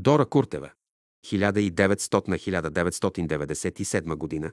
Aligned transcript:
Дора 0.00 0.26
Куртева 0.26 0.70
1900-1997 1.26 4.14
година. 4.14 4.52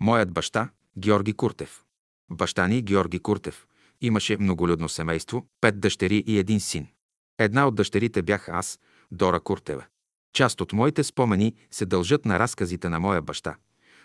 Моят 0.00 0.32
баща 0.32 0.68
Георги 0.98 1.32
Куртев. 1.32 1.84
Баща 2.30 2.66
ни 2.66 2.82
Георги 2.82 3.18
Куртев 3.18 3.66
имаше 4.00 4.36
многолюдно 4.36 4.88
семейство, 4.88 5.46
пет 5.60 5.80
дъщери 5.80 6.24
и 6.26 6.38
един 6.38 6.60
син. 6.60 6.88
Една 7.38 7.68
от 7.68 7.74
дъщерите 7.74 8.22
бях 8.22 8.48
аз, 8.48 8.80
Дора 9.10 9.40
Куртева. 9.40 9.84
Част 10.32 10.60
от 10.60 10.72
моите 10.72 11.04
спомени 11.04 11.54
се 11.70 11.86
дължат 11.86 12.24
на 12.24 12.38
разказите 12.38 12.88
на 12.88 13.00
моя 13.00 13.22
баща, 13.22 13.56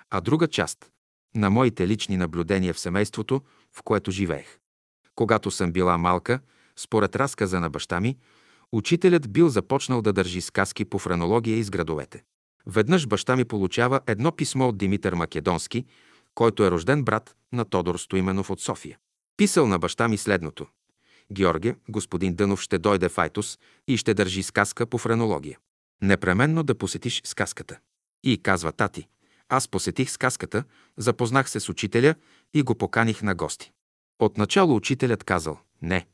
а 0.09 0.21
друга 0.21 0.47
част– 0.47 0.91
на 1.35 1.49
моите 1.49 1.87
лични 1.87 2.17
наблюдения 2.17 2.73
в 2.73 2.79
семейството, 2.79 3.41
в 3.73 3.83
което 3.83 4.11
живеех. 4.11 4.59
Когато 5.15 5.51
съм 5.51 5.71
била 5.71 5.97
малка, 5.97 6.39
според 6.75 7.15
разказа 7.15 7.59
на 7.59 7.69
баща 7.69 7.99
ми, 7.99 8.17
учителят 8.71 9.31
бил 9.31 9.49
започнал 9.49 10.01
да 10.01 10.13
държи 10.13 10.41
сказки 10.41 10.85
по 10.85 10.99
френология 10.99 11.57
из 11.57 11.69
градовете. 11.69 12.23
Веднъж 12.67 13.07
баща 13.07 13.35
ми 13.35 13.45
получава 13.45 14.01
едно 14.07 14.31
писмо 14.31 14.67
от 14.67 14.77
Димитър 14.77 15.13
Македонски, 15.13 15.85
който 16.35 16.63
е 16.63 16.71
рожден 16.71 17.03
брат 17.03 17.35
на 17.53 17.65
Тодор 17.65 17.97
Стоименов 17.97 18.49
от 18.49 18.61
София. 18.61 18.97
Писал 19.37 19.67
на 19.67 19.79
баща 19.79 20.07
ми 20.07 20.17
следното. 20.17 20.67
Георге, 21.31 21.75
господин 21.89 22.35
Дънов 22.35 22.61
ще 22.61 22.77
дойде 22.77 23.09
в 23.09 23.17
Айтос 23.17 23.59
и 23.87 23.97
ще 23.97 24.13
държи 24.13 24.43
сказка 24.43 24.85
по 24.85 24.97
френология. 24.97 25.57
Непременно 26.01 26.63
да 26.63 26.75
посетиш 26.75 27.21
сказката. 27.25 27.79
И 28.23 28.37
казва 28.43 28.71
тати, 28.71 29.07
аз 29.49 29.67
посетих 29.67 30.11
сказката, 30.11 30.63
запознах 30.97 31.49
се 31.49 31.59
с 31.59 31.69
учителя 31.69 32.15
и 32.53 32.61
го 32.61 32.75
поканих 32.75 33.21
на 33.21 33.35
гости. 33.35 33.71
Отначало 34.19 34.75
учителят 34.75 35.23
казал, 35.23 35.59
не, 35.81 36.07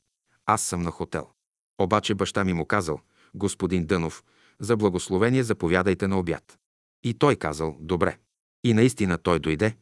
аз 0.46 0.62
съм 0.62 0.82
на 0.82 0.92
хотел. 0.92 1.35
Обаче 1.80 2.16
баща 2.16 2.44
ми 2.44 2.54
му 2.54 2.66
казал, 2.66 3.00
господин 3.36 3.86
Дънов, 3.86 4.24
за 4.60 4.78
благословение 4.78 5.44
заповядайте 5.44 6.08
на 6.08 6.20
обяд. 6.20 6.58
И 7.04 7.14
той 7.14 7.36
казал, 7.36 7.78
добре. 7.80 8.18
И 8.64 8.74
наистина 8.74 9.18
той 9.18 9.40
дойде, 9.40 9.76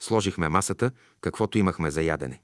сложихме 0.00 0.48
масата, 0.48 0.90
каквото 1.20 1.58
имахме 1.58 1.90
за 1.90 2.02
ядене. 2.02 2.42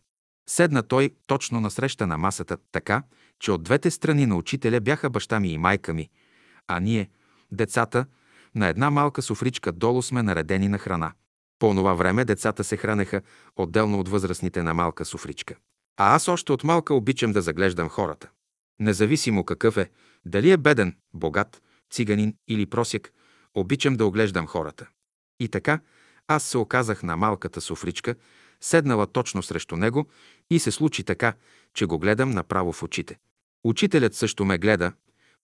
Седна 0.48 0.82
той 0.82 1.10
точно 1.26 1.60
насреща 1.60 2.06
на 2.06 2.18
масата, 2.18 2.58
така, 2.72 3.02
че 3.40 3.52
от 3.52 3.62
двете 3.62 3.90
страни 3.90 4.26
на 4.26 4.36
учителя 4.36 4.80
бяха 4.80 5.10
баща 5.10 5.40
ми 5.40 5.48
и 5.48 5.58
майка 5.58 5.94
ми, 5.94 6.10
а 6.68 6.80
ние, 6.80 7.10
децата, 7.52 8.06
на 8.54 8.68
една 8.68 8.90
малка 8.90 9.22
суфричка 9.22 9.72
долу 9.72 10.02
сме 10.02 10.22
наредени 10.22 10.68
на 10.68 10.78
храна. 10.78 11.12
По 11.58 11.74
това 11.74 11.94
време 11.94 12.24
децата 12.24 12.64
се 12.64 12.76
хранеха 12.76 13.22
отделно 13.56 14.00
от 14.00 14.08
възрастните 14.08 14.62
на 14.62 14.74
малка 14.74 15.04
суфричка. 15.04 15.54
А 15.96 16.14
аз 16.14 16.28
още 16.28 16.52
от 16.52 16.64
малка 16.64 16.94
обичам 16.94 17.32
да 17.32 17.42
заглеждам 17.42 17.88
хората. 17.88 18.30
Независимо 18.80 19.44
какъв 19.44 19.76
е, 19.76 19.90
дали 20.24 20.50
е 20.50 20.56
беден, 20.56 20.96
богат, 21.14 21.62
циганин 21.90 22.36
или 22.48 22.66
просяк, 22.66 23.12
обичам 23.54 23.96
да 23.96 24.06
оглеждам 24.06 24.46
хората. 24.46 24.86
И 25.40 25.48
така, 25.48 25.80
аз 26.28 26.44
се 26.44 26.58
оказах 26.58 27.02
на 27.02 27.16
малката 27.16 27.60
суфричка, 27.60 28.14
седнала 28.60 29.06
точно 29.06 29.42
срещу 29.42 29.76
него 29.76 30.06
и 30.50 30.58
се 30.58 30.70
случи 30.70 31.04
така, 31.04 31.34
че 31.74 31.86
го 31.86 31.98
гледам 31.98 32.30
направо 32.30 32.72
в 32.72 32.82
очите. 32.82 33.18
Учителят 33.64 34.14
също 34.14 34.44
ме 34.44 34.58
гледа, 34.58 34.92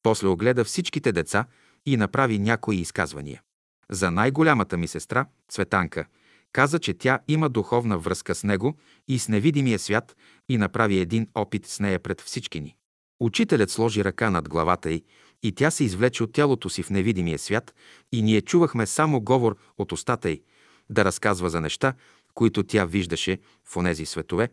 после 0.03 0.29
огледа 0.29 0.65
всичките 0.65 1.13
деца 1.13 1.47
и 1.87 1.97
направи 1.97 2.39
някои 2.39 2.77
изказвания. 2.77 3.43
За 3.91 4.11
най-голямата 4.11 4.77
ми 4.77 4.89
сестра, 4.89 5.27
Цветанка, 5.49 6.05
каза, 6.53 6.79
че 6.79 6.95
тя 6.95 7.19
има 7.29 7.49
духовна 7.49 7.99
връзка 7.99 8.35
с 8.35 8.45
него 8.45 8.77
и 9.09 9.19
с 9.19 9.29
невидимия 9.29 9.79
свят 9.79 10.17
и 10.49 10.59
направи 10.59 10.99
един 10.99 11.29
опит 11.35 11.67
с 11.67 11.81
нея 11.81 11.99
пред 11.99 12.21
всички 12.21 12.61
ни. 12.61 12.77
Учителят 13.21 13.71
сложи 13.71 14.05
ръка 14.05 14.31
над 14.31 14.49
главата 14.49 14.91
й 14.91 15.05
и 15.43 15.53
тя 15.53 15.71
се 15.71 15.85
извлече 15.85 16.23
от 16.23 16.33
тялото 16.33 16.71
си 16.71 16.83
в 16.83 16.91
невидимия 16.91 17.39
свят 17.39 17.75
и 18.13 18.23
ние 18.23 18.41
чувахме 18.41 18.87
само 18.87 19.21
говор 19.21 19.57
от 19.79 19.93
устата 19.93 20.31
й, 20.31 20.43
да 20.91 21.05
разказва 21.05 21.51
за 21.51 21.61
неща, 21.61 21.95
които 22.35 22.63
тя 22.63 22.85
виждаше 22.85 23.39
в 23.65 23.77
онези 23.77 24.07
светове, 24.07 24.51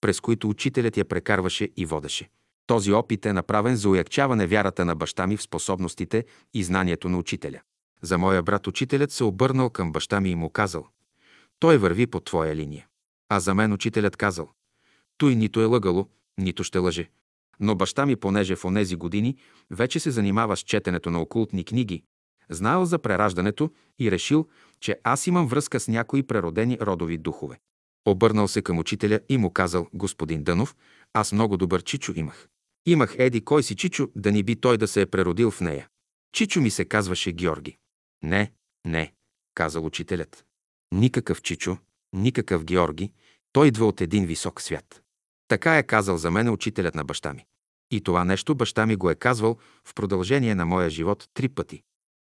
през 0.00 0.20
които 0.20 0.48
учителят 0.48 0.96
я 0.96 1.04
прекарваше 1.04 1.68
и 1.76 1.86
водеше. 1.86 2.28
Този 2.66 2.92
опит 2.92 3.26
е 3.26 3.32
направен 3.32 3.76
за 3.76 3.88
уякчаване 3.88 4.46
вярата 4.46 4.84
на 4.84 4.96
баща 4.96 5.26
ми 5.26 5.36
в 5.36 5.42
способностите 5.42 6.24
и 6.54 6.64
знанието 6.64 7.08
на 7.08 7.18
учителя. 7.18 7.60
За 8.02 8.18
моя 8.18 8.42
брат 8.42 8.66
учителят 8.66 9.12
се 9.12 9.24
обърнал 9.24 9.70
към 9.70 9.92
баща 9.92 10.20
ми 10.20 10.30
и 10.30 10.34
му 10.34 10.50
казал 10.50 10.86
«Той 11.58 11.78
върви 11.78 12.06
по 12.06 12.20
твоя 12.20 12.56
линия». 12.56 12.86
А 13.28 13.40
за 13.40 13.54
мен 13.54 13.72
учителят 13.72 14.16
казал 14.16 14.48
«Той 15.16 15.34
нито 15.34 15.60
е 15.60 15.64
лъгало, 15.64 16.08
нито 16.38 16.64
ще 16.64 16.78
лъже». 16.78 17.10
Но 17.60 17.74
баща 17.74 18.06
ми, 18.06 18.16
понеже 18.16 18.56
в 18.56 18.64
онези 18.64 18.96
години 18.96 19.36
вече 19.70 20.00
се 20.00 20.10
занимава 20.10 20.56
с 20.56 20.60
четенето 20.60 21.10
на 21.10 21.20
окултни 21.20 21.64
книги, 21.64 22.02
знаел 22.50 22.84
за 22.84 22.98
прераждането 22.98 23.70
и 23.98 24.10
решил, 24.10 24.48
че 24.80 24.98
аз 25.04 25.26
имам 25.26 25.46
връзка 25.46 25.80
с 25.80 25.88
някои 25.88 26.22
преродени 26.22 26.78
родови 26.80 27.18
духове. 27.18 27.58
Обърнал 28.06 28.48
се 28.48 28.62
към 28.62 28.78
учителя 28.78 29.20
и 29.28 29.38
му 29.38 29.50
казал, 29.50 29.86
господин 29.94 30.42
Дънов, 30.42 30.76
аз 31.12 31.32
много 31.32 31.56
добър 31.56 31.82
чичо 31.82 32.12
имах. 32.16 32.48
Имах 32.86 33.14
еди 33.18 33.44
кой 33.44 33.62
си 33.62 33.76
Чичо, 33.76 34.08
да 34.16 34.32
ни 34.32 34.42
би 34.42 34.56
той 34.56 34.78
да 34.78 34.88
се 34.88 35.00
е 35.00 35.06
преродил 35.06 35.50
в 35.50 35.60
нея. 35.60 35.88
Чичо 36.32 36.60
ми 36.60 36.70
се 36.70 36.84
казваше 36.84 37.32
Георги. 37.32 37.76
Не, 38.22 38.52
не, 38.84 39.12
казал 39.54 39.84
учителят. 39.84 40.44
Никакъв 40.92 41.42
Чичо, 41.42 41.78
никакъв 42.12 42.64
Георги, 42.64 43.12
той 43.52 43.68
идва 43.68 43.86
от 43.86 44.00
един 44.00 44.26
висок 44.26 44.60
свят. 44.60 45.02
Така 45.50 45.78
е 45.78 45.82
казал 45.82 46.16
за 46.16 46.30
мен 46.30 46.48
учителят 46.48 46.94
на 46.94 47.04
баща 47.04 47.32
ми. 47.32 47.44
И 47.90 48.00
това 48.00 48.24
нещо 48.24 48.54
баща 48.54 48.86
ми 48.86 48.96
го 48.96 49.10
е 49.10 49.14
казвал 49.14 49.56
в 49.84 49.94
продължение 49.94 50.54
на 50.54 50.66
моя 50.66 50.90
живот 50.90 51.28
три 51.34 51.48
пъти. 51.48 51.82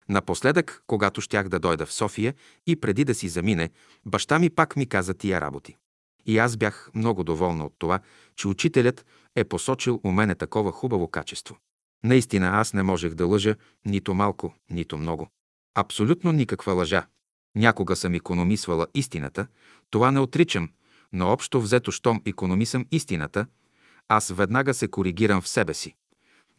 Напоследък, 0.09 0.83
когато 0.87 1.21
щях 1.21 1.49
да 1.49 1.59
дойда 1.59 1.87
в 1.87 1.93
София 1.93 2.35
и 2.67 2.77
преди 2.77 3.05
да 3.05 3.15
си 3.15 3.29
замине, 3.29 3.71
баща 4.07 4.39
ми 4.39 4.51
пак 4.51 4.77
ми 4.77 4.87
каза 4.87 5.15
тия 5.15 5.41
работи. 5.41 5.77
И 6.27 6.39
аз 6.39 6.57
бях 6.57 6.91
много 6.95 7.25
доволна 7.25 7.67
от 7.67 7.75
това, 7.79 8.01
че 8.37 8.49
учителят 8.49 9.07
е 9.37 9.45
посочил 9.45 10.01
у 10.05 10.11
мене 10.11 10.35
такова 10.35 10.73
хубаво 10.73 11.09
качество. 11.09 11.57
Наистина 12.05 12.49
аз 12.49 12.75
не 12.75 12.83
можех 12.83 13.15
да 13.15 13.27
лъжа 13.27 13.57
нито 13.85 14.15
малко, 14.15 14.55
нито 14.71 14.99
много. 14.99 15.29
Абсолютно 15.75 16.33
никаква 16.33 16.73
лъжа. 16.73 17.07
Някога 17.57 17.97
съм 17.97 18.15
економисвала 18.15 18.87
истината, 18.95 19.47
това 19.91 20.11
не 20.11 20.21
отричам, 20.21 20.69
но 21.13 21.29
общо 21.29 21.61
взето, 21.61 21.93
щом 21.93 22.23
економисам 22.27 22.87
истината, 22.91 23.47
аз 24.09 24.31
веднага 24.31 24.75
се 24.75 24.89
коригирам 24.89 25.41
в 25.41 25.49
себе 25.49 25.75
си. 25.75 25.95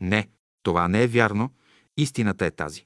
Не, 0.02 0.30
това 0.64 0.88
не 0.88 1.04
е 1.04 1.08
вярно, 1.08 1.54
истината 1.98 2.46
е 2.46 2.52
тази. 2.52 2.86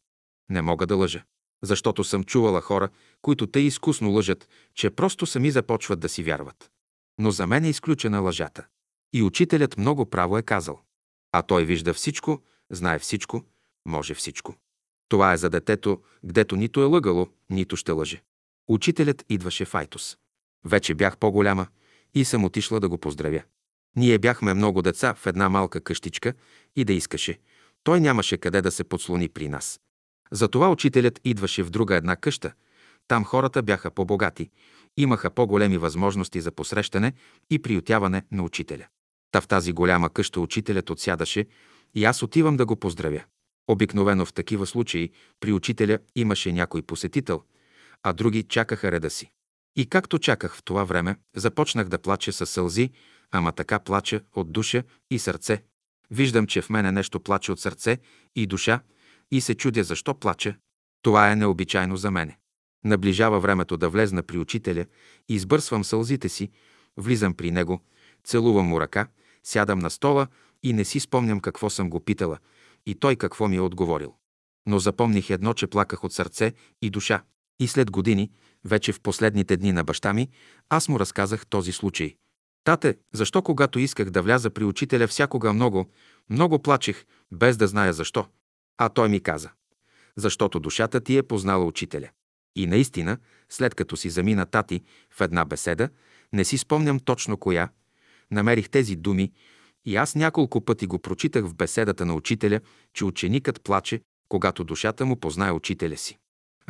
Не 0.50 0.62
мога 0.62 0.88
да 0.88 0.96
лъжа. 0.96 1.24
Защото 1.64 2.04
съм 2.04 2.24
чувала 2.24 2.62
хора, 2.62 2.90
които 3.22 3.48
те 3.48 3.60
изкусно 3.60 4.12
лъжат, 4.12 4.50
че 4.74 4.90
просто 4.90 5.26
сами 5.26 5.52
започват 5.52 6.00
да 6.00 6.10
си 6.10 6.24
вярват. 6.24 6.72
Но 7.20 7.32
за 7.32 7.48
мен 7.48 7.64
е 7.64 7.70
изключена 7.70 8.20
лъжата. 8.20 8.66
И 9.14 9.24
учителят 9.24 9.78
много 9.78 10.10
право 10.10 10.38
е 10.38 10.42
казал. 10.42 10.80
А 11.32 11.42
той 11.42 11.66
вижда 11.66 11.94
всичко, 11.94 12.44
знае 12.70 13.00
всичко, 13.00 13.44
може 13.86 14.14
всичко. 14.14 14.56
Това 15.10 15.34
е 15.34 15.38
за 15.38 15.50
детето, 15.50 16.02
гдето 16.26 16.56
нито 16.56 16.82
е 16.82 16.86
лъгало, 16.86 17.28
нито 17.50 17.76
ще 17.76 17.92
лъже. 17.92 18.22
Учителят 18.68 19.26
идваше 19.30 19.66
в 19.66 19.76
Айтос. 19.76 20.18
Вече 20.66 20.94
бях 20.94 21.18
по-голяма 21.18 21.68
и 22.14 22.26
съм 22.26 22.46
отишла 22.46 22.80
да 22.80 22.90
го 22.90 22.98
поздравя. 22.98 23.44
Ние 23.96 24.18
бяхме 24.18 24.54
много 24.54 24.82
деца 24.82 25.14
в 25.14 25.28
една 25.28 25.50
малка 25.50 25.82
къщичка 25.82 26.34
и 26.76 26.86
да 26.86 26.94
искаше. 26.94 27.40
Той 27.84 28.00
нямаше 28.00 28.38
къде 28.38 28.62
да 28.62 28.72
се 28.72 28.84
подслони 28.84 29.30
при 29.30 29.50
нас. 29.50 29.80
Затова 30.32 30.70
учителят 30.70 31.20
идваше 31.24 31.64
в 31.64 31.70
друга 31.70 31.96
една 31.96 32.16
къща. 32.16 32.54
Там 33.08 33.24
хората 33.24 33.64
бяха 33.64 33.92
по-богати, 33.92 34.50
имаха 34.98 35.30
по-големи 35.30 35.78
възможности 35.78 36.42
за 36.42 36.52
посрещане 36.52 37.14
и 37.50 37.62
приютяване 37.62 38.24
на 38.32 38.44
учителя. 38.44 38.88
Та 39.32 39.42
в 39.42 39.48
тази 39.48 39.74
голяма 39.74 40.10
къща 40.10 40.42
учителят 40.42 40.90
отсядаше 40.90 41.46
и 41.96 42.06
аз 42.06 42.24
отивам 42.24 42.58
да 42.58 42.66
го 42.66 42.76
поздравя. 42.76 43.24
Обикновено 43.68 44.26
в 44.26 44.34
такива 44.34 44.66
случаи 44.66 45.12
при 45.40 45.54
учителя 45.54 46.00
имаше 46.16 46.52
някой 46.52 46.82
посетител, 46.82 47.44
а 48.04 48.14
други 48.14 48.44
чакаха 48.44 48.92
реда 48.92 49.10
си. 49.10 49.32
И 49.78 49.86
както 49.86 50.20
чаках 50.20 50.56
в 50.56 50.64
това 50.64 50.84
време, 50.84 51.16
започнах 51.36 51.88
да 51.88 51.98
плача 51.98 52.34
със 52.34 52.50
сълзи, 52.50 52.90
ама 53.32 53.52
така 53.52 53.80
плача 53.80 54.22
от 54.36 54.52
душа 54.52 54.84
и 55.12 55.20
сърце. 55.20 55.64
Виждам, 56.12 56.48
че 56.48 56.62
в 56.62 56.70
мене 56.70 56.92
нещо 56.92 57.20
плаче 57.20 57.52
от 57.52 57.60
сърце 57.60 57.98
и 58.36 58.48
душа 58.48 58.80
и 59.32 59.42
се 59.42 59.56
чудя 59.56 59.84
защо 59.84 60.14
плача. 60.14 60.56
Това 61.02 61.32
е 61.32 61.36
необичайно 61.36 61.98
за 61.98 62.12
мене. 62.12 62.38
Наближава 62.84 63.40
времето 63.40 63.78
да 63.78 63.90
влезна 63.90 64.24
при 64.24 64.38
учителя, 64.38 64.86
избърсвам 65.30 65.84
сълзите 65.84 66.30
си, 66.30 66.50
влизам 66.98 67.34
при 67.34 67.52
него, 67.52 67.82
целувам 68.24 68.66
му 68.66 68.82
ръка, 68.82 69.08
сядам 69.44 69.80
на 69.80 69.90
стола 69.90 70.28
и 70.64 70.74
не 70.74 70.86
си 70.86 71.00
спомням 71.00 71.40
какво 71.40 71.70
съм 71.70 71.90
го 71.90 72.00
питала 72.00 72.38
и 72.86 72.96
той 72.96 73.16
какво 73.16 73.48
ми 73.48 73.56
е 73.56 73.62
отговорил. 73.62 74.14
Но 74.66 74.80
запомних 74.80 75.30
едно, 75.30 75.54
че 75.54 75.68
плаках 75.68 76.04
от 76.04 76.14
сърце 76.14 76.54
и 76.82 76.90
душа. 76.90 77.24
И 77.60 77.68
след 77.68 77.92
години, 77.92 78.32
вече 78.68 78.94
в 78.94 79.02
последните 79.02 79.58
дни 79.58 79.72
на 79.72 79.84
баща 79.84 80.14
ми, 80.14 80.30
аз 80.70 80.90
му 80.90 81.00
разказах 81.00 81.48
този 81.48 81.72
случай. 81.72 82.16
Тате, 82.64 82.98
защо 83.14 83.42
когато 83.42 83.80
исках 83.80 84.10
да 84.10 84.22
вляза 84.22 84.50
при 84.50 84.64
учителя 84.64 85.08
всякога 85.08 85.54
много, 85.54 85.90
много 86.30 86.60
плачех, 86.60 87.06
без 87.32 87.58
да 87.58 87.68
зная 87.68 87.94
защо? 87.94 88.26
А 88.78 88.90
той 88.90 89.10
ми 89.10 89.20
каза. 89.20 89.50
защото 90.16 90.60
душата 90.60 91.02
ти 91.02 91.18
е 91.18 91.24
познала 91.24 91.66
учителя. 91.66 92.10
И 92.56 92.68
наистина, 92.68 93.18
след 93.50 93.76
като 93.76 93.98
си 93.98 94.10
замина 94.10 94.46
тати 94.46 94.82
в 95.12 95.22
една 95.22 95.46
беседа, 95.46 95.90
не 96.34 96.46
си 96.46 96.58
спомням 96.58 97.00
точно 97.00 97.38
коя, 97.38 97.70
намерих 98.32 98.70
тези 98.70 98.96
думи 98.96 99.32
и 99.86 99.96
аз 99.96 100.16
няколко 100.16 100.62
пъти 100.62 100.88
го 100.88 101.00
прочитах 101.00 101.46
в 101.46 101.56
беседата 101.56 102.06
на 102.06 102.14
учителя, 102.14 102.60
че 102.94 103.06
ученикът 103.06 103.62
плаче, 103.62 104.02
когато 104.30 104.64
душата 104.64 105.06
му 105.06 105.20
познае 105.20 105.52
учителя 105.52 105.98
си. 105.98 106.18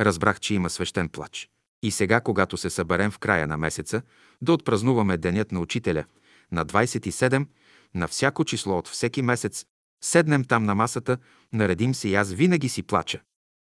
Разбрах, 0.00 0.40
че 0.40 0.54
има 0.54 0.70
свещен 0.70 1.08
плач. 1.08 1.50
И 1.82 1.90
сега, 1.90 2.20
когато 2.20 2.56
се 2.56 2.70
съберем 2.70 3.10
в 3.10 3.18
края 3.18 3.46
на 3.46 3.56
месеца, 3.56 4.02
да 4.42 4.52
отпразнуваме 4.52 5.16
Денят 5.16 5.52
на 5.52 5.60
учителя, 5.60 6.04
на 6.52 6.66
27, 6.66 7.46
на 7.94 8.08
всяко 8.08 8.44
число 8.44 8.78
от 8.78 8.88
всеки 8.88 9.22
месец, 9.22 9.64
седнем 10.04 10.44
там 10.44 10.64
на 10.64 10.74
масата, 10.74 11.18
наредим 11.52 11.94
се 11.94 12.08
и 12.08 12.14
аз 12.14 12.32
винаги 12.32 12.68
си 12.68 12.82
плача. 12.82 13.20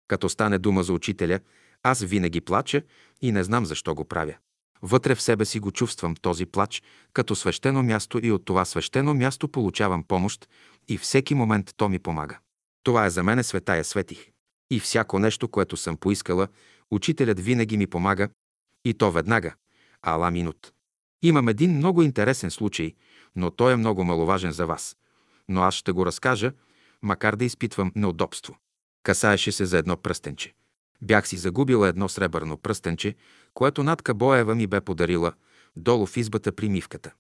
Като 0.08 0.28
стане 0.28 0.58
дума 0.58 0.82
за 0.82 0.92
учителя, 0.92 1.40
аз 1.82 2.02
винаги 2.02 2.40
плача 2.40 2.82
и 3.22 3.32
не 3.32 3.44
знам 3.44 3.66
защо 3.66 3.94
го 3.94 4.04
правя. 4.04 4.34
Вътре 4.82 5.14
в 5.14 5.22
себе 5.22 5.44
си 5.44 5.60
го 5.60 5.70
чувствам 5.70 6.14
този 6.16 6.46
плач 6.46 6.82
като 7.12 7.36
свещено 7.36 7.82
място 7.82 8.20
и 8.22 8.32
от 8.32 8.44
това 8.44 8.64
свещено 8.64 9.14
място 9.14 9.48
получавам 9.48 10.02
помощ 10.02 10.48
и 10.88 10.98
всеки 10.98 11.34
момент 11.34 11.74
то 11.76 11.88
ми 11.88 11.98
помага. 11.98 12.38
Това 12.82 13.06
е 13.06 13.10
за 13.10 13.22
мене 13.22 13.42
светая 13.42 13.84
светих. 13.84 14.30
И 14.70 14.80
всяко 14.80 15.18
нещо, 15.18 15.48
което 15.48 15.76
съм 15.76 15.96
поискала, 15.96 16.48
учителят 16.91 17.41
винаги 17.41 17.77
ми 17.77 17.87
помага 17.87 18.29
и 18.85 18.94
то 18.94 19.11
веднага. 19.11 19.55
Ала 20.03 20.31
минут. 20.31 20.73
Имам 21.23 21.49
един 21.49 21.77
много 21.77 22.03
интересен 22.03 22.50
случай, 22.50 22.94
но 23.37 23.50
той 23.50 23.73
е 23.73 23.77
много 23.77 24.05
маловажен 24.05 24.53
за 24.53 24.67
вас. 24.67 24.97
Но 25.49 25.62
аз 25.62 25.75
ще 25.75 25.93
го 25.93 26.06
разкажа, 26.06 26.53
макар 27.03 27.37
да 27.37 27.44
изпитвам 27.44 27.93
неудобство. 27.97 28.56
Касаеше 29.03 29.53
се 29.53 29.65
за 29.65 29.79
едно 29.79 29.97
пръстенче. 29.97 30.55
Бях 31.03 31.29
си 31.29 31.37
загубила 31.37 31.88
едно 31.88 32.09
сребърно 32.09 32.56
пръстенче, 32.56 33.15
което 33.55 33.83
Натка 33.83 34.15
Боева 34.15 34.55
ми 34.55 34.67
бе 34.67 34.81
подарила 34.81 35.33
долу 35.77 36.06
в 36.06 36.17
избата 36.17 36.53
при 36.53 36.69
мивката. 36.69 37.12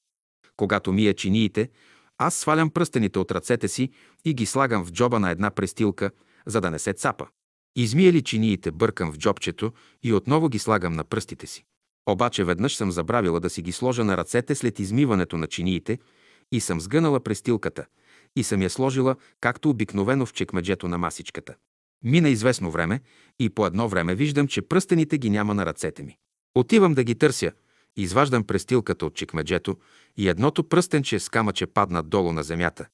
Когато 0.56 0.92
мия 0.92 1.14
чиниите, 1.14 1.70
аз 2.18 2.34
свалям 2.34 2.70
пръстените 2.70 3.18
от 3.18 3.30
ръцете 3.30 3.68
си 3.68 3.90
и 4.24 4.34
ги 4.34 4.46
слагам 4.46 4.84
в 4.84 4.92
джоба 4.92 5.20
на 5.20 5.30
една 5.30 5.50
престилка, 5.50 6.10
за 6.46 6.60
да 6.60 6.70
не 6.70 6.78
се 6.78 6.92
цапа. 6.92 7.26
Измия 7.76 8.12
ли 8.12 8.22
чиниите, 8.22 8.70
бъркам 8.70 9.12
в 9.12 9.18
джобчето 9.18 9.72
и 10.02 10.12
отново 10.12 10.48
ги 10.48 10.58
слагам 10.58 10.92
на 10.92 11.04
пръстите 11.04 11.46
си. 11.46 11.64
Обаче 12.08 12.44
веднъж 12.44 12.76
съм 12.76 12.92
забравила 12.92 13.40
да 13.40 13.50
си 13.50 13.62
ги 13.62 13.72
сложа 13.72 14.04
на 14.04 14.16
ръцете 14.16 14.54
след 14.54 14.78
измиването 14.78 15.36
на 15.36 15.46
чиниите 15.46 15.98
и 16.52 16.60
съм 16.60 16.80
сгънала 16.80 17.20
престилката 17.20 17.86
и 18.36 18.42
съм 18.42 18.62
я 18.62 18.70
сложила, 18.70 19.16
както 19.40 19.70
обикновено 19.70 20.26
в 20.26 20.32
чекмеджето 20.32 20.88
на 20.88 20.98
масичката. 20.98 21.54
Мина 22.04 22.28
известно 22.28 22.70
време 22.70 23.00
и 23.38 23.50
по 23.50 23.66
едно 23.66 23.88
време 23.88 24.14
виждам, 24.14 24.48
че 24.48 24.62
пръстените 24.62 25.18
ги 25.18 25.30
няма 25.30 25.54
на 25.54 25.66
ръцете 25.66 26.02
ми. 26.02 26.16
Отивам 26.54 26.94
да 26.94 27.04
ги 27.04 27.14
търся, 27.14 27.52
изваждам 27.96 28.44
престилката 28.44 29.06
от 29.06 29.14
чекмеджето 29.14 29.76
и 30.16 30.28
едното 30.28 30.64
пръстенче 30.64 31.18
с 31.18 31.28
камъче 31.28 31.66
падна 31.66 32.02
долу 32.02 32.32
на 32.32 32.42
земята. 32.42 32.86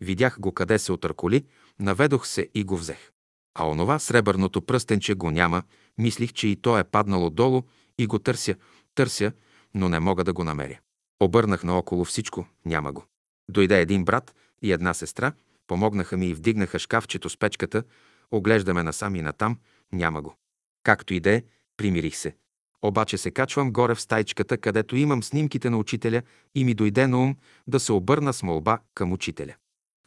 Видях 0.00 0.40
го 0.40 0.52
къде 0.52 0.78
се 0.78 0.92
отърколи, 0.92 1.44
наведох 1.80 2.26
се 2.26 2.48
и 2.54 2.64
го 2.64 2.76
взех. 2.76 3.10
А 3.60 3.68
онова 3.68 3.98
сребърното 3.98 4.62
пръстенче 4.62 5.14
го 5.14 5.30
няма, 5.30 5.62
мислих, 5.98 6.32
че 6.32 6.48
и 6.48 6.56
то 6.56 6.78
е 6.78 6.84
паднало 6.84 7.30
долу 7.30 7.62
и 7.98 8.06
го 8.06 8.18
търся, 8.18 8.54
търся, 8.94 9.32
но 9.74 9.88
не 9.88 10.00
мога 10.00 10.24
да 10.24 10.32
го 10.32 10.44
намеря. 10.44 10.78
Обърнах 11.20 11.64
наоколо 11.64 12.04
всичко, 12.04 12.46
няма 12.64 12.92
го. 12.92 13.04
Дойде 13.50 13.80
един 13.80 14.04
брат 14.04 14.34
и 14.62 14.72
една 14.72 14.94
сестра, 14.94 15.32
помогнаха 15.66 16.16
ми 16.16 16.28
и 16.28 16.34
вдигнаха 16.34 16.78
шкафчето 16.78 17.28
с 17.28 17.36
печката, 17.36 17.82
оглеждаме 18.30 18.82
насам 18.82 19.16
и 19.16 19.22
натам, 19.22 19.58
няма 19.92 20.22
го. 20.22 20.36
Както 20.82 21.14
и 21.14 21.20
да 21.20 21.30
е, 21.30 21.42
примирих 21.76 22.16
се. 22.16 22.36
Обаче 22.82 23.18
се 23.18 23.30
качвам 23.30 23.72
горе 23.72 23.94
в 23.94 24.00
стайчката, 24.00 24.58
където 24.58 24.96
имам 24.96 25.22
снимките 25.22 25.70
на 25.70 25.78
учителя 25.78 26.22
и 26.54 26.64
ми 26.64 26.74
дойде 26.74 27.06
на 27.06 27.18
ум 27.18 27.36
да 27.66 27.80
се 27.80 27.92
обърна 27.92 28.32
с 28.32 28.42
молба 28.42 28.78
към 28.94 29.12
учителя. 29.12 29.54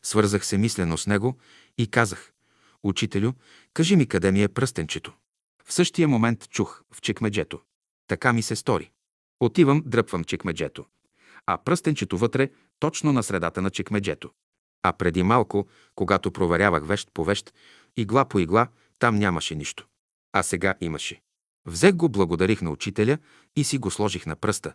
Свързах 0.04 0.46
се 0.46 0.58
мислено 0.58 0.98
с 0.98 1.08
него 1.08 1.38
и 1.78 1.88
казах, 1.88 2.32
«Учителю, 2.84 3.32
кажи 3.74 3.96
ми 3.96 4.08
къде 4.08 4.32
ми 4.32 4.44
е 4.44 4.48
пръстенчето». 4.48 5.14
В 5.66 5.74
същия 5.74 6.08
момент 6.08 6.50
чух 6.50 6.84
в 6.94 7.02
чекмеджето. 7.02 7.60
Така 8.08 8.34
ми 8.34 8.42
се 8.42 8.56
стори. 8.56 8.92
Отивам, 9.40 9.84
дръпвам 9.86 10.24
чекмеджето. 10.24 10.86
А 11.46 11.58
пръстенчето 11.58 12.18
вътре, 12.18 12.50
точно 12.80 13.14
на 13.14 13.24
средата 13.24 13.62
на 13.62 13.70
чекмеджето. 13.70 14.30
А 14.84 14.94
преди 14.94 15.24
малко, 15.24 15.68
когато 15.96 16.32
проверявах 16.32 16.86
вещ 16.86 17.10
по 17.14 17.24
вещ, 17.24 17.54
игла 17.98 18.26
по 18.26 18.40
игла, 18.40 18.68
там 19.00 19.16
нямаше 19.16 19.56
нищо. 19.56 19.88
А 20.34 20.44
сега 20.44 20.76
имаше. 20.82 21.22
Взех 21.66 21.96
го, 21.96 22.10
благодарих 22.10 22.62
на 22.62 22.72
учителя 22.72 23.18
и 23.56 23.64
си 23.64 23.78
го 23.78 23.92
сложих 23.92 24.26
на 24.26 24.36
пръста. 24.36 24.74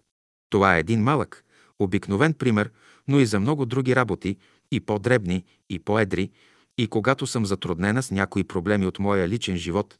Това 0.51 0.77
е 0.77 0.81
един 0.81 1.03
малък, 1.03 1.45
обикновен 1.79 2.35
пример, 2.35 2.71
но 3.09 3.21
и 3.21 3.27
за 3.27 3.41
много 3.41 3.67
други 3.67 3.97
работи, 3.97 4.37
и 4.71 4.81
по-дребни, 4.81 5.45
и 5.71 5.79
по-едри, 5.79 6.31
и 6.79 6.89
когато 6.89 7.27
съм 7.27 7.47
затруднена 7.47 8.03
с 8.03 8.11
някои 8.11 8.45
проблеми 8.45 8.87
от 8.87 8.99
моя 8.99 9.29
личен 9.29 9.57
живот, 9.57 9.99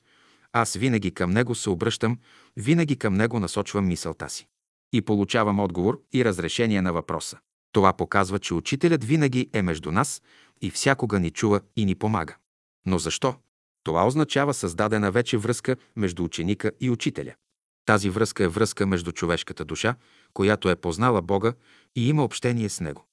аз 0.53 0.75
винаги 0.75 1.11
към 1.11 1.31
него 1.31 1.55
се 1.55 1.71
обръщам, 1.71 2.19
винаги 2.57 2.97
към 2.97 3.15
него 3.15 3.41
насочвам 3.41 3.87
мисълта 3.87 4.29
си. 4.29 4.47
И 4.93 5.03
получавам 5.03 5.61
отговор 5.61 6.03
и 6.13 6.25
разрешение 6.25 6.83
на 6.83 6.93
въпроса. 6.93 7.39
Това 7.73 7.93
показва, 7.93 8.39
че 8.39 8.55
учителят 8.55 9.05
винаги 9.05 9.51
е 9.53 9.63
между 9.63 9.93
нас 9.93 10.23
и 10.61 10.71
всякога 10.71 11.21
ни 11.21 11.31
чува 11.31 11.61
и 11.77 11.85
ни 11.85 11.95
помага. 11.95 12.37
Но 12.87 12.99
защо? 12.99 13.35
Това 13.83 14.07
означава 14.07 14.55
създадена 14.55 15.11
вече 15.11 15.37
връзка 15.37 15.77
между 15.97 16.25
ученика 16.25 16.71
и 16.81 16.91
учителя. 16.91 17.35
Тази 17.87 18.11
връзка 18.11 18.45
е 18.45 18.49
връзка 18.49 18.87
между 18.87 19.13
човешката 19.13 19.65
душа, 19.65 19.95
която 20.35 20.71
е 20.71 20.77
познала 20.77 21.23
Бога 21.23 21.53
и 21.97 22.09
има 22.09 22.25
общение 22.25 22.69
с 22.69 22.81
Него. 22.81 23.05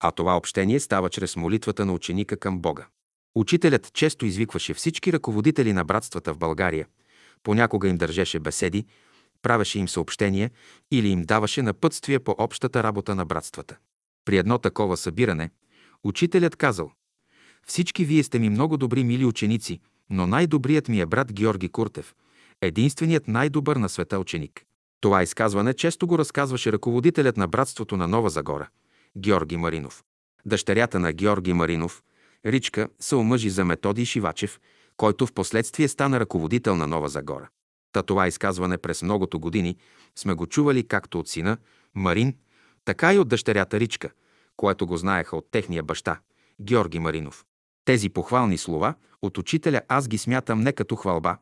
А 0.00 0.10
това 0.10 0.36
общение 0.36 0.80
става 0.80 1.10
чрез 1.10 1.36
молитвата 1.36 1.86
на 1.86 1.92
ученика 1.92 2.36
към 2.36 2.58
Бога. 2.58 2.86
Учителят 3.34 3.92
често 3.92 4.26
извикваше 4.26 4.74
всички 4.74 5.12
ръководители 5.12 5.72
на 5.72 5.84
братствата 5.84 6.34
в 6.34 6.38
България, 6.38 6.86
понякога 7.42 7.88
им 7.88 7.96
държеше 7.96 8.40
беседи, 8.40 8.86
правеше 9.42 9.78
им 9.78 9.88
съобщения 9.88 10.50
или 10.90 11.08
им 11.08 11.22
даваше 11.22 11.62
напътствие 11.62 12.18
по 12.18 12.34
общата 12.38 12.82
работа 12.82 13.14
на 13.14 13.24
братствата. 13.24 13.76
При 14.24 14.36
едно 14.36 14.58
такова 14.58 14.96
събиране, 14.96 15.50
учителят 16.04 16.56
казал 16.56 16.92
«Всички 17.66 18.04
вие 18.04 18.22
сте 18.22 18.38
ми 18.38 18.50
много 18.50 18.76
добри, 18.76 19.04
мили 19.04 19.24
ученици, 19.24 19.80
но 20.10 20.26
най-добрият 20.26 20.88
ми 20.88 21.00
е 21.00 21.06
брат 21.06 21.32
Георги 21.32 21.68
Куртев, 21.68 22.14
единственият 22.60 23.28
най-добър 23.28 23.76
на 23.76 23.88
света 23.88 24.18
ученик». 24.18 24.64
Това 25.00 25.22
изказване 25.22 25.74
често 25.74 26.06
го 26.06 26.18
разказваше 26.18 26.72
ръководителят 26.72 27.36
на 27.36 27.48
братството 27.48 27.96
на 27.96 28.08
Нова 28.08 28.30
Загора, 28.30 28.68
Георги 29.18 29.56
Маринов. 29.56 30.04
Дъщерята 30.46 30.98
на 30.98 31.12
Георги 31.12 31.52
Маринов, 31.52 32.02
Ричка, 32.46 32.88
се 33.00 33.16
омъжи 33.16 33.50
за 33.50 33.64
Методий 33.64 34.04
Шивачев, 34.04 34.60
който 34.96 35.26
в 35.26 35.32
последствие 35.32 35.88
стана 35.88 36.20
ръководител 36.20 36.76
на 36.76 36.86
Нова 36.86 37.08
Загора. 37.08 37.48
Та 37.92 38.02
това 38.02 38.28
изказване 38.28 38.78
през 38.78 39.02
многото 39.02 39.40
години 39.40 39.76
сме 40.16 40.34
го 40.34 40.46
чували 40.46 40.88
както 40.88 41.18
от 41.18 41.28
сина 41.28 41.56
Марин, 41.94 42.36
така 42.84 43.14
и 43.14 43.18
от 43.18 43.28
дъщерята 43.28 43.80
Ричка, 43.80 44.10
което 44.56 44.86
го 44.86 44.96
знаеха 44.96 45.36
от 45.36 45.50
техния 45.50 45.82
баща, 45.82 46.20
Георги 46.60 46.98
Маринов. 46.98 47.44
Тези 47.84 48.08
похвални 48.08 48.58
слова 48.58 48.94
от 49.22 49.38
учителя 49.38 49.80
аз 49.88 50.08
ги 50.08 50.18
смятам 50.18 50.60
не 50.60 50.72
като 50.72 50.96
хвалба, 50.96 51.36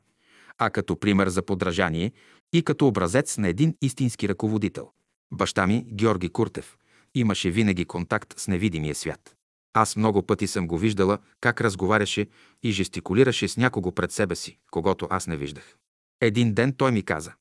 а 0.59 0.71
като 0.71 0.97
пример 0.97 1.29
за 1.29 1.43
подражание 1.43 2.13
и 2.53 2.63
като 2.63 2.87
образец 2.87 3.39
на 3.39 3.49
един 3.49 3.77
истински 3.83 4.29
ръководител. 4.29 4.91
Баща 5.33 5.67
ми, 5.67 5.85
Георги 5.93 6.29
Куртев, 6.29 6.77
имаше 7.15 7.51
винаги 7.51 7.85
контакт 7.85 8.35
с 8.37 8.49
невидимия 8.49 8.95
свят. 8.95 9.37
Аз 9.73 9.97
много 9.97 10.23
пъти 10.23 10.47
съм 10.47 10.67
го 10.67 10.79
виждала 10.79 11.19
как 11.41 11.61
разговаряше 11.61 12.27
и 12.63 12.73
жестикулираше 12.73 13.49
с 13.49 13.57
някого 13.57 13.93
пред 13.93 14.13
себе 14.13 14.37
си, 14.37 14.59
когато 14.71 15.07
аз 15.11 15.27
не 15.27 15.37
виждах. 15.37 15.77
Един 16.21 16.55
ден 16.55 16.73
той 16.73 16.93
ми 16.93 17.03
каза, 17.03 17.33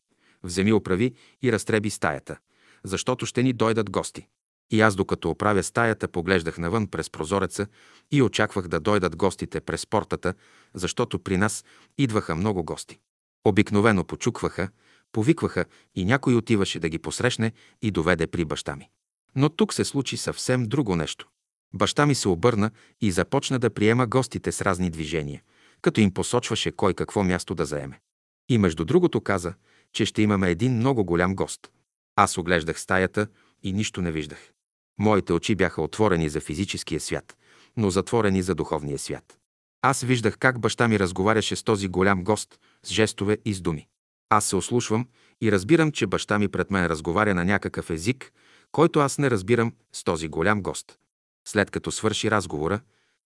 вземи 0.43 0.73
оправи 0.73 1.13
и 1.41 1.51
разтреби 1.51 1.89
стаята, 1.89 2.37
защото 2.83 3.25
ще 3.25 3.43
ни 3.43 3.53
дойдат 3.53 3.89
гости. 3.89 4.27
И 4.71 4.81
аз, 4.81 4.95
докато 4.95 5.29
оправя 5.29 5.63
стаята, 5.63 6.07
поглеждах 6.07 6.57
навън 6.57 6.87
през 6.87 7.09
прозореца 7.09 7.67
и 8.11 8.21
очаквах 8.21 8.67
да 8.67 8.79
дойдат 8.79 9.15
гостите 9.15 9.61
през 9.61 9.85
портата, 9.85 10.33
защото 10.73 11.19
при 11.19 11.37
нас 11.37 11.65
идваха 11.97 12.35
много 12.35 12.63
гости. 12.63 12.99
Обикновено 13.45 14.03
почукваха, 14.03 14.69
повикваха 15.11 15.65
и 15.95 16.05
някой 16.05 16.35
отиваше 16.35 16.79
да 16.79 16.89
ги 16.89 16.99
посрещне 16.99 17.51
и 17.81 17.91
доведе 17.91 18.27
при 18.27 18.45
баща 18.45 18.75
ми. 18.75 18.89
Но 19.35 19.49
тук 19.49 19.73
се 19.73 19.85
случи 19.85 20.17
съвсем 20.17 20.65
друго 20.65 20.95
нещо. 20.95 21.27
Баща 21.73 22.05
ми 22.05 22.15
се 22.15 22.29
обърна 22.29 22.71
и 23.01 23.11
започна 23.11 23.59
да 23.59 23.69
приема 23.69 24.07
гостите 24.07 24.51
с 24.51 24.61
разни 24.61 24.89
движения, 24.89 25.41
като 25.81 26.01
им 26.01 26.13
посочваше 26.13 26.71
кой 26.71 26.93
какво 26.93 27.23
място 27.23 27.55
да 27.55 27.65
заеме. 27.65 27.99
И 28.49 28.57
между 28.57 28.85
другото 28.85 29.21
каза, 29.21 29.53
че 29.93 30.05
ще 30.05 30.21
имаме 30.21 30.49
един 30.49 30.75
много 30.75 31.05
голям 31.05 31.35
гост. 31.35 31.71
Аз 32.15 32.37
оглеждах 32.37 32.79
стаята 32.79 33.27
и 33.63 33.73
нищо 33.73 34.01
не 34.01 34.11
виждах. 34.11 34.51
Моите 34.99 35.33
очи 35.33 35.55
бяха 35.55 35.81
отворени 35.81 36.29
за 36.29 36.41
физическия 36.41 36.99
свят, 36.99 37.37
но 37.77 37.89
затворени 37.89 38.41
за 38.41 38.55
духовния 38.55 38.97
свят. 38.97 39.37
Аз 39.81 40.01
виждах 40.01 40.37
как 40.37 40.59
баща 40.59 40.87
ми 40.87 40.99
разговаряше 40.99 41.55
с 41.55 41.63
този 41.63 41.87
голям 41.87 42.23
гост, 42.23 42.59
с 42.83 42.89
жестове 42.89 43.37
и 43.45 43.53
с 43.53 43.61
думи. 43.61 43.87
Аз 44.29 44.45
се 44.45 44.55
ослушвам 44.55 45.07
и 45.41 45.51
разбирам, 45.51 45.91
че 45.91 46.07
баща 46.07 46.39
ми 46.39 46.47
пред 46.47 46.71
мен 46.71 46.85
разговаря 46.85 47.33
на 47.33 47.45
някакъв 47.45 47.89
език, 47.89 48.33
който 48.71 48.99
аз 48.99 49.17
не 49.17 49.31
разбирам 49.31 49.73
с 49.93 50.03
този 50.03 50.27
голям 50.27 50.61
гост. 50.61 50.99
След 51.51 51.71
като 51.71 51.91
свърши 51.91 52.31
разговора, 52.31 52.79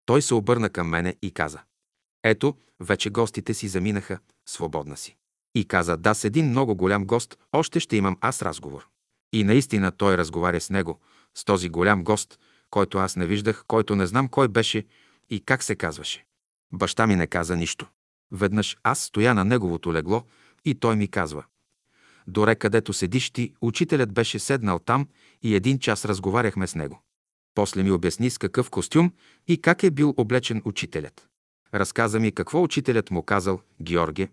той 0.05 0.21
се 0.21 0.33
обърна 0.33 0.69
към 0.69 0.87
мене 0.87 1.15
и 1.21 1.31
каза 1.31 1.59
Ето, 2.23 2.57
вече 2.79 3.09
гостите 3.09 3.53
си 3.53 3.67
заминаха, 3.67 4.19
свободна 4.45 4.97
си. 4.97 5.15
И 5.55 5.65
каза, 5.65 5.97
да, 5.97 6.13
с 6.13 6.23
един 6.23 6.49
много 6.49 6.75
голям 6.75 7.05
гост 7.05 7.37
още 7.51 7.79
ще 7.79 7.95
имам 7.95 8.17
аз 8.21 8.41
разговор. 8.41 8.87
И 9.33 9.43
наистина 9.43 9.91
той 9.91 10.17
разговаря 10.17 10.61
с 10.61 10.69
него, 10.69 10.99
с 11.35 11.45
този 11.45 11.69
голям 11.69 12.03
гост, 12.03 12.39
който 12.69 12.97
аз 12.97 13.15
не 13.15 13.25
виждах, 13.25 13.63
който 13.67 13.95
не 13.95 14.07
знам 14.07 14.27
кой 14.27 14.47
беше 14.47 14.85
и 15.29 15.39
как 15.39 15.63
се 15.63 15.75
казваше. 15.75 16.25
Баща 16.73 17.07
ми 17.07 17.15
не 17.15 17.27
каза 17.27 17.55
нищо. 17.55 17.87
Веднъж 18.31 18.77
аз 18.83 18.99
стоя 18.99 19.33
на 19.33 19.45
неговото 19.45 19.93
легло 19.93 20.23
и 20.65 20.75
той 20.75 20.95
ми 20.95 21.07
казва. 21.07 21.43
Доре 22.27 22.55
където 22.55 22.93
седиш 22.93 23.31
ти, 23.31 23.53
учителят 23.61 24.13
беше 24.13 24.39
седнал 24.39 24.79
там 24.79 25.07
и 25.41 25.55
един 25.55 25.79
час 25.79 26.05
разговаряхме 26.05 26.67
с 26.67 26.75
него. 26.75 27.02
После 27.55 27.83
ми 27.83 27.91
обясни 27.91 28.29
с 28.29 28.37
какъв 28.37 28.69
костюм 28.69 29.13
и 29.47 29.61
как 29.61 29.83
е 29.83 29.91
бил 29.91 30.13
облечен 30.17 30.61
учителят. 30.65 31.27
Разказа 31.73 32.19
ми 32.19 32.31
какво 32.31 32.63
учителят 32.63 33.11
му 33.11 33.23
казал, 33.23 33.61
Георге, 33.81 34.29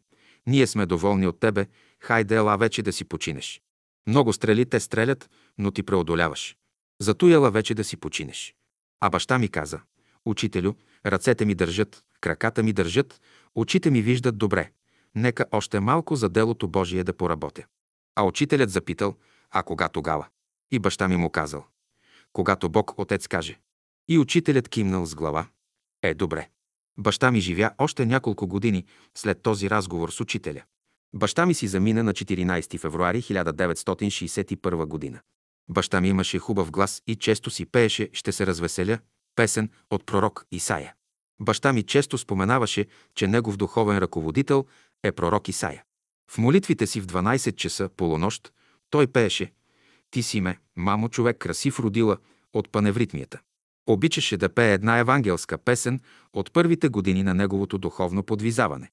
ние 0.46 0.66
сме 0.66 0.86
доволни 0.86 1.26
от 1.26 1.40
тебе, 1.40 1.66
хайде 2.00 2.34
ела 2.34 2.56
вече 2.56 2.82
да 2.82 2.92
си 2.92 3.04
починеш. 3.04 3.62
Много 4.06 4.32
стрели 4.32 4.66
те 4.66 4.80
стрелят, 4.80 5.30
но 5.58 5.70
ти 5.70 5.82
преодоляваш. 5.82 6.56
Зато 7.00 7.28
ела 7.28 7.50
вече 7.50 7.74
да 7.74 7.84
си 7.84 7.96
починеш. 7.96 8.54
А 9.00 9.10
баща 9.10 9.38
ми 9.38 9.48
каза, 9.48 9.80
учителю, 10.24 10.74
ръцете 11.06 11.44
ми 11.44 11.54
държат, 11.54 12.04
краката 12.20 12.62
ми 12.62 12.72
държат, 12.72 13.20
очите 13.54 13.90
ми 13.90 14.02
виждат 14.02 14.38
добре. 14.38 14.70
Нека 15.14 15.44
още 15.50 15.80
малко 15.80 16.16
за 16.16 16.28
делото 16.28 16.68
Божие 16.68 17.04
да 17.04 17.12
поработя. 17.16 17.64
А 18.16 18.22
учителят 18.22 18.70
запитал, 18.70 19.16
а 19.50 19.62
кога 19.62 19.88
тогава? 19.88 20.26
И 20.70 20.78
баща 20.78 21.08
ми 21.08 21.16
му 21.16 21.30
казал, 21.30 21.64
когато 22.32 22.68
Бог 22.68 22.94
Отец 22.98 23.28
каже. 23.28 23.58
И 24.08 24.18
учителят 24.18 24.68
кимнал 24.68 25.06
с 25.06 25.14
глава. 25.14 25.46
Е, 26.02 26.14
добре. 26.14 26.48
Баща 26.98 27.30
ми 27.30 27.40
живя 27.40 27.70
още 27.78 28.06
няколко 28.06 28.46
години 28.46 28.84
след 29.14 29.42
този 29.42 29.70
разговор 29.70 30.10
с 30.10 30.20
учителя. 30.20 30.62
Баща 31.14 31.46
ми 31.46 31.54
си 31.54 31.66
замина 31.66 32.02
на 32.02 32.12
14 32.12 32.78
февруари 32.78 33.22
1961 33.22 34.86
година. 34.86 35.20
Баща 35.68 36.00
ми 36.00 36.08
имаше 36.08 36.38
хубав 36.38 36.70
глас 36.70 37.02
и 37.06 37.16
често 37.16 37.50
си 37.50 37.66
пееше 37.66 38.10
«Ще 38.12 38.32
се 38.32 38.46
развеселя» 38.46 38.98
песен 39.36 39.70
от 39.90 40.06
пророк 40.06 40.46
Исаия. 40.52 40.94
Баща 41.40 41.72
ми 41.72 41.82
често 41.82 42.18
споменаваше, 42.18 42.86
че 43.14 43.26
негов 43.26 43.56
духовен 43.56 43.98
ръководител 43.98 44.66
е 45.02 45.12
пророк 45.12 45.48
Исаия. 45.48 45.84
В 46.30 46.38
молитвите 46.38 46.86
си 46.86 47.00
в 47.00 47.06
12 47.06 47.56
часа 47.56 47.88
полунощ 47.96 48.52
той 48.90 49.06
пееше 49.06 49.52
«Ти 50.10 50.22
си 50.22 50.40
ме, 50.40 50.58
мамо 50.76 51.08
човек 51.08 51.38
красив 51.38 51.80
родила 51.80 52.16
от 52.52 52.72
паневритмията». 52.72 53.40
Обичаше 53.86 54.36
да 54.36 54.48
пее 54.48 54.72
една 54.72 54.98
евангелска 54.98 55.58
песен 55.58 56.00
от 56.32 56.52
първите 56.52 56.88
години 56.88 57.22
на 57.22 57.34
неговото 57.34 57.78
духовно 57.78 58.22
подвизаване. 58.22 58.90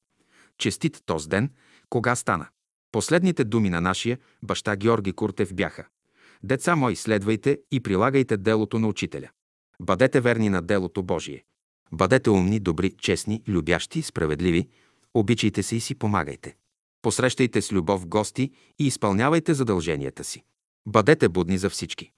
Честит 0.58 1.02
този 1.06 1.30
ден, 1.30 1.52
кога 1.90 2.16
стана. 2.16 2.48
Последните 2.92 3.44
думи 3.44 3.70
на 3.70 3.82
нашия 3.82 4.18
баща 4.44 4.76
Георги 4.76 5.14
Куртев 5.14 5.56
бяха 5.56 5.86
Деца 6.44 6.76
мои, 6.76 6.96
следвайте 6.96 7.60
и 7.72 7.80
прилагайте 7.80 8.38
делото 8.38 8.80
на 8.80 8.88
учителя. 8.88 9.30
Бъдете 9.82 10.22
верни 10.22 10.50
на 10.50 10.62
делото 10.62 11.04
Божие. 11.04 11.44
Бъдете 11.92 12.30
умни, 12.30 12.60
добри, 12.60 12.92
честни, 12.98 13.44
любящи, 13.48 14.02
справедливи, 14.02 14.68
обичайте 15.14 15.64
се 15.64 15.76
и 15.76 15.80
си 15.80 15.96
помагайте. 15.96 16.56
Посрещайте 17.02 17.62
с 17.62 17.72
любов 17.72 18.08
гости 18.08 18.52
и 18.80 18.88
изпълнявайте 18.88 19.54
задълженията 19.54 20.24
си. 20.24 20.44
Бъдете 20.88 21.30
будни 21.30 21.58
за 21.58 21.70
всички. 21.70 22.12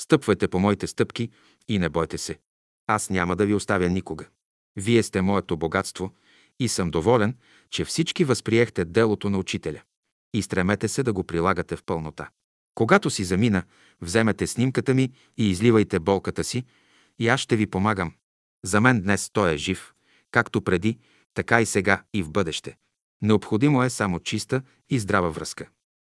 Стъпвайте 0.00 0.48
по 0.48 0.58
моите 0.58 0.86
стъпки 0.86 1.30
и 1.68 1.78
не 1.78 1.88
бойте 1.88 2.18
се. 2.18 2.38
Аз 2.86 3.10
няма 3.10 3.36
да 3.36 3.46
ви 3.46 3.54
оставя 3.54 3.88
никога. 3.88 4.26
Вие 4.76 5.02
сте 5.02 5.22
моето 5.22 5.56
богатство 5.56 6.14
и 6.60 6.68
съм 6.68 6.90
доволен, 6.90 7.36
че 7.70 7.84
всички 7.84 8.24
възприехте 8.24 8.84
делото 8.84 9.30
на 9.30 9.38
учителя. 9.38 9.82
И 10.34 10.42
стремете 10.42 10.88
се 10.88 11.02
да 11.02 11.12
го 11.12 11.24
прилагате 11.24 11.76
в 11.76 11.84
пълнота. 11.84 12.28
Когато 12.74 13.10
си 13.10 13.24
замина, 13.24 13.62
вземете 14.00 14.46
снимката 14.46 14.94
ми 14.94 15.12
и 15.36 15.50
изливайте 15.50 16.00
болката 16.00 16.44
си, 16.44 16.64
и 17.18 17.28
аз 17.28 17.40
ще 17.40 17.56
ви 17.56 17.66
помагам. 17.66 18.12
За 18.64 18.80
мен 18.80 19.02
днес 19.02 19.30
той 19.32 19.54
е 19.54 19.56
жив, 19.56 19.94
както 20.30 20.62
преди, 20.62 20.98
така 21.34 21.60
и 21.60 21.66
сега 21.66 22.02
и 22.14 22.22
в 22.22 22.30
бъдеще. 22.30 22.76
Необходимо 23.22 23.82
е 23.82 23.90
само 23.90 24.20
чиста 24.20 24.62
и 24.90 24.98
здрава 24.98 25.30
връзка. 25.30 25.68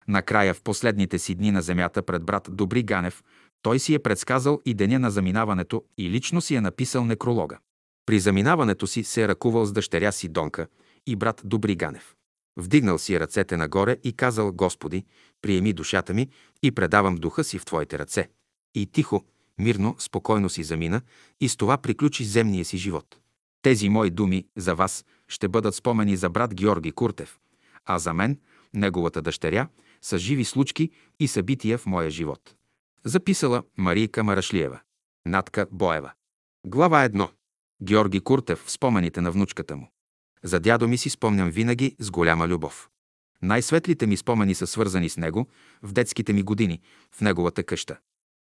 Накрая 0.08 0.54
в 0.54 0.62
последните 0.62 1.18
си 1.18 1.34
дни 1.34 1.50
на 1.50 1.62
земята 1.62 2.02
пред 2.02 2.24
брат 2.24 2.48
Добри 2.50 2.82
Ганев, 2.82 3.22
той 3.62 3.78
си 3.78 3.94
е 3.94 3.98
предсказал 3.98 4.60
и 4.64 4.74
деня 4.74 4.98
на 4.98 5.10
заминаването 5.10 5.84
и 5.98 6.10
лично 6.10 6.40
си 6.40 6.54
е 6.54 6.60
написал 6.60 7.04
некролога. 7.04 7.58
При 8.06 8.20
заминаването 8.20 8.86
си 8.86 9.04
се 9.04 9.22
е 9.22 9.28
ръкувал 9.28 9.64
с 9.64 9.72
дъщеря 9.72 10.12
си 10.12 10.28
Донка 10.28 10.66
и 11.06 11.16
брат 11.16 11.42
Добри 11.44 11.76
Ганев. 11.76 12.14
Вдигнал 12.56 12.98
си 12.98 13.20
ръцете 13.20 13.56
нагоре 13.56 13.96
и 14.04 14.12
казал, 14.12 14.52
Господи, 14.52 15.04
приеми 15.42 15.72
душата 15.72 16.14
ми 16.14 16.28
и 16.62 16.72
предавам 16.72 17.14
духа 17.14 17.44
си 17.44 17.58
в 17.58 17.64
Твоите 17.64 17.98
ръце. 17.98 18.28
И 18.74 18.86
тихо, 18.86 19.24
мирно, 19.58 19.96
спокойно 19.98 20.48
си 20.48 20.62
замина 20.62 21.00
и 21.40 21.48
с 21.48 21.56
това 21.56 21.76
приключи 21.76 22.24
земния 22.24 22.64
си 22.64 22.76
живот. 22.76 23.18
Тези 23.62 23.88
мои 23.88 24.10
думи 24.10 24.46
за 24.56 24.74
вас 24.74 25.04
ще 25.28 25.48
бъдат 25.48 25.74
спомени 25.74 26.16
за 26.16 26.30
брат 26.30 26.54
Георги 26.54 26.92
Куртев, 26.92 27.38
а 27.84 27.98
за 27.98 28.14
мен, 28.14 28.38
неговата 28.74 29.22
дъщеря, 29.22 29.68
са 30.04 30.18
живи 30.18 30.44
случки 30.44 30.90
и 31.20 31.28
събития 31.28 31.78
в 31.78 31.86
моя 31.86 32.10
живот. 32.10 32.54
Записала 33.04 33.62
Марийка 33.76 34.24
Марашлиева. 34.24 34.80
Натка 35.26 35.66
Боева. 35.72 36.12
Глава 36.66 37.08
1. 37.08 37.30
Георги 37.82 38.20
Куртев 38.20 38.64
в 38.66 38.70
спомените 38.70 39.20
на 39.20 39.30
внучката 39.30 39.76
му. 39.76 39.90
За 40.42 40.60
дядо 40.60 40.88
ми 40.88 40.98
си 40.98 41.10
спомням 41.10 41.50
винаги 41.50 41.96
с 41.98 42.10
голяма 42.10 42.48
любов. 42.48 42.88
Най-светлите 43.42 44.06
ми 44.06 44.16
спомени 44.16 44.54
са 44.54 44.66
свързани 44.66 45.08
с 45.08 45.16
него 45.16 45.48
в 45.82 45.92
детските 45.92 46.32
ми 46.32 46.42
години, 46.42 46.80
в 47.12 47.20
неговата 47.20 47.62
къща. 47.62 47.98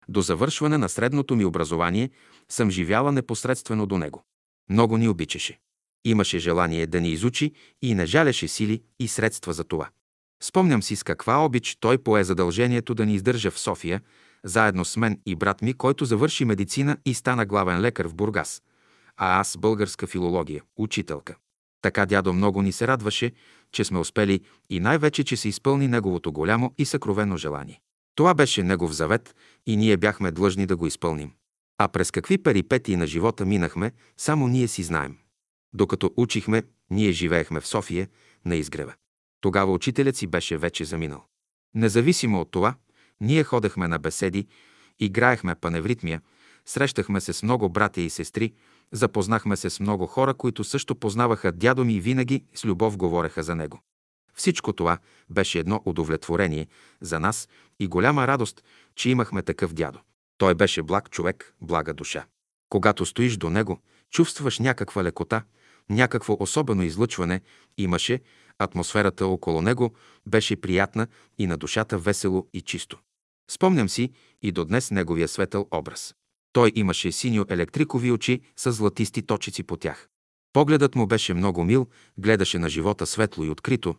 До 0.08 0.20
завършване 0.20 0.78
на 0.78 0.88
средното 0.88 1.36
ми 1.36 1.44
образование 1.44 2.10
съм 2.48 2.70
живяла 2.70 3.12
непосредствено 3.12 3.86
до 3.86 3.98
него. 3.98 4.24
Много 4.70 4.96
ни 4.96 5.08
обичаше. 5.08 5.58
Имаше 6.04 6.38
желание 6.38 6.86
да 6.86 7.00
ни 7.00 7.10
изучи 7.10 7.52
и 7.82 7.94
не 7.94 8.06
жаляше 8.06 8.48
сили 8.48 8.82
и 9.00 9.08
средства 9.08 9.52
за 9.52 9.64
това. 9.64 9.88
Спомням 10.42 10.82
си 10.82 10.96
с 10.96 11.02
каква 11.02 11.44
обич 11.44 11.76
той 11.80 11.98
пое 11.98 12.24
задължението 12.24 12.94
да 12.94 13.06
ни 13.06 13.14
издържа 13.14 13.50
в 13.50 13.58
София, 13.58 14.00
заедно 14.44 14.84
с 14.84 14.96
мен 14.96 15.20
и 15.26 15.34
брат 15.34 15.62
ми, 15.62 15.74
който 15.74 16.04
завърши 16.04 16.44
медицина 16.44 16.96
и 17.04 17.14
стана 17.14 17.46
главен 17.46 17.80
лекар 17.80 18.08
в 18.08 18.14
Бургас, 18.14 18.62
а 19.16 19.40
аз 19.40 19.56
българска 19.56 20.06
филология, 20.06 20.62
учителка. 20.76 21.36
Така 21.82 22.06
дядо 22.06 22.32
много 22.32 22.62
ни 22.62 22.72
се 22.72 22.86
радваше, 22.86 23.32
че 23.72 23.84
сме 23.84 23.98
успели 23.98 24.40
и 24.70 24.80
най-вече, 24.80 25.24
че 25.24 25.36
се 25.36 25.48
изпълни 25.48 25.88
неговото 25.88 26.32
голямо 26.32 26.74
и 26.78 26.84
съкровено 26.84 27.36
желание. 27.36 27.80
Това 28.14 28.34
беше 28.34 28.62
негов 28.62 28.92
завет 28.92 29.34
и 29.66 29.76
ние 29.76 29.96
бяхме 29.96 30.30
длъжни 30.30 30.66
да 30.66 30.76
го 30.76 30.86
изпълним. 30.86 31.32
А 31.78 31.88
през 31.88 32.10
какви 32.10 32.38
перипетии 32.38 32.96
на 32.96 33.06
живота 33.06 33.46
минахме, 33.46 33.92
само 34.16 34.48
ние 34.48 34.68
си 34.68 34.82
знаем. 34.82 35.16
Докато 35.72 36.10
учихме, 36.16 36.62
ние 36.90 37.12
живеехме 37.12 37.60
в 37.60 37.66
София, 37.66 38.08
на 38.44 38.56
изгрева. 38.56 38.94
Тогава 39.40 39.72
учителят 39.72 40.16
си 40.16 40.26
беше 40.26 40.58
вече 40.58 40.84
заминал. 40.84 41.24
Независимо 41.74 42.40
от 42.40 42.50
това, 42.50 42.74
ние 43.20 43.44
ходехме 43.44 43.88
на 43.88 43.98
беседи, 43.98 44.46
играехме 44.98 45.54
паневритмия, 45.54 46.20
срещахме 46.66 47.20
се 47.20 47.32
с 47.32 47.42
много 47.42 47.68
братя 47.68 48.00
и 48.00 48.10
сестри, 48.10 48.52
запознахме 48.92 49.56
се 49.56 49.70
с 49.70 49.80
много 49.80 50.06
хора, 50.06 50.34
които 50.34 50.64
също 50.64 50.94
познаваха 50.94 51.52
дядо 51.52 51.84
ми 51.84 51.94
и 51.94 52.00
винаги 52.00 52.44
с 52.54 52.64
любов 52.64 52.96
говореха 52.96 53.42
за 53.42 53.54
него. 53.54 53.80
Всичко 54.34 54.72
това 54.72 54.98
беше 55.30 55.58
едно 55.58 55.82
удовлетворение 55.84 56.66
за 57.00 57.20
нас 57.20 57.48
и 57.80 57.86
голяма 57.86 58.26
радост, 58.26 58.64
че 58.94 59.10
имахме 59.10 59.42
такъв 59.42 59.72
дядо. 59.72 59.98
Той 60.38 60.54
беше 60.54 60.82
благ 60.82 61.10
човек, 61.10 61.54
блага 61.60 61.94
душа. 61.94 62.26
Когато 62.68 63.06
стоиш 63.06 63.36
до 63.36 63.50
него, 63.50 63.80
чувстваш 64.10 64.58
някаква 64.58 65.04
лекота, 65.04 65.42
някакво 65.90 66.36
особено 66.40 66.82
излъчване 66.82 67.40
имаше, 67.78 68.20
атмосферата 68.60 69.26
около 69.26 69.62
него 69.62 69.94
беше 70.26 70.56
приятна 70.56 71.06
и 71.38 71.46
на 71.46 71.56
душата 71.56 71.98
весело 71.98 72.48
и 72.52 72.60
чисто. 72.60 72.98
Спомням 73.50 73.88
си 73.88 74.10
и 74.42 74.52
до 74.52 74.64
днес 74.64 74.90
неговия 74.90 75.28
светъл 75.28 75.68
образ. 75.70 76.14
Той 76.52 76.72
имаше 76.74 77.12
синьо 77.12 77.44
електрикови 77.48 78.12
очи 78.12 78.40
с 78.56 78.72
златисти 78.72 79.22
точици 79.22 79.62
по 79.62 79.76
тях. 79.76 80.08
Погледът 80.52 80.94
му 80.94 81.06
беше 81.06 81.34
много 81.34 81.64
мил, 81.64 81.86
гледаше 82.18 82.58
на 82.58 82.68
живота 82.68 83.06
светло 83.06 83.44
и 83.44 83.50
открито. 83.50 83.94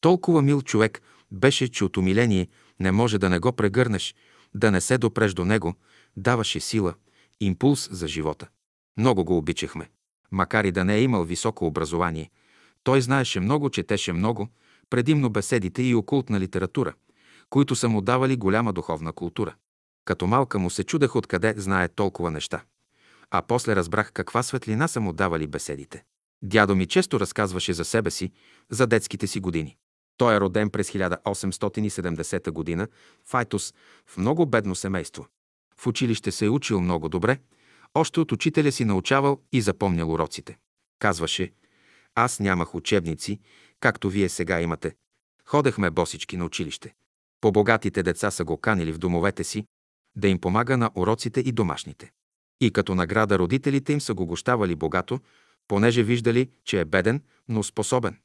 Толкова 0.00 0.42
мил 0.42 0.62
човек 0.62 1.02
беше, 1.30 1.68
че 1.68 1.84
от 1.84 1.96
умиление 1.96 2.48
не 2.80 2.92
може 2.92 3.18
да 3.18 3.28
не 3.28 3.38
го 3.38 3.52
прегърнеш, 3.52 4.14
да 4.54 4.70
не 4.70 4.80
се 4.80 4.98
допреш 4.98 5.32
до 5.32 5.44
него, 5.44 5.74
даваше 6.16 6.60
сила, 6.60 6.94
импулс 7.40 7.88
за 7.92 8.08
живота. 8.08 8.48
Много 8.96 9.24
го 9.24 9.38
обичахме. 9.38 9.90
Макар 10.30 10.64
и 10.64 10.72
да 10.72 10.84
не 10.84 10.96
е 10.96 11.02
имал 11.02 11.24
високо 11.24 11.66
образование, 11.66 12.30
той 12.88 13.00
знаеше 13.00 13.40
много, 13.40 13.70
четеше 13.70 14.12
много, 14.12 14.48
предимно 14.90 15.30
беседите 15.30 15.82
и 15.82 15.94
окултна 15.94 16.40
литература, 16.40 16.94
които 17.50 17.76
са 17.76 17.88
му 17.88 18.00
давали 18.00 18.36
голяма 18.36 18.72
духовна 18.72 19.12
култура. 19.12 19.54
Като 20.04 20.26
малка 20.26 20.58
му 20.58 20.70
се 20.70 20.84
чудех 20.84 21.16
откъде 21.16 21.54
знае 21.56 21.88
толкова 21.88 22.30
неща. 22.30 22.62
А 23.30 23.42
после 23.42 23.76
разбрах 23.76 24.12
каква 24.12 24.42
светлина 24.42 24.88
са 24.88 25.00
му 25.00 25.12
давали 25.12 25.46
беседите. 25.46 26.04
Дядо 26.42 26.76
ми 26.76 26.86
често 26.86 27.20
разказваше 27.20 27.72
за 27.72 27.84
себе 27.84 28.10
си, 28.10 28.32
за 28.70 28.86
детските 28.86 29.26
си 29.26 29.40
години. 29.40 29.76
Той 30.16 30.36
е 30.36 30.40
роден 30.40 30.70
през 30.70 30.90
1870 30.90 32.76
г. 32.76 32.88
в 33.26 33.34
Айтос, 33.34 33.74
в 34.06 34.16
много 34.16 34.46
бедно 34.46 34.74
семейство. 34.74 35.26
В 35.76 35.86
училище 35.86 36.30
се 36.30 36.44
е 36.44 36.50
учил 36.50 36.80
много 36.80 37.08
добре, 37.08 37.38
още 37.94 38.20
от 38.20 38.32
учителя 38.32 38.72
си 38.72 38.84
научавал 38.84 39.40
и 39.52 39.60
запомнял 39.60 40.12
уроците. 40.12 40.58
Казваше, 40.98 41.52
аз 42.24 42.40
нямах 42.40 42.74
учебници, 42.74 43.40
както 43.80 44.10
вие 44.10 44.28
сега 44.28 44.60
имате. 44.60 44.94
Ходехме 45.44 45.90
босички 45.90 46.36
на 46.36 46.44
училище. 46.44 46.94
По-богатите 47.40 48.02
деца 48.02 48.30
са 48.30 48.44
го 48.44 48.56
канили 48.56 48.92
в 48.92 48.98
домовете 48.98 49.44
си, 49.44 49.64
да 50.16 50.28
им 50.28 50.40
помага 50.40 50.76
на 50.76 50.90
уроците 50.94 51.40
и 51.40 51.52
домашните. 51.52 52.10
И 52.60 52.70
като 52.70 52.94
награда 52.94 53.38
родителите 53.38 53.92
им 53.92 54.00
са 54.00 54.14
го 54.14 54.26
гощавали 54.26 54.74
богато, 54.74 55.20
понеже 55.68 56.02
виждали, 56.02 56.50
че 56.64 56.80
е 56.80 56.84
беден, 56.84 57.22
но 57.48 57.62
способен. 57.62 58.16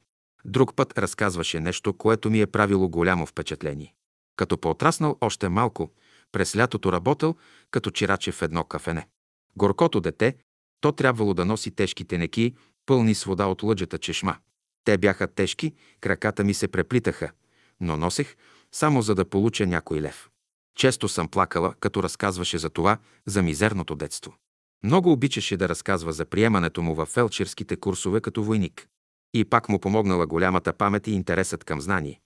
Друг 0.44 0.74
път 0.76 0.98
разказваше 0.98 1.60
нещо, 1.60 1.94
което 1.94 2.30
ми 2.30 2.40
е 2.40 2.46
правило 2.46 2.88
голямо 2.88 3.26
впечатление. 3.26 3.94
Като 4.36 4.58
поотраснал 4.58 5.18
още 5.20 5.48
малко, 5.48 5.90
през 6.32 6.56
лятото 6.56 6.92
работил 6.92 7.36
като 7.70 7.90
чираче 7.90 8.32
в 8.32 8.42
едно 8.42 8.64
кафене. 8.64 9.08
Горкото 9.56 10.00
дете, 10.00 10.36
то 10.80 10.92
трябвало 10.92 11.34
да 11.34 11.44
носи 11.44 11.70
тежките 11.70 12.18
неки, 12.18 12.54
пълни 12.86 13.14
с 13.14 13.24
вода 13.24 13.46
от 13.46 13.62
лъджата 13.62 13.98
чешма. 13.98 14.36
Те 14.84 14.98
бяха 14.98 15.26
тежки, 15.26 15.74
краката 16.00 16.44
ми 16.44 16.54
се 16.54 16.68
преплитаха, 16.68 17.30
но 17.80 17.96
носех 17.96 18.36
само 18.72 19.02
за 19.02 19.14
да 19.14 19.24
получа 19.24 19.66
някой 19.66 20.00
лев. 20.00 20.30
Често 20.76 21.08
съм 21.08 21.28
плакала, 21.28 21.74
като 21.80 22.02
разказваше 22.02 22.58
за 22.58 22.70
това, 22.70 22.98
за 23.26 23.42
мизерното 23.42 23.96
детство. 23.96 24.34
Много 24.84 25.12
обичаше 25.12 25.56
да 25.56 25.68
разказва 25.68 26.12
за 26.12 26.24
приемането 26.24 26.82
му 26.82 26.94
в 26.94 27.06
фелчерските 27.06 27.76
курсове 27.76 28.20
като 28.20 28.42
войник. 28.42 28.88
И 29.34 29.44
пак 29.44 29.68
му 29.68 29.78
помогнала 29.78 30.26
голямата 30.26 30.72
памет 30.72 31.06
и 31.06 31.10
интересът 31.10 31.64
към 31.64 31.80
знание. 31.80 32.20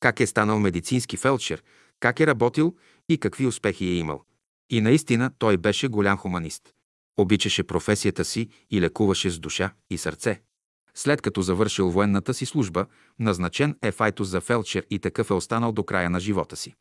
Как 0.00 0.20
е 0.20 0.26
станал 0.26 0.60
медицински 0.60 1.16
фелчер, 1.16 1.62
как 2.00 2.20
е 2.20 2.26
работил 2.26 2.76
и 3.08 3.18
какви 3.18 3.46
успехи 3.46 3.84
е 3.84 3.94
имал. 3.94 4.24
И 4.70 4.80
наистина 4.80 5.30
той 5.38 5.56
беше 5.56 5.88
голям 5.88 6.18
хуманист. 6.18 6.74
Обичаше 7.18 7.62
професията 7.62 8.24
си 8.24 8.48
и 8.70 8.80
лекуваше 8.80 9.30
с 9.30 9.38
душа 9.38 9.72
и 9.90 9.98
сърце. 9.98 10.42
След 10.94 11.22
като 11.22 11.42
завършил 11.42 11.90
военната 11.90 12.34
си 12.34 12.46
служба, 12.46 12.86
назначен 13.18 13.76
е 13.82 13.92
Файтус 13.92 14.28
за 14.28 14.40
фелчер 14.40 14.86
и 14.90 14.98
такъв 14.98 15.30
е 15.30 15.34
останал 15.34 15.72
до 15.72 15.84
края 15.84 16.10
на 16.10 16.20
живота 16.20 16.56
си. 16.56 16.74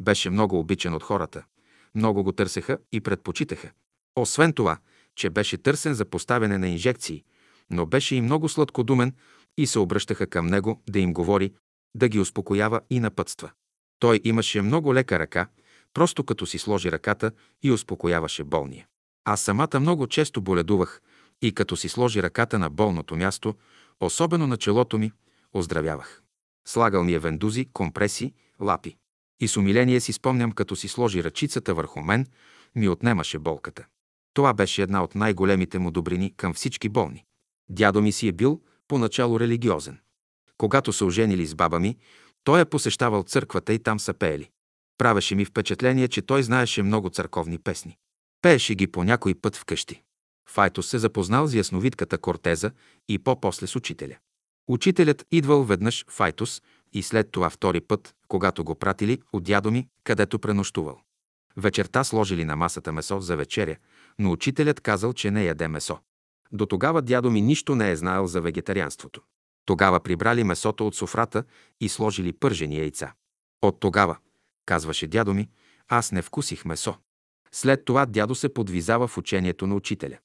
Беше 0.00 0.30
много 0.30 0.58
обичан 0.58 0.94
от 0.94 1.02
хората. 1.02 1.44
Много 1.94 2.24
го 2.24 2.32
търсеха 2.32 2.78
и 2.92 3.00
предпочитаха. 3.00 3.70
Освен 4.16 4.52
това, 4.52 4.78
че 5.16 5.30
беше 5.30 5.56
търсен 5.56 5.94
за 5.94 6.04
поставяне 6.04 6.58
на 6.58 6.68
инжекции, 6.68 7.24
но 7.70 7.86
беше 7.86 8.14
и 8.16 8.20
много 8.20 8.48
сладкодумен 8.48 9.12
и 9.58 9.66
се 9.66 9.78
обръщаха 9.78 10.26
към 10.26 10.46
него 10.46 10.82
да 10.90 10.98
им 10.98 11.12
говори, 11.12 11.52
да 11.94 12.08
ги 12.08 12.18
успокоява 12.18 12.80
и 12.90 13.00
напътства. 13.00 13.50
Той 13.98 14.20
имаше 14.24 14.62
много 14.62 14.94
лека 14.94 15.18
ръка, 15.18 15.48
просто 15.94 16.24
като 16.24 16.46
си 16.46 16.58
сложи 16.58 16.92
ръката 16.92 17.30
и 17.62 17.70
успокояваше 17.70 18.44
болния. 18.44 18.86
Аз 19.24 19.40
самата 19.40 19.80
много 19.80 20.06
често 20.06 20.42
боледувах 20.42 21.02
и 21.42 21.54
като 21.54 21.76
си 21.76 21.88
сложи 21.88 22.22
ръката 22.22 22.58
на 22.58 22.70
болното 22.70 23.16
място, 23.16 23.54
особено 24.00 24.46
на 24.46 24.56
челото 24.56 24.98
ми, 24.98 25.12
оздравявах. 25.52 26.22
Слагал 26.68 27.04
ми 27.04 27.12
е 27.12 27.18
вендузи, 27.18 27.66
компреси, 27.72 28.32
лапи. 28.60 28.96
И 29.40 29.48
с 29.48 29.56
умиление 29.56 30.00
си 30.00 30.12
спомням, 30.12 30.52
като 30.52 30.76
си 30.76 30.88
сложи 30.88 31.24
ръчицата 31.24 31.74
върху 31.74 32.00
мен, 32.00 32.26
ми 32.74 32.88
отнемаше 32.88 33.38
болката. 33.38 33.86
Това 34.34 34.54
беше 34.54 34.82
една 34.82 35.04
от 35.04 35.14
най-големите 35.14 35.78
му 35.78 35.90
добрини 35.90 36.34
към 36.36 36.54
всички 36.54 36.88
болни. 36.88 37.24
Дядо 37.68 38.02
ми 38.02 38.12
си 38.12 38.28
е 38.28 38.32
бил 38.32 38.60
поначало 38.88 39.40
религиозен. 39.40 39.98
Когато 40.58 40.92
се 40.92 41.04
оженили 41.04 41.46
с 41.46 41.54
баба 41.54 41.78
ми, 41.78 41.96
той 42.44 42.60
е 42.60 42.64
посещавал 42.64 43.22
църквата 43.22 43.72
и 43.72 43.78
там 43.78 44.00
са 44.00 44.14
пеели. 44.14 44.50
Правеше 44.98 45.34
ми 45.34 45.44
впечатление, 45.44 46.08
че 46.08 46.22
той 46.22 46.42
знаеше 46.42 46.82
много 46.82 47.10
църковни 47.10 47.58
песни. 47.58 47.96
Пееше 48.42 48.74
ги 48.74 48.86
по 48.86 49.04
някой 49.04 49.34
път 49.34 49.56
вкъщи. 49.56 50.02
Файтос 50.48 50.88
се 50.88 50.98
запознал 50.98 51.46
с 51.46 51.54
ясновидката 51.54 52.18
Кортеза 52.18 52.70
и 53.08 53.18
по-после 53.18 53.66
с 53.66 53.76
учителя. 53.76 54.16
Учителят 54.68 55.26
идвал 55.30 55.64
веднъж 55.64 56.04
Файтос 56.08 56.62
и 56.92 57.02
след 57.02 57.30
това 57.30 57.50
втори 57.50 57.80
път, 57.80 58.14
когато 58.28 58.64
го 58.64 58.74
пратили 58.74 59.22
от 59.32 59.44
дядо 59.44 59.70
ми, 59.70 59.88
където 60.04 60.38
пренощувал. 60.38 61.00
Вечерта 61.56 62.04
сложили 62.04 62.44
на 62.44 62.56
масата 62.56 62.92
месо 62.92 63.20
за 63.20 63.36
вечеря, 63.36 63.76
но 64.18 64.32
учителят 64.32 64.80
казал, 64.80 65.12
че 65.12 65.30
не 65.30 65.44
яде 65.44 65.68
месо. 65.68 65.98
До 66.52 66.66
тогава 66.66 67.02
дядо 67.02 67.30
ми 67.30 67.40
нищо 67.40 67.74
не 67.74 67.90
е 67.90 67.96
знаел 67.96 68.26
за 68.26 68.40
вегетарианството. 68.40 69.22
Тогава 69.64 70.00
прибрали 70.00 70.44
месото 70.44 70.86
от 70.86 70.94
софрата 70.94 71.44
и 71.80 71.88
сложили 71.88 72.32
пържени 72.32 72.78
яйца. 72.78 73.12
От 73.62 73.80
тогава, 73.80 74.16
казваше 74.66 75.06
дядо 75.06 75.34
ми, 75.34 75.48
аз 75.88 76.12
не 76.12 76.22
вкусих 76.22 76.64
месо. 76.64 76.96
След 77.54 77.84
това 77.84 78.06
дядо 78.06 78.34
се 78.34 78.54
подвизава 78.54 79.08
в 79.08 79.18
учението 79.18 79.66
на 79.66 79.74
учителя. 79.74 80.18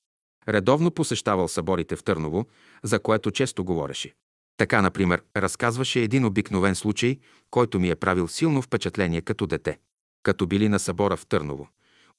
Редовно 0.49 0.91
посещавал 0.91 1.47
съборите 1.47 1.95
в 1.95 2.03
Търново, 2.03 2.45
за 2.83 2.99
което 2.99 3.31
често 3.31 3.63
говореше. 3.63 4.13
Така, 4.57 4.81
например, 4.81 5.23
разказваше 5.37 6.01
един 6.01 6.25
обикновен 6.25 6.75
случай, 6.75 7.19
който 7.49 7.79
ми 7.79 7.89
е 7.89 7.95
правил 7.95 8.27
силно 8.27 8.61
впечатление 8.61 9.21
като 9.21 9.47
дете. 9.47 9.79
Като 10.23 10.47
били 10.47 10.69
на 10.69 10.79
събора 10.79 11.17
в 11.17 11.25
Търново, 11.25 11.67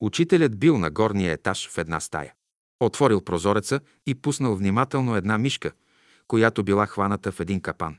учителят 0.00 0.58
бил 0.58 0.78
на 0.78 0.90
горния 0.90 1.32
етаж 1.32 1.68
в 1.68 1.78
една 1.78 2.00
стая. 2.00 2.34
Отворил 2.80 3.20
прозореца 3.20 3.80
и 4.06 4.14
пуснал 4.14 4.56
внимателно 4.56 5.16
една 5.16 5.38
мишка, 5.38 5.72
която 6.28 6.64
била 6.64 6.86
хваната 6.86 7.32
в 7.32 7.40
един 7.40 7.60
капан. 7.60 7.96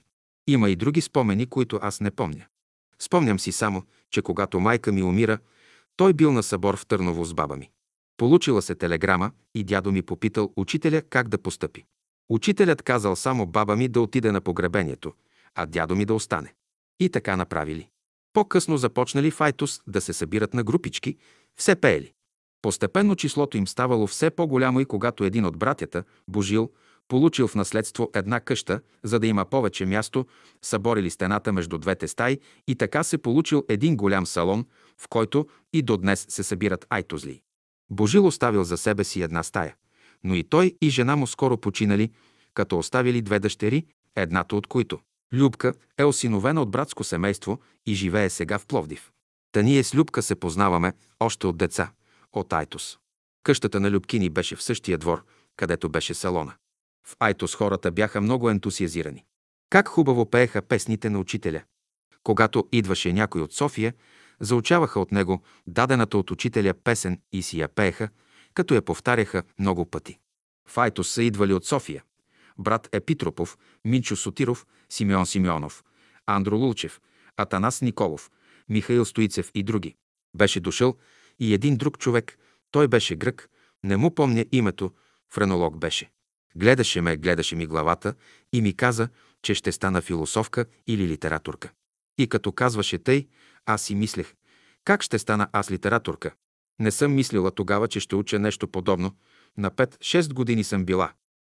Има 0.48 0.70
и 0.70 0.76
други 0.76 1.02
спомени, 1.02 1.46
които 1.46 1.80
аз 1.82 2.02
не 2.02 2.12
помня. 2.12 2.46
Спомням 3.00 3.40
си 3.40 3.52
само, 3.52 3.84
че 4.12 4.22
когато 4.22 4.60
майка 4.60 4.92
ми 4.92 5.04
умира, 5.04 5.40
той 6.00 6.14
бил 6.14 6.32
на 6.32 6.44
събор 6.44 6.78
в 6.78 6.86
Търново 6.86 7.26
с 7.26 7.34
баба 7.34 7.58
ми. 7.58 7.70
Получила 8.18 8.62
се 8.62 8.76
телеграма 8.76 9.32
и 9.56 9.64
дядо 9.64 9.92
ми 9.92 10.02
попитал 10.02 10.54
учителя 10.56 11.02
как 11.02 11.28
да 11.28 11.38
постъпи. 11.38 11.86
Учителят 12.30 12.82
казал 12.82 13.16
само 13.16 13.46
баба 13.46 13.76
ми 13.76 13.88
да 13.88 14.02
отиде 14.02 14.32
на 14.32 14.42
погребението, 14.42 15.14
а 15.56 15.66
дядо 15.66 15.96
ми 15.96 16.06
да 16.06 16.14
остане. 16.14 16.54
И 17.00 17.10
така 17.10 17.36
направили. 17.36 17.88
По-късно 18.34 18.78
започнали 18.78 19.32
в 19.32 19.42
Айтос 19.42 19.82
да 19.88 20.02
се 20.02 20.14
събират 20.14 20.54
на 20.54 20.64
групички, 20.64 21.18
все 21.56 21.76
пеели. 21.76 22.14
Постепенно 22.62 23.16
числото 23.16 23.58
им 23.58 23.68
ставало 23.68 24.08
все 24.08 24.30
по-голямо 24.30 24.80
и 24.80 24.86
когато 24.86 25.24
един 25.24 25.46
от 25.46 25.58
братята, 25.58 26.04
Божил, 26.28 26.70
получил 27.08 27.48
в 27.48 27.56
наследство 27.56 28.10
една 28.16 28.40
къща, 28.40 28.82
за 29.04 29.20
да 29.20 29.28
има 29.28 29.46
повече 29.46 29.86
място, 29.86 30.26
съборили 30.62 31.10
стената 31.10 31.54
между 31.54 31.78
двете 31.78 32.08
стаи 32.08 32.40
и 32.68 32.76
така 32.76 33.04
се 33.04 33.18
получил 33.18 33.66
един 33.70 33.96
голям 33.96 34.26
салон, 34.26 34.66
в 35.02 35.08
който 35.10 35.48
и 35.74 35.82
до 35.82 35.98
днес 35.98 36.26
се 36.30 36.44
събират 36.44 36.86
айтозли. 36.90 37.42
Божил 37.90 38.26
оставил 38.26 38.64
за 38.64 38.78
себе 38.78 39.04
си 39.04 39.22
една 39.22 39.44
стая, 39.44 39.76
но 40.24 40.36
и 40.36 40.44
той 40.44 40.78
и 40.82 40.90
жена 40.90 41.16
му 41.16 41.28
скоро 41.28 41.58
починали, 41.58 42.12
като 42.54 42.78
оставили 42.78 43.22
две 43.22 43.40
дъщери, 43.40 43.86
едната 44.16 44.56
от 44.56 44.68
които, 44.68 45.00
Любка, 45.34 45.74
е 45.98 46.04
осиновена 46.04 46.62
от 46.62 46.72
братско 46.72 47.04
семейство 47.04 47.60
и 47.86 47.94
живее 47.94 48.30
сега 48.30 48.60
в 48.60 48.66
Пловдив. 48.66 49.12
Та 49.52 49.62
ние 49.62 49.84
с 49.84 49.96
Любка 49.96 50.22
се 50.22 50.36
познаваме 50.36 50.94
още 51.20 51.48
от 51.48 51.58
деца, 51.58 51.92
от 52.34 52.54
Айтос. 52.54 53.00
Къщата 53.44 53.80
на 53.80 53.92
Любкини 53.92 54.30
беше 54.30 54.56
в 54.56 54.64
същия 54.64 54.98
двор, 54.98 55.24
където 55.56 55.90
беше 55.90 56.14
салона. 56.14 56.54
В 57.08 57.16
Айтос 57.20 57.56
хората 57.56 57.92
бяха 57.92 58.22
много 58.22 58.50
ентусиазирани. 58.50 59.26
Как 59.70 59.88
хубаво 59.88 60.26
пееха 60.26 60.62
песните 60.62 61.10
на 61.10 61.20
учителя. 61.20 61.62
Когато 62.24 62.68
идваше 62.72 63.14
някой 63.14 63.42
от 63.42 63.54
София, 63.54 63.94
заучаваха 64.40 65.00
от 65.00 65.12
него 65.12 65.44
дадената 65.68 66.18
от 66.18 66.32
учителя 66.32 66.74
песен 66.74 67.22
и 67.32 67.42
си 67.42 67.60
я 67.60 67.68
пееха, 67.68 68.10
като 68.54 68.74
я 68.74 68.82
повтаряха 68.82 69.44
много 69.60 69.86
пъти. 69.86 70.20
В 70.68 70.78
Айтос 70.78 71.10
са 71.10 71.24
идвали 71.24 71.54
от 71.54 71.66
София. 71.66 72.04
Брат 72.58 72.90
Епитропов, 72.92 73.58
Минчо 73.86 74.16
Сотиров, 74.16 74.66
Симеон 74.90 75.26
Симеонов, 75.26 75.84
Андро 76.26 76.58
Лулчев, 76.58 77.00
Атанас 77.38 77.82
Николов, 77.82 78.32
Михаил 78.70 79.06
Стоицев 79.06 79.52
и 79.54 79.64
други. 79.64 79.96
Беше 80.38 80.60
дошъл 80.60 80.98
и 81.40 81.54
един 81.54 81.78
друг 81.78 81.98
човек, 81.98 82.38
той 82.72 82.88
беше 82.88 83.16
грък, 83.16 83.50
не 83.84 83.98
му 83.98 84.16
помня 84.16 84.46
името, 84.52 84.92
френолог 85.34 85.78
беше. 85.78 86.12
Гледаше 86.56 87.02
ме, 87.02 87.18
гледаше 87.18 87.56
ми 87.56 87.66
главата 87.66 88.14
и 88.54 88.62
ми 88.62 88.74
каза, 88.74 89.10
че 89.42 89.54
ще 89.54 89.72
стана 89.72 90.02
философка 90.02 90.66
или 90.88 91.08
литературка. 91.08 91.72
И 92.18 92.28
като 92.28 92.52
казваше 92.52 92.98
тъй, 92.98 93.28
аз 93.70 93.82
си 93.82 93.96
мислех, 93.96 94.34
как 94.86 95.04
ще 95.04 95.20
стана 95.20 95.48
аз 95.52 95.72
литературка? 95.72 96.32
Не 96.80 96.92
съм 96.92 97.16
мислила 97.16 97.52
тогава, 97.52 97.88
че 97.88 98.00
ще 98.00 98.16
уча 98.16 98.40
нещо 98.40 98.68
подобно. 98.68 99.16
На 99.58 99.72
5-6 99.72 100.34
години 100.34 100.64
съм 100.64 100.86
била. 100.86 101.12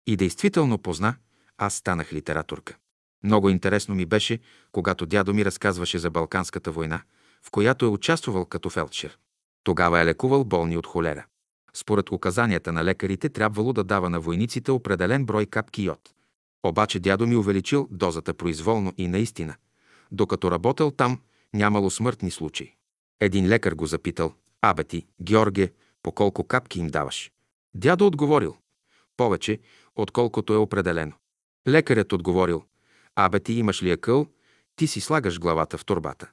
И 0.07 0.17
действително 0.17 0.79
позна, 0.79 1.17
аз 1.59 1.75
станах 1.75 2.13
литературка. 2.13 2.77
Много 3.25 3.49
интересно 3.49 3.95
ми 3.95 4.07
беше, 4.07 4.39
когато 4.73 5.07
дядо 5.07 5.35
ми 5.35 5.45
разказваше 5.45 5.99
за 5.99 6.11
Балканската 6.11 6.71
война, 6.71 7.03
в 7.43 7.51
която 7.51 7.85
е 7.85 7.89
участвал 7.89 8.47
като 8.47 8.71
фелдшер. 8.71 9.19
Тогава 9.65 10.01
е 10.01 10.05
лекувал 10.05 10.45
болни 10.45 10.77
от 10.77 10.87
холера. 10.87 11.27
Според 11.73 12.11
указанията 12.11 12.73
на 12.73 12.85
лекарите 12.85 13.29
трябвало 13.29 13.73
да 13.73 13.85
дава 13.85 14.11
на 14.11 14.21
войниците 14.21 14.71
определен 14.71 15.27
брой 15.27 15.47
капки 15.47 15.83
йод. 15.83 16.15
Обаче 16.63 17.01
дядо 17.01 17.27
ми 17.27 17.37
увеличил 17.37 17.89
дозата 17.91 18.35
произволно 18.35 18.93
и 18.99 19.09
наистина. 19.09 19.55
Докато 20.13 20.51
работел 20.51 20.91
там, 20.91 21.19
нямало 21.55 21.91
смъртни 21.91 22.31
случаи. 22.31 22.75
Един 23.21 23.49
лекар 23.49 23.73
го 23.73 23.87
запитал, 23.87 24.35
абе 24.63 24.85
ти, 24.85 25.07
Георге, 25.23 25.73
по 26.03 26.13
колко 26.13 26.45
капки 26.45 26.81
им 26.81 26.87
даваш? 26.87 27.33
Дядо 27.75 28.07
отговорил, 28.07 28.57
повече, 29.17 29.61
отколкото 29.97 30.53
е 30.55 30.57
определено. 30.57 31.13
Лекарят 31.69 32.13
отговорил, 32.13 32.65
абе 33.17 33.41
ти 33.41 33.53
имаш 33.53 33.83
ли 33.83 33.91
акъл, 33.91 34.27
ти 34.77 34.87
си 34.87 35.01
слагаш 35.01 35.41
главата 35.41 35.79
в 35.79 35.85
турбата. 35.85 36.31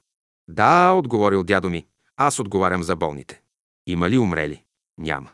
Да, 0.48 0.92
отговорил 0.92 1.44
дядо 1.44 1.70
ми, 1.70 1.86
аз 2.16 2.38
отговарям 2.38 2.82
за 2.82 2.96
болните. 2.96 3.42
Има 3.86 4.10
ли 4.10 4.18
умрели? 4.18 4.64
Няма. 4.98 5.30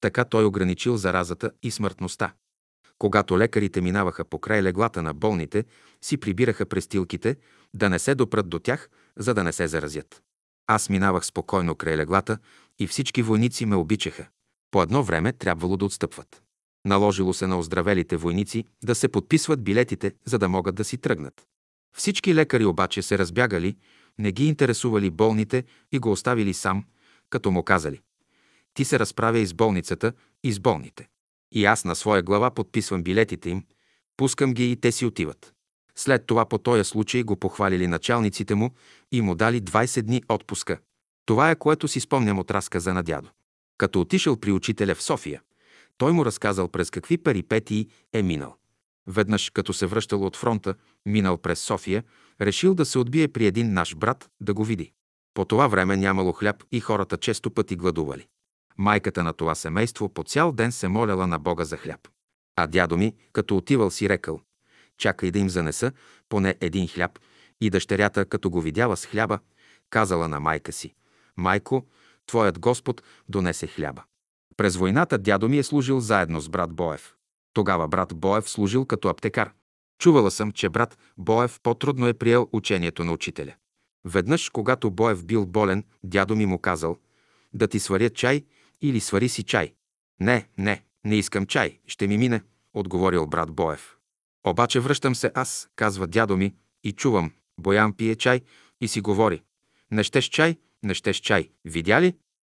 Така 0.00 0.24
той 0.24 0.44
ограничил 0.44 0.96
заразата 0.96 1.50
и 1.62 1.70
смъртността. 1.70 2.32
Когато 2.98 3.38
лекарите 3.38 3.80
минаваха 3.80 4.24
по 4.24 4.38
край 4.38 4.62
леглата 4.62 5.02
на 5.02 5.14
болните, 5.14 5.64
си 6.02 6.16
прибираха 6.16 6.66
престилките, 6.66 7.36
да 7.74 7.90
не 7.90 7.98
се 7.98 8.14
допрат 8.14 8.48
до 8.48 8.58
тях, 8.58 8.90
за 9.20 9.34
да 9.34 9.44
не 9.44 9.52
се 9.52 9.68
заразят. 9.68 10.22
Аз 10.66 10.88
минавах 10.88 11.26
спокойно 11.26 11.74
край 11.74 11.96
леглата 11.96 12.38
и 12.78 12.86
всички 12.86 13.22
войници 13.22 13.66
ме 13.66 13.76
обичаха. 13.76 14.26
По 14.70 14.82
едно 14.82 15.02
време 15.02 15.32
трябвало 15.32 15.76
да 15.76 15.84
отстъпват. 15.84 16.42
Наложило 16.84 17.34
се 17.34 17.46
на 17.46 17.58
оздравелите 17.58 18.16
войници 18.16 18.64
да 18.84 18.94
се 18.94 19.08
подписват 19.08 19.64
билетите, 19.64 20.12
за 20.24 20.38
да 20.38 20.48
могат 20.48 20.74
да 20.74 20.84
си 20.84 20.98
тръгнат. 20.98 21.46
Всички 21.96 22.34
лекари 22.34 22.64
обаче 22.64 23.02
се 23.02 23.18
разбягали, 23.18 23.76
не 24.18 24.32
ги 24.32 24.46
интересували 24.46 25.10
болните 25.10 25.64
и 25.92 25.98
го 25.98 26.10
оставили 26.10 26.54
сам, 26.54 26.84
като 27.30 27.50
му 27.50 27.62
казали 27.62 28.00
«Ти 28.74 28.84
се 28.84 28.98
разправя 28.98 29.38
и 29.38 29.46
с 29.46 29.54
болницата, 29.54 30.12
и 30.44 30.52
с 30.52 30.60
болните». 30.60 31.08
И 31.52 31.64
аз 31.64 31.84
на 31.84 31.96
своя 31.96 32.22
глава 32.22 32.50
подписвам 32.50 33.02
билетите 33.02 33.50
им, 33.50 33.64
пускам 34.16 34.54
ги 34.54 34.72
и 34.72 34.76
те 34.76 34.92
си 34.92 35.06
отиват. 35.06 35.54
След 35.96 36.26
това 36.26 36.46
по 36.46 36.58
този 36.58 36.84
случай 36.84 37.22
го 37.22 37.36
похвалили 37.36 37.86
началниците 37.86 38.54
му 38.54 38.70
и 39.12 39.20
му 39.20 39.34
дали 39.34 39.62
20 39.62 40.02
дни 40.02 40.22
отпуска. 40.28 40.78
Това 41.26 41.50
е 41.50 41.56
което 41.56 41.88
си 41.88 42.00
спомням 42.00 42.38
от 42.38 42.50
разказа 42.50 42.94
на 42.94 43.02
дядо. 43.02 43.28
Като 43.78 44.00
отишъл 44.00 44.36
при 44.36 44.52
учителя 44.52 44.94
в 44.94 45.02
София, 45.02 45.42
той 45.98 46.12
му 46.12 46.24
разказал 46.24 46.68
през 46.68 46.90
какви 46.90 47.18
перипетии 47.18 47.88
е 48.12 48.22
минал. 48.22 48.56
Веднъж, 49.06 49.50
като 49.50 49.72
се 49.72 49.86
връщал 49.86 50.24
от 50.24 50.36
фронта, 50.36 50.74
минал 51.06 51.38
през 51.38 51.60
София, 51.60 52.04
решил 52.40 52.74
да 52.74 52.84
се 52.84 52.98
отбие 52.98 53.28
при 53.28 53.46
един 53.46 53.72
наш 53.72 53.96
брат 53.96 54.30
да 54.40 54.54
го 54.54 54.64
види. 54.64 54.92
По 55.34 55.44
това 55.44 55.66
време 55.66 55.96
нямало 55.96 56.32
хляб 56.32 56.64
и 56.72 56.80
хората 56.80 57.16
често 57.16 57.50
пъти 57.50 57.76
гладували. 57.76 58.26
Майката 58.78 59.22
на 59.22 59.32
това 59.32 59.54
семейство 59.54 60.08
по 60.08 60.24
цял 60.24 60.52
ден 60.52 60.72
се 60.72 60.88
моляла 60.88 61.26
на 61.26 61.38
Бога 61.38 61.64
за 61.64 61.76
хляб. 61.76 62.08
А 62.56 62.66
дядо 62.66 62.96
ми, 62.96 63.14
като 63.32 63.56
отивал 63.56 63.90
си 63.90 64.08
рекал, 64.08 64.40
чакай 65.00 65.30
да 65.30 65.38
им 65.38 65.50
занеса 65.50 65.92
поне 66.28 66.56
един 66.60 66.88
хляб, 66.88 67.18
и 67.60 67.70
дъщерята, 67.70 68.24
като 68.24 68.50
го 68.50 68.60
видяла 68.60 68.96
с 68.96 69.06
хляба, 69.06 69.38
казала 69.90 70.28
на 70.28 70.40
майка 70.40 70.72
си, 70.72 70.94
«Майко, 71.36 71.86
твоят 72.26 72.58
Господ 72.58 73.02
донесе 73.28 73.66
хляба». 73.66 74.02
През 74.56 74.76
войната 74.76 75.18
дядо 75.18 75.48
ми 75.48 75.58
е 75.58 75.62
служил 75.62 76.00
заедно 76.00 76.40
с 76.40 76.48
брат 76.48 76.72
Боев. 76.72 77.14
Тогава 77.52 77.88
брат 77.88 78.14
Боев 78.14 78.50
служил 78.50 78.84
като 78.84 79.08
аптекар. 79.08 79.52
Чувала 79.98 80.30
съм, 80.30 80.52
че 80.52 80.68
брат 80.68 80.98
Боев 81.18 81.60
по-трудно 81.62 82.06
е 82.06 82.14
приел 82.14 82.48
учението 82.52 83.04
на 83.04 83.12
учителя. 83.12 83.54
Веднъж, 84.04 84.48
когато 84.48 84.90
Боев 84.90 85.24
бил 85.24 85.46
болен, 85.46 85.84
дядо 86.04 86.36
ми 86.36 86.46
му 86.46 86.58
казал 86.58 86.96
да 87.52 87.68
ти 87.68 87.78
сваря 87.78 88.10
чай 88.10 88.44
или 88.82 89.00
свари 89.00 89.28
си 89.28 89.42
чай. 89.42 89.74
Не, 90.20 90.48
не, 90.58 90.84
не 91.04 91.16
искам 91.16 91.46
чай, 91.46 91.78
ще 91.86 92.06
ми 92.06 92.18
мине, 92.18 92.42
отговорил 92.74 93.26
брат 93.26 93.50
Боев. 93.50 93.99
Обаче 94.46 94.80
връщам 94.80 95.14
се 95.14 95.32
аз, 95.34 95.68
казва 95.76 96.06
дядо 96.06 96.36
ми, 96.36 96.54
и 96.84 96.92
чувам, 96.92 97.32
Боян 97.60 97.92
пие 97.92 98.16
чай 98.16 98.40
и 98.80 98.88
си 98.88 99.00
говори. 99.00 99.42
Не 99.90 100.04
щеш 100.04 100.24
чай, 100.24 100.56
не 100.82 100.94
щеш 100.94 101.16
чай, 101.16 101.50
видя 101.64 102.02
ли? 102.02 102.16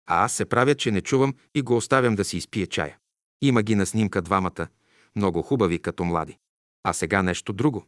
А 0.08 0.24
аз 0.24 0.34
се 0.34 0.46
правя, 0.46 0.76
че 0.76 0.92
не 0.92 1.02
чувам 1.02 1.34
и 1.56 1.62
го 1.62 1.76
оставям 1.76 2.16
да 2.16 2.24
си 2.24 2.38
изпие 2.38 2.68
чая. 2.68 2.98
Има 3.42 3.64
ги 3.64 3.76
на 3.76 3.86
снимка 3.86 4.22
двамата, 4.22 4.68
много 5.16 5.42
хубави 5.42 5.80
като 5.80 6.04
млади. 6.04 6.38
А 6.84 6.94
сега 6.94 7.24
нещо 7.24 7.54
друго. 7.54 7.86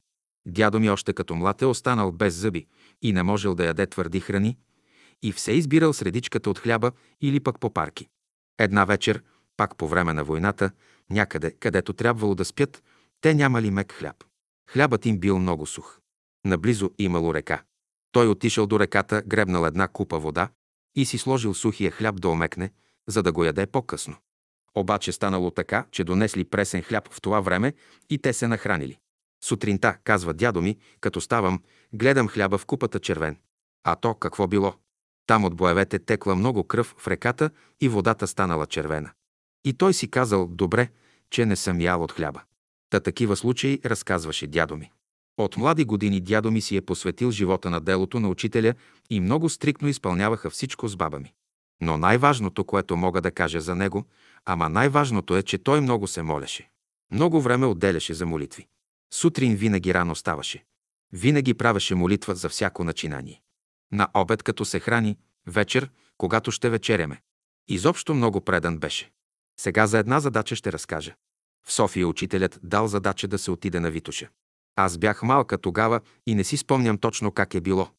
Дядо 0.47 0.79
ми 0.79 0.89
още 0.89 1.13
като 1.13 1.36
млад 1.36 1.62
е 1.62 1.65
останал 1.65 2.12
без 2.12 2.34
зъби 2.34 2.67
и 3.01 3.13
не 3.13 3.23
можел 3.23 3.56
да 3.56 3.65
яде 3.65 3.88
твърди 3.88 4.19
храни 4.19 4.58
и 5.23 5.32
все 5.32 5.51
избирал 5.51 5.93
средичката 5.93 6.49
от 6.49 6.60
хляба 6.60 6.91
или 7.21 7.39
пък 7.39 7.60
по 7.60 7.73
парки. 7.73 8.08
Една 8.60 8.86
вечер, 8.86 9.23
пак 9.58 9.77
по 9.77 9.88
време 9.88 10.13
на 10.13 10.23
войната, 10.23 10.71
някъде, 11.10 11.51
където 11.51 11.93
трябвало 11.93 12.36
да 12.36 12.45
спят, 12.45 12.84
те 13.24 13.34
нямали 13.34 13.72
мек 13.72 13.94
хляб. 13.94 14.24
Хлябът 14.70 15.06
им 15.06 15.20
бил 15.20 15.40
много 15.40 15.66
сух. 15.66 16.00
Наблизо 16.46 16.92
имало 16.98 17.34
река. 17.34 17.64
Той 18.12 18.28
отишъл 18.28 18.68
до 18.68 18.80
реката, 18.80 19.24
гребнал 19.28 19.66
една 19.66 19.88
купа 19.88 20.20
вода 20.20 20.50
и 20.96 21.06
си 21.06 21.18
сложил 21.18 21.54
сухия 21.54 21.92
хляб 21.92 22.22
да 22.22 22.30
омекне, 22.30 22.72
за 23.08 23.24
да 23.24 23.32
го 23.32 23.44
яде 23.44 23.66
по-късно. 23.66 24.16
Обаче 24.76 25.12
станало 25.12 25.52
така, 25.52 25.86
че 25.92 26.04
донесли 26.04 26.44
пресен 26.44 26.82
хляб 26.82 27.14
в 27.14 27.22
това 27.22 27.40
време 27.40 27.74
и 28.10 28.18
те 28.18 28.34
се 28.34 28.48
нахранили. 28.48 29.00
Сутринта, 29.44 29.98
казва 30.04 30.34
дядо 30.34 30.62
ми, 30.62 30.78
като 31.02 31.22
ставам, 31.22 31.64
гледам 31.94 32.28
хляба 32.28 32.58
в 32.58 32.66
купата 32.66 33.00
червен. 33.00 33.38
А 33.84 33.96
то 33.96 34.16
какво 34.16 34.48
било? 34.48 34.74
Там 35.28 35.46
от 35.46 35.56
боевете 35.56 36.00
текла 36.00 36.36
много 36.36 36.64
кръв 36.64 36.96
в 36.98 37.08
реката 37.08 37.50
и 37.82 37.90
водата 37.90 38.28
станала 38.28 38.66
червена. 38.66 39.12
И 39.66 39.74
той 39.74 39.94
си 39.94 40.12
казал, 40.12 40.48
добре, 40.48 40.90
че 41.30 41.46
не 41.46 41.56
съм 41.56 41.82
ял 41.82 42.04
от 42.04 42.12
хляба. 42.12 42.42
Та 42.93 42.99
такива 42.99 43.36
случаи 43.36 43.79
разказваше 43.86 44.47
дядо 44.47 44.77
ми. 44.77 44.91
От 45.38 45.58
млади 45.58 45.86
години 45.86 46.21
дядо 46.21 46.51
ми 46.51 46.62
си 46.62 46.77
е 46.77 46.82
посветил 46.82 47.32
живота 47.32 47.69
на 47.69 47.82
делото 47.82 48.19
на 48.19 48.29
учителя 48.29 48.73
и 49.10 49.19
много 49.19 49.49
стриктно 49.49 49.88
изпълняваха 49.88 50.49
всичко 50.49 50.88
с 50.88 50.95
баба 50.95 51.19
ми. 51.19 51.34
Но 51.82 51.97
най-важното, 51.97 52.63
което 52.63 52.97
мога 52.97 53.21
да 53.21 53.32
кажа 53.32 53.62
за 53.62 53.75
него, 53.75 54.06
ама 54.45 54.69
най-важното 54.69 55.38
е, 55.38 55.43
че 55.43 55.58
той 55.58 55.82
много 55.82 56.08
се 56.08 56.21
молеше. 56.21 56.69
Много 57.12 57.41
време 57.41 57.65
отделяше 57.65 58.13
за 58.13 58.25
молитви. 58.25 58.67
Сутрин 59.13 59.56
винаги 59.56 59.93
рано 59.93 60.15
ставаше. 60.15 60.63
Винаги 61.13 61.53
правеше 61.53 61.95
молитва 61.95 62.36
за 62.36 62.49
всяко 62.49 62.84
начинание. 62.84 63.41
На 63.91 64.08
обед, 64.13 64.43
като 64.43 64.65
се 64.65 64.79
храни, 64.79 65.17
вечер, 65.47 65.89
когато 66.17 66.51
ще 66.51 66.69
вечеряме. 66.69 67.21
Изобщо 67.67 68.13
много 68.13 68.41
предан 68.41 68.77
беше. 68.77 69.12
Сега 69.60 69.88
за 69.88 69.99
една 69.99 70.19
задача 70.19 70.56
ще 70.56 70.71
разкажа. 70.71 71.15
В 71.63 71.73
София 71.73 72.08
учителят 72.08 72.60
дал 72.63 72.88
задача 72.88 73.28
да 73.28 73.38
се 73.38 73.52
отиде 73.52 73.80
на 73.80 73.91
Витуша. 73.91 74.30
Аз 74.76 74.97
бях 74.97 75.23
малка 75.23 75.58
тогава 75.58 76.02
и 76.28 76.36
не 76.36 76.43
си 76.43 76.58
спомням 76.58 76.97
точно 76.97 77.32
как 77.32 77.54
е 77.54 77.62
било. 77.62 77.89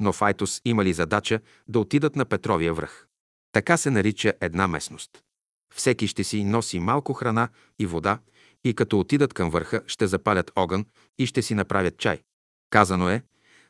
Но 0.00 0.12
в 0.12 0.22
Айтос 0.22 0.60
имали 0.64 0.92
задача 0.92 1.40
да 1.68 1.80
отидат 1.80 2.16
на 2.16 2.24
Петровия 2.24 2.74
връх. 2.74 3.06
Така 3.52 3.76
се 3.76 3.90
нарича 3.90 4.32
една 4.40 4.68
местност. 4.68 5.10
Всеки 5.74 6.06
ще 6.06 6.24
си 6.24 6.44
носи 6.44 6.78
малко 6.78 7.12
храна 7.12 7.48
и 7.78 7.86
вода 7.86 8.18
и 8.64 8.74
като 8.74 9.00
отидат 9.00 9.34
към 9.34 9.50
върха, 9.50 9.82
ще 9.86 10.06
запалят 10.06 10.52
огън 10.56 10.86
и 11.18 11.26
ще 11.26 11.42
си 11.42 11.54
направят 11.54 11.98
чай. 11.98 12.22
Казано 12.70 13.08
е, 13.08 13.22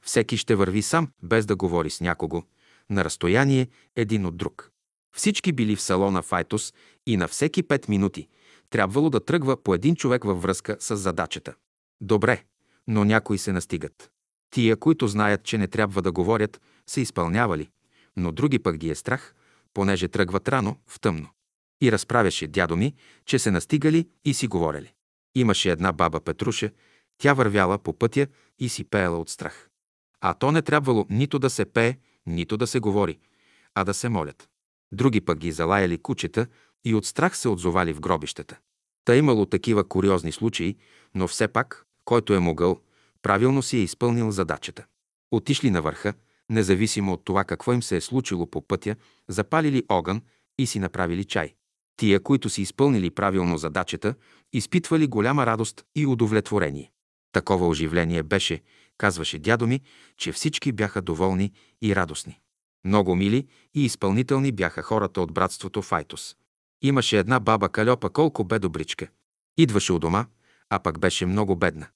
всеки 0.03 0.37
ще 0.37 0.55
върви 0.55 0.83
сам, 0.83 1.09
без 1.23 1.47
да 1.47 1.57
говори 1.57 1.91
с 1.91 2.01
някого, 2.01 2.43
на 2.91 3.05
разстояние 3.05 3.69
един 3.97 4.27
от 4.27 4.37
друг. 4.37 4.71
Всички 5.17 5.53
били 5.53 5.77
в 5.77 5.83
салона 5.83 6.23
Файтос 6.23 6.75
и 7.07 7.17
на 7.17 7.29
всеки 7.29 7.63
пет 7.63 7.89
минути 7.89 8.29
трябвало 8.71 9.11
да 9.11 9.25
тръгва 9.25 9.63
по 9.63 9.75
един 9.75 9.97
човек 9.97 10.25
във 10.25 10.43
връзка 10.43 10.77
с 10.81 10.97
задачата. 10.97 11.55
Добре, 12.01 12.45
но 12.87 13.05
някои 13.05 13.39
се 13.39 13.53
настигат. 13.53 14.11
Тия, 14.51 14.77
които 14.77 15.07
знаят, 15.07 15.45
че 15.45 15.59
не 15.59 15.67
трябва 15.67 16.03
да 16.03 16.13
говорят, 16.13 16.61
се 16.87 17.01
изпълнявали, 17.01 17.69
но 18.17 18.33
други 18.33 18.59
пък 18.59 18.77
ги 18.77 18.91
е 18.91 18.95
страх, 18.95 19.35
понеже 19.75 20.09
тръгват 20.09 20.49
рано, 20.49 20.77
в 20.87 21.01
тъмно. 21.01 21.29
И 21.81 21.93
разправяше 21.93 22.47
дядо 22.47 22.77
ми, 22.77 22.95
че 23.25 23.39
се 23.39 23.51
настигали 23.51 24.09
и 24.25 24.35
си 24.35 24.47
говорили. 24.47 24.93
Имаше 25.35 25.71
една 25.71 25.93
баба 25.93 26.21
Петруша, 26.21 26.71
тя 27.19 27.35
вървяла 27.35 27.79
по 27.79 27.99
пътя 27.99 28.27
и 28.59 28.69
си 28.69 28.85
пеела 28.85 29.19
от 29.19 29.29
страх. 29.29 29.69
А 30.21 30.35
то 30.35 30.53
не 30.53 30.63
трябвало 30.63 31.07
нито 31.11 31.39
да 31.39 31.51
се 31.51 31.65
пее, 31.65 31.99
нито 32.27 32.57
да 32.57 32.67
се 32.67 32.81
говори, 32.81 33.19
а 33.75 33.85
да 33.85 33.95
се 33.95 34.09
молят. 34.09 34.49
Други 34.93 35.21
пък 35.21 35.39
ги 35.39 35.53
залаяли 35.53 35.99
кучета 35.99 36.47
и 36.85 36.95
от 36.95 37.07
страх 37.07 37.37
се 37.37 37.49
отзовали 37.49 37.93
в 37.93 38.01
гробищата. 38.01 38.59
Та 39.05 39.17
имало 39.17 39.47
такива 39.47 39.89
куриозни 39.89 40.33
случаи, 40.33 40.77
но 41.15 41.29
все 41.29 41.49
пак, 41.49 41.87
който 42.05 42.35
е 42.35 42.39
могъл, 42.39 42.81
правилно 43.23 43.63
си 43.63 43.77
е 43.77 43.83
изпълнил 43.83 44.31
задачата. 44.31 44.87
Отишли 45.31 45.71
на 45.71 45.83
върха, 45.83 46.15
независимо 46.51 47.13
от 47.13 47.25
това 47.25 47.45
какво 47.45 47.73
им 47.73 47.83
се 47.83 47.97
е 47.97 48.01
случило 48.01 48.47
по 48.51 48.67
пътя, 48.67 48.97
запалили 49.29 49.85
огън 49.89 50.23
и 50.59 50.67
си 50.67 50.79
направили 50.79 51.25
чай. 51.25 51.55
Тия, 51.97 52.21
които 52.21 52.49
си 52.49 52.63
изпълнили 52.63 53.11
правилно 53.11 53.59
задачата, 53.59 54.15
изпитвали 54.53 55.07
голяма 55.07 55.47
радост 55.47 55.85
и 55.97 56.07
удовлетворение. 56.07 56.91
Такова 57.33 57.69
оживление 57.69 58.23
беше, 58.23 58.63
казваше 58.99 59.39
дядо 59.39 59.67
ми, 59.67 59.81
че 60.17 60.33
всички 60.33 60.73
бяха 60.73 61.03
доволни 61.03 61.53
и 61.83 61.97
радостни. 61.97 62.41
Много 62.85 63.17
мили 63.17 63.47
и 63.75 63.85
изпълнителни 63.85 64.53
бяха 64.53 64.83
хората 64.83 65.21
от 65.21 65.33
братството 65.33 65.83
Файтос. 65.83 66.37
Имаше 66.83 67.19
една 67.19 67.41
баба 67.41 67.69
Кальопа, 67.69 68.11
колко 68.11 68.45
бе 68.45 68.59
добричка. 68.59 69.09
Идваше 69.57 69.93
у 69.93 69.99
дома, 69.99 70.27
а 70.71 70.79
пък 70.79 70.99
беше 70.99 71.27
много 71.27 71.57
бедна. 71.57 71.89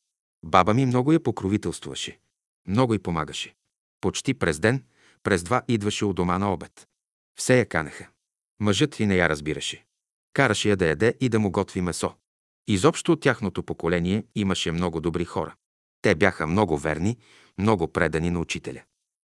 Баба 0.44 0.74
ми 0.74 0.86
много 0.86 1.12
я 1.12 1.22
покровителствуваше. 1.22 2.18
Много 2.68 2.94
й 2.94 2.98
помагаше. 2.98 3.54
Почти 4.00 4.34
през 4.34 4.60
ден, 4.60 4.84
през 5.22 5.42
два 5.42 5.62
идваше 5.68 6.04
у 6.04 6.12
дома 6.12 6.38
на 6.38 6.52
обед. 6.52 6.88
Все 7.38 7.58
я 7.58 7.68
канеха. 7.68 8.08
Мъжът 8.60 9.00
и 9.00 9.06
не 9.06 9.16
я 9.16 9.28
разбираше. 9.28 9.84
Караше 10.32 10.70
я 10.70 10.76
да 10.76 10.86
яде 10.86 11.14
и 11.20 11.28
да 11.28 11.40
му 11.40 11.50
готви 11.50 11.80
месо. 11.80 12.14
Изобщо 12.68 13.12
от 13.12 13.20
тяхното 13.20 13.62
поколение 13.62 14.24
имаше 14.34 14.72
много 14.72 15.00
добри 15.00 15.24
хора. 15.24 15.54
Те 16.02 16.14
бяха 16.14 16.46
много 16.46 16.78
верни, 16.78 17.18
много 17.58 17.88
предани 17.88 18.30
на 18.30 18.40
учителя. 18.40 18.82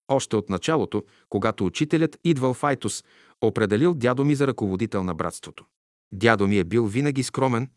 Още 0.09 0.37
от 0.37 0.51
началото, 0.51 1.05
когато 1.29 1.67
учителят 1.67 2.19
идвал 2.25 2.55
в 2.55 2.65
Айтос, 2.65 3.05
определил 3.43 3.95
дядо 3.95 4.25
ми 4.25 4.35
за 4.35 4.47
ръководител 4.47 5.05
на 5.05 5.15
братството. 5.15 5.65
Дядо 6.13 6.47
ми 6.47 6.59
е 6.59 6.65
бил 6.65 6.87
винаги 6.87 7.23
скромен, 7.23 7.71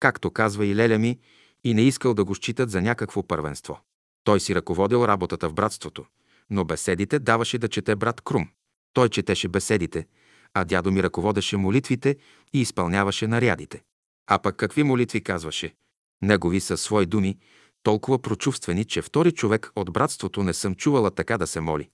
както 0.00 0.30
казва 0.30 0.66
и 0.66 0.76
леля 0.76 0.98
ми, 0.98 1.18
и 1.64 1.74
не 1.74 1.82
искал 1.82 2.14
да 2.14 2.24
го 2.24 2.34
считат 2.34 2.70
за 2.70 2.82
някакво 2.82 3.22
първенство. 3.22 3.80
Той 4.24 4.40
си 4.40 4.54
ръководил 4.54 5.04
работата 5.04 5.48
в 5.48 5.54
братството, 5.54 6.04
но 6.50 6.64
беседите 6.64 7.18
даваше 7.18 7.58
да 7.58 7.68
чете 7.68 7.96
брат 7.96 8.20
Крум. 8.20 8.48
Той 8.92 9.08
четеше 9.08 9.48
беседите, 9.48 10.06
а 10.54 10.64
дядо 10.64 10.90
ми 10.90 11.02
ръководеше 11.02 11.56
молитвите 11.56 12.16
и 12.52 12.60
изпълняваше 12.60 13.26
нарядите. 13.26 13.82
А 14.26 14.38
пък 14.38 14.56
какви 14.56 14.82
молитви 14.82 15.20
казваше? 15.20 15.74
Негови 16.22 16.60
са 16.60 16.76
свои 16.76 17.06
думи, 17.06 17.38
толкова 17.82 18.18
прочувствени, 18.22 18.84
че 18.84 19.02
втори 19.02 19.32
човек 19.32 19.72
от 19.76 19.92
братството 19.92 20.42
не 20.42 20.52
съм 20.52 20.74
чувала 20.74 21.10
така 21.10 21.38
да 21.38 21.46
се 21.46 21.60
моли. 21.60 21.88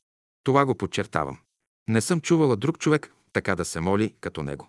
Това 0.45 0.65
го 0.65 0.75
подчертавам. 0.75 1.39
Не 1.88 2.01
съм 2.01 2.20
чувала 2.20 2.57
друг 2.57 2.79
човек 2.79 3.12
така 3.33 3.55
да 3.55 3.64
се 3.64 3.81
моли 3.81 4.14
като 4.20 4.42
него. 4.42 4.68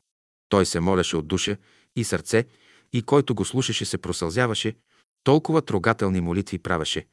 Той 0.50 0.66
се 0.66 0.80
молеше 0.80 1.18
от 1.18 1.28
душа 1.28 1.58
и 1.96 2.04
сърце 2.04 2.46
и 2.94 3.02
който 3.02 3.36
го 3.36 3.46
слушаше 3.46 3.86
се 3.86 3.98
просълзяваше, 3.98 4.76
толкова 5.24 5.62
трогателни 5.62 6.22
молитви 6.22 6.60
правеше. 6.60 7.08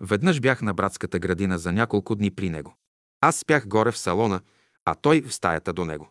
Веднъж 0.00 0.40
бях 0.40 0.62
на 0.62 0.74
братската 0.74 1.18
градина 1.18 1.58
за 1.58 1.72
няколко 1.72 2.14
дни 2.14 2.30
при 2.30 2.50
него. 2.50 2.74
Аз 3.20 3.36
спях 3.36 3.68
горе 3.68 3.92
в 3.92 3.98
салона, 3.98 4.40
а 4.84 4.94
той 4.94 5.20
в 5.20 5.34
стаята 5.34 5.72
до 5.72 5.84
него. 5.84 6.10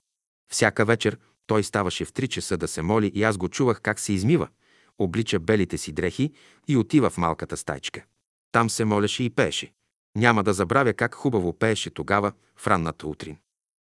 Всяка 0.52 0.86
вечер 0.86 1.18
той 1.48 1.64
ставаше 1.64 2.06
в 2.06 2.14
три 2.14 2.28
часа 2.28 2.58
да 2.58 2.68
се 2.68 2.82
моли 2.82 3.12
и 3.16 3.24
аз 3.24 3.38
го 3.38 3.50
чувах 3.50 3.82
как 3.82 4.00
се 4.00 4.14
измива, 4.14 4.48
облича 5.00 5.40
белите 5.40 5.78
си 5.78 5.92
дрехи 5.92 6.34
и 6.68 6.78
отива 6.78 7.10
в 7.10 7.18
малката 7.18 7.58
стайчка. 7.58 8.04
Там 8.52 8.70
се 8.70 8.86
молеше 8.86 9.24
и 9.24 9.30
пееше. 9.30 9.72
Няма 10.16 10.44
да 10.44 10.54
забравя 10.54 10.94
как 10.94 11.16
хубаво 11.16 11.54
пееше 11.54 11.90
тогава, 11.90 12.32
в 12.58 12.68
ранната 12.68 13.08
утрин. 13.08 13.38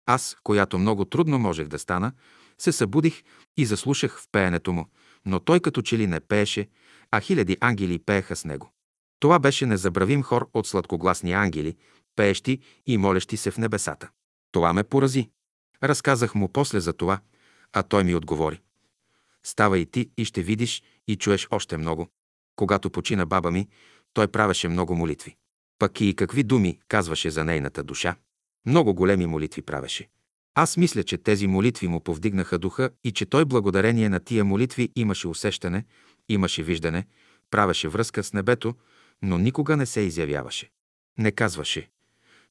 Аз, 0.06 0.36
която 0.42 0.78
много 0.78 1.04
трудно 1.04 1.38
можех 1.38 1.68
да 1.68 1.78
стана, 1.78 2.12
се 2.58 2.72
събудих 2.72 3.22
и 3.56 3.66
заслушах 3.66 4.20
в 4.20 4.28
пеенето 4.32 4.72
му, 4.72 4.86
но 5.26 5.40
той 5.40 5.60
като 5.60 5.82
че 5.82 5.98
ли 5.98 6.06
не 6.06 6.20
пееше, 6.20 6.68
а 7.10 7.20
хиляди 7.20 7.56
ангели 7.60 7.98
пееха 7.98 8.36
с 8.36 8.44
него. 8.44 8.72
Това 9.20 9.38
беше 9.38 9.66
незабравим 9.66 10.22
хор 10.22 10.50
от 10.54 10.66
сладкогласни 10.66 11.32
ангели, 11.32 11.76
пеещи 12.16 12.58
и 12.86 12.98
молещи 12.98 13.36
се 13.36 13.50
в 13.50 13.58
небесата. 13.58 14.08
Това 14.52 14.72
ме 14.72 14.84
порази. 14.84 15.30
Разказах 15.82 16.34
му 16.34 16.48
после 16.48 16.80
за 16.80 16.92
това, 16.92 17.20
а 17.72 17.82
той 17.82 18.04
ми 18.04 18.14
отговори. 18.14 18.60
Става 19.42 19.78
и 19.78 19.86
ти 19.86 20.10
и 20.16 20.24
ще 20.24 20.42
видиш 20.42 20.82
и 21.08 21.16
чуеш 21.16 21.48
още 21.50 21.76
много. 21.76 22.08
Когато 22.56 22.90
почина 22.90 23.26
баба 23.26 23.50
ми, 23.50 23.68
той 24.12 24.28
правеше 24.28 24.68
много 24.68 24.94
молитви. 24.94 25.36
Пък 25.78 26.00
и 26.00 26.16
какви 26.16 26.42
думи 26.42 26.78
казваше 26.88 27.30
за 27.30 27.44
нейната 27.44 27.82
душа. 27.82 28.16
Много 28.66 28.94
големи 28.94 29.26
молитви 29.26 29.62
правеше. 29.62 30.08
Аз 30.54 30.76
мисля, 30.76 31.04
че 31.04 31.18
тези 31.18 31.46
молитви 31.46 31.88
му 31.88 32.00
повдигнаха 32.00 32.58
духа 32.58 32.90
и 33.04 33.12
че 33.12 33.26
той 33.26 33.44
благодарение 33.44 34.08
на 34.08 34.20
тия 34.20 34.44
молитви 34.44 34.92
имаше 34.96 35.28
усещане, 35.28 35.84
имаше 36.28 36.62
виждане, 36.62 37.06
правеше 37.50 37.88
връзка 37.88 38.24
с 38.24 38.32
небето, 38.32 38.74
но 39.22 39.38
никога 39.38 39.76
не 39.76 39.86
се 39.86 40.00
изявяваше. 40.00 40.70
Не 41.18 41.32
казваше 41.32 41.90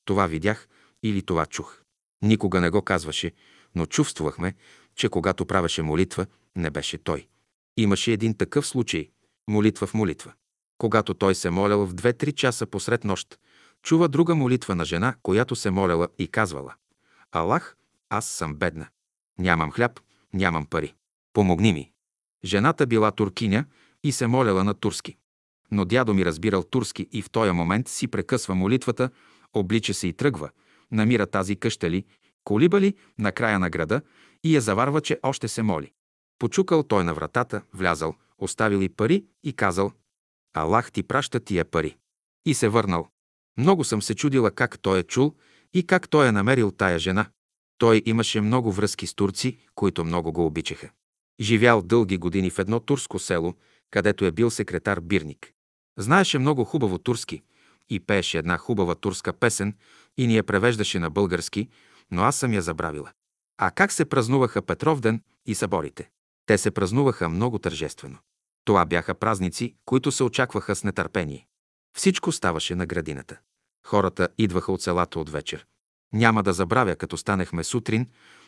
«Това 0.05 0.27
видях» 0.27 0.67
или 1.03 1.21
«Това 1.21 1.45
чух». 1.45 1.81
Никога 2.21 2.61
не 2.61 2.69
го 2.69 2.81
казваше, 2.81 3.31
но 3.75 3.85
чувствахме, 3.85 4.53
че 4.95 5.09
когато 5.09 5.45
правеше 5.45 5.81
молитва, 5.81 6.25
не 6.55 6.69
беше 6.69 6.97
той. 6.97 7.27
Имаше 7.77 8.11
един 8.11 8.37
такъв 8.37 8.67
случай– 8.67 9.09
молитва 9.47 9.87
в 9.87 9.93
молитва. 9.93 10.33
Когато 10.77 11.13
той 11.13 11.35
се 11.35 11.49
молял 11.49 11.85
в 11.85 11.93
2-3 11.93 12.33
часа 12.33 12.65
посред 12.65 13.03
нощ, 13.03 13.39
чува 13.83 14.07
друга 14.07 14.35
молитва 14.35 14.75
на 14.75 14.85
жена, 14.85 15.15
която 15.23 15.55
се 15.55 15.71
моляла 15.71 16.07
и 16.19 16.27
казвала 16.27 16.75
«Аллах, 17.31 17.75
аз 18.09 18.25
съм 18.25 18.55
бедна. 18.55 18.87
Нямам 19.39 19.71
хляб, 19.71 19.99
нямам 20.33 20.65
пари. 20.65 20.93
Помогни 21.33 21.73
ми». 21.73 21.91
Жената 22.45 22.87
била 22.87 23.11
туркиня 23.11 23.65
и 24.03 24.11
се 24.11 24.27
моляла 24.27 24.63
на 24.63 24.73
турски. 24.73 25.17
Но 25.71 25.85
дядо 25.85 26.13
ми 26.13 26.25
разбирал 26.25 26.63
турски 26.63 27.07
и 27.11 27.21
в 27.21 27.29
този 27.29 27.51
момент 27.51 27.87
си 27.87 28.07
прекъсва 28.07 28.55
молитвата, 28.55 29.09
облича 29.53 29.93
се 29.93 30.07
и 30.07 30.13
тръгва, 30.13 30.49
намира 30.91 31.25
тази 31.25 31.55
къща 31.55 31.89
ли, 31.89 32.05
колиба 32.43 32.81
ли 32.81 32.93
на 33.19 33.31
края 33.31 33.59
на 33.59 33.69
града 33.69 34.01
и 34.43 34.55
я 34.55 34.61
заварва, 34.61 35.01
че 35.01 35.19
още 35.23 35.47
се 35.47 35.61
моли. 35.61 35.91
Почукал 36.39 36.83
той 36.83 37.03
на 37.03 37.13
вратата, 37.13 37.61
влязал, 37.73 38.15
оставил 38.37 38.81
и 38.81 38.89
пари 38.89 39.25
и 39.43 39.53
казал 39.53 39.91
«Аллах 40.57 40.91
ти 40.91 41.03
праща 41.03 41.39
тия 41.39 41.65
пари». 41.65 41.97
И 42.45 42.53
се 42.53 42.67
върнал. 42.67 43.07
Много 43.57 43.83
съм 43.83 44.01
се 44.01 44.15
чудила 44.15 44.51
как 44.51 44.79
той 44.79 44.99
е 44.99 45.03
чул 45.03 45.35
и 45.73 45.87
как 45.87 46.09
той 46.09 46.27
е 46.27 46.31
намерил 46.31 46.71
тая 46.71 46.99
жена. 46.99 47.25
Той 47.77 48.01
имаше 48.05 48.41
много 48.41 48.71
връзки 48.71 49.07
с 49.07 49.13
турци, 49.13 49.57
които 49.75 50.05
много 50.05 50.31
го 50.31 50.45
обичаха. 50.45 50.89
Живял 51.39 51.81
дълги 51.81 52.17
години 52.17 52.49
в 52.49 52.59
едно 52.59 52.79
турско 52.79 53.19
село, 53.19 53.53
където 53.91 54.25
е 54.25 54.31
бил 54.31 54.49
секретар 54.49 54.99
Бирник. 54.99 55.53
Знаеше 55.97 56.39
много 56.39 56.63
хубаво 56.63 56.97
турски 56.97 57.41
и 57.89 57.99
пееше 57.99 58.37
една 58.37 58.57
хубава 58.57 58.95
турска 58.95 59.33
песен 59.33 59.75
и 60.17 60.27
ни 60.27 60.37
я 60.37 60.43
превеждаше 60.43 60.99
на 60.99 61.09
български, 61.09 61.69
но 62.11 62.21
аз 62.21 62.35
съм 62.35 62.53
я 62.53 62.61
забравила. 62.61 63.11
А 63.57 63.71
как 63.71 63.91
се 63.91 64.05
празнуваха 64.05 64.61
Петровден 64.61 65.21
и 65.45 65.55
съборите? 65.55 66.09
Те 66.45 66.57
се 66.57 66.71
празнуваха 66.71 67.29
много 67.29 67.59
тържествено. 67.59 68.17
Това 68.67 68.85
бяха 68.85 69.15
празници, 69.15 69.75
които 69.85 70.11
се 70.11 70.23
очакваха 70.23 70.75
с 70.75 70.83
нетърпение. 70.83 71.47
Всичко 71.97 72.31
ставаше 72.31 72.75
на 72.75 72.85
градината. 72.85 73.39
Хората 73.85 74.27
идваха 74.37 74.71
от 74.71 74.81
селата 74.81 75.19
от 75.19 75.29
вечер. 75.29 75.65
Няма 76.13 76.43
да 76.43 76.53
забравя, 76.53 76.95
като 76.95 77.17
станехме 77.17 77.63
сутрин, 77.63 78.07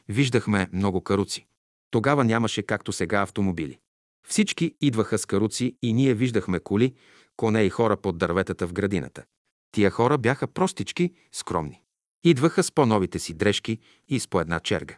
виждахме 0.10 0.68
много 0.74 1.02
каруци. 1.02 1.48
Тогава 1.92 2.24
нямаше 2.24 2.64
както 2.64 2.92
сега 2.92 3.22
автомобили. 3.22 3.80
Всички 4.28 4.76
идваха 4.82 5.18
с 5.18 5.26
каруци 5.26 5.78
и 5.82 5.94
ние 5.94 6.14
виждахме 6.14 6.60
коли, 6.60 6.96
коне 7.36 7.64
и 7.64 7.70
хора 7.70 7.98
под 7.98 8.18
дърветата 8.18 8.68
в 8.68 8.74
градината. 8.74 9.24
Тия 9.72 9.90
хора 9.90 10.18
бяха 10.18 10.48
простички, 10.48 11.14
скромни. 11.32 11.82
Идваха 12.24 12.64
с 12.64 12.72
по-новите 12.72 13.20
си 13.20 13.34
дрежки 13.34 13.80
и 14.08 14.20
с 14.20 14.28
по 14.28 14.42
една 14.42 14.60
черга. 14.60 14.96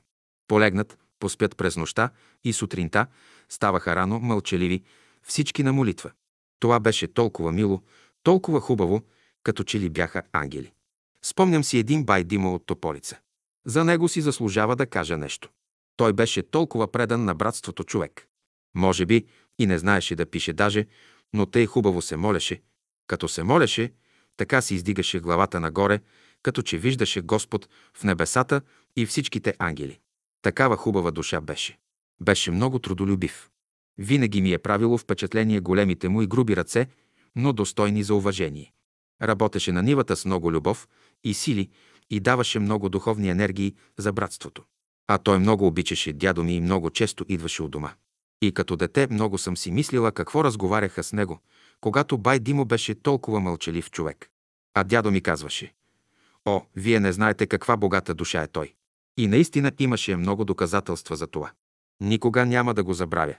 Полегнат, 0.48 0.98
поспят 1.20 1.58
през 1.58 1.78
нощта 1.78 2.10
и 2.44 2.54
сутринта 2.54 3.08
ставаха 3.50 3.96
рано, 3.96 4.20
мълчаливи, 4.20 4.84
всички 5.24 5.64
на 5.64 5.74
молитва. 5.74 6.12
Това 6.60 6.80
беше 6.80 7.14
толкова 7.14 7.52
мило, 7.52 7.82
толкова 8.24 8.62
хубаво, 8.62 9.02
като 9.44 9.64
че 9.64 9.80
ли 9.80 9.90
бяха 9.90 10.24
ангели. 10.32 10.72
Спомням 11.24 11.64
си 11.64 11.78
един 11.78 12.06
бай 12.06 12.24
Димо 12.24 12.56
от 12.56 12.66
Тополица. 12.66 13.20
За 13.66 13.84
него 13.84 14.08
си 14.08 14.22
заслужава 14.22 14.76
да 14.76 14.86
кажа 14.86 15.18
нещо. 15.18 15.50
Той 15.98 16.14
беше 16.14 16.44
толкова 16.44 16.92
предан 16.92 17.26
на 17.26 17.36
братството 17.36 17.84
човек. 17.84 18.28
Може 18.76 19.06
би 19.06 19.26
и 19.60 19.66
не 19.66 19.78
знаеше 19.78 20.16
да 20.16 20.26
пише 20.26 20.54
даже, 20.54 20.88
но 21.34 21.46
тъй 21.46 21.66
хубаво 21.66 22.02
се 22.02 22.16
молеше. 22.16 22.62
Като 23.08 23.28
се 23.28 23.44
молеше, 23.44 23.94
така 24.38 24.62
си 24.62 24.76
издигаше 24.76 25.20
главата 25.20 25.60
нагоре, 25.60 26.00
като 26.44 26.62
че 26.62 26.78
виждаше 26.78 27.22
Господ 27.22 27.70
в 27.94 28.04
небесата 28.04 28.62
и 28.96 29.06
всичките 29.06 29.56
ангели. 29.60 30.00
Такава 30.42 30.78
хубава 30.78 31.12
душа 31.12 31.42
беше. 31.42 31.78
Беше 32.22 32.52
много 32.52 32.80
трудолюбив. 32.80 33.50
Винаги 33.98 34.42
ми 34.42 34.54
е 34.54 34.58
правило 34.58 34.98
впечатление 34.98 35.60
големите 35.60 36.10
му 36.10 36.22
и 36.22 36.28
груби 36.28 36.56
ръце, 36.56 36.88
но 37.36 37.54
достойни 37.54 38.04
за 38.04 38.16
уважение. 38.16 38.74
Работеше 39.22 39.72
на 39.72 39.84
нивата 39.84 40.16
с 40.16 40.26
много 40.26 40.52
любов 40.52 40.88
и 41.24 41.34
сили 41.34 41.70
и 42.10 42.20
даваше 42.20 42.60
много 42.60 42.90
духовни 42.90 43.30
енергии 43.30 43.76
за 43.98 44.14
братството. 44.14 44.64
А 45.08 45.18
той 45.18 45.40
много 45.40 45.68
обичаше 45.68 46.14
дядо 46.14 46.44
ми 46.44 46.56
и 46.56 46.62
много 46.62 46.90
често 46.90 47.26
идваше 47.30 47.64
от 47.64 47.72
дома. 47.72 47.94
И 48.42 48.52
като 48.52 48.76
дете 48.76 49.08
много 49.12 49.38
съм 49.38 49.58
си 49.58 49.72
мислила 49.72 50.12
какво 50.12 50.44
разговаряха 50.44 51.04
с 51.04 51.14
него, 51.14 51.40
когато 51.82 52.18
бай 52.18 52.40
Димо 52.40 52.66
беше 52.66 52.96
толкова 52.96 53.40
мълчалив 53.40 53.92
човек. 53.92 54.30
А 54.74 54.84
дядо 54.84 55.12
ми 55.12 55.22
казваше, 55.22 55.74
О, 56.46 56.62
вие 56.76 57.00
не 57.00 57.14
знаете 57.14 57.48
каква 57.48 57.78
богата 57.78 58.14
душа 58.14 58.42
е 58.42 58.48
той. 58.48 58.74
И 59.18 59.28
наистина 59.28 59.72
имаше 59.80 60.16
много 60.16 60.46
доказателства 60.46 61.16
за 61.16 61.28
това. 61.28 61.52
Никога 62.02 62.46
няма 62.46 62.74
да 62.74 62.84
го 62.84 62.94
забравя. 62.94 63.36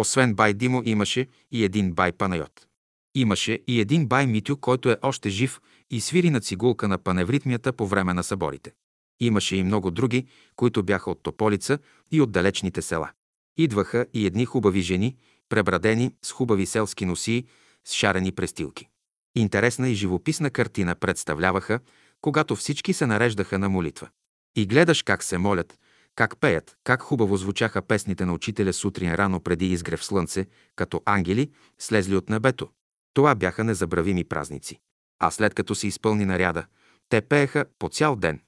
Освен 0.00 0.34
бай 0.34 0.54
Димо 0.54 0.82
имаше 0.84 1.28
и 1.50 1.64
един 1.64 1.92
бай 1.92 2.12
Панайот. 2.12 2.66
Имаше 3.14 3.60
и 3.66 3.80
един 3.80 4.06
бай 4.06 4.26
Митю, 4.26 4.56
който 4.56 4.90
е 4.90 4.96
още 5.02 5.30
жив 5.30 5.60
и 5.90 6.00
свири 6.00 6.30
на 6.30 6.40
цигулка 6.40 6.88
на 6.88 6.98
паневритмията 6.98 7.72
по 7.72 7.86
време 7.86 8.14
на 8.14 8.24
съборите. 8.24 8.72
Имаше 9.20 9.56
и 9.56 9.62
много 9.62 9.90
други, 9.90 10.26
които 10.56 10.82
бяха 10.82 11.10
от 11.10 11.22
Тополица 11.22 11.78
и 12.12 12.20
от 12.20 12.32
далечните 12.32 12.82
села. 12.82 13.10
Идваха 13.58 14.06
и 14.14 14.26
едни 14.26 14.44
хубави 14.44 14.80
жени, 14.80 15.16
пребрадени 15.48 16.14
с 16.22 16.32
хубави 16.32 16.66
селски 16.66 17.04
носии, 17.04 17.46
с 17.84 17.92
шарени 17.94 18.32
престилки. 18.32 18.88
Интересна 19.36 19.88
и 19.88 19.94
живописна 19.94 20.50
картина 20.50 20.94
представляваха, 20.94 21.80
когато 22.20 22.56
всички 22.56 22.92
се 22.92 23.06
нареждаха 23.06 23.58
на 23.58 23.68
молитва. 23.68 24.08
И 24.56 24.66
гледаш 24.66 25.02
как 25.02 25.22
се 25.22 25.38
молят, 25.38 25.78
как 26.16 26.40
пеят, 26.40 26.76
как 26.84 27.02
хубаво 27.02 27.36
звучаха 27.36 27.82
песните 27.82 28.24
на 28.24 28.32
учителя 28.32 28.72
сутрин 28.72 29.14
рано 29.14 29.40
преди 29.40 29.66
изгрев 29.66 30.04
слънце, 30.04 30.46
като 30.76 31.02
ангели, 31.04 31.50
слезли 31.78 32.16
от 32.16 32.28
небето. 32.28 32.68
Това 33.14 33.34
бяха 33.34 33.64
незабравими 33.64 34.24
празници. 34.24 34.78
А 35.18 35.30
след 35.30 35.54
като 35.54 35.74
се 35.74 35.86
изпълни 35.86 36.24
наряда, 36.24 36.66
те 37.08 37.20
пееха 37.20 37.64
по 37.78 37.88
цял 37.88 38.16
ден. 38.16 38.40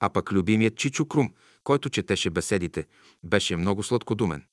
А 0.00 0.10
пък 0.10 0.32
любимият 0.32 0.76
Чичо 0.76 1.06
Крум, 1.06 1.32
който 1.64 1.90
четеше 1.90 2.30
беседите, 2.30 2.86
беше 3.22 3.56
много 3.56 3.82
сладкодумен. 3.82 4.44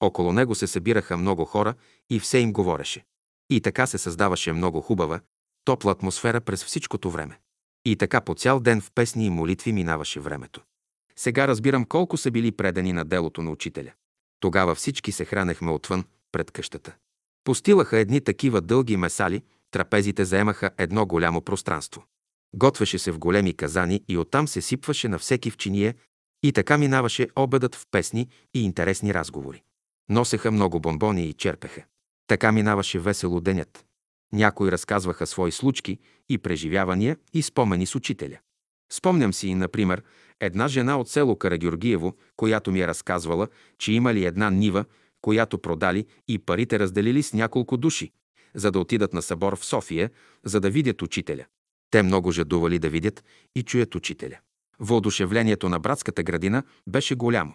Около 0.00 0.32
него 0.32 0.54
се 0.54 0.66
събираха 0.66 1.16
много 1.16 1.44
хора 1.44 1.74
и 2.10 2.20
все 2.20 2.38
им 2.38 2.52
говореше. 2.52 3.04
И 3.50 3.60
така 3.60 3.86
се 3.86 3.98
създаваше 3.98 4.52
много 4.52 4.80
хубава, 4.80 5.20
топла 5.64 5.92
атмосфера 5.92 6.40
през 6.40 6.64
всичкото 6.64 7.10
време. 7.10 7.40
И 7.84 7.96
така 7.96 8.20
по 8.20 8.34
цял 8.34 8.60
ден 8.60 8.80
в 8.80 8.90
песни 8.94 9.26
и 9.26 9.30
молитви 9.30 9.72
минаваше 9.72 10.20
времето. 10.20 10.60
Сега 11.20 11.48
разбирам 11.48 11.84
колко 11.84 12.16
са 12.16 12.30
били 12.30 12.52
предани 12.52 12.92
на 12.92 13.04
делото 13.04 13.42
на 13.42 13.50
учителя. 13.50 13.92
Тогава 14.40 14.74
всички 14.74 15.12
се 15.12 15.24
хранехме 15.24 15.70
отвън, 15.70 16.04
пред 16.32 16.50
къщата. 16.50 16.96
Постилаха 17.44 17.98
едни 17.98 18.20
такива 18.20 18.60
дълги 18.60 18.96
месали, 18.96 19.42
трапезите 19.70 20.24
заемаха 20.24 20.70
едно 20.78 21.06
голямо 21.06 21.40
пространство. 21.40 22.04
Готвеше 22.56 22.98
се 22.98 23.10
в 23.10 23.18
големи 23.18 23.54
казани 23.54 24.04
и 24.08 24.18
оттам 24.18 24.48
се 24.48 24.60
сипваше 24.60 25.08
на 25.08 25.18
всеки 25.18 25.50
в 25.50 25.56
чиние 25.56 25.94
и 26.42 26.52
така 26.52 26.78
минаваше 26.78 27.28
обедът 27.36 27.74
в 27.74 27.86
песни 27.90 28.28
и 28.54 28.64
интересни 28.64 29.14
разговори. 29.14 29.62
Носеха 30.08 30.50
много 30.50 30.80
бомбони 30.80 31.24
и 31.24 31.32
черпеха. 31.32 31.84
Така 32.26 32.52
минаваше 32.52 32.98
весело 32.98 33.40
денят. 33.40 33.84
Някои 34.32 34.72
разказваха 34.72 35.26
свои 35.26 35.52
случки 35.52 35.98
и 36.28 36.38
преживявания 36.38 37.16
и 37.32 37.42
спомени 37.42 37.86
с 37.86 37.94
учителя. 37.94 38.38
Спомням 38.92 39.32
си, 39.32 39.54
например, 39.54 40.02
една 40.40 40.68
жена 40.68 40.98
от 40.98 41.08
село 41.08 41.36
Карагюргиево, 41.36 42.16
която 42.36 42.72
ми 42.72 42.80
е 42.80 42.86
разказвала, 42.86 43.48
че 43.78 43.92
имали 43.92 44.24
една 44.24 44.50
нива, 44.50 44.84
която 45.20 45.58
продали 45.58 46.06
и 46.28 46.38
парите 46.38 46.78
разделили 46.78 47.22
с 47.22 47.32
няколко 47.32 47.76
души, 47.76 48.12
за 48.54 48.70
да 48.70 48.78
отидат 48.78 49.12
на 49.12 49.22
събор 49.22 49.56
в 49.56 49.64
София, 49.64 50.10
за 50.44 50.60
да 50.60 50.70
видят 50.70 51.02
учителя. 51.02 51.44
Те 51.90 52.02
много 52.02 52.32
жадували 52.32 52.78
да 52.78 52.88
видят 52.88 53.24
и 53.56 53.62
чуят 53.62 53.94
учителя. 53.94 54.38
Въодушевлението 54.78 55.68
на 55.68 55.80
братската 55.80 56.22
градина 56.22 56.62
беше 56.88 57.14
голямо. 57.14 57.54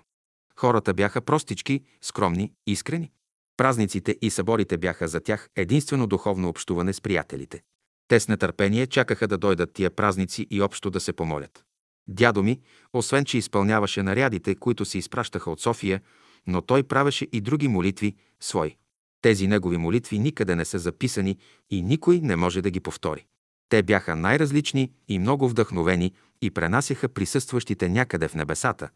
Хората 0.56 0.94
бяха 0.94 1.22
простички, 1.22 1.82
скромни, 2.02 2.52
искрени. 2.68 3.12
Празниците 3.58 4.18
и 4.22 4.30
съборите 4.30 4.78
бяха 4.78 5.08
за 5.08 5.20
тях 5.20 5.50
единствено 5.56 6.08
духовно 6.08 6.50
общуване 6.50 6.94
с 6.94 7.02
приятелите. 7.02 7.62
Те 8.08 8.20
с 8.20 8.28
нетърпение 8.28 8.88
чакаха 8.88 9.28
да 9.28 9.38
дойдат 9.38 9.74
тия 9.74 9.92
празници 9.92 10.48
и 10.50 10.62
общо 10.62 10.90
да 10.90 11.00
се 11.00 11.14
помолят. 11.14 11.65
Дядо 12.08 12.44
ми, 12.44 12.60
освен 12.94 13.26
че 13.26 13.38
изпълняваше 13.38 14.04
нарядите, 14.04 14.56
които 14.56 14.86
се 14.86 14.98
изпращаха 14.98 15.52
от 15.52 15.62
София, 15.62 16.02
но 16.48 16.62
той 16.62 16.84
правеше 16.84 17.28
и 17.32 17.42
други 17.42 17.68
молитви 17.68 18.16
свои. 18.40 18.76
Тези 19.22 19.48
негови 19.48 19.78
молитви 19.78 20.20
никъде 20.20 20.56
не 20.56 20.66
са 20.66 20.80
записани 20.80 21.38
и 21.70 21.82
никой 21.82 22.20
не 22.20 22.36
може 22.36 22.62
да 22.62 22.70
ги 22.70 22.80
повтори. 22.80 23.26
Те 23.70 23.84
бяха 23.84 24.16
най-различни 24.16 24.92
и 25.08 25.20
много 25.20 25.50
вдъхновени 25.50 26.14
и 26.42 26.52
пренасяха 26.52 27.10
присъстващите 27.10 27.90
някъде 27.90 28.28
в 28.28 28.36
небесата. 28.36 28.90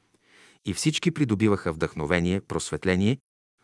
И 0.66 0.74
всички 0.74 1.12
придобиваха 1.12 1.74
вдъхновение, 1.74 2.42
просветление, 2.42 3.18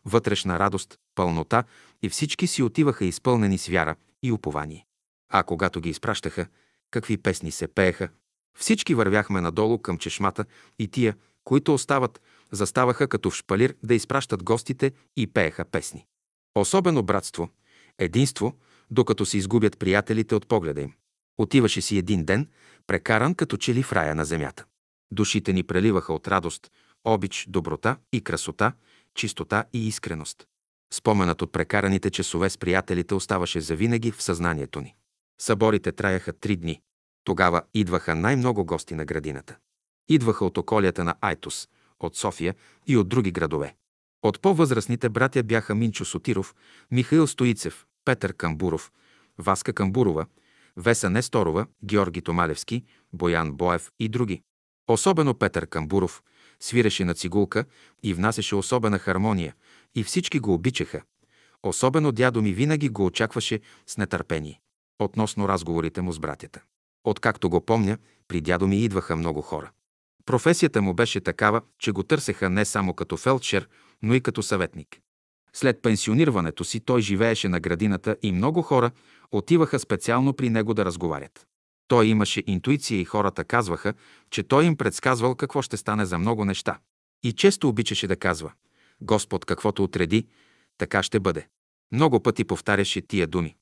вътрешна 0.06 0.60
радост, 0.60 0.98
пълнота 1.16 1.64
и 2.02 2.10
всички 2.10 2.48
си 2.48 2.64
отиваха 2.64 3.06
изпълнени 3.06 3.58
с 3.58 3.68
вяра 3.68 3.96
и 4.24 4.32
упование. 4.32 4.86
А 5.30 5.44
когато 5.44 5.82
ги 5.82 5.90
изпращаха, 5.90 6.48
какви 6.92 7.18
песни 7.18 7.52
се 7.52 7.68
пееха, 7.68 8.10
всички 8.56 8.96
вървяхме 8.96 9.42
надолу 9.42 9.80
към 9.80 9.98
чешмата 9.98 10.46
и 10.80 10.88
тия, 10.88 11.16
които 11.44 11.74
остават, 11.74 12.22
заставаха 12.52 13.08
като 13.08 13.32
в 13.32 13.36
шпалир 13.36 13.76
да 13.84 13.96
изпращат 13.96 14.44
гостите 14.44 14.92
и 15.18 15.28
пееха 15.28 15.66
песни. 15.66 16.06
Особено 16.56 17.04
братство, 17.04 17.50
единство, 17.98 18.56
докато 18.92 19.26
се 19.26 19.38
изгубят 19.38 19.80
приятелите 19.80 20.36
от 20.36 20.48
погледа 20.48 20.82
им. 20.82 20.94
Отиваше 21.38 21.82
си 21.82 21.98
един 21.98 22.26
ден, 22.26 22.48
прекаран 22.88 23.36
като 23.36 23.58
че 23.58 23.74
ли 23.74 23.84
в 23.84 23.94
рая 23.94 24.16
на 24.16 24.26
земята. 24.26 24.66
Душите 25.12 25.54
ни 25.54 25.64
преливаха 25.64 26.14
от 26.14 26.28
радост, 26.28 26.72
обич, 27.04 27.46
доброта 27.50 27.98
и 28.14 28.22
красота, 28.22 28.74
чистота 29.16 29.66
и 29.74 29.88
искреност. 29.88 30.48
Споменът 30.94 31.42
от 31.42 31.52
прекараните 31.52 32.10
часове 32.10 32.50
с 32.50 32.58
приятелите 32.58 33.16
оставаше 33.16 33.62
завинаги 33.62 34.12
в 34.12 34.24
съзнанието 34.24 34.82
ни. 34.82 34.96
Съборите 35.42 35.92
траяха 35.92 36.34
три 36.34 36.56
дни. 36.56 36.82
Тогава 37.26 37.62
идваха 37.74 38.16
най-много 38.16 38.66
гости 38.66 38.96
на 38.96 39.06
градината. 39.06 39.58
Идваха 40.10 40.46
от 40.46 40.58
околията 40.58 41.04
на 41.04 41.16
Айтос, 41.22 41.68
от 42.00 42.16
София 42.16 42.56
и 42.88 42.98
от 42.98 43.10
други 43.10 43.32
градове. 43.32 43.76
От 44.22 44.42
по-възрастните 44.42 45.10
братя 45.10 45.44
бяха 45.44 45.76
Минчо 45.76 46.06
Сотиров, 46.06 46.56
Михаил 46.92 47.28
Стоицев, 47.28 47.86
Петър 48.06 48.34
Камбуров, 48.34 48.92
Васка 49.38 49.74
Камбурова, 49.74 50.26
Веса 50.78 51.10
Несторова, 51.10 51.68
Георги 51.84 52.22
Томалевски, 52.22 52.84
Боян 53.14 53.54
Боев 53.54 53.92
и 54.00 54.10
други. 54.10 54.42
Особено 54.88 55.34
Петър 55.34 55.68
Камбуров 55.68 56.24
свиреше 56.60 57.06
на 57.06 57.14
цигулка 57.14 57.66
и 58.04 58.14
внасяше 58.14 58.56
особена 58.56 59.00
хармония 59.00 59.56
и 59.96 60.04
всички 60.04 60.40
го 60.40 60.54
обичаха. 60.54 61.02
Особено 61.64 62.12
дядо 62.12 62.42
ми 62.42 62.54
винаги 62.54 62.90
го 62.90 63.06
очакваше 63.06 63.60
с 63.88 63.98
нетърпение. 63.98 64.62
Относно 65.00 65.48
разговорите 65.48 66.02
му 66.02 66.12
с 66.12 66.20
братята. 66.20 66.62
Откакто 67.06 67.50
го 67.50 67.62
помня, 67.62 67.98
при 68.28 68.42
дядо 68.42 68.68
ми 68.68 68.84
идваха 68.84 69.16
много 69.16 69.42
хора. 69.42 69.72
Професията 70.26 70.82
му 70.82 70.94
беше 70.94 71.22
такава, 71.22 71.62
че 71.80 71.92
го 71.92 72.04
търсеха 72.04 72.50
не 72.50 72.66
само 72.66 72.94
като 72.94 73.18
фелдшер, 73.18 73.70
но 74.02 74.14
и 74.14 74.22
като 74.22 74.44
съветник. 74.44 75.00
След 75.54 75.82
пенсионирането 75.82 76.64
си 76.64 76.80
той 76.80 77.02
живееше 77.02 77.50
на 77.50 77.60
градината 77.60 78.18
и 78.22 78.32
много 78.32 78.62
хора 78.62 78.92
отиваха 79.32 79.80
специално 79.80 80.34
при 80.34 80.50
него 80.50 80.74
да 80.74 80.86
разговарят. 80.86 81.48
Той 81.88 82.08
имаше 82.08 82.44
интуиция 82.48 83.00
и 83.00 83.06
хората 83.06 83.44
казваха, 83.44 83.94
че 84.30 84.44
той 84.44 84.66
им 84.66 84.78
предсказвал 84.78 85.36
какво 85.36 85.62
ще 85.62 85.78
стане 85.78 86.06
за 86.06 86.18
много 86.18 86.46
неща. 86.46 86.80
И 87.24 87.34
често 87.34 87.70
обичаше 87.70 88.08
да 88.08 88.16
казва 88.16 88.52
«Господ 89.02 89.46
каквото 89.46 89.84
отреди, 89.84 90.28
така 90.78 91.04
ще 91.04 91.20
бъде». 91.20 91.48
Много 91.92 92.20
пъти 92.20 92.44
повтаряше 92.44 93.02
тия 93.02 93.28
думи. 93.28 93.56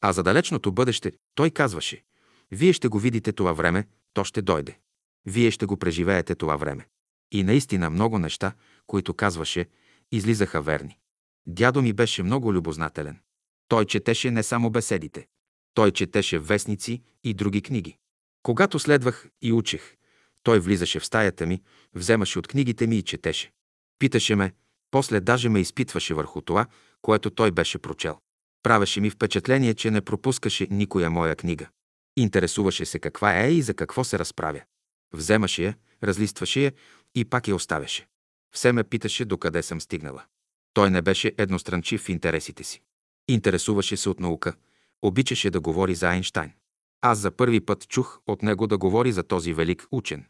А 0.00 0.12
за 0.12 0.22
далечното 0.22 0.72
бъдеще 0.72 1.12
той 1.34 1.50
казваше 1.50 2.02
«Вие 2.50 2.72
ще 2.72 2.88
го 2.88 2.98
видите 2.98 3.32
това 3.32 3.52
време, 3.52 3.86
то 4.12 4.24
ще 4.24 4.42
дойде. 4.42 4.78
Вие 5.26 5.50
ще 5.50 5.66
го 5.66 5.76
преживеете 5.76 6.34
това 6.34 6.56
време». 6.56 6.86
И 7.32 7.42
наистина 7.42 7.90
много 7.90 8.18
неща, 8.18 8.52
които 8.86 9.14
казваше, 9.14 9.66
излизаха 10.12 10.62
верни. 10.62 10.98
Дядо 11.46 11.82
ми 11.82 11.92
беше 11.92 12.22
много 12.22 12.54
любознателен. 12.54 13.18
Той 13.68 13.84
четеше 13.84 14.30
не 14.30 14.42
само 14.42 14.70
беседите. 14.70 15.26
Той 15.74 15.90
четеше 15.90 16.38
вестници 16.38 17.02
и 17.24 17.34
други 17.34 17.62
книги. 17.62 17.96
Когато 18.42 18.78
следвах 18.78 19.28
и 19.42 19.52
учех, 19.52 19.96
той 20.42 20.60
влизаше 20.60 21.00
в 21.00 21.06
стаята 21.06 21.46
ми, 21.46 21.62
вземаше 21.94 22.38
от 22.38 22.48
книгите 22.48 22.86
ми 22.86 22.96
и 22.96 23.02
четеше. 23.02 23.52
Питаше 23.98 24.34
ме, 24.34 24.52
после 24.90 25.20
даже 25.20 25.48
ме 25.48 25.60
изпитваше 25.60 26.14
върху 26.14 26.40
това, 26.40 26.66
което 27.02 27.30
той 27.30 27.50
беше 27.50 27.78
прочел. 27.78 28.18
Правеше 28.62 29.00
ми 29.00 29.10
впечатление, 29.10 29.74
че 29.74 29.90
не 29.90 30.00
пропускаше 30.00 30.66
никоя 30.70 31.10
моя 31.10 31.36
книга. 31.36 31.68
Интересуваше 32.18 32.86
се 32.86 32.98
каква 32.98 33.40
е 33.40 33.52
и 33.52 33.62
за 33.62 33.74
какво 33.74 34.04
се 34.04 34.18
разправя. 34.18 34.60
Вземаше 35.12 35.64
я, 35.64 35.74
разлистваше 36.04 36.60
я 36.60 36.72
и 37.14 37.24
пак 37.24 37.48
я 37.48 37.54
оставяше. 37.54 38.06
Все 38.54 38.72
ме 38.72 38.84
питаше 38.84 39.24
докъде 39.24 39.62
съм 39.62 39.80
стигнала. 39.80 40.24
Той 40.74 40.90
не 40.90 41.02
беше 41.02 41.32
едностранчив 41.38 42.02
в 42.02 42.08
интересите 42.08 42.64
си. 42.64 42.82
Интересуваше 43.28 43.96
се 43.96 44.08
от 44.08 44.20
наука, 44.20 44.54
обичаше 45.02 45.50
да 45.50 45.60
говори 45.60 45.94
за 45.94 46.08
Айнштайн. 46.08 46.52
Аз 47.00 47.18
за 47.18 47.30
първи 47.30 47.60
път 47.60 47.88
чух 47.88 48.20
от 48.26 48.42
него 48.42 48.66
да 48.66 48.78
говори 48.78 49.12
за 49.12 49.22
този 49.22 49.52
велик 49.52 49.86
учен. 49.90 50.24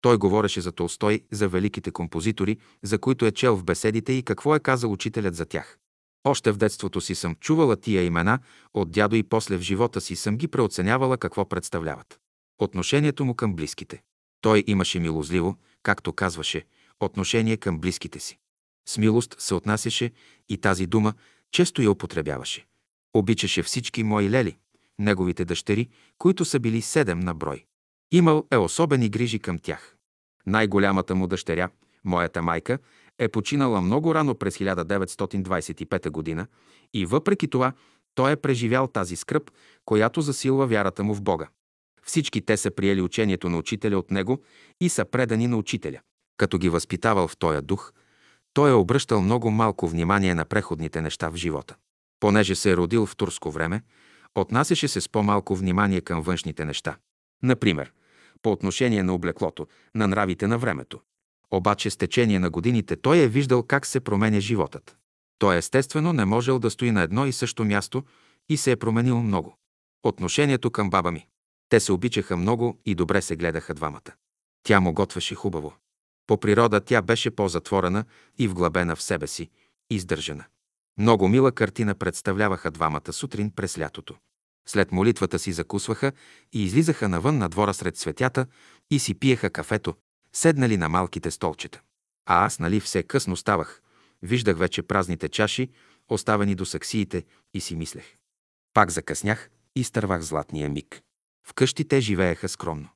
Той 0.00 0.16
говореше 0.16 0.60
за 0.60 0.72
Толстой, 0.72 1.24
за 1.32 1.48
великите 1.48 1.90
композитори, 1.90 2.58
за 2.82 2.98
които 2.98 3.26
е 3.26 3.32
чел 3.32 3.56
в 3.56 3.64
беседите 3.64 4.12
и 4.12 4.22
какво 4.22 4.54
е 4.56 4.60
казал 4.60 4.92
учителят 4.92 5.34
за 5.34 5.46
тях. 5.46 5.78
Още 6.24 6.52
в 6.52 6.56
детството 6.56 7.00
си 7.00 7.14
съм 7.14 7.34
чувала 7.34 7.76
тия 7.76 8.04
имена 8.04 8.38
от 8.74 8.90
дядо 8.90 9.16
и 9.16 9.22
после 9.22 9.56
в 9.56 9.60
живота 9.60 10.00
си 10.00 10.16
съм 10.16 10.36
ги 10.36 10.48
преоценявала 10.48 11.18
какво 11.18 11.48
представляват. 11.48 12.20
Отношението 12.58 13.24
му 13.24 13.34
към 13.34 13.54
близките. 13.54 14.02
Той 14.40 14.64
имаше 14.66 15.00
милозливо, 15.00 15.56
както 15.82 16.12
казваше, 16.12 16.64
отношение 17.00 17.56
към 17.56 17.78
близките 17.78 18.20
си. 18.20 18.38
С 18.88 18.98
милост 18.98 19.36
се 19.38 19.54
отнасяше 19.54 20.10
и 20.48 20.56
тази 20.58 20.86
дума 20.86 21.14
често 21.50 21.82
я 21.82 21.90
употребяваше. 21.90 22.66
Обичаше 23.14 23.62
всички 23.62 24.02
мои 24.02 24.30
лели, 24.30 24.56
неговите 24.98 25.44
дъщери, 25.44 25.88
които 26.18 26.44
са 26.44 26.60
били 26.60 26.82
седем 26.82 27.20
на 27.20 27.34
брой. 27.34 27.64
Имал 28.12 28.46
е 28.50 28.56
особени 28.56 29.08
грижи 29.08 29.38
към 29.38 29.58
тях. 29.58 29.96
Най-голямата 30.46 31.14
му 31.14 31.26
дъщеря, 31.26 31.68
моята 32.04 32.42
майка, 32.42 32.78
е 33.18 33.28
починала 33.28 33.80
много 33.80 34.14
рано 34.14 34.34
през 34.34 34.58
1925 34.58 36.10
година 36.10 36.46
и 36.94 37.06
въпреки 37.06 37.48
това 37.48 37.72
той 38.14 38.32
е 38.32 38.36
преживял 38.36 38.86
тази 38.86 39.16
скръп, 39.16 39.50
която 39.84 40.20
засилва 40.20 40.66
вярата 40.66 41.04
му 41.04 41.14
в 41.14 41.22
Бога. 41.22 41.48
Всички 42.02 42.40
те 42.40 42.56
са 42.56 42.70
приели 42.70 43.00
учението 43.00 43.48
на 43.48 43.58
учителя 43.58 43.98
от 43.98 44.10
него 44.10 44.42
и 44.80 44.88
са 44.88 45.04
предани 45.04 45.46
на 45.46 45.56
учителя. 45.56 46.00
Като 46.36 46.58
ги 46.58 46.68
възпитавал 46.68 47.28
в 47.28 47.36
този 47.36 47.62
дух, 47.62 47.92
той 48.52 48.70
е 48.70 48.74
обръщал 48.74 49.20
много 49.20 49.50
малко 49.50 49.88
внимание 49.88 50.34
на 50.34 50.44
преходните 50.44 51.00
неща 51.00 51.28
в 51.30 51.36
живота. 51.36 51.76
Понеже 52.20 52.54
се 52.54 52.70
е 52.70 52.76
родил 52.76 53.06
в 53.06 53.16
турско 53.16 53.50
време, 53.50 53.82
отнасяше 54.34 54.88
се 54.88 55.00
с 55.00 55.08
по-малко 55.08 55.56
внимание 55.56 56.00
към 56.00 56.22
външните 56.22 56.64
неща. 56.64 56.96
Например, 57.42 57.92
по 58.42 58.52
отношение 58.52 59.02
на 59.02 59.14
облеклото, 59.14 59.66
на 59.94 60.08
нравите 60.08 60.46
на 60.46 60.58
времето. 60.58 61.00
Обаче 61.54 61.90
с 61.90 61.96
течение 61.96 62.38
на 62.38 62.50
годините 62.50 62.96
той 62.96 63.18
е 63.18 63.28
виждал 63.28 63.62
как 63.62 63.86
се 63.86 64.00
променя 64.00 64.40
животът. 64.40 64.96
Той 65.38 65.56
естествено 65.56 66.12
не 66.12 66.24
можел 66.24 66.58
да 66.58 66.70
стои 66.70 66.90
на 66.90 67.02
едно 67.02 67.26
и 67.26 67.32
също 67.32 67.64
място 67.64 68.04
и 68.48 68.56
се 68.56 68.70
е 68.70 68.76
променил 68.76 69.22
много. 69.22 69.58
Отношението 70.02 70.70
към 70.70 70.90
баба 70.90 71.12
ми. 71.12 71.26
Те 71.68 71.80
се 71.80 71.92
обичаха 71.92 72.36
много 72.36 72.80
и 72.84 72.94
добре 72.94 73.22
се 73.22 73.36
гледаха 73.36 73.74
двамата. 73.74 74.12
Тя 74.62 74.80
му 74.80 74.92
готвеше 74.92 75.34
хубаво. 75.34 75.74
По 76.26 76.40
природа 76.40 76.80
тя 76.80 77.02
беше 77.02 77.30
по-затворена 77.30 78.04
и 78.38 78.48
вглъбена 78.48 78.96
в 78.96 79.02
себе 79.02 79.26
си, 79.26 79.50
издържана. 79.90 80.44
Много 80.98 81.28
мила 81.28 81.52
картина 81.52 81.94
представляваха 81.94 82.70
двамата 82.70 83.12
сутрин 83.12 83.50
през 83.50 83.78
лятото. 83.78 84.14
След 84.68 84.92
молитвата 84.92 85.38
си 85.38 85.52
закусваха 85.52 86.12
и 86.52 86.64
излизаха 86.64 87.08
навън 87.08 87.38
на 87.38 87.48
двора 87.48 87.74
сред 87.74 87.96
светята 87.96 88.46
и 88.90 88.98
си 88.98 89.14
пиеха 89.14 89.50
кафето, 89.50 89.94
седнали 90.34 90.76
на 90.76 90.88
малките 90.88 91.30
столчета. 91.30 91.80
А 92.26 92.44
аз, 92.44 92.58
нали, 92.58 92.80
все 92.80 93.02
късно 93.02 93.36
ставах. 93.36 93.82
Виждах 94.22 94.58
вече 94.58 94.82
празните 94.82 95.28
чаши, 95.28 95.70
оставени 96.08 96.54
до 96.54 96.66
саксиите 96.66 97.24
и 97.54 97.60
си 97.60 97.76
мислех. 97.76 98.16
Пак 98.74 98.90
закъснях 98.90 99.50
и 99.76 99.80
изтървах 99.80 100.22
златния 100.22 100.70
миг. 100.70 101.02
Вкъщи 101.46 101.88
те 101.88 102.00
живееха 102.00 102.48
скромно. 102.48 102.88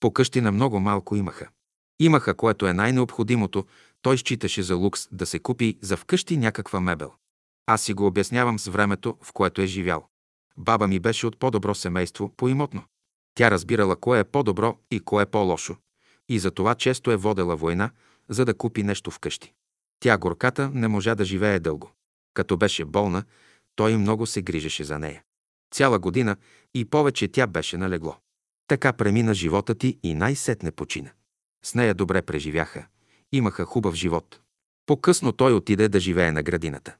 По 0.00 0.12
къщи 0.12 0.40
на 0.40 0.52
много 0.52 0.80
малко 0.80 1.16
имаха. 1.16 1.48
Имаха, 2.00 2.34
което 2.34 2.66
е 2.66 2.72
най-необходимото, 2.72 3.66
той 4.02 4.18
считаше 4.18 4.62
за 4.62 4.76
лукс 4.76 5.08
да 5.12 5.26
се 5.26 5.38
купи 5.38 5.78
за 5.82 5.96
вкъщи 5.96 6.36
някаква 6.36 6.80
мебел. 6.80 7.12
Аз 7.66 7.82
си 7.82 7.94
го 7.94 8.06
обяснявам 8.06 8.58
с 8.58 8.66
времето, 8.66 9.18
в 9.22 9.32
което 9.32 9.62
е 9.62 9.66
живял. 9.66 10.08
Баба 10.56 10.88
ми 10.88 11.00
беше 11.00 11.26
от 11.26 11.38
по-добро 11.38 11.74
семейство, 11.74 12.32
по-имотно. 12.36 12.82
Тя 13.34 13.50
разбирала 13.50 13.96
кое 13.96 14.20
е 14.20 14.24
по-добро 14.24 14.78
и 14.90 15.00
кое 15.00 15.22
е 15.22 15.26
по-лошо. 15.26 15.76
И 16.28 16.38
за 16.38 16.50
това 16.50 16.74
често 16.74 17.10
е 17.10 17.16
водела 17.16 17.56
война, 17.56 17.90
за 18.28 18.44
да 18.44 18.54
купи 18.54 18.82
нещо 18.82 19.10
вкъщи. 19.10 19.52
Тя 20.00 20.18
горката 20.18 20.70
не 20.74 20.88
можа 20.88 21.14
да 21.14 21.24
живее 21.24 21.60
дълго. 21.60 21.90
Като 22.34 22.56
беше 22.56 22.84
болна, 22.84 23.24
той 23.76 23.96
много 23.96 24.26
се 24.26 24.42
грижеше 24.42 24.84
за 24.84 24.98
нея. 24.98 25.22
Цяла 25.74 25.98
година 25.98 26.36
и 26.74 26.84
повече 26.84 27.28
тя 27.28 27.46
беше 27.46 27.76
налегло. 27.76 28.16
Така 28.68 28.92
премина 28.92 29.34
живота 29.34 29.74
ти 29.74 29.98
и 30.02 30.14
най-сетне 30.14 30.70
почина. 30.70 31.10
С 31.64 31.74
нея 31.74 31.94
добре 31.94 32.22
преживяха. 32.22 32.86
Имаха 33.32 33.64
хубав 33.64 33.94
живот. 33.94 34.40
По-късно 34.86 35.32
той 35.32 35.52
отиде 35.52 35.88
да 35.88 36.00
живее 36.00 36.32
на 36.32 36.42
градината. 36.42 36.96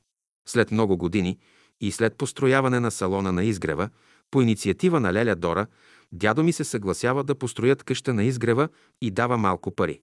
След 0.48 0.70
много 0.70 0.96
години 0.96 1.38
и 1.80 1.92
след 1.92 2.16
построяване 2.16 2.80
на 2.80 2.90
салона 2.90 3.32
на 3.32 3.44
изгрева, 3.44 3.88
по 4.30 4.42
инициатива 4.42 5.00
на 5.00 5.12
Леля 5.12 5.34
Дора, 5.34 5.66
дядо 6.12 6.42
ми 6.42 6.52
се 6.52 6.64
съгласява 6.64 7.24
да 7.24 7.34
построят 7.34 7.82
къща 7.82 8.14
на 8.14 8.24
изгрева 8.24 8.68
и 9.00 9.10
дава 9.10 9.38
малко 9.38 9.70
пари. 9.70 10.00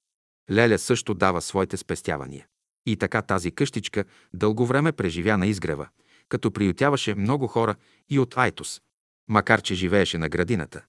Леля 0.51 0.79
също 0.79 1.13
дава 1.13 1.41
своите 1.41 1.77
спестявания. 1.77 2.47
И 2.85 2.97
така 2.97 3.21
тази 3.21 3.51
къщичка 3.51 4.03
дълго 4.33 4.65
време 4.65 4.91
преживя 4.91 5.37
на 5.37 5.47
изгрева, 5.47 5.87
като 6.29 6.51
приютяваше 6.51 7.15
много 7.15 7.47
хора 7.47 7.75
и 8.09 8.19
от 8.19 8.37
Айтос. 8.37 8.81
Макар, 9.29 9.61
че 9.61 9.75
живееше 9.75 10.17
на 10.17 10.29
градината, 10.29 10.81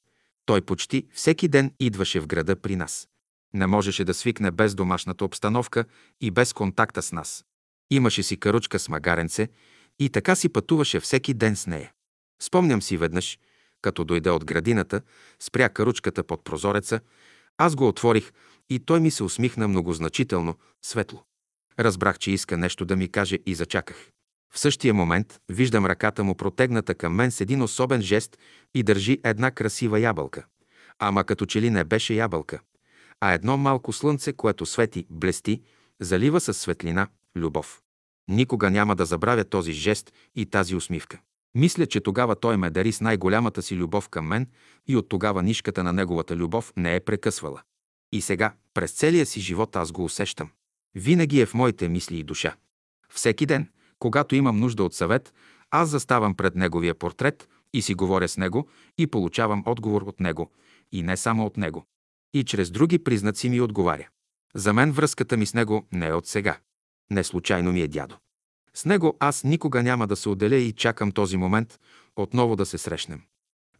той 0.46 0.60
почти 0.60 1.06
всеки 1.12 1.48
ден 1.48 1.72
идваше 1.80 2.20
в 2.20 2.26
града 2.26 2.56
при 2.56 2.76
нас. 2.76 3.08
Не 3.54 3.66
можеше 3.66 4.04
да 4.04 4.14
свикне 4.14 4.50
без 4.50 4.74
домашната 4.74 5.24
обстановка 5.24 5.84
и 6.20 6.30
без 6.30 6.52
контакта 6.52 7.02
с 7.02 7.12
нас. 7.12 7.44
Имаше 7.90 8.22
си 8.22 8.36
каручка 8.36 8.78
с 8.78 8.88
магаренце 8.88 9.48
и 9.98 10.10
така 10.10 10.34
си 10.34 10.48
пътуваше 10.48 11.00
всеки 11.00 11.34
ден 11.34 11.56
с 11.56 11.66
нея. 11.66 11.92
Спомням 12.42 12.82
си 12.82 12.96
веднъж, 12.96 13.38
като 13.84 14.04
дойде 14.04 14.30
от 14.30 14.44
градината, 14.44 15.00
спря 15.40 15.68
каручката 15.68 16.24
под 16.24 16.44
прозореца, 16.44 17.00
аз 17.58 17.74
го 17.74 17.88
отворих 17.88 18.32
и 18.70 18.78
той 18.78 19.00
ми 19.00 19.10
се 19.10 19.24
усмихна 19.24 19.68
многозначително, 19.68 20.54
светло. 20.82 21.22
Разбрах, 21.78 22.18
че 22.18 22.30
иска 22.30 22.56
нещо 22.56 22.84
да 22.84 22.96
ми 22.96 23.08
каже 23.08 23.38
и 23.46 23.54
зачаках. 23.54 24.10
В 24.54 24.58
същия 24.58 24.94
момент 24.94 25.40
виждам 25.48 25.86
ръката 25.86 26.24
му 26.24 26.34
протегната 26.34 26.94
към 26.94 27.14
мен 27.14 27.30
с 27.30 27.40
един 27.40 27.62
особен 27.62 28.02
жест 28.02 28.38
и 28.74 28.82
държи 28.82 29.20
една 29.24 29.50
красива 29.50 30.00
ябълка. 30.00 30.44
Ама 30.98 31.24
като 31.24 31.46
че 31.46 31.62
ли 31.62 31.70
не 31.70 31.84
беше 31.84 32.14
ябълка, 32.14 32.60
а 33.20 33.32
едно 33.32 33.56
малко 33.56 33.92
слънце, 33.92 34.32
което 34.32 34.66
свети, 34.66 35.06
блести, 35.10 35.62
залива 36.00 36.40
със 36.40 36.58
светлина, 36.58 37.08
любов. 37.36 37.82
Никога 38.28 38.70
няма 38.70 38.96
да 38.96 39.04
забравя 39.04 39.44
този 39.44 39.72
жест 39.72 40.12
и 40.34 40.46
тази 40.46 40.74
усмивка. 40.74 41.18
Мисля, 41.54 41.86
че 41.86 42.00
тогава 42.00 42.36
той 42.36 42.56
ме 42.56 42.70
дари 42.70 42.92
с 42.92 43.00
най-голямата 43.00 43.62
си 43.62 43.76
любов 43.76 44.08
към 44.08 44.26
мен 44.26 44.46
и 44.86 44.96
от 44.96 45.08
тогава 45.08 45.42
нишката 45.42 45.82
на 45.82 45.92
неговата 45.92 46.36
любов 46.36 46.72
не 46.76 46.96
е 46.96 47.00
прекъсвала. 47.00 47.62
И 48.12 48.20
сега, 48.20 48.54
през 48.74 48.92
целия 48.92 49.26
си 49.26 49.40
живот 49.40 49.76
аз 49.76 49.92
го 49.92 50.04
усещам. 50.04 50.50
Винаги 50.94 51.40
е 51.40 51.46
в 51.46 51.54
моите 51.54 51.88
мисли 51.88 52.18
и 52.18 52.22
душа. 52.22 52.56
Всеки 53.08 53.46
ден, 53.46 53.68
когато 53.98 54.34
имам 54.34 54.60
нужда 54.60 54.84
от 54.84 54.94
съвет, 54.94 55.34
аз 55.70 55.88
заставам 55.88 56.34
пред 56.34 56.54
неговия 56.54 56.94
портрет 56.94 57.48
и 57.72 57.82
си 57.82 57.94
говоря 57.94 58.28
с 58.28 58.36
него 58.36 58.68
и 58.98 59.06
получавам 59.06 59.62
отговор 59.66 60.02
от 60.02 60.20
него, 60.20 60.52
и 60.92 61.02
не 61.02 61.16
само 61.16 61.46
от 61.46 61.56
него. 61.56 61.84
И 62.34 62.44
чрез 62.44 62.70
други 62.70 62.98
признаци 62.98 63.50
ми 63.50 63.60
отговаря. 63.60 64.08
За 64.54 64.72
мен 64.72 64.92
връзката 64.92 65.36
ми 65.36 65.46
с 65.46 65.54
него 65.54 65.86
не 65.92 66.06
е 66.06 66.12
от 66.12 66.26
сега. 66.26 66.58
Не 67.10 67.24
случайно 67.24 67.72
ми 67.72 67.80
е 67.80 67.88
дядо. 67.88 68.16
С 68.76 68.84
него 68.84 69.16
аз 69.20 69.44
никога 69.44 69.82
няма 69.82 70.06
да 70.06 70.16
се 70.16 70.28
отделя 70.28 70.56
и 70.56 70.72
чакам 70.72 71.12
този 71.12 71.36
момент 71.36 71.80
отново 72.16 72.56
да 72.56 72.66
се 72.66 72.78
срещнем. 72.78 73.22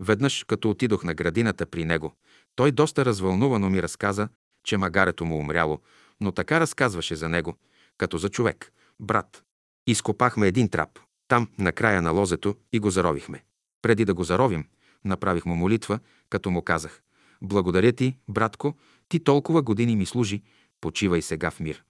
Веднъж, 0.00 0.44
като 0.44 0.70
отидох 0.70 1.04
на 1.04 1.14
градината 1.14 1.66
при 1.66 1.84
него, 1.84 2.12
той 2.54 2.72
доста 2.72 3.04
развълнувано 3.04 3.70
ми 3.70 3.82
разказа, 3.82 4.28
че 4.64 4.76
магарето 4.76 5.24
му 5.24 5.38
умряло, 5.38 5.80
но 6.20 6.32
така 6.32 6.60
разказваше 6.60 7.16
за 7.16 7.28
него, 7.28 7.54
като 7.98 8.18
за 8.18 8.28
човек, 8.28 8.72
брат. 9.00 9.42
Изкопахме 9.86 10.48
един 10.48 10.68
трап, 10.68 10.98
там, 11.28 11.48
на 11.58 11.72
края 11.72 12.02
на 12.02 12.10
лозето, 12.10 12.56
и 12.72 12.78
го 12.78 12.90
заровихме. 12.90 13.44
Преди 13.82 14.04
да 14.04 14.14
го 14.14 14.24
заровим, 14.24 14.64
направих 15.04 15.46
му 15.46 15.56
молитва, 15.56 15.98
като 16.30 16.50
му 16.50 16.62
казах 16.62 17.02
«Благодаря 17.42 17.92
ти, 17.92 18.16
братко, 18.28 18.74
ти 19.08 19.24
толкова 19.24 19.62
години 19.62 19.96
ми 19.96 20.06
служи, 20.06 20.42
почивай 20.80 21.22
сега 21.22 21.50
в 21.50 21.60
мир. 21.60 21.84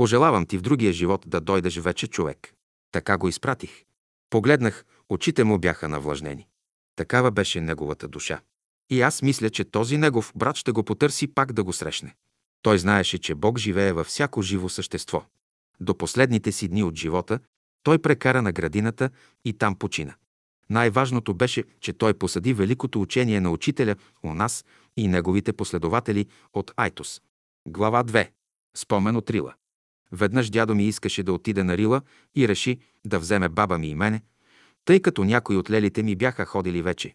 Пожелавам 0.00 0.46
ти 0.46 0.58
в 0.58 0.62
другия 0.62 0.92
живот 0.92 1.24
да 1.26 1.40
дойдеш 1.40 1.78
вече 1.78 2.06
човек». 2.06 2.54
Така 2.92 3.18
го 3.18 3.28
изпратих. 3.28 3.84
Погледнах, 4.30 4.84
очите 5.08 5.44
му 5.44 5.58
бяха 5.58 5.88
навлажнени. 5.88 6.46
Такава 6.96 7.30
беше 7.30 7.60
неговата 7.60 8.08
душа. 8.08 8.40
И 8.90 9.00
аз 9.00 9.22
мисля, 9.22 9.50
че 9.50 9.64
този 9.64 9.98
негов 9.98 10.32
брат 10.36 10.56
ще 10.56 10.72
го 10.72 10.82
потърси 10.82 11.26
пак 11.34 11.52
да 11.52 11.64
го 11.64 11.72
срещне. 11.72 12.14
Той 12.62 12.78
знаеше, 12.78 13.18
че 13.18 13.34
Бог 13.34 13.58
живее 13.58 13.92
във 13.92 14.06
всяко 14.06 14.42
живо 14.42 14.68
същество. 14.68 15.24
До 15.80 15.98
последните 15.98 16.52
си 16.52 16.68
дни 16.68 16.82
от 16.82 16.96
живота 16.96 17.40
той 17.82 17.98
прекара 17.98 18.42
на 18.42 18.52
градината 18.52 19.10
и 19.44 19.52
там 19.52 19.76
почина. 19.76 20.14
Най-важното 20.70 21.34
беше, 21.34 21.64
че 21.80 21.92
той 21.92 22.14
посади 22.14 22.54
великото 22.54 23.00
учение 23.00 23.40
на 23.40 23.50
учителя 23.50 23.96
у 24.22 24.34
нас 24.34 24.64
и 24.96 25.08
неговите 25.08 25.52
последователи 25.52 26.26
от 26.52 26.72
Айтос. 26.76 27.20
Глава 27.68 28.04
2. 28.04 28.30
Спомен 28.76 29.16
от 29.16 29.30
Рила. 29.30 29.54
Веднъж 30.12 30.50
дядо 30.50 30.74
ми 30.74 30.84
искаше 30.84 31.22
да 31.22 31.32
отиде 31.32 31.64
на 31.64 31.76
Рила 31.76 32.02
и 32.34 32.48
реши 32.48 32.78
да 33.06 33.18
вземе 33.18 33.48
баба 33.48 33.78
ми 33.78 33.88
и 33.88 33.94
мене, 33.94 34.22
тъй 34.84 35.00
като 35.00 35.24
някои 35.24 35.56
от 35.56 35.70
лелите 35.70 36.02
ми 36.02 36.16
бяха 36.16 36.44
ходили 36.44 36.82
вече. 36.82 37.14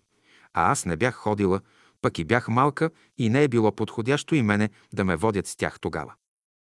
А 0.54 0.72
аз 0.72 0.86
не 0.86 0.98
бях 0.98 1.16
ходила, 1.16 1.62
пък 2.02 2.20
и 2.20 2.24
бях 2.24 2.48
малка 2.48 2.90
и 3.18 3.30
не 3.30 3.44
е 3.44 3.48
било 3.48 3.72
подходящо 3.72 4.36
и 4.36 4.42
мене 4.42 4.70
да 4.94 5.06
ме 5.06 5.16
водят 5.16 5.48
с 5.48 5.56
тях 5.56 5.80
тогава. 5.80 6.14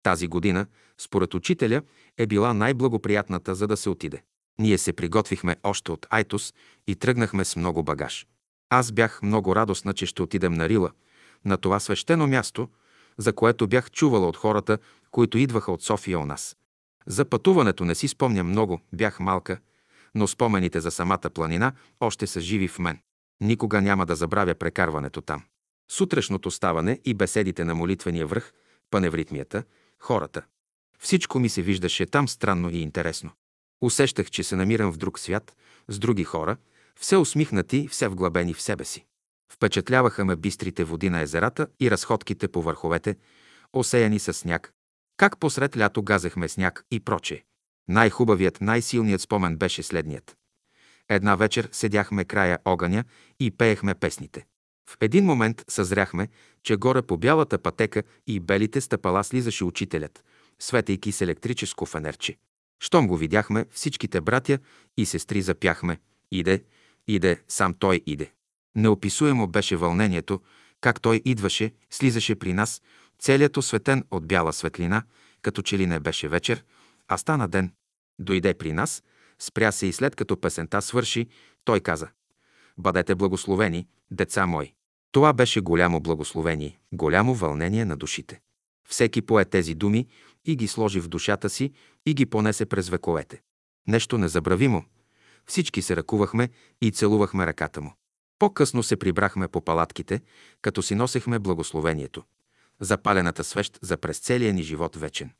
Тази 0.04 0.28
година, 0.28 0.66
според 0.98 1.34
учителя, 1.34 1.82
е 2.18 2.28
била 2.28 2.54
най-благоприятната, 2.54 3.56
за 3.56 3.68
да 3.68 3.78
се 3.78 3.90
отиде. 3.90 4.24
Ние 4.60 4.78
се 4.78 4.94
приготвихме 4.94 5.56
още 5.64 5.92
от 5.92 6.08
Айтос 6.10 6.54
и 6.88 6.96
тръгнахме 6.96 7.46
с 7.46 7.56
много 7.56 7.84
багаж. 7.84 8.28
Аз 8.70 8.92
бях 8.92 9.22
много 9.22 9.56
радостна, 9.56 9.94
че 9.94 10.06
ще 10.06 10.22
отидем 10.22 10.54
на 10.54 10.70
Рила, 10.70 10.92
на 11.46 11.58
това 11.58 11.80
свещено 11.80 12.28
място, 12.28 12.70
за 13.18 13.34
което 13.34 13.68
бях 13.68 13.92
чувала 13.92 14.28
от 14.28 14.38
хората, 14.38 14.78
които 15.12 15.38
идваха 15.38 15.72
от 15.72 15.84
София 15.84 16.20
у 16.20 16.26
нас. 16.26 16.58
За 17.08 17.26
пътуването 17.26 17.86
не 17.86 17.96
си 17.96 18.08
спомням 18.08 18.48
много, 18.48 18.82
бях 18.94 19.20
малка, 19.20 19.58
но 20.16 20.28
спомените 20.28 20.80
за 20.80 20.92
самата 20.92 21.30
планина 21.34 21.74
още 22.00 22.28
са 22.28 22.42
живи 22.42 22.68
в 22.68 22.80
мен. 22.80 23.00
Никога 23.42 23.82
няма 23.82 24.06
да 24.06 24.16
забравя 24.16 24.56
прекарването 24.56 25.22
там. 25.22 25.44
Сутрешното 25.92 26.52
ставане 26.52 27.00
и 27.06 27.14
беседите 27.14 27.64
на 27.64 27.76
молитвения 27.76 28.28
връх, 28.28 28.54
паневритмията, 28.92 29.64
хората. 30.00 30.42
Всичко 31.00 31.40
ми 31.40 31.50
се 31.50 31.62
виждаше 31.62 32.06
там 32.06 32.28
странно 32.28 32.70
и 32.70 32.82
интересно. 32.82 33.32
Усещах, 33.82 34.30
че 34.30 34.44
се 34.44 34.56
намирам 34.56 34.92
в 34.92 34.98
друг 34.98 35.20
свят, 35.20 35.56
с 35.88 36.00
други 36.00 36.24
хора, 36.24 36.58
все 37.00 37.18
усмихнати, 37.18 37.88
все 37.88 38.08
вглъбени 38.08 38.54
в 38.54 38.62
себе 38.62 38.86
си. 38.86 39.06
Впечатляваха 39.52 40.26
ме 40.26 40.36
бистрите 40.36 40.84
води 40.84 41.10
на 41.10 41.22
езерата 41.22 41.68
и 41.80 41.92
разходките 41.92 42.48
по 42.48 42.62
върховете, 42.62 43.16
осеяни 43.74 44.20
с 44.20 44.34
сняг. 44.34 44.74
Как 45.18 45.40
посред 45.40 45.78
лято 45.78 46.04
газехме 46.04 46.50
сняг 46.50 46.86
и 46.92 47.00
проче. 47.00 47.44
Най-хубавият, 47.88 48.62
най-силният 48.62 49.22
спомен 49.22 49.58
беше 49.58 49.84
следният. 49.84 50.38
Една 51.10 51.36
вечер 51.36 51.70
седяхме 51.72 52.26
края 52.26 52.60
огъня 52.66 53.04
и 53.40 53.52
пеехме 53.52 53.96
песните. 53.96 54.46
В 54.90 54.98
един 55.02 55.26
момент 55.26 55.64
съзряхме, 55.68 56.28
че 56.64 56.76
горе 56.76 57.02
по 57.02 57.18
бялата 57.18 57.58
пътека 57.58 58.04
и 58.28 58.40
белите 58.40 58.82
стъпала 58.82 59.24
слизаше 59.24 59.64
учителят, 59.64 60.24
светейки 60.60 61.12
с 61.12 61.22
електрическо 61.22 61.86
фенерче. 61.86 62.38
Щом 62.80 63.08
го 63.08 63.18
видяхме, 63.18 63.66
всичките 63.72 64.22
братя 64.22 64.60
и 64.98 65.06
сестри 65.06 65.42
запяхме. 65.42 66.00
Иде, 66.32 66.64
иде, 67.08 67.42
сам 67.48 67.74
той 67.74 68.02
иде. 68.06 68.32
Неописуемо 68.76 69.48
беше 69.48 69.76
вълнението, 69.76 70.42
как 70.82 71.02
той 71.02 71.22
идваше, 71.26 71.72
слизаше 71.90 72.36
при 72.36 72.54
нас, 72.54 72.82
целият 73.20 73.58
осветен 73.58 74.04
от 74.12 74.28
бяла 74.28 74.54
светлина, 74.54 75.04
като 75.42 75.62
че 75.62 75.78
ли 75.78 75.88
не 75.88 76.00
беше 76.00 76.28
вечер, 76.28 76.64
а 77.08 77.18
стана 77.18 77.48
ден. 77.48 77.74
Дойде 78.20 78.54
при 78.54 78.74
нас, 78.74 79.04
спря 79.40 79.72
се 79.72 79.86
и 79.86 79.94
след 79.94 80.16
като 80.16 80.42
песента 80.42 80.82
свърши, 80.82 81.28
той 81.66 81.80
каза 81.80 82.08
«Бъдете 82.78 83.16
благословени, 83.16 83.88
деца 84.12 84.46
мои». 84.46 84.74
Това 85.12 85.34
беше 85.34 85.62
голямо 85.62 86.00
благословение, 86.00 86.80
голямо 86.92 87.34
вълнение 87.34 87.86
на 87.86 87.98
душите. 87.98 88.42
Всеки 88.90 89.22
пое 89.22 89.46
тези 89.46 89.76
думи 89.76 90.08
и 90.46 90.56
ги 90.56 90.68
сложи 90.68 91.00
в 91.00 91.08
душата 91.08 91.50
си 91.50 91.72
и 92.06 92.14
ги 92.14 92.26
понесе 92.26 92.66
през 92.66 92.90
вековете. 92.90 93.42
Нещо 93.88 94.18
незабравимо. 94.18 94.86
Всички 95.46 95.82
се 95.82 95.96
ръкувахме 95.96 96.50
и 96.82 96.92
целувахме 96.92 97.46
ръката 97.46 97.82
му. 97.82 97.94
По-късно 98.44 98.84
се 98.84 98.96
прибрахме 98.96 99.48
по 99.48 99.62
палатките, 99.62 100.22
като 100.62 100.82
си 100.82 100.96
носехме 100.96 101.40
благословението. 101.40 102.24
Запалената 102.80 103.44
свещ 103.44 103.80
за 103.82 103.98
през 103.98 104.20
целия 104.20 104.54
ни 104.54 104.64
живот 104.64 104.96
вечен. 104.96 105.32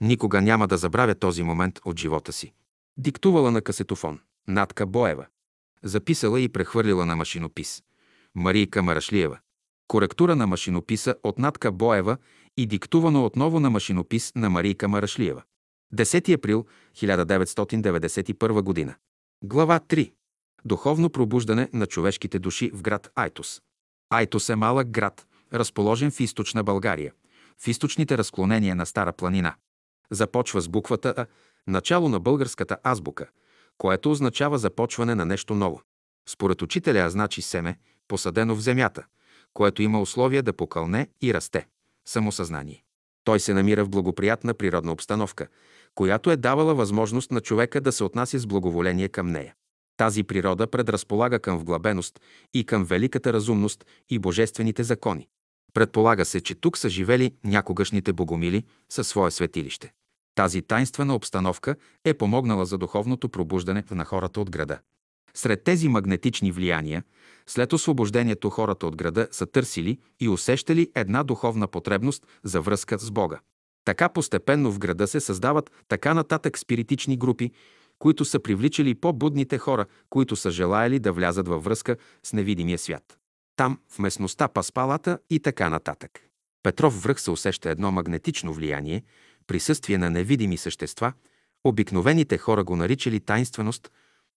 Никога 0.00 0.40
няма 0.40 0.68
да 0.68 0.76
забравя 0.76 1.14
този 1.14 1.42
момент 1.42 1.80
от 1.84 1.98
живота 1.98 2.32
си. 2.32 2.52
Диктувала 2.96 3.50
на 3.50 3.62
касетофон. 3.62 4.20
Натка 4.48 4.86
Боева. 4.86 5.26
Записала 5.82 6.40
и 6.40 6.48
прехвърлила 6.48 7.06
на 7.06 7.16
машинопис. 7.16 7.82
Марийка 8.34 8.82
Марашлиева. 8.82 9.38
Коректура 9.88 10.36
на 10.36 10.46
машинописа 10.46 11.14
от 11.22 11.38
Натка 11.38 11.72
Боева 11.72 12.16
и 12.56 12.66
диктувано 12.66 13.24
отново 13.24 13.60
на 13.60 13.70
машинопис 13.70 14.32
на 14.36 14.50
Марийка 14.50 14.88
Марашлиева. 14.88 15.42
10 15.94 16.34
април 16.34 16.66
1991 16.94 18.62
година. 18.62 18.94
Глава 19.44 19.80
3. 19.80 20.12
Духовно 20.64 21.10
пробуждане 21.10 21.68
на 21.72 21.86
човешките 21.86 22.38
души 22.38 22.70
в 22.74 22.82
град 22.82 23.10
Айтос. 23.14 23.62
Айтос 24.10 24.48
е 24.48 24.56
малък 24.56 24.90
град, 24.90 25.26
разположен 25.52 26.10
в 26.10 26.20
източна 26.20 26.64
България, 26.64 27.12
в 27.58 27.68
източните 27.68 28.18
разклонения 28.18 28.74
на 28.74 28.86
Стара 28.86 29.12
планина. 29.12 29.54
Започва 30.10 30.60
с 30.60 30.68
буквата 30.68 31.14
А, 31.16 31.26
начало 31.66 32.08
на 32.08 32.20
българската 32.20 32.76
азбука, 32.84 33.26
което 33.78 34.10
означава 34.10 34.58
започване 34.58 35.14
на 35.14 35.26
нещо 35.26 35.54
ново. 35.54 35.82
Според 36.28 36.62
учителя 36.62 36.98
А 36.98 37.10
значи 37.10 37.42
семе, 37.42 37.78
посадено 38.08 38.54
в 38.54 38.60
земята, 38.60 39.04
което 39.54 39.82
има 39.82 40.00
условия 40.00 40.42
да 40.42 40.52
покълне 40.52 41.08
и 41.22 41.34
расте. 41.34 41.66
Самосъзнание. 42.08 42.84
Той 43.24 43.40
се 43.40 43.54
намира 43.54 43.84
в 43.84 43.88
благоприятна 43.88 44.54
природна 44.54 44.92
обстановка, 44.92 45.46
която 45.94 46.30
е 46.30 46.36
давала 46.36 46.74
възможност 46.74 47.30
на 47.30 47.40
човека 47.40 47.80
да 47.80 47.92
се 47.92 48.04
отнася 48.04 48.38
с 48.38 48.46
благоволение 48.46 49.08
към 49.08 49.30
нея. 49.30 49.54
Тази 49.96 50.22
природа 50.22 50.66
предразполага 50.66 51.38
към 51.38 51.58
вглъбеност 51.58 52.20
и 52.54 52.64
към 52.64 52.84
великата 52.84 53.32
разумност 53.32 53.84
и 54.10 54.18
божествените 54.18 54.84
закони. 54.84 55.28
Предполага 55.74 56.24
се, 56.24 56.40
че 56.40 56.54
тук 56.54 56.78
са 56.78 56.88
живели 56.88 57.34
някогашните 57.44 58.12
богомили 58.12 58.64
със 58.88 59.08
свое 59.08 59.30
светилище. 59.30 59.92
Тази 60.34 60.62
тайнствена 60.62 61.14
обстановка 61.14 61.76
е 62.04 62.14
помогнала 62.14 62.66
за 62.66 62.78
духовното 62.78 63.28
пробуждане 63.28 63.84
на 63.90 64.04
хората 64.04 64.40
от 64.40 64.50
града. 64.50 64.78
Сред 65.34 65.64
тези 65.64 65.88
магнетични 65.88 66.52
влияния, 66.52 67.02
след 67.46 67.72
освобождението 67.72 68.50
хората 68.50 68.86
от 68.86 68.96
града 68.96 69.28
са 69.30 69.46
търсили 69.46 69.98
и 70.20 70.28
усещали 70.28 70.90
една 70.94 71.22
духовна 71.22 71.68
потребност 71.68 72.26
за 72.44 72.60
връзка 72.60 72.98
с 72.98 73.10
Бога. 73.10 73.40
Така 73.84 74.08
постепенно 74.08 74.72
в 74.72 74.78
града 74.78 75.06
се 75.06 75.20
създават 75.20 75.70
така 75.88 76.14
нататък 76.14 76.58
спиритични 76.58 77.16
групи, 77.16 77.50
които 78.02 78.24
са 78.24 78.40
привличали 78.40 78.94
по-будните 78.94 79.58
хора, 79.58 79.86
които 80.10 80.36
са 80.36 80.50
желаяли 80.50 80.98
да 80.98 81.12
влязат 81.12 81.48
във 81.48 81.64
връзка 81.64 81.96
с 82.22 82.32
невидимия 82.32 82.78
свят. 82.78 83.18
Там, 83.56 83.78
в 83.88 83.98
местността 83.98 84.48
Паспалата 84.48 85.18
и 85.30 85.40
така 85.40 85.68
нататък. 85.68 86.20
Петров 86.62 87.02
връх 87.02 87.20
се 87.20 87.30
усеща 87.30 87.70
едно 87.70 87.92
магнетично 87.92 88.52
влияние, 88.52 89.02
присъствие 89.46 89.98
на 89.98 90.10
невидими 90.10 90.56
същества, 90.56 91.12
обикновените 91.64 92.38
хора 92.38 92.64
го 92.64 92.76
наричали 92.76 93.20
тайнственост, 93.20 93.90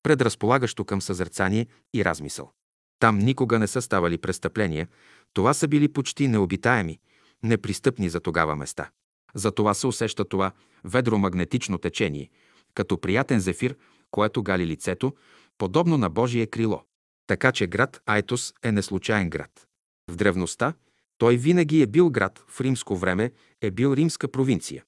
предразполагащо 0.03 0.85
към 0.85 1.03
съзерцание 1.03 1.67
и 1.95 2.05
размисъл. 2.05 2.53
Там 2.99 3.19
никога 3.19 3.59
не 3.59 3.67
са 3.67 3.83
ставали 3.83 4.19
престъпления, 4.19 4.89
това 5.33 5.55
са 5.55 5.69
били 5.69 5.89
почти 5.89 6.29
необитаеми, 6.29 6.99
непристъпни 7.43 8.09
за 8.09 8.21
тогава 8.21 8.57
места. 8.57 8.91
За 9.35 9.51
това 9.51 9.75
се 9.75 9.87
усеща 9.87 10.25
това 10.25 10.53
ведромагнетично 10.85 11.79
течение, 11.79 12.31
като 12.75 13.01
приятен 13.01 13.41
зефир, 13.41 13.77
което 14.11 14.43
гали 14.43 14.67
лицето, 14.67 15.15
подобно 15.59 15.99
на 15.99 16.11
Божие 16.11 16.47
крило. 16.47 16.83
Така 17.27 17.53
че 17.53 17.67
град 17.67 18.03
Айтос 18.07 18.55
е 18.63 18.73
неслучайен 18.73 19.31
град. 19.31 19.67
В 20.11 20.17
древността 20.17 20.75
той 21.19 21.37
винаги 21.37 21.83
е 21.83 21.87
бил 21.87 22.11
град, 22.11 22.45
в 22.49 22.61
римско 22.61 22.97
време 22.97 23.33
е 23.61 23.71
бил 23.71 23.95
римска 23.95 24.29
провинция. 24.29 24.85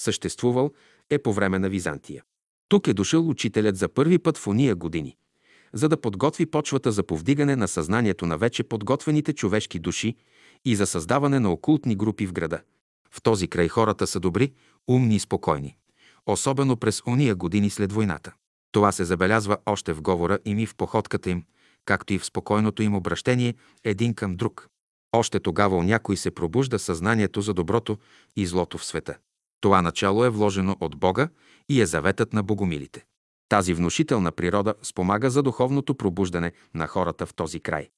Съществувал 0.00 0.72
е 1.10 1.18
по 1.18 1.32
време 1.32 1.58
на 1.58 1.68
Византия. 1.68 2.22
Тук 2.68 2.88
е 2.88 2.94
дошъл 2.94 3.28
учителят 3.28 3.76
за 3.76 3.88
първи 3.88 4.18
път 4.18 4.38
в 4.38 4.46
уния 4.46 4.74
години, 4.74 5.16
за 5.72 5.88
да 5.88 6.00
подготви 6.00 6.46
почвата 6.46 6.92
за 6.92 7.02
повдигане 7.02 7.56
на 7.56 7.68
съзнанието 7.68 8.26
на 8.26 8.38
вече 8.38 8.62
подготвените 8.62 9.32
човешки 9.32 9.78
души 9.78 10.16
и 10.64 10.76
за 10.76 10.86
създаване 10.86 11.40
на 11.40 11.52
окултни 11.52 11.96
групи 11.96 12.26
в 12.26 12.32
града. 12.32 12.60
В 13.10 13.22
този 13.22 13.48
край 13.48 13.68
хората 13.68 14.06
са 14.06 14.20
добри, 14.20 14.52
умни 14.88 15.16
и 15.16 15.20
спокойни, 15.20 15.76
особено 16.26 16.76
през 16.76 17.02
уния 17.06 17.34
години 17.34 17.70
след 17.70 17.92
войната. 17.92 18.32
Това 18.72 18.92
се 18.92 19.04
забелязва 19.04 19.58
още 19.66 19.92
в 19.92 20.02
говора 20.02 20.38
им 20.44 20.58
и 20.58 20.66
в 20.66 20.74
походката 20.76 21.30
им, 21.30 21.44
както 21.84 22.12
и 22.12 22.18
в 22.18 22.24
спокойното 22.24 22.82
им 22.82 22.94
обращение 22.94 23.54
един 23.84 24.14
към 24.14 24.36
друг. 24.36 24.68
Още 25.12 25.40
тогава 25.40 25.76
у 25.76 25.82
някой 25.82 26.16
се 26.16 26.30
пробужда 26.30 26.78
съзнанието 26.78 27.40
за 27.40 27.54
доброто 27.54 27.98
и 28.36 28.46
злото 28.46 28.78
в 28.78 28.84
света. 28.84 29.18
Това 29.60 29.82
начало 29.82 30.24
е 30.24 30.30
вложено 30.30 30.76
от 30.80 30.96
Бога 30.96 31.28
и 31.68 31.80
е 31.80 31.86
заветът 31.86 32.32
на 32.32 32.42
богомилите. 32.42 33.04
Тази 33.48 33.74
внушителна 33.74 34.32
природа 34.32 34.74
спомага 34.82 35.30
за 35.30 35.42
духовното 35.42 35.94
пробуждане 35.94 36.52
на 36.74 36.86
хората 36.86 37.26
в 37.26 37.34
този 37.34 37.60
край. 37.60 37.88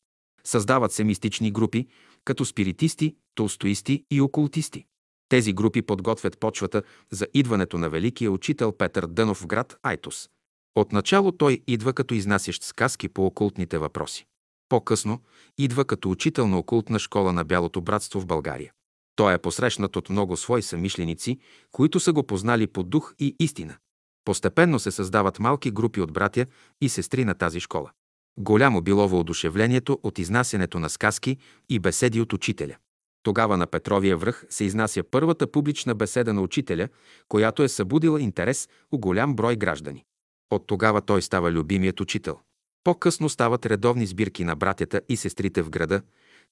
Създават 0.45 0.93
се 0.93 1.05
мистични 1.05 1.51
групи, 1.51 1.87
като 2.25 2.45
спиритисти, 2.45 3.17
толстоисти 3.35 4.05
и 4.11 4.21
окултисти. 4.21 4.87
Тези 5.31 5.53
групи 5.53 5.83
подготвят 5.83 6.39
почвата 6.41 6.83
за 7.11 7.27
идването 7.35 7.79
на 7.79 7.91
великия 7.91 8.33
учител 8.33 8.73
Петър 8.73 9.07
Дънов 9.07 9.39
в 9.39 9.47
град 9.47 9.77
Айтос. 9.83 10.29
Отначало 10.75 11.33
той 11.33 11.61
идва 11.67 11.93
като 11.93 12.15
изнасящ 12.15 12.63
сказки 12.63 13.09
по 13.09 13.27
окултните 13.27 13.79
въпроси. 13.79 14.27
По-късно 14.69 15.21
идва 15.59 15.85
като 15.85 16.11
учител 16.11 16.49
на 16.49 16.59
окултна 16.59 16.99
школа 16.99 17.33
на 17.33 17.45
Бялото 17.45 17.81
братство 17.81 18.21
в 18.21 18.27
България. 18.27 18.73
Той 19.17 19.35
е 19.35 19.39
посрещнат 19.39 19.97
от 19.97 20.11
много 20.11 20.37
свои 20.37 20.63
самишленици, 20.63 21.39
които 21.73 22.01
са 22.01 22.13
го 22.13 22.23
познали 22.27 22.67
по 22.67 22.83
дух 22.83 23.15
и 23.19 23.37
истина. 23.39 23.77
Постепенно 24.25 24.79
се 24.79 24.91
създават 24.91 25.39
малки 25.39 25.71
групи 25.71 26.01
от 26.01 26.13
братя 26.13 26.47
и 26.81 26.89
сестри 26.89 27.25
на 27.25 27.35
тази 27.35 27.61
школа. 27.61 27.91
Голямо 28.39 28.83
било 28.83 29.09
въодушевлението 29.09 30.01
от 30.03 30.19
изнасянето 30.19 30.79
на 30.79 30.91
сказки 30.91 31.37
и 31.69 31.79
беседи 31.79 32.21
от 32.21 32.33
учителя. 32.33 32.77
Тогава 33.23 33.57
на 33.57 33.67
Петровия 33.67 34.17
връх 34.17 34.45
се 34.51 34.65
изнася 34.65 35.03
първата 35.11 35.47
публична 35.47 35.95
беседа 35.95 36.33
на 36.35 36.43
учителя, 36.43 36.89
която 37.29 37.63
е 37.63 37.69
събудила 37.69 38.23
интерес 38.23 38.69
у 38.93 38.99
голям 38.99 39.35
брой 39.35 39.57
граждани. 39.57 40.05
От 40.51 40.67
тогава 40.67 41.01
той 41.01 41.23
става 41.23 41.53
любимият 41.53 42.01
учител. 42.01 42.39
По-късно 42.85 43.29
стават 43.29 43.67
редовни 43.67 44.07
сбирки 44.07 44.45
на 44.45 44.57
братята 44.57 45.01
и 45.09 45.17
сестрите 45.17 45.63
в 45.63 45.71
града, 45.71 46.03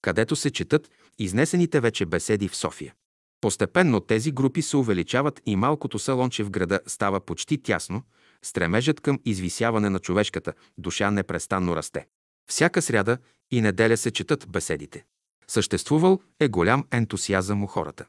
където 0.02 0.36
се 0.36 0.50
четат 0.50 0.90
изнесените 1.18 1.80
вече 1.80 2.06
беседи 2.06 2.48
в 2.48 2.56
София. 2.56 2.94
Постепенно 3.40 4.00
тези 4.00 4.32
групи 4.32 4.62
се 4.62 4.76
увеличават 4.76 5.40
и 5.46 5.56
малкото 5.56 5.98
салонче 5.98 6.44
в 6.44 6.50
града 6.50 6.80
става 6.86 7.20
почти 7.20 7.62
тясно, 7.62 8.02
стремежът 8.42 9.00
към 9.00 9.20
извисяване 9.24 9.90
на 9.90 9.98
човешката 9.98 10.52
душа 10.78 11.10
непрестанно 11.10 11.76
расте. 11.76 12.06
Всяка 12.50 12.82
сряда 12.82 13.18
и 13.50 13.60
неделя 13.60 13.96
се 13.96 14.10
четат 14.10 14.46
беседите. 14.48 15.04
Съществувал 15.50 16.20
е 16.40 16.48
голям 16.48 16.84
ентусиазъм 16.90 17.64
у 17.64 17.66
хората. 17.66 18.06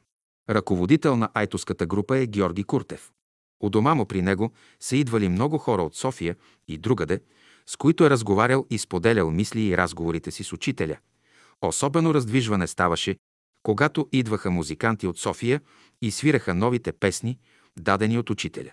Ръководител 0.49 1.15
на 1.15 1.29
айтоската 1.33 1.85
група 1.85 2.17
е 2.17 2.27
Георги 2.27 2.63
Куртев. 2.63 3.11
У 3.63 3.69
дома 3.69 3.95
му 3.95 4.05
при 4.05 4.21
него 4.21 4.51
са 4.79 4.95
идвали 4.95 5.29
много 5.29 5.57
хора 5.57 5.83
от 5.83 5.95
София 5.95 6.35
и 6.67 6.77
другаде, 6.77 7.21
с 7.65 7.75
които 7.75 8.05
е 8.05 8.09
разговарял 8.09 8.65
и 8.69 8.77
споделял 8.77 9.31
мисли 9.31 9.61
и 9.61 9.77
разговорите 9.77 10.31
си 10.31 10.43
с 10.43 10.53
учителя. 10.53 10.97
Особено 11.61 12.13
раздвижване 12.13 12.67
ставаше, 12.67 13.15
когато 13.63 14.07
идваха 14.11 14.51
музиканти 14.51 15.07
от 15.07 15.19
София 15.19 15.61
и 16.01 16.11
свираха 16.11 16.53
новите 16.53 16.91
песни, 16.91 17.39
дадени 17.79 18.17
от 18.17 18.29
учителя. 18.29 18.71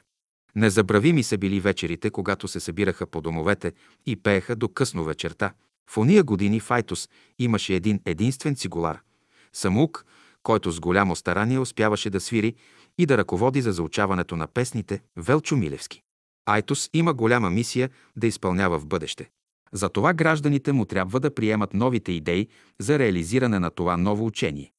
Незабравими 0.56 1.22
са 1.22 1.38
били 1.38 1.60
вечерите, 1.60 2.10
когато 2.10 2.48
се 2.48 2.60
събираха 2.60 3.06
по 3.06 3.20
домовете 3.20 3.72
и 4.06 4.16
пееха 4.16 4.56
до 4.56 4.68
късно 4.68 5.04
вечерта. 5.04 5.52
В 5.90 5.98
ония 5.98 6.24
години 6.24 6.60
в 6.60 6.70
Айтос 6.70 7.08
имаше 7.38 7.74
един 7.74 8.00
единствен 8.04 8.56
цигулар– 8.56 9.00
самук, 9.52 10.04
който 10.42 10.70
с 10.70 10.80
голямо 10.80 11.16
старание 11.16 11.58
успяваше 11.58 12.10
да 12.10 12.20
свири 12.20 12.54
и 12.98 13.06
да 13.06 13.18
ръководи 13.18 13.62
за 13.62 13.72
заучаването 13.72 14.36
на 14.36 14.46
песните 14.46 15.00
Велчо 15.16 15.56
Милевски. 15.56 16.02
Айтос 16.46 16.90
има 16.92 17.14
голяма 17.14 17.50
мисия 17.50 17.90
да 18.16 18.26
изпълнява 18.26 18.78
в 18.78 18.86
бъдеще. 18.86 19.30
Затова 19.72 20.12
гражданите 20.12 20.72
му 20.72 20.84
трябва 20.84 21.20
да 21.20 21.34
приемат 21.34 21.74
новите 21.74 22.12
идеи 22.12 22.48
за 22.80 22.98
реализиране 22.98 23.58
на 23.58 23.70
това 23.70 23.96
ново 23.96 24.26
учение, 24.26 24.72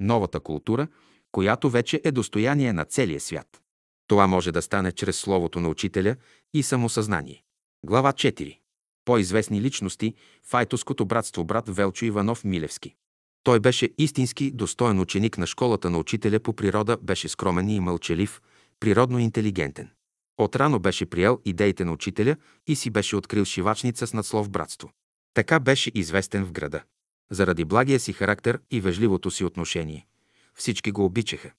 новата 0.00 0.40
култура, 0.40 0.88
която 1.32 1.70
вече 1.70 2.00
е 2.04 2.12
достояние 2.12 2.72
на 2.72 2.84
целия 2.84 3.20
свят. 3.20 3.60
Това 4.06 4.26
може 4.26 4.52
да 4.52 4.62
стане 4.62 4.92
чрез 4.92 5.16
словото 5.16 5.60
на 5.60 5.68
учителя 5.68 6.16
и 6.54 6.62
самосъзнание. 6.62 7.42
Глава 7.86 8.12
4. 8.12 8.58
По-известни 9.04 9.60
личности 9.60 10.14
в 10.42 11.04
братство 11.04 11.44
брат 11.44 11.64
Велчо 11.68 12.04
Иванов 12.04 12.44
Милевски. 12.44 12.94
Той 13.42 13.60
беше 13.60 13.90
истински 13.98 14.50
достоен 14.50 15.00
ученик 15.00 15.38
на 15.38 15.46
школата 15.46 15.90
на 15.90 15.98
учителя 15.98 16.40
по 16.40 16.52
природа, 16.52 16.96
беше 17.02 17.28
скромен 17.28 17.68
и 17.68 17.80
мълчалив, 17.80 18.40
природно 18.80 19.18
интелигентен. 19.18 19.90
Отрано 20.38 20.78
беше 20.78 21.06
приел 21.06 21.40
идеите 21.44 21.84
на 21.84 21.92
учителя 21.92 22.36
и 22.66 22.76
си 22.76 22.90
беше 22.90 23.16
открил 23.16 23.44
шивачница 23.44 24.06
с 24.06 24.12
надслов 24.12 24.50
братство. 24.50 24.90
Така 25.34 25.60
беше 25.60 25.92
известен 25.94 26.44
в 26.44 26.52
града. 26.52 26.82
Заради 27.30 27.64
благия 27.64 28.00
си 28.00 28.12
характер 28.12 28.60
и 28.70 28.80
вежливото 28.80 29.30
си 29.30 29.44
отношение. 29.44 30.06
Всички 30.54 30.90
го 30.90 31.04
обичаха. 31.04 31.50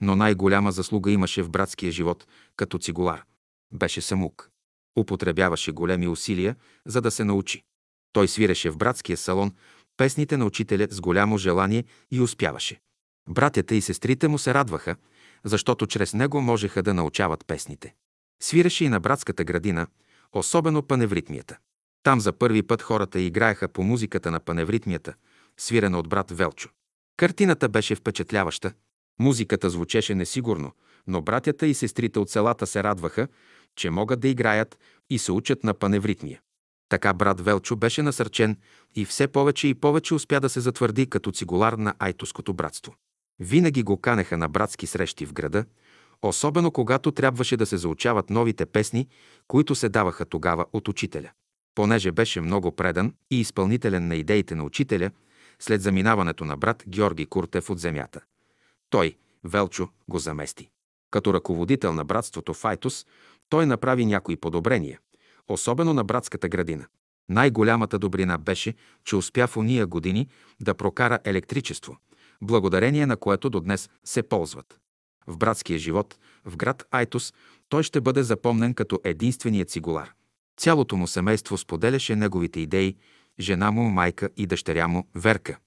Но 0.00 0.16
най-голяма 0.16 0.72
заслуга 0.72 1.10
имаше 1.10 1.42
в 1.42 1.50
братския 1.50 1.92
живот 1.92 2.26
като 2.56 2.78
цигулар. 2.78 3.24
Беше 3.72 4.00
самук. 4.00 4.51
Употребяваше 4.98 5.72
големи 5.72 6.08
усилия, 6.08 6.56
за 6.86 7.00
да 7.00 7.10
се 7.10 7.24
научи. 7.24 7.62
Той 8.12 8.28
свиреше 8.28 8.70
в 8.70 8.76
братския 8.76 9.16
салон 9.16 9.52
песните 9.96 10.36
на 10.36 10.44
учителя 10.44 10.86
с 10.90 11.00
голямо 11.00 11.38
желание 11.38 11.84
и 12.10 12.20
успяваше. 12.20 12.80
Братята 13.28 13.74
и 13.74 13.80
сестрите 13.80 14.28
му 14.28 14.38
се 14.38 14.54
радваха, 14.54 14.96
защото 15.44 15.86
чрез 15.86 16.14
него 16.14 16.40
можеха 16.40 16.82
да 16.82 16.94
научават 16.94 17.46
песните. 17.46 17.94
Свиреше 18.42 18.84
и 18.84 18.88
на 18.88 19.00
братската 19.00 19.44
градина, 19.44 19.86
особено 20.32 20.82
паневритмията. 20.82 21.58
Там 22.02 22.20
за 22.20 22.32
първи 22.32 22.62
път 22.62 22.82
хората 22.82 23.20
играеха 23.20 23.68
по 23.68 23.82
музиката 23.82 24.30
на 24.30 24.40
паневритмията, 24.40 25.14
свирена 25.58 25.98
от 25.98 26.08
брат 26.08 26.30
Велчо. 26.30 26.68
Картината 27.16 27.68
беше 27.68 27.94
впечатляваща. 27.94 28.72
Музиката 29.18 29.70
звучеше 29.70 30.14
несигурно, 30.14 30.72
но 31.06 31.22
братята 31.22 31.66
и 31.66 31.74
сестрите 31.74 32.18
от 32.18 32.30
селата 32.30 32.66
се 32.66 32.82
радваха, 32.82 33.28
че 33.76 33.90
могат 33.90 34.20
да 34.20 34.28
играят 34.28 34.78
и 35.10 35.18
се 35.18 35.32
учат 35.32 35.64
на 35.64 35.74
паневритмия. 35.74 36.40
Така 36.88 37.14
брат 37.14 37.40
Велчо 37.40 37.76
беше 37.76 38.02
насърчен 38.02 38.56
и 38.94 39.04
все 39.04 39.28
повече 39.28 39.68
и 39.68 39.74
повече 39.74 40.14
успя 40.14 40.40
да 40.40 40.48
се 40.48 40.60
затвърди 40.60 41.06
като 41.06 41.32
цигулар 41.32 41.72
на 41.72 41.94
Айтоското 41.98 42.54
братство. 42.54 42.94
Винаги 43.40 43.82
го 43.82 43.96
канеха 43.96 44.38
на 44.38 44.48
братски 44.48 44.86
срещи 44.86 45.26
в 45.26 45.32
града, 45.32 45.64
особено 46.22 46.70
когато 46.70 47.12
трябваше 47.12 47.56
да 47.56 47.66
се 47.66 47.76
заучават 47.76 48.30
новите 48.30 48.66
песни, 48.66 49.08
които 49.48 49.74
се 49.74 49.88
даваха 49.88 50.24
тогава 50.24 50.66
от 50.72 50.88
учителя. 50.88 51.30
Понеже 51.74 52.12
беше 52.12 52.40
много 52.40 52.72
предан 52.72 53.14
и 53.30 53.40
изпълнителен 53.40 54.08
на 54.08 54.16
идеите 54.16 54.54
на 54.54 54.64
учителя, 54.64 55.10
след 55.58 55.82
заминаването 55.82 56.44
на 56.44 56.56
брат 56.56 56.84
Георги 56.88 57.26
Куртев 57.26 57.70
от 57.70 57.78
земята. 57.78 58.20
Той, 58.90 59.16
Велчо, 59.44 59.88
го 60.08 60.18
замести. 60.18 60.71
Като 61.12 61.34
ръководител 61.34 61.92
на 61.92 62.04
братството 62.04 62.54
Файтус, 62.54 63.06
той 63.48 63.66
направи 63.66 64.06
някои 64.06 64.36
подобрения, 64.36 64.98
особено 65.48 65.94
на 65.94 66.04
братската 66.04 66.48
градина. 66.48 66.86
Най-голямата 67.28 67.98
добрина 67.98 68.38
беше, 68.38 68.74
че 69.04 69.16
успя 69.16 69.46
в 69.46 69.56
уния 69.56 69.86
години 69.86 70.28
да 70.60 70.74
прокара 70.74 71.18
електричество, 71.24 71.96
благодарение 72.42 73.06
на 73.06 73.16
което 73.16 73.50
до 73.50 73.60
днес 73.60 73.90
се 74.04 74.22
ползват. 74.22 74.78
В 75.26 75.38
братския 75.38 75.78
живот, 75.78 76.18
в 76.44 76.56
град 76.56 76.86
Айтос, 76.90 77.34
той 77.68 77.82
ще 77.82 78.00
бъде 78.00 78.22
запомнен 78.22 78.74
като 78.74 79.00
единственият 79.04 79.70
цигулар. 79.70 80.12
Цялото 80.56 80.96
му 80.96 81.06
семейство 81.06 81.58
споделяше 81.58 82.16
неговите 82.16 82.60
идеи, 82.60 82.96
жена 83.40 83.70
му, 83.70 83.90
майка 83.90 84.28
и 84.36 84.46
дъщеря 84.46 84.88
му 84.88 85.08
Верка. 85.14 85.58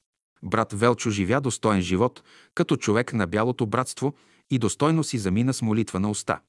Брат 0.43 0.74
Велчо 0.74 1.10
живя 1.10 1.41
достоен 1.41 1.82
живот, 1.82 2.24
като 2.56 2.78
човек 2.78 3.14
на 3.14 3.28
бялото 3.28 3.66
братство 3.66 4.16
и 4.50 4.60
достойно 4.60 5.04
си 5.04 5.18
замина 5.18 5.54
с 5.54 5.62
молитва 5.62 6.00
на 6.00 6.10
уста. 6.10 6.39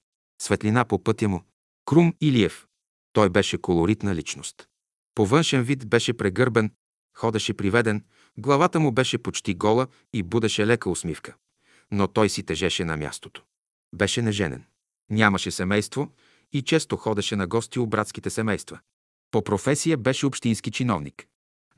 Светлина 0.42 0.84
по 0.84 1.04
пътя 1.04 1.28
му. 1.28 1.42
Крум 1.84 2.14
Илиев. 2.20 2.66
Той 3.12 3.30
беше 3.30 3.58
колоритна 3.58 4.14
личност. 4.14 4.68
По 5.14 5.26
външен 5.26 5.62
вид 5.62 5.88
беше 5.88 6.12
прегърбен, 6.12 6.70
ходеше 7.16 7.54
приведен, 7.54 8.04
главата 8.38 8.80
му 8.80 8.92
беше 8.92 9.18
почти 9.18 9.54
гола 9.54 9.86
и 10.12 10.22
будеше 10.22 10.66
лека 10.66 10.90
усмивка 10.90 11.34
но 11.90 12.08
той 12.08 12.28
си 12.28 12.42
тежеше 12.42 12.84
на 12.84 12.96
мястото. 12.96 13.42
Беше 13.94 14.22
неженен. 14.22 14.64
Нямаше 15.10 15.50
семейство 15.50 16.12
и 16.52 16.62
често 16.62 16.96
ходеше 16.96 17.36
на 17.36 17.46
гости 17.46 17.78
у 17.78 17.86
братските 17.86 18.30
семейства. 18.30 18.78
По 19.30 19.44
професия 19.44 19.96
беше 19.96 20.26
общински 20.26 20.70
чиновник. 20.70 21.26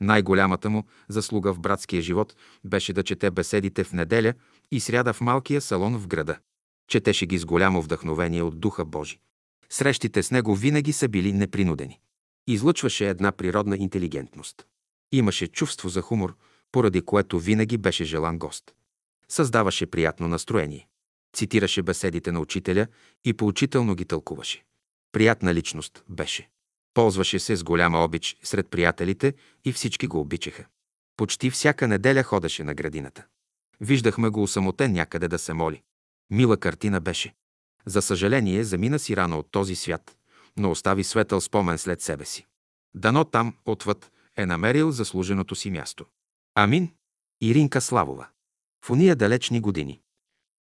Най-голямата 0.01 0.69
му 0.69 0.83
заслуга 1.09 1.53
в 1.53 1.59
братския 1.59 2.01
живот 2.01 2.35
беше 2.65 2.93
да 2.93 3.03
чете 3.03 3.31
беседите 3.31 3.83
в 3.83 3.93
неделя 3.93 4.33
и 4.71 4.79
сряда 4.79 5.13
в 5.13 5.21
малкия 5.21 5.61
салон 5.61 5.97
в 5.97 6.07
града. 6.07 6.37
Четеше 6.87 7.25
ги 7.25 7.37
с 7.37 7.45
голямо 7.45 7.81
вдъхновение 7.81 8.43
от 8.43 8.59
Духа 8.59 8.85
Божи. 8.85 9.19
Срещите 9.69 10.23
с 10.23 10.31
него 10.31 10.55
винаги 10.55 10.93
са 10.93 11.07
били 11.07 11.33
непринудени. 11.33 11.99
Излъчваше 12.47 13.09
една 13.09 13.31
природна 13.31 13.77
интелигентност. 13.77 14.65
Имаше 15.11 15.47
чувство 15.47 15.89
за 15.89 16.01
хумор, 16.01 16.35
поради 16.71 17.01
което 17.01 17.39
винаги 17.39 17.77
беше 17.77 18.03
желан 18.03 18.39
гост 18.39 18.73
създаваше 19.29 19.85
приятно 19.85 20.27
настроение. 20.27 20.87
Цитираше 21.33 21.81
беседите 21.81 22.31
на 22.31 22.39
учителя 22.39 22.87
и 23.25 23.33
поучително 23.33 23.95
ги 23.95 24.05
тълкуваше. 24.05 24.63
Приятна 25.11 25.53
личност 25.53 26.03
беше. 26.09 26.49
Ползваше 26.93 27.39
се 27.39 27.55
с 27.55 27.63
голяма 27.63 28.03
обич 28.03 28.37
сред 28.43 28.67
приятелите 28.69 29.33
и 29.65 29.73
всички 29.73 30.07
го 30.07 30.19
обичаха. 30.19 30.65
Почти 31.17 31.49
всяка 31.49 31.87
неделя 31.87 32.23
ходеше 32.23 32.63
на 32.63 32.73
градината. 32.73 33.25
Виждахме 33.81 34.29
го 34.29 34.43
усамотен 34.43 34.91
някъде 34.91 35.27
да 35.27 35.39
се 35.39 35.53
моли. 35.53 35.81
Мила 36.29 36.57
картина 36.57 37.01
беше. 37.01 37.33
За 37.85 38.01
съжаление, 38.01 38.63
замина 38.63 38.99
си 38.99 39.15
рано 39.15 39.39
от 39.39 39.51
този 39.51 39.75
свят, 39.75 40.17
но 40.57 40.71
остави 40.71 41.03
светъл 41.03 41.41
спомен 41.41 41.77
след 41.77 42.01
себе 42.01 42.25
си. 42.25 42.45
Дано 42.95 43.25
там, 43.25 43.55
отвъд, 43.65 44.11
е 44.35 44.45
намерил 44.45 44.91
заслуженото 44.91 45.55
си 45.55 45.71
място. 45.71 46.05
Амин. 46.55 46.91
Иринка 47.41 47.81
Славова. 47.81 48.27
В 48.85 48.89
уния 48.89 49.15
далечни 49.15 49.61
години, 49.61 50.01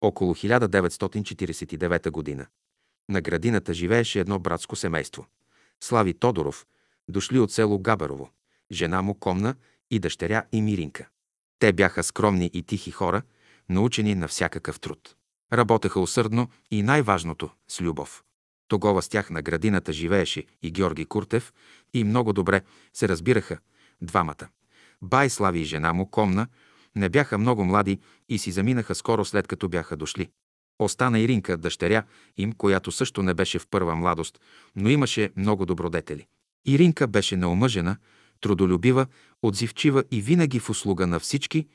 около 0.00 0.34
1949 0.34 2.10
година, 2.10 2.46
на 3.08 3.20
градината 3.20 3.74
живееше 3.74 4.20
едно 4.20 4.38
братско 4.38 4.76
семейство. 4.76 5.26
Слави 5.80 6.14
Тодоров, 6.14 6.66
дошли 7.08 7.38
от 7.38 7.52
село 7.52 7.78
Габерово, 7.78 8.30
жена 8.72 9.02
му 9.02 9.14
Комна 9.14 9.54
и 9.90 9.98
дъщеря 9.98 10.44
и 10.52 10.62
Миринка. 10.62 11.08
Те 11.58 11.72
бяха 11.72 12.02
скромни 12.02 12.50
и 12.52 12.62
тихи 12.62 12.90
хора, 12.90 13.22
научени 13.68 14.14
на 14.14 14.28
всякакъв 14.28 14.80
труд. 14.80 15.16
Работеха 15.52 16.00
усърдно 16.00 16.48
и 16.70 16.82
най-важното– 16.82 17.50
с 17.68 17.80
любов. 17.80 18.24
Тогава 18.68 19.02
с 19.02 19.08
тях 19.08 19.30
на 19.30 19.42
градината 19.42 19.92
живееше 19.92 20.44
и 20.62 20.70
Георги 20.70 21.04
Куртев 21.04 21.52
и 21.94 22.04
много 22.04 22.32
добре 22.32 22.62
се 22.92 23.08
разбираха 23.08 23.58
двамата. 24.02 24.48
Бай 25.02 25.30
Слави 25.30 25.58
и 25.60 25.64
жена 25.64 25.92
му 25.92 26.10
Комна– 26.10 26.46
не 26.98 27.08
бяха 27.08 27.38
много 27.38 27.64
млади 27.64 28.00
и 28.28 28.38
си 28.38 28.52
заминаха 28.52 28.94
скоро 28.94 29.24
след 29.24 29.46
като 29.46 29.68
бяха 29.68 29.96
дошли. 29.96 30.30
Остана 30.78 31.20
Иринка, 31.20 31.56
дъщеря 31.56 32.04
им, 32.36 32.52
която 32.52 32.92
също 32.92 33.22
не 33.22 33.34
беше 33.34 33.58
в 33.58 33.66
първа 33.70 33.96
младост, 33.96 34.40
но 34.76 34.88
имаше 34.88 35.30
много 35.36 35.66
добродетели. 35.66 36.26
Иринка 36.66 37.06
беше 37.06 37.36
неомъжена, 37.36 37.96
трудолюбива, 38.40 39.06
отзивчива 39.42 40.04
и 40.10 40.22
винаги 40.22 40.58
в 40.58 40.70
услуга 40.70 41.06
на 41.06 41.20
всички, 41.20 41.66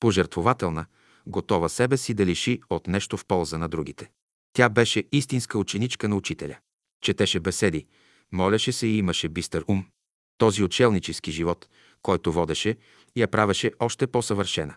пожертвователна, 0.00 0.86
готова 1.26 1.68
себе 1.68 1.96
си 1.96 2.14
да 2.14 2.26
лиши 2.26 2.60
от 2.70 2.86
нещо 2.86 3.16
в 3.16 3.26
полза 3.26 3.58
на 3.58 3.68
другите. 3.68 4.10
Тя 4.52 4.68
беше 4.68 5.04
истинска 5.12 5.58
ученичка 5.58 6.08
на 6.08 6.16
учителя. 6.16 6.56
Четеше 7.00 7.40
беседи, 7.40 7.86
молеше 8.32 8.72
се 8.72 8.86
и 8.86 8.98
имаше 8.98 9.28
бистър 9.28 9.64
ум. 9.68 9.86
Този 10.38 10.62
учелнически 10.62 11.30
живот, 11.30 11.68
който 12.02 12.32
водеше, 12.32 12.76
я 13.16 13.28
правеше 13.28 13.72
още 13.78 14.06
по-съвършена. 14.06 14.74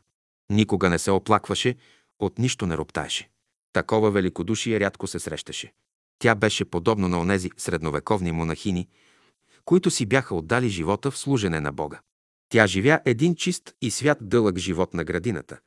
Никога 0.49 0.89
не 0.89 0.99
се 0.99 1.11
оплакваше, 1.11 1.75
от 2.19 2.39
нищо 2.39 2.65
не 2.65 2.77
роптаеше. 2.77 3.29
Такова 3.77 4.11
великодушие 4.11 4.79
рядко 4.79 5.07
се 5.07 5.19
срещаше. 5.19 5.73
Тя 6.19 6.35
беше 6.35 6.65
подобно 6.65 7.07
на 7.07 7.19
онези 7.19 7.49
средновековни 7.57 8.31
монахини, 8.31 8.87
които 9.65 9.91
си 9.91 10.05
бяха 10.05 10.35
отдали 10.35 10.69
живота 10.69 11.11
в 11.11 11.17
служене 11.17 11.59
на 11.59 11.71
Бога. 11.71 11.99
Тя 12.49 12.67
живя 12.67 12.99
един 13.05 13.35
чист 13.35 13.73
и 13.81 13.91
свят 13.91 14.17
дълъг 14.21 14.57
живот 14.57 14.93
на 14.93 15.03
градината, 15.03 15.57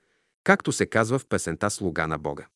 както 0.45 0.73
се 0.73 0.87
казва 0.87 1.19
в 1.19 1.27
песента 1.27 1.71
«Слуга 1.71 2.07
на 2.07 2.19
Бога». 2.19 2.47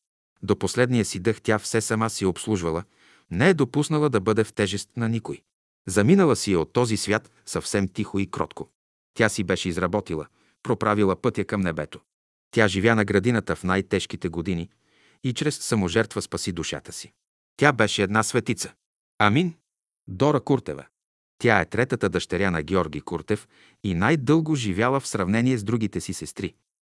До 0.43 0.55
последния 0.55 1.05
си 1.05 1.19
дъх 1.19 1.41
тя 1.41 1.59
все 1.59 1.81
сама 1.81 2.09
си 2.09 2.25
обслужвала, 2.25 2.83
не 3.31 3.49
е 3.49 3.53
допуснала 3.53 4.09
да 4.09 4.19
бъде 4.19 4.43
в 4.43 4.53
тежест 4.53 4.89
на 4.97 5.09
никой. 5.09 5.41
Заминала 5.87 6.35
си 6.35 6.51
е 6.53 6.57
от 6.57 6.73
този 6.73 6.97
свят 6.97 7.31
съвсем 7.45 7.87
тихо 7.87 8.19
и 8.19 8.31
кротко. 8.31 8.69
Тя 9.13 9.29
си 9.29 9.43
беше 9.43 9.69
изработила, 9.69 10.27
проправила 10.63 11.15
пътя 11.15 11.45
към 11.45 11.61
небето. 11.61 11.99
Тя 12.51 12.67
живя 12.67 12.95
на 12.95 13.05
градината 13.05 13.55
в 13.55 13.63
най-тежките 13.63 14.29
години 14.29 14.69
и 15.25 15.33
чрез 15.33 15.55
саможертва 15.55 16.21
спаси 16.21 16.51
душата 16.51 16.91
си. 16.91 17.13
Тя 17.57 17.71
беше 17.71 18.03
една 18.03 18.23
светица. 18.23 18.73
Амин. 19.19 19.53
Дора 20.07 20.39
Куртева. 20.39 20.85
Тя 21.37 21.59
е 21.59 21.65
третата 21.65 22.09
дъщеря 22.09 22.51
на 22.51 22.63
Георги 22.63 23.01
Куртев 23.01 23.47
и 23.83 23.93
най-дълго 23.93 24.55
живяла 24.55 24.99
в 24.99 25.07
сравнение 25.07 25.57
с 25.57 25.63
другите 25.63 26.01
си 26.01 26.13
сестри. 26.13 26.53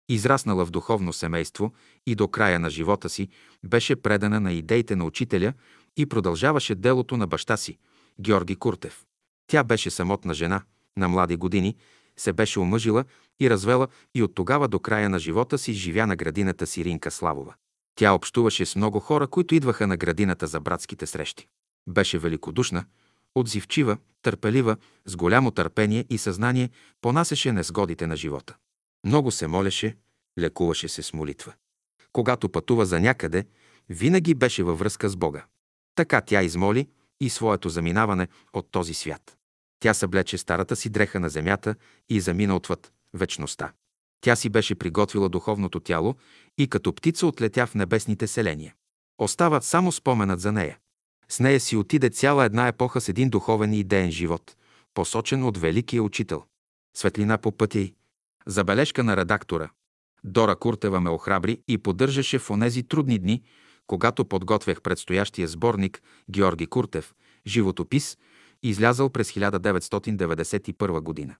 Израснала 0.08 0.64
в 0.64 0.70
духовно 0.70 1.12
семейство 1.12 1.72
и 2.06 2.14
до 2.14 2.28
края 2.28 2.58
на 2.58 2.70
живота 2.70 3.08
си 3.08 3.28
беше 3.64 3.96
предана 3.96 4.40
на 4.40 4.52
идеите 4.52 4.96
на 4.96 5.04
учителя 5.04 5.52
и 5.96 6.06
продължаваше 6.06 6.74
делото 6.74 7.16
на 7.16 7.26
баща 7.26 7.56
си, 7.56 7.78
Георги 8.20 8.56
Куртев. 8.56 9.04
Тя 9.46 9.64
беше 9.64 9.90
самотна 9.90 10.34
жена, 10.34 10.62
на 10.96 11.08
млади 11.08 11.36
години, 11.36 11.76
се 12.16 12.32
беше 12.32 12.60
омъжила 12.60 13.04
и 13.40 13.50
развела 13.50 13.88
и 14.14 14.22
от 14.22 14.34
тогава 14.34 14.68
до 14.68 14.78
края 14.78 15.08
на 15.08 15.18
живота 15.18 15.58
си 15.58 15.72
живя 15.72 16.06
на 16.06 16.16
градината 16.16 16.66
си 16.66 16.84
Ринка 16.84 17.10
Славова. 17.10 17.54
Тя 17.98 18.12
общуваше 18.12 18.66
с 18.66 18.76
много 18.76 19.00
хора, 19.00 19.26
които 19.26 19.54
идваха 19.54 19.86
на 19.86 19.96
градината 19.96 20.46
за 20.46 20.60
братските 20.60 21.06
срещи. 21.06 21.48
Беше 21.88 22.18
великодушна, 22.18 22.84
отзивчива, 23.34 23.98
търпелива, 24.22 24.76
с 25.04 25.16
голямо 25.16 25.50
търпение 25.50 26.04
и 26.10 26.18
съзнание 26.18 26.70
понасеше 27.00 27.52
незгодите 27.52 28.06
на 28.06 28.16
живота. 28.16 28.56
Много 29.06 29.30
се 29.30 29.46
молеше, 29.46 29.96
лекуваше 30.38 30.88
се 30.88 31.02
с 31.02 31.12
молитва. 31.12 31.54
Когато 32.12 32.48
пътува 32.48 32.86
за 32.86 33.00
някъде, 33.00 33.44
винаги 33.88 34.34
беше 34.34 34.62
във 34.62 34.78
връзка 34.78 35.08
с 35.08 35.16
Бога. 35.16 35.44
Така 35.94 36.20
тя 36.20 36.42
измоли 36.42 36.88
и 37.20 37.30
своето 37.30 37.68
заминаване 37.68 38.28
от 38.52 38.70
този 38.70 38.94
свят. 38.94 39.36
Тя 39.80 39.94
съблече 39.94 40.38
старата 40.38 40.76
си 40.76 40.88
дреха 40.88 41.20
на 41.20 41.28
земята 41.28 41.74
и 42.08 42.20
замина 42.20 42.56
отвъд 42.56 42.92
вечността. 43.14 43.72
Тя 44.20 44.36
си 44.36 44.48
беше 44.48 44.74
приготвила 44.74 45.28
духовното 45.28 45.80
тяло 45.80 46.14
и 46.58 46.68
като 46.68 46.92
птица 46.92 47.26
отлетя 47.26 47.66
в 47.66 47.74
небесните 47.74 48.26
селения. 48.26 48.74
Остава 49.18 49.60
само 49.60 49.92
споменът 49.92 50.40
за 50.40 50.52
нея. 50.52 50.78
С 51.28 51.40
нея 51.40 51.60
си 51.60 51.76
отиде 51.76 52.10
цяла 52.10 52.44
една 52.44 52.68
епоха 52.68 53.00
с 53.00 53.08
един 53.08 53.30
духовен 53.30 53.72
и 53.72 53.80
идеен 53.80 54.10
живот, 54.10 54.56
посочен 54.94 55.44
от 55.44 55.58
великия 55.58 56.02
учител. 56.02 56.44
Светлина 56.96 57.38
по 57.38 57.52
пътя 57.52 57.78
й. 57.78 57.94
Забележка 58.46 59.04
на 59.04 59.16
редактора. 59.16 59.70
Дора 60.24 60.56
Куртева 60.56 61.00
ме 61.00 61.10
охрабри 61.10 61.60
и 61.68 61.78
поддържаше 61.78 62.38
в 62.38 62.50
онези 62.50 62.82
трудни 62.82 63.18
дни, 63.18 63.42
когато 63.86 64.24
подготвях 64.24 64.82
предстоящия 64.82 65.48
сборник 65.48 66.02
Георги 66.30 66.66
Куртев, 66.66 67.14
животопис, 67.46 68.18
излязъл 68.62 69.10
през 69.10 69.32
1991 69.32 71.00
година. 71.00 71.36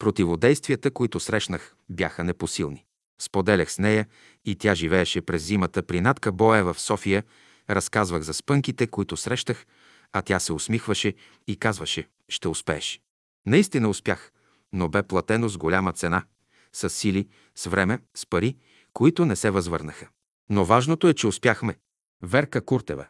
Противодействията, 0.00 0.90
които 0.90 1.20
срещнах, 1.20 1.74
бяха 1.88 2.24
непосилни. 2.24 2.84
Споделях 3.22 3.72
с 3.72 3.78
нея 3.78 4.06
и 4.44 4.56
тя 4.56 4.74
живееше 4.74 5.20
през 5.20 5.42
зимата 5.42 5.82
при 5.82 6.00
Натка 6.00 6.32
Боева 6.32 6.74
в 6.74 6.80
София, 6.80 7.24
разказвах 7.70 8.22
за 8.22 8.34
спънките, 8.34 8.86
които 8.86 9.16
срещах, 9.16 9.66
а 10.12 10.22
тя 10.22 10.40
се 10.40 10.52
усмихваше 10.52 11.14
и 11.46 11.56
казваше 11.56 12.08
«Ще 12.28 12.48
успееш». 12.48 13.00
Наистина 13.46 13.88
успях, 13.88 14.32
но 14.72 14.88
бе 14.88 15.02
платено 15.02 15.48
с 15.48 15.56
голяма 15.56 15.92
цена, 15.92 16.24
с 16.72 16.90
сили, 16.90 17.28
с 17.56 17.66
време, 17.66 17.98
с 18.14 18.26
пари, 18.26 18.56
които 18.92 19.26
не 19.26 19.36
се 19.36 19.50
възвърнаха. 19.50 20.08
Но 20.50 20.64
важното 20.64 21.08
е, 21.08 21.14
че 21.14 21.26
успяхме. 21.26 21.76
Верка 22.22 22.60
Куртева. 22.64 23.06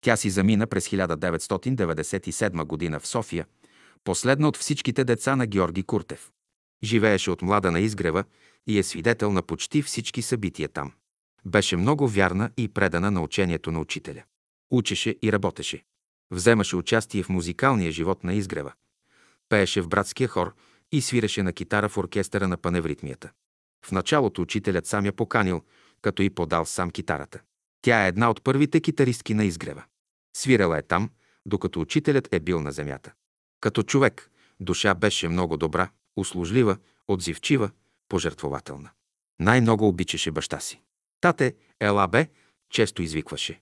Тя 0.00 0.16
си 0.16 0.30
замина 0.30 0.66
през 0.66 0.88
1997 0.88 2.64
година 2.64 3.00
в 3.00 3.06
София, 3.06 3.46
последна 4.04 4.48
от 4.48 4.56
всичките 4.56 5.04
деца 5.04 5.36
на 5.36 5.46
Георги 5.46 5.82
Куртев. 5.82 6.30
Живееше 6.84 7.30
от 7.30 7.42
млада 7.42 7.70
на 7.70 7.80
изгрева 7.80 8.24
и 8.66 8.78
е 8.78 8.82
свидетел 8.82 9.32
на 9.32 9.42
почти 9.42 9.82
всички 9.82 10.22
събития 10.22 10.68
там. 10.68 10.92
Беше 11.44 11.76
много 11.76 12.08
вярна 12.08 12.50
и 12.56 12.68
предана 12.68 13.10
на 13.10 13.22
учението 13.22 13.70
на 13.70 13.80
учителя. 13.80 14.22
Учеше 14.70 15.16
и 15.22 15.32
работеше. 15.32 15.84
Вземаше 16.30 16.76
участие 16.76 17.22
в 17.22 17.28
музикалния 17.28 17.92
живот 17.92 18.24
на 18.24 18.34
изгрева. 18.34 18.72
Пееше 19.48 19.80
в 19.80 19.88
братския 19.88 20.28
хор 20.28 20.54
и 20.92 21.00
свиреше 21.00 21.42
на 21.42 21.52
китара 21.52 21.88
в 21.88 21.98
оркестъра 21.98 22.48
на 22.48 22.56
паневритмията. 22.56 23.30
В 23.86 23.92
началото 23.92 24.42
учителят 24.42 24.86
сам 24.86 25.06
я 25.06 25.12
поканил, 25.12 25.62
като 26.02 26.22
и 26.22 26.30
подал 26.30 26.64
сам 26.64 26.90
китарата. 26.90 27.40
Тя 27.82 28.04
е 28.04 28.08
една 28.08 28.30
от 28.30 28.42
първите 28.42 28.80
китаристки 28.80 29.34
на 29.34 29.44
изгрева. 29.44 29.84
Свирала 30.36 30.78
е 30.78 30.82
там, 30.82 31.10
докато 31.46 31.80
учителят 31.80 32.28
е 32.32 32.40
бил 32.40 32.60
на 32.60 32.72
земята. 32.72 33.12
Като 33.62 33.82
човек, 33.82 34.30
душа 34.60 34.94
беше 34.94 35.28
много 35.28 35.56
добра, 35.56 35.90
услужлива, 36.16 36.76
отзивчива, 37.08 37.70
пожертвователна. 38.08 38.90
Най-много 39.40 39.88
обичаше 39.88 40.30
баща 40.30 40.60
си. 40.60 40.80
Тате, 41.20 41.54
ела 41.80 42.08
бе, 42.08 42.28
често 42.70 43.02
извикваше. 43.02 43.60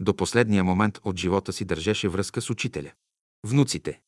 До 0.00 0.16
последния 0.16 0.64
момент 0.64 1.00
от 1.04 1.16
живота 1.16 1.52
си 1.52 1.64
държеше 1.64 2.08
връзка 2.08 2.40
с 2.40 2.50
учителя. 2.50 2.92
Внуците, 3.46 4.00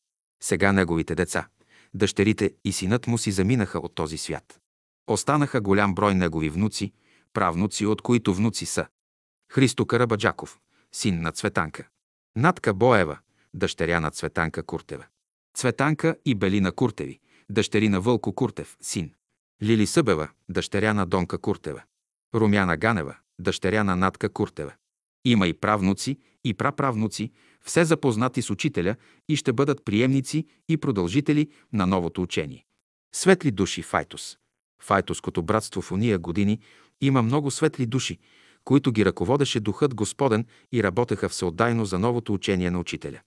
сега 0.43 0.71
неговите 0.71 1.15
деца, 1.15 1.47
дъщерите 1.93 2.53
и 2.63 2.71
синът 2.73 3.07
му 3.07 3.17
си 3.17 3.31
заминаха 3.31 3.79
от 3.79 3.95
този 3.95 4.17
свят. 4.17 4.59
Останаха 5.07 5.61
голям 5.61 5.95
брой 5.95 6.15
негови 6.15 6.49
внуци, 6.49 6.93
правнуци, 7.33 7.85
от 7.85 8.01
които 8.01 8.33
внуци 8.33 8.65
са 8.65 8.87
Христо 9.51 9.85
Карабаджаков, 9.85 10.59
син 10.91 11.21
на 11.21 11.31
Цветанка, 11.31 11.87
Натка 12.35 12.73
Боева, 12.73 13.17
дъщеря 13.53 13.99
на 13.99 14.11
Цветанка 14.11 14.63
Куртева, 14.63 15.05
Цветанка 15.53 16.15
и 16.25 16.35
Белина 16.35 16.71
Куртеви, 16.71 17.19
дъщери 17.49 17.89
на 17.89 18.01
Вълко 18.01 18.33
Куртев, 18.33 18.77
син, 18.81 19.13
Лили 19.63 19.87
Събева, 19.87 20.29
дъщеря 20.49 20.93
на 20.93 21.05
Донка 21.05 21.37
Куртева, 21.37 21.81
Румяна 22.35 22.77
Ганева, 22.77 23.15
дъщеря 23.39 23.83
на 23.83 23.95
Натка 23.95 24.29
Куртева. 24.29 24.73
Има 25.25 25.47
и 25.47 25.53
правнуци, 25.53 26.17
и 26.43 26.53
праправнуци, 26.53 27.31
все 27.61 27.85
запознати 27.85 28.41
с 28.41 28.49
учителя 28.49 28.95
и 29.29 29.35
ще 29.35 29.53
бъдат 29.53 29.85
приемници 29.85 30.45
и 30.69 30.77
продължители 30.77 31.49
на 31.73 31.87
новото 31.87 32.21
учение. 32.21 32.65
Светли 33.15 33.51
души 33.51 33.81
Файтос. 33.81 34.37
Файтоското 34.81 35.43
братство 35.43 35.81
в 35.81 35.91
уния 35.91 36.19
години 36.19 36.59
има 37.01 37.21
много 37.21 37.51
светли 37.51 37.85
души, 37.85 38.19
които 38.63 38.91
ги 38.91 39.05
ръководеше 39.05 39.59
Духът 39.59 39.95
Господен 39.95 40.45
и 40.71 40.83
работеха 40.83 41.29
всеотдайно 41.29 41.85
за 41.85 41.99
новото 41.99 42.33
учение 42.33 42.71
на 42.71 42.79
учителя. 42.79 43.19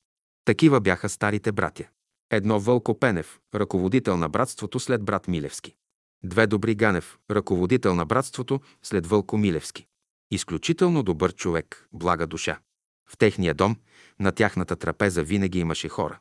Такива 0.44 0.80
бяха 0.80 1.08
старите 1.08 1.52
братя. 1.52 1.88
Едно 2.34 2.60
Вълко 2.60 2.98
Пенев, 2.98 3.40
ръководител 3.54 4.16
на 4.16 4.28
братството 4.28 4.80
след 4.80 5.04
брат 5.04 5.28
Милевски. 5.28 5.74
Две 6.24 6.46
Добри 6.46 6.74
Ганев, 6.74 7.18
ръководител 7.30 7.94
на 7.94 8.06
братството 8.06 8.60
след 8.82 9.06
Вълко 9.06 9.38
Милевски. 9.38 9.86
Изключително 10.30 11.02
добър 11.02 11.34
човек, 11.34 11.88
блага 11.92 12.26
душа. 12.26 12.58
В 13.10 13.16
техния 13.16 13.54
дом, 13.54 13.76
на 14.20 14.32
тяхната 14.32 14.76
трапеза 14.76 15.22
винаги 15.22 15.58
имаше 15.58 15.88
хора. 15.88 16.18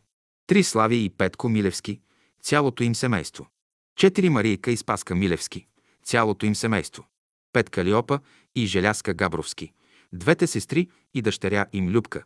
Три 0.47 0.63
Слави 0.63 1.03
и 1.05 1.09
Петко 1.09 1.49
Милевски, 1.49 2.01
цялото 2.41 2.83
им 2.83 2.95
семейство. 2.95 3.47
Четири 3.95 4.29
Марийка 4.29 4.71
и 4.71 4.77
Спаска 4.77 5.15
Милевски, 5.15 5.67
цялото 6.03 6.45
им 6.45 6.55
семейство. 6.55 7.07
Пет 7.53 7.69
Калиопа 7.69 8.19
и 8.55 8.65
Желяска 8.65 9.13
Габровски, 9.13 9.73
двете 10.13 10.47
сестри 10.47 10.89
и 11.13 11.21
дъщеря 11.21 11.65
им 11.73 11.89
Любка, 11.89 12.23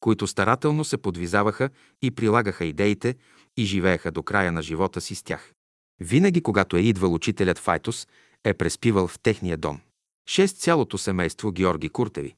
които 0.00 0.26
старателно 0.26 0.84
се 0.84 0.96
подвизаваха 0.96 1.70
и 2.02 2.10
прилагаха 2.10 2.64
идеите 2.64 3.14
и 3.56 3.64
живееха 3.64 4.10
до 4.10 4.22
края 4.22 4.52
на 4.52 4.62
живота 4.62 5.00
си 5.00 5.14
с 5.14 5.22
тях. 5.22 5.52
Винаги, 6.00 6.40
когато 6.40 6.76
е 6.76 6.80
идвал 6.80 7.14
учителят 7.14 7.58
Файтус, 7.58 8.08
е 8.44 8.54
преспивал 8.54 9.08
в 9.08 9.18
техния 9.18 9.56
дом. 9.56 9.80
Шест 10.28 10.56
цялото 10.56 10.98
семейство 10.98 11.52
Георги 11.52 11.88
Куртеви. 11.88 12.34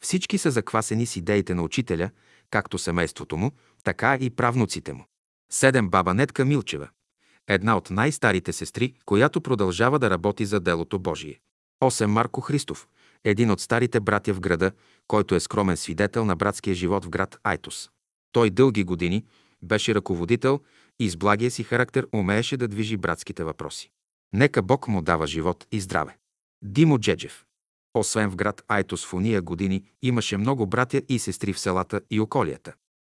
Всички 0.00 0.38
са 0.38 0.50
заквасени 0.50 1.06
с 1.06 1.16
идеите 1.16 1.54
на 1.54 1.62
учителя, 1.62 2.10
както 2.50 2.78
семейството 2.78 3.36
му, 3.36 3.52
така 3.84 4.18
и 4.20 4.30
правнуците 4.30 4.92
му. 4.92 5.04
Седем 5.52 5.88
баба 5.88 6.14
Нетка 6.14 6.44
Милчева. 6.44 6.88
Една 7.48 7.76
от 7.76 7.90
най-старите 7.90 8.52
сестри, 8.52 8.94
която 9.04 9.40
продължава 9.40 9.98
да 9.98 10.10
работи 10.10 10.44
за 10.44 10.60
делото 10.60 10.98
Божие. 10.98 11.40
8. 11.82 12.06
Марко 12.06 12.40
Христов, 12.40 12.88
един 13.24 13.50
от 13.50 13.60
старите 13.60 14.00
братя 14.00 14.34
в 14.34 14.40
града, 14.40 14.72
който 15.08 15.34
е 15.34 15.40
скромен 15.40 15.76
свидетел 15.76 16.24
на 16.24 16.36
братския 16.36 16.74
живот 16.74 17.04
в 17.04 17.10
град 17.10 17.38
Айтос. 17.44 17.90
Той 18.32 18.50
дълги 18.50 18.84
години 18.84 19.24
беше 19.62 19.94
ръководител 19.94 20.60
и 20.98 21.10
с 21.10 21.16
благия 21.16 21.50
си 21.50 21.62
характер 21.62 22.06
умееше 22.14 22.56
да 22.56 22.68
движи 22.68 22.96
братските 22.96 23.44
въпроси. 23.44 23.90
Нека 24.32 24.62
Бог 24.62 24.88
му 24.88 25.02
дава 25.02 25.26
живот 25.26 25.66
и 25.72 25.80
здраве. 25.80 26.16
Димо 26.62 26.98
Джеджев. 26.98 27.44
Освен 27.94 28.30
в 28.30 28.36
град 28.36 28.62
Айтос 28.68 29.06
в 29.06 29.14
уния 29.14 29.42
години 29.42 29.84
имаше 30.02 30.36
много 30.36 30.66
братя 30.66 31.02
и 31.08 31.18
сестри 31.18 31.52
в 31.52 31.60
селата 31.60 32.00
и 32.10 32.20
околията. 32.20 32.74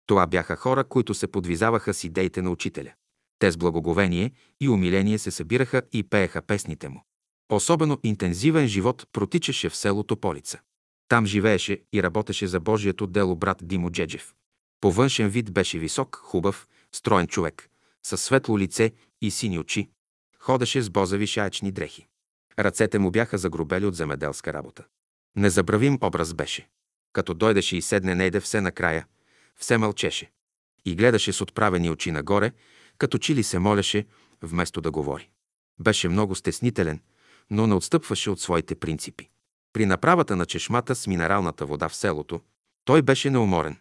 Това 0.07 0.27
бяха 0.27 0.57
хора, 0.57 0.85
които 0.85 1.15
се 1.15 1.27
подвизаваха 1.27 1.95
с 1.95 2.05
идеите 2.05 2.43
на 2.43 2.51
учителя. 2.51 2.93
Те 3.39 3.51
с 3.51 3.57
благоговение 3.57 4.31
и 4.61 4.69
умиление 4.69 5.19
се 5.19 5.31
събираха 5.31 5.83
и 5.93 6.03
пееха 6.03 6.43
песните 6.43 6.89
му. 6.89 7.05
Особено 7.53 7.99
интензивен 8.03 8.67
живот 8.67 9.07
протичаше 9.13 9.69
в 9.69 9.77
селото 9.77 10.17
Полица. 10.17 10.61
Там 11.09 11.27
живееше 11.27 11.83
и 11.93 12.03
работеше 12.03 12.47
за 12.47 12.61
Божието 12.61 13.07
дело 13.07 13.37
брат 13.37 13.59
Димо 13.63 13.91
Джеджев. 13.91 14.35
По 14.81 14.93
външен 14.93 15.29
вид 15.29 15.53
беше 15.53 15.79
висок, 15.79 16.17
хубав, 16.17 16.69
строен 16.93 17.27
човек, 17.27 17.69
със 18.03 18.23
светло 18.23 18.59
лице 18.59 18.93
и 19.21 19.31
сини 19.31 19.59
очи. 19.59 19.89
Ходеше 20.39 20.83
с 20.83 20.91
бозави 20.91 21.27
шаечни 21.27 21.73
дрехи. 21.73 22.07
Ръцете 22.59 22.99
му 22.99 23.11
бяха 23.11 23.39
загрубели 23.39 23.87
от 23.87 23.95
земеделска 23.95 24.53
работа. 24.53 24.85
Незабравим 25.37 25.99
образ 26.03 26.35
беше. 26.35 26.69
Като 27.13 27.35
дойдеше 27.35 27.77
и 27.77 27.83
седне 27.83 28.15
нейде 28.15 28.41
все 28.41 28.61
накрая, 28.61 29.07
все 29.57 29.79
мълчеше. 29.79 30.31
И 30.85 30.97
гледаше 30.97 31.33
с 31.33 31.41
отправени 31.41 31.91
очи 31.91 32.11
нагоре, 32.11 32.53
като 32.99 33.19
че 33.19 33.35
ли 33.35 33.43
се 33.43 33.59
молеше, 33.59 34.07
вместо 34.43 34.81
да 34.81 34.91
говори. 34.91 35.31
Беше 35.81 36.09
много 36.09 36.35
стеснителен, 36.35 37.01
но 37.53 37.67
не 37.67 37.75
отстъпваше 37.75 38.31
от 38.31 38.41
своите 38.41 38.75
принципи. 38.75 39.29
При 39.73 39.87
направата 39.87 40.37
на 40.37 40.47
чешмата 40.47 40.95
с 40.95 41.07
минералната 41.07 41.67
вода 41.67 41.89
в 41.89 41.97
селото, 41.97 42.41
той 42.85 43.03
беше 43.03 43.31
неуморен. 43.31 43.77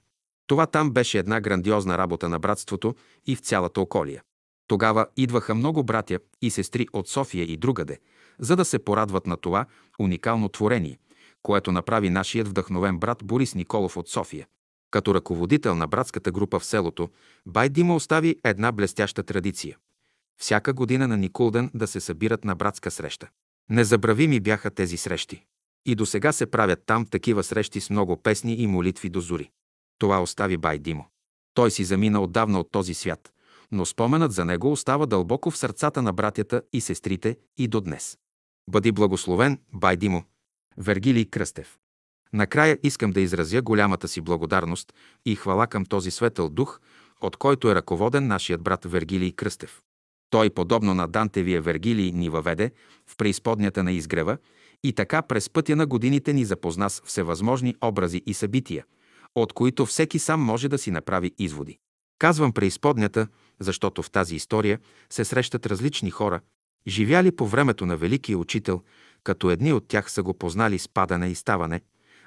Това 0.48 0.66
там 0.66 0.92
беше 0.92 1.20
една 1.20 1.42
грандиозна 1.42 1.98
работа 1.98 2.30
на 2.30 2.40
братството 2.40 2.96
и 3.28 3.36
в 3.36 3.40
цялата 3.40 3.82
околия. 3.82 4.22
Тогава 4.68 5.06
идваха 5.18 5.56
много 5.56 5.84
братя 5.84 6.20
и 6.42 6.50
сестри 6.50 6.88
от 6.94 7.08
София 7.08 7.44
и 7.44 7.58
другаде, 7.58 8.00
за 8.40 8.56
да 8.56 8.66
се 8.66 8.80
порадват 8.80 9.28
на 9.28 9.38
това 9.38 9.66
уникално 10.00 10.50
творение, 10.50 11.00
което 11.44 11.72
направи 11.72 12.10
нашият 12.10 12.48
вдъхновен 12.48 12.98
брат 12.98 13.24
Борис 13.24 13.56
Николов 13.56 13.98
от 13.98 14.10
София. 14.10 14.48
Като 14.92 15.16
ръководител 15.16 15.76
на 15.76 15.88
братската 15.88 16.32
група 16.32 16.60
в 16.60 16.66
селото, 16.66 17.10
Бай 17.46 17.70
Дима 17.70 17.96
остави 17.96 18.36
една 18.44 18.72
блестяща 18.72 19.24
традиция. 19.24 19.78
Всяка 20.38 20.74
година 20.74 21.08
на 21.08 21.18
Никулден 21.18 21.72
да 21.74 21.88
се 21.88 22.00
събират 22.00 22.46
на 22.46 22.56
братска 22.56 22.92
среща. 22.92 23.30
Незабравими 23.72 24.40
бяха 24.40 24.72
тези 24.72 24.98
срещи. 24.98 25.46
И 25.86 25.96
до 25.96 26.06
сега 26.06 26.32
се 26.32 26.46
правят 26.46 26.84
там 26.86 27.06
такива 27.06 27.44
срещи 27.44 27.82
с 27.82 27.90
много 27.90 28.18
песни 28.18 28.54
и 28.54 28.68
молитви 28.68 29.10
до 29.10 29.20
зори. 29.20 29.50
Това 30.00 30.22
остави 30.22 30.58
Бай 30.58 30.80
Димо. 30.80 31.06
Той 31.54 31.72
си 31.72 31.84
замина 31.84 32.22
отдавна 32.22 32.60
от 32.60 32.72
този 32.72 32.94
свят, 32.94 33.34
но 33.72 33.86
споменът 33.86 34.32
за 34.32 34.46
него 34.46 34.72
остава 34.72 35.06
дълбоко 35.06 35.52
в 35.52 35.58
сърцата 35.58 36.02
на 36.02 36.14
братята 36.14 36.62
и 36.74 36.82
сестрите 36.82 37.38
и 37.58 37.68
до 37.68 37.82
днес. 37.82 38.18
Бъди 38.70 38.92
благословен, 38.92 39.60
Бай 39.74 39.98
Димо. 39.98 40.24
Вергилий 40.78 41.26
Кръстев. 41.26 41.78
Накрая 42.34 42.78
искам 42.84 43.12
да 43.12 43.22
изразя 43.22 43.62
голямата 43.62 44.08
си 44.08 44.22
благодарност 44.22 44.94
и 45.26 45.36
хвала 45.36 45.68
към 45.68 45.86
този 45.86 46.12
светъл 46.12 46.50
дух, 46.50 46.80
от 47.22 47.38
който 47.38 47.72
е 47.72 47.76
ръководен 47.76 48.28
нашият 48.28 48.62
брат 48.64 48.86
Вергилий 48.86 49.32
Кръстев. 49.32 49.82
Той, 50.32 50.50
подобно 50.50 50.94
на 50.94 51.08
Дантевия 51.08 51.62
Вергилий, 51.62 52.12
ни 52.12 52.30
въведе 52.30 52.72
в 53.08 53.18
преизподнята 53.18 53.84
на 53.84 53.92
изгрева 53.92 54.38
и 54.84 54.94
така 54.94 55.22
през 55.22 55.50
пътя 55.50 55.76
на 55.76 55.86
годините 55.86 56.34
ни 56.34 56.46
запозна 56.46 56.90
с 56.90 57.02
всевъзможни 57.06 57.76
образи 57.82 58.22
и 58.26 58.34
събития, 58.34 58.86
от 59.36 59.54
които 59.54 59.86
всеки 59.86 60.20
сам 60.20 60.42
може 60.42 60.70
да 60.70 60.78
си 60.78 60.92
направи 60.92 61.32
изводи. 61.38 61.78
Казвам 62.20 62.54
преизподнята, 62.54 63.28
защото 63.60 64.04
в 64.04 64.12
тази 64.12 64.36
история 64.36 64.80
се 65.10 65.26
срещат 65.26 65.66
различни 65.66 66.12
хора, 66.12 66.42
живяли 66.88 67.32
по 67.32 67.48
времето 67.48 67.86
на 67.86 67.98
Великия 67.98 68.38
Учител, 68.38 68.82
като 69.24 69.50
едни 69.50 69.74
от 69.74 69.88
тях 69.88 70.12
са 70.12 70.24
го 70.24 70.34
познали 70.34 70.80
с 70.80 70.88
падане 70.88 71.28
и 71.28 71.36
ставане, 71.36 71.82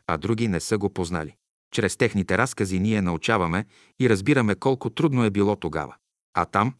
а 0.06 0.16
други 0.16 0.48
не 0.48 0.60
са 0.60 0.78
го 0.78 0.90
познали. 0.90 1.36
Чрез 1.72 1.96
техните 1.96 2.38
разкази 2.38 2.80
ние 2.80 3.02
научаваме 3.02 3.66
и 4.00 4.10
разбираме 4.10 4.54
колко 4.54 4.90
трудно 4.90 5.24
е 5.24 5.30
било 5.30 5.56
тогава. 5.56 5.94
А 6.34 6.44
там, 6.44 6.74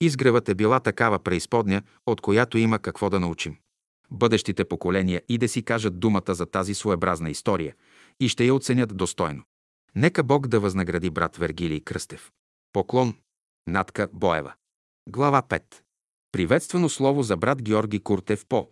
изгревът 0.00 0.48
е 0.48 0.54
била 0.54 0.80
такава 0.80 1.18
преизподня, 1.18 1.82
от 2.06 2.20
която 2.20 2.58
има 2.58 2.78
какво 2.78 3.10
да 3.10 3.20
научим. 3.20 3.56
Бъдещите 4.10 4.64
поколения 4.64 5.22
и 5.28 5.38
да 5.38 5.48
си 5.48 5.62
кажат 5.62 6.00
думата 6.00 6.34
за 6.34 6.46
тази 6.46 6.74
своеобразна 6.74 7.30
история 7.30 7.74
и 8.20 8.28
ще 8.28 8.44
я 8.44 8.54
оценят 8.54 8.96
достойно. 8.96 9.42
Нека 9.94 10.22
Бог 10.22 10.46
да 10.46 10.60
възнагради 10.60 11.10
брат 11.10 11.36
Вергилий 11.36 11.80
Кръстев. 11.80 12.30
Поклон. 12.72 13.14
Натка 13.66 14.08
Боева. 14.12 14.52
Глава 15.08 15.42
5. 15.42 15.62
Приветствено 16.32 16.88
слово 16.88 17.22
за 17.22 17.36
брат 17.36 17.62
Георги 17.62 18.00
Куртев 18.00 18.46
по 18.46 18.68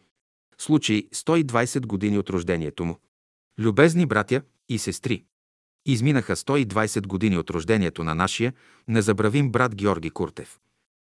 случай 0.58 1.08
120 1.14 1.86
години 1.86 2.18
от 2.18 2.30
рождението 2.30 2.84
му. 2.84 2.98
Любезни 3.58 4.06
братя 4.06 4.42
и 4.68 4.78
сестри, 4.78 5.24
изминаха 5.86 6.36
120 6.36 7.06
години 7.06 7.38
от 7.38 7.50
рождението 7.50 8.04
на 8.04 8.14
нашия 8.14 8.52
незабравим 8.88 9.50
брат 9.52 9.74
Георги 9.74 10.10
Куртев. 10.10 10.58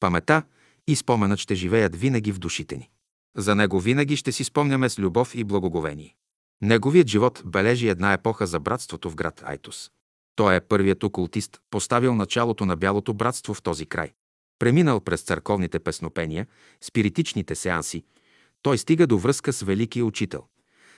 Памета 0.04 0.44
и 0.88 0.96
споменът 0.96 1.40
ще 1.40 1.56
живеят 1.56 1.96
винаги 1.96 2.32
в 2.32 2.40
душите 2.40 2.78
ни. 2.78 2.90
За 3.38 3.56
него 3.56 3.80
винаги 3.80 4.16
ще 4.16 4.32
си 4.32 4.44
спомняме 4.44 4.90
с 4.90 5.00
любов 5.00 5.36
и 5.36 5.44
благоговение. 5.44 6.16
Неговият 6.62 7.08
живот 7.08 7.42
бележи 7.46 7.88
една 7.88 8.14
епоха 8.14 8.48
за 8.48 8.60
братството 8.60 9.10
в 9.10 9.16
град 9.16 9.44
Айтос. 9.46 9.92
Той 10.36 10.56
е 10.56 10.62
първият 10.62 11.04
окултист, 11.04 11.60
поставил 11.70 12.16
началото 12.16 12.66
на 12.66 12.76
бялото 12.76 13.14
братство 13.14 13.54
в 13.54 13.62
този 13.62 13.86
край. 13.86 14.14
Преминал 14.60 15.00
през 15.00 15.22
църковните 15.22 15.80
песнопения, 15.80 16.48
спиритичните 16.82 17.56
сеанси, 17.56 18.04
той 18.62 18.78
стига 18.78 19.08
до 19.08 19.18
връзка 19.18 19.54
с 19.54 19.62
Великия 19.62 20.06
Учител, 20.06 20.44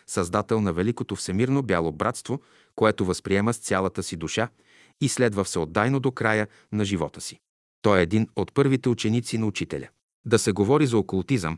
създател 0.07 0.61
на 0.61 0.73
Великото 0.73 1.15
Всемирно 1.15 1.63
Бяло 1.63 1.91
Братство, 1.91 2.41
което 2.75 3.05
възприема 3.05 3.53
с 3.53 3.57
цялата 3.57 4.03
си 4.03 4.15
душа 4.15 4.49
и 5.01 5.09
следва 5.09 5.43
всеотдайно 5.43 5.99
до 5.99 6.11
края 6.11 6.47
на 6.71 6.85
живота 6.85 7.21
си. 7.21 7.39
Той 7.85 7.99
е 7.99 8.03
един 8.03 8.27
от 8.35 8.53
първите 8.53 8.89
ученици 8.89 9.37
на 9.37 9.45
учителя. 9.45 9.87
Да 10.25 10.39
се 10.39 10.51
говори 10.51 10.87
за 10.87 10.97
окултизъм 10.97 11.57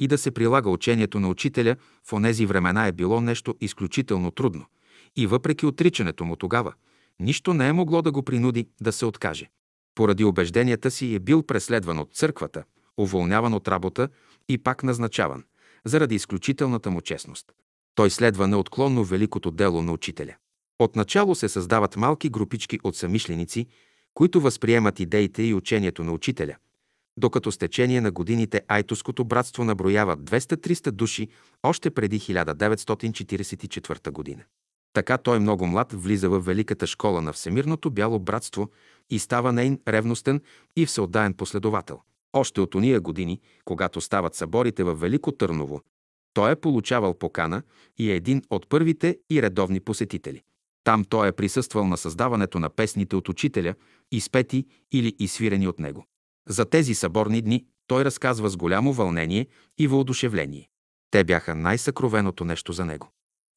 и 0.00 0.08
да 0.08 0.18
се 0.18 0.30
прилага 0.30 0.70
учението 0.70 1.20
на 1.20 1.28
учителя 1.28 1.76
в 2.04 2.12
онези 2.12 2.46
времена 2.46 2.86
е 2.86 2.92
било 2.92 3.20
нещо 3.20 3.54
изключително 3.60 4.30
трудно. 4.30 4.66
И 5.16 5.26
въпреки 5.26 5.66
отричането 5.66 6.24
му 6.24 6.36
тогава, 6.36 6.72
нищо 7.20 7.54
не 7.54 7.68
е 7.68 7.72
могло 7.72 8.02
да 8.02 8.12
го 8.12 8.22
принуди 8.22 8.68
да 8.80 8.92
се 8.92 9.06
откаже. 9.06 9.50
Поради 9.94 10.24
убежденията 10.24 10.90
си 10.90 11.14
е 11.14 11.18
бил 11.18 11.42
преследван 11.42 11.98
от 11.98 12.14
църквата, 12.14 12.64
уволняван 12.98 13.54
от 13.54 13.68
работа 13.68 14.08
и 14.48 14.58
пак 14.58 14.82
назначаван, 14.82 15.44
заради 15.84 16.14
изключителната 16.14 16.90
му 16.90 17.00
честност. 17.00 17.52
Той 17.94 18.10
следва 18.10 18.48
неотклонно 18.48 19.04
великото 19.04 19.50
дело 19.50 19.82
на 19.82 19.92
учителя. 19.92 20.34
Отначало 20.78 21.34
се 21.34 21.48
създават 21.48 21.96
малки 21.96 22.28
групички 22.28 22.78
от 22.84 22.96
самишленици, 22.96 23.66
които 24.14 24.40
възприемат 24.40 25.00
идеите 25.00 25.42
и 25.42 25.54
учението 25.54 26.04
на 26.04 26.12
учителя, 26.12 26.56
докато 27.16 27.52
с 27.52 27.58
течение 27.58 28.00
на 28.00 28.10
годините 28.10 28.60
Айтоското 28.68 29.24
братство 29.24 29.64
наброява 29.64 30.16
200-300 30.16 30.90
души 30.90 31.28
още 31.62 31.90
преди 31.90 32.20
1944 32.20 34.10
година. 34.10 34.42
Така 34.92 35.18
той 35.18 35.38
много 35.38 35.66
млад 35.66 35.92
влиза 35.92 36.28
в 36.28 36.40
великата 36.40 36.86
школа 36.86 37.22
на 37.22 37.32
Всемирното 37.32 37.90
бяло 37.90 38.18
братство 38.18 38.70
и 39.10 39.18
става 39.18 39.52
нейн 39.52 39.80
ревностен 39.88 40.40
и 40.76 40.86
всеотдаен 40.86 41.34
последовател. 41.34 42.00
Още 42.32 42.60
от 42.60 42.74
ония 42.74 43.00
години, 43.00 43.40
когато 43.64 44.00
стават 44.00 44.34
съборите 44.34 44.84
в 44.84 44.94
Велико 44.94 45.32
Търново, 45.32 45.80
той 46.34 46.52
е 46.52 46.56
получавал 46.56 47.14
покана 47.14 47.62
и 47.98 48.10
е 48.10 48.14
един 48.14 48.42
от 48.50 48.68
първите 48.68 49.18
и 49.30 49.42
редовни 49.42 49.80
посетители. 49.80 50.42
Там 50.84 51.04
той 51.04 51.28
е 51.28 51.32
присъствал 51.32 51.86
на 51.86 51.96
създаването 51.96 52.58
на 52.58 52.70
песните 52.70 53.16
от 53.16 53.28
учителя, 53.28 53.74
изпети 54.12 54.66
или 54.92 55.16
изсвирени 55.18 55.68
от 55.68 55.78
него. 55.78 56.06
За 56.48 56.64
тези 56.64 56.94
съборни 56.94 57.42
дни 57.42 57.66
той 57.86 58.04
разказва 58.04 58.48
с 58.48 58.56
голямо 58.56 58.92
вълнение 58.92 59.46
и 59.78 59.86
въодушевление. 59.86 60.68
Те 61.10 61.24
бяха 61.24 61.54
най-съкровеното 61.54 62.44
нещо 62.44 62.72
за 62.72 62.84
него. 62.84 63.12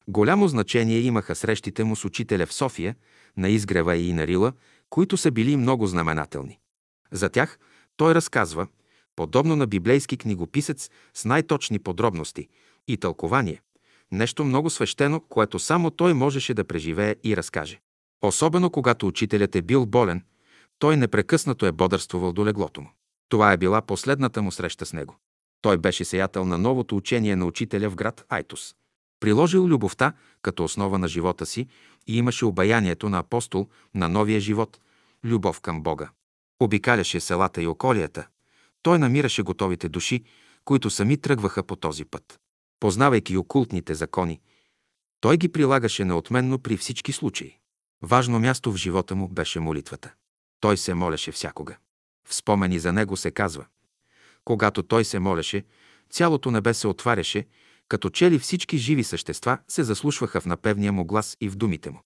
Голямо 0.08 0.48
значение 0.48 0.98
имаха 0.98 1.34
срещите 1.34 1.84
му 1.84 1.96
с 1.96 2.04
учителя 2.04 2.46
в 2.46 2.52
София, 2.52 2.96
на 3.36 3.48
Изгрева 3.48 3.96
и 3.96 4.12
на 4.12 4.26
Рила, 4.26 4.52
които 4.90 5.16
са 5.16 5.30
били 5.30 5.56
много 5.56 5.86
знаменателни. 5.86 6.58
За 7.12 7.28
тях 7.28 7.58
той 7.96 8.14
разказва, 8.14 8.66
подобно 9.16 9.56
на 9.56 9.66
библейски 9.66 10.16
книгописец 10.16 10.90
с 11.14 11.24
най-точни 11.24 11.78
подробности 11.78 12.48
и 12.88 12.96
тълкование, 12.96 13.62
нещо 14.12 14.44
много 14.44 14.70
свещено, 14.70 15.20
което 15.20 15.58
само 15.58 15.90
той 15.90 16.14
можеше 16.14 16.54
да 16.54 16.64
преживее 16.64 17.16
и 17.24 17.36
разкаже. 17.36 17.80
Особено 18.22 18.70
когато 18.70 19.06
учителят 19.06 19.56
е 19.56 19.62
бил 19.62 19.86
болен, 19.86 20.24
той 20.78 20.96
непрекъснато 20.96 21.66
е 21.66 21.72
бодърствувал 21.72 22.32
до 22.32 22.46
леглото 22.46 22.80
му. 22.80 22.90
Това 23.28 23.52
е 23.52 23.56
била 23.56 23.82
последната 23.82 24.42
му 24.42 24.52
среща 24.52 24.86
с 24.86 24.92
него. 24.92 25.16
Той 25.62 25.78
беше 25.78 26.04
сеятел 26.04 26.44
на 26.44 26.58
новото 26.58 26.96
учение 26.96 27.36
на 27.36 27.46
учителя 27.46 27.90
в 27.90 27.96
град 27.96 28.24
Айтос. 28.28 28.74
Приложил 29.20 29.66
любовта 29.66 30.12
като 30.42 30.64
основа 30.64 30.98
на 30.98 31.08
живота 31.08 31.46
си 31.46 31.66
и 32.06 32.18
имаше 32.18 32.44
обаянието 32.44 33.08
на 33.08 33.18
апостол 33.18 33.68
на 33.94 34.08
новия 34.08 34.40
живот– 34.40 34.80
любов 35.24 35.60
към 35.60 35.82
Бога. 35.82 36.10
Обикаляше 36.60 37.20
селата 37.20 37.62
и 37.62 37.66
околията. 37.66 38.26
Той 38.82 38.98
намираше 38.98 39.42
готовите 39.42 39.88
души, 39.88 40.24
които 40.64 40.90
сами 40.90 41.16
тръгваха 41.16 41.62
по 41.62 41.76
този 41.76 42.04
път. 42.04 42.40
Познавайки 42.80 43.36
окултните 43.36 43.94
закони, 43.94 44.40
той 45.20 45.36
ги 45.36 45.48
прилагаше 45.48 46.04
неотменно 46.04 46.58
при 46.58 46.76
всички 46.76 47.12
случаи. 47.12 47.58
Важно 48.02 48.38
място 48.38 48.72
в 48.72 48.76
живота 48.76 49.14
му 49.14 49.28
беше 49.28 49.60
молитвата. 49.60 50.12
Той 50.60 50.76
се 50.76 50.94
молеше 50.94 51.32
всякога. 51.32 51.76
В 52.28 52.34
спомени 52.34 52.78
за 52.78 52.92
него 52.92 53.16
се 53.16 53.30
казва. 53.30 53.66
Когато 54.44 54.82
той 54.82 55.04
се 55.04 55.18
молеше, 55.18 55.64
цялото 56.10 56.50
небе 56.50 56.74
се 56.74 56.88
отваряше, 56.88 57.46
като 57.88 58.10
че 58.10 58.30
ли 58.30 58.38
всички 58.38 58.78
живи 58.78 59.04
същества 59.04 59.58
се 59.68 59.82
заслушваха 59.82 60.40
в 60.40 60.46
напевния 60.46 60.92
му 60.92 61.04
глас 61.04 61.36
и 61.40 61.48
в 61.48 61.56
думите 61.56 61.90
му. 61.90 62.02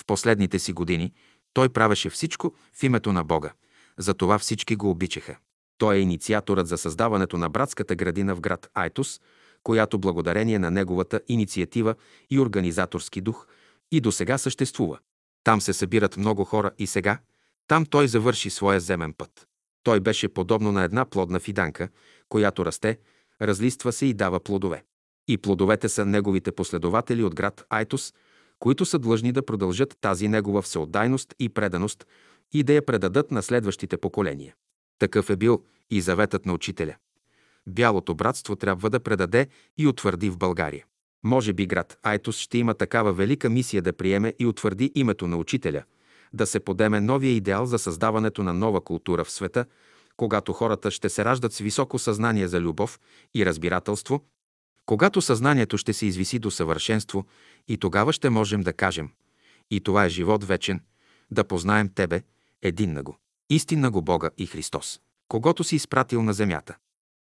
В 0.00 0.04
последните 0.06 0.58
си 0.58 0.72
години 0.72 1.12
той 1.52 1.68
правеше 1.68 2.10
всичко 2.10 2.54
в 2.72 2.82
името 2.82 3.12
на 3.12 3.24
Бога. 3.24 3.52
Затова 3.98 4.38
всички 4.38 4.76
го 4.76 4.90
обичаха. 4.90 5.36
Той 5.78 5.96
е 5.96 6.00
инициаторът 6.00 6.68
за 6.68 6.78
създаването 6.78 7.38
на 7.38 7.48
братската 7.48 7.94
градина 7.94 8.34
в 8.34 8.40
град 8.40 8.70
Айтос, 8.74 9.20
която 9.62 9.98
благодарение 9.98 10.58
на 10.58 10.70
неговата 10.70 11.20
инициатива 11.28 11.94
и 12.30 12.40
организаторски 12.40 13.20
дух 13.20 13.46
и 13.92 14.00
до 14.00 14.12
сега 14.12 14.38
съществува. 14.38 14.98
Там 15.44 15.60
се 15.60 15.72
събират 15.72 16.16
много 16.16 16.44
хора 16.44 16.70
и 16.78 16.86
сега, 16.86 17.18
там 17.68 17.86
той 17.86 18.08
завърши 18.08 18.50
своя 18.50 18.80
земен 18.80 19.12
път. 19.12 19.46
Той 19.82 20.00
беше 20.00 20.28
подобно 20.28 20.72
на 20.72 20.82
една 20.82 21.04
плодна 21.04 21.40
фиданка, 21.40 21.88
която 22.28 22.64
расте, 22.66 22.98
разлиства 23.42 23.92
се 23.92 24.06
и 24.06 24.14
дава 24.14 24.40
плодове. 24.40 24.84
И 25.28 25.38
плодовете 25.38 25.88
са 25.88 26.06
неговите 26.06 26.52
последователи 26.52 27.24
от 27.24 27.34
град 27.34 27.66
Айтос, 27.70 28.14
които 28.58 28.84
са 28.84 28.98
длъжни 28.98 29.32
да 29.32 29.46
продължат 29.46 29.96
тази 30.00 30.28
негова 30.28 30.62
всеотдайност 30.62 31.34
и 31.38 31.48
преданост 31.48 32.06
и 32.52 32.62
да 32.62 32.72
я 32.72 32.86
предадат 32.86 33.30
на 33.30 33.42
следващите 33.42 33.96
поколения. 33.96 34.54
Такъв 34.98 35.30
е 35.30 35.36
бил 35.36 35.62
и 35.90 36.00
заветът 36.00 36.46
на 36.46 36.52
учителя. 36.52 36.96
Бялото 37.68 38.14
братство 38.14 38.56
трябва 38.56 38.90
да 38.90 39.00
предаде 39.00 39.46
и 39.78 39.86
утвърди 39.86 40.30
в 40.30 40.38
България. 40.38 40.84
Може 41.24 41.52
би 41.52 41.66
град 41.66 41.98
Айтос 42.02 42.36
ще 42.36 42.58
има 42.58 42.74
такава 42.74 43.12
велика 43.12 43.50
мисия 43.50 43.82
да 43.82 43.92
приеме 43.92 44.34
и 44.38 44.46
утвърди 44.46 44.92
името 44.94 45.28
на 45.28 45.36
учителя, 45.36 45.82
да 46.32 46.46
се 46.46 46.60
подеме 46.60 47.00
новия 47.00 47.32
идеал 47.32 47.66
за 47.66 47.78
създаването 47.78 48.42
на 48.42 48.54
нова 48.54 48.80
култура 48.80 49.24
в 49.24 49.30
света, 49.30 49.64
когато 50.16 50.52
хората 50.52 50.90
ще 50.90 51.08
се 51.08 51.24
раждат 51.24 51.52
с 51.52 51.58
високо 51.58 51.98
съзнание 51.98 52.48
за 52.48 52.60
любов 52.60 53.00
и 53.34 53.46
разбирателство, 53.46 54.24
когато 54.86 55.20
съзнанието 55.20 55.78
ще 55.78 55.92
се 55.92 56.06
извиси 56.06 56.38
до 56.38 56.50
съвършенство 56.50 57.26
и 57.68 57.76
тогава 57.76 58.12
ще 58.12 58.30
можем 58.30 58.60
да 58.60 58.72
кажем 58.72 59.10
и 59.70 59.80
това 59.80 60.04
е 60.04 60.08
живот 60.08 60.44
вечен, 60.44 60.80
да 61.30 61.44
познаем 61.44 61.88
Тебе, 61.94 62.22
един 62.62 62.92
на 62.92 63.02
го, 63.02 63.18
истинна 63.50 63.90
го 63.90 64.02
Бога 64.02 64.30
и 64.38 64.46
Христос, 64.46 65.00
когато 65.28 65.64
си 65.64 65.76
изпратил 65.76 66.22
на 66.22 66.32
земята. 66.32 66.76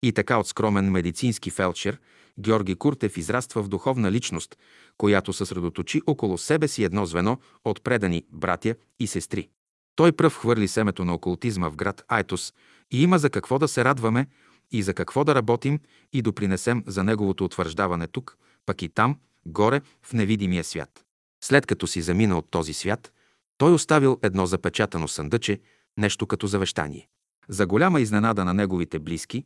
И 0.03 0.11
така 0.11 0.37
от 0.37 0.47
скромен 0.47 0.91
медицински 0.91 1.49
фелчер 1.49 1.99
Георги 2.39 2.75
Куртев 2.75 3.17
израства 3.17 3.63
в 3.63 3.67
духовна 3.67 4.11
личност, 4.11 4.57
която 4.97 5.33
съсредоточи 5.33 6.01
около 6.07 6.37
себе 6.37 6.67
си 6.67 6.83
едно 6.83 7.05
звено 7.05 7.37
от 7.65 7.83
предани 7.83 8.25
братя 8.31 8.75
и 8.99 9.07
сестри. 9.07 9.49
Той 9.95 10.11
пръв 10.11 10.37
хвърли 10.37 10.67
семето 10.67 11.05
на 11.05 11.13
окултизма 11.13 11.69
в 11.69 11.75
град 11.75 12.03
Айтос 12.07 12.53
и 12.91 13.03
има 13.03 13.19
за 13.19 13.29
какво 13.29 13.59
да 13.59 13.67
се 13.67 13.85
радваме 13.85 14.27
и 14.71 14.83
за 14.83 14.93
какво 14.93 15.23
да 15.23 15.35
работим 15.35 15.79
и 16.13 16.21
допринесем 16.21 16.83
за 16.87 17.03
неговото 17.03 17.45
утвърждаване 17.45 18.07
тук, 18.07 18.37
пък 18.65 18.81
и 18.81 18.89
там, 18.89 19.17
горе, 19.45 19.81
в 20.03 20.13
невидимия 20.13 20.63
свят. 20.63 21.05
След 21.43 21.65
като 21.65 21.87
си 21.87 22.01
замина 22.01 22.37
от 22.37 22.51
този 22.51 22.73
свят, 22.73 23.13
той 23.57 23.73
оставил 23.73 24.19
едно 24.21 24.45
запечатано 24.45 25.07
съндъче, 25.07 25.59
нещо 25.97 26.27
като 26.27 26.47
завещание. 26.47 27.07
За 27.49 27.65
голяма 27.65 28.01
изненада 28.01 28.45
на 28.45 28.53
неговите 28.53 28.99
близки, 28.99 29.45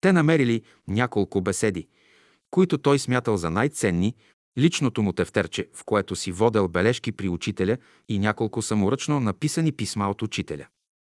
те 0.00 0.12
намерили 0.12 0.62
няколко 0.88 1.40
беседи, 1.40 1.86
които 2.50 2.78
той 2.78 2.98
смятал 2.98 3.36
за 3.36 3.50
най-ценни, 3.50 4.14
личното 4.58 5.02
му 5.02 5.12
тефтерче, 5.12 5.68
в 5.74 5.84
което 5.84 6.16
си 6.16 6.32
водел 6.32 6.68
бележки 6.68 7.12
при 7.12 7.28
учителя 7.28 7.76
и 8.08 8.18
няколко 8.18 8.62
саморъчно 8.62 9.20
написани 9.20 9.72
писма 9.72 10.10
от 10.10 10.22
учителя. 10.22 10.66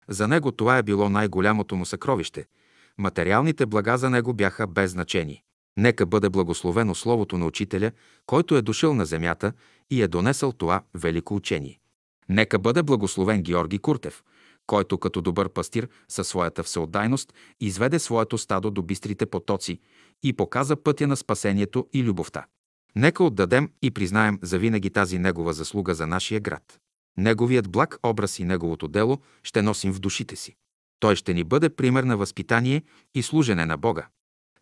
За 0.08 0.28
него 0.28 0.52
това 0.52 0.78
е 0.78 0.82
било 0.82 1.08
най-голямото 1.08 1.76
му 1.76 1.86
съкровище. 1.86 2.46
Материалните 2.98 3.66
блага 3.66 3.98
за 3.98 4.10
него 4.10 4.34
бяха 4.34 4.66
без 4.66 4.90
значение. 4.90 5.42
Нека 5.76 6.06
бъде 6.06 6.28
благословено 6.28 6.94
словото 6.94 7.38
на 7.38 7.46
учителя, 7.46 7.90
който 8.26 8.56
е 8.56 8.62
дошъл 8.62 8.94
на 8.94 9.06
земята 9.06 9.52
и 9.90 10.02
е 10.02 10.08
донесъл 10.08 10.52
това 10.52 10.82
велико 10.94 11.34
учение. 11.34 11.80
Нека 12.28 12.58
бъде 12.58 12.82
благословен 12.82 13.42
Георги 13.42 13.78
Куртев, 13.78 14.22
който 14.70 14.98
като 14.98 15.20
добър 15.20 15.48
пастир 15.48 15.88
със 16.08 16.28
своята 16.28 16.62
всеотдайност 16.62 17.34
изведе 17.60 17.98
своето 17.98 18.38
стадо 18.38 18.70
до 18.70 18.82
бистрите 18.82 19.26
потоци 19.26 19.80
и 20.22 20.32
показа 20.32 20.76
пътя 20.76 21.06
на 21.06 21.16
спасението 21.16 21.86
и 21.92 22.02
любовта. 22.02 22.46
Нека 22.96 23.24
отдадем 23.24 23.70
и 23.82 23.90
признаем 23.90 24.38
завинаги 24.42 24.90
тази 24.90 25.18
негова 25.18 25.52
заслуга 25.52 25.94
за 25.94 26.06
нашия 26.06 26.40
град. 26.40 26.78
Неговият 27.16 27.70
благ 27.70 27.98
образ 28.02 28.38
и 28.38 28.44
неговото 28.44 28.88
дело 28.88 29.18
ще 29.42 29.62
носим 29.62 29.92
в 29.92 30.00
душите 30.00 30.36
си. 30.36 30.56
Той 31.00 31.16
ще 31.16 31.34
ни 31.34 31.44
бъде 31.44 31.68
пример 31.68 32.04
на 32.04 32.16
възпитание 32.16 32.82
и 33.14 33.22
служене 33.22 33.66
на 33.66 33.76
Бога. 33.76 34.08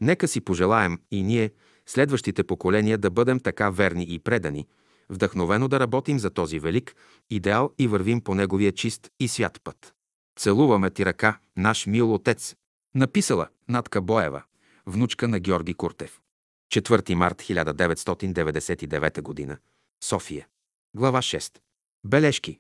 Нека 0.01 0.29
си 0.29 0.41
пожелаем 0.41 0.99
и 1.11 1.23
ние, 1.23 1.51
следващите 1.87 2.45
поколения, 2.45 2.99
да 2.99 3.11
бъдем 3.11 3.41
така 3.41 3.71
верни 3.71 4.07
и 4.09 4.19
предани, 4.19 4.67
вдъхновено 5.09 5.69
да 5.69 5.81
работим 5.81 6.19
за 6.19 6.31
този 6.31 6.59
велик 6.59 6.95
идеал 7.31 7.71
и 7.79 7.89
вървим 7.89 8.21
по 8.21 8.35
неговия 8.35 8.73
чист 8.73 9.11
и 9.21 9.29
свят 9.29 9.61
път. 9.65 9.98
Целуваме 10.39 10.91
ти 10.91 11.07
ръка, 11.07 11.39
наш 11.57 11.87
мил 11.87 12.15
отец. 12.15 12.57
Написала 12.95 13.49
Натка 13.69 14.03
Боева, 14.03 14.43
внучка 14.87 15.29
на 15.29 15.41
Георги 15.41 15.75
Куртев. 15.75 16.21
4 16.73 17.15
март 17.15 17.43
1999 17.43 19.49
г. 19.49 19.59
София. 20.05 20.47
Глава 20.97 21.19
6. 21.19 21.59
Бележки. 22.07 22.59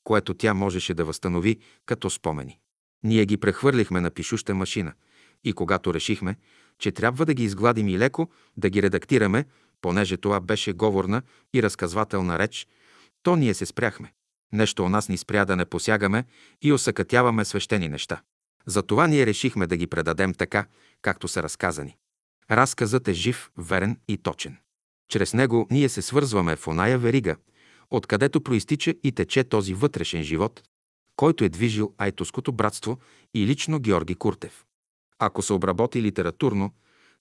което 0.03 0.33
тя 0.33 0.53
можеше 0.53 0.93
да 0.93 1.05
възстанови 1.05 1.59
като 1.85 2.09
спомени. 2.09 2.59
Ние 3.03 3.25
ги 3.25 3.37
прехвърлихме 3.37 4.01
на 4.01 4.11
пишуща 4.11 4.55
машина 4.55 4.93
и 5.43 5.53
когато 5.53 5.93
решихме, 5.93 6.35
че 6.79 6.91
трябва 6.91 7.25
да 7.25 7.33
ги 7.33 7.43
изгладим 7.43 7.87
и 7.87 7.99
леко, 7.99 8.31
да 8.57 8.69
ги 8.69 8.81
редактираме, 8.81 9.45
понеже 9.81 10.17
това 10.17 10.39
беше 10.39 10.73
говорна 10.73 11.21
и 11.53 11.63
разказвателна 11.63 12.39
реч, 12.39 12.67
то 13.23 13.35
ние 13.35 13.53
се 13.53 13.65
спряхме. 13.65 14.13
Нещо 14.53 14.83
у 14.83 14.89
нас 14.89 15.09
ни 15.09 15.17
спря 15.17 15.45
да 15.45 15.55
не 15.55 15.65
посягаме 15.65 16.25
и 16.61 16.71
осъкътяваме 16.73 17.45
свещени 17.45 17.89
неща. 17.89 18.21
Затова 18.65 19.07
ние 19.07 19.25
решихме 19.25 19.67
да 19.67 19.77
ги 19.77 19.87
предадем 19.87 20.33
така, 20.33 20.65
както 21.01 21.27
са 21.27 21.43
разказани. 21.43 21.97
Разказът 22.51 23.07
е 23.07 23.13
жив, 23.13 23.51
верен 23.57 23.97
и 24.07 24.17
точен. 24.17 24.57
Чрез 25.09 25.33
него 25.33 25.67
ние 25.71 25.89
се 25.89 26.01
свързваме 26.01 26.55
в 26.55 26.67
оная 26.67 26.97
верига, 26.97 27.35
откъдето 27.89 28.41
проистича 28.41 28.93
и 29.03 29.11
тече 29.11 29.43
този 29.43 29.73
вътрешен 29.73 30.23
живот, 30.23 30.63
който 31.15 31.43
е 31.43 31.49
движил 31.49 31.93
Айтоското 31.97 32.51
братство 32.51 32.99
и 33.33 33.47
лично 33.47 33.79
Георги 33.79 34.15
Куртев. 34.15 34.65
Ако 35.19 35.41
се 35.41 35.53
обработи 35.53 36.01
литературно, 36.01 36.71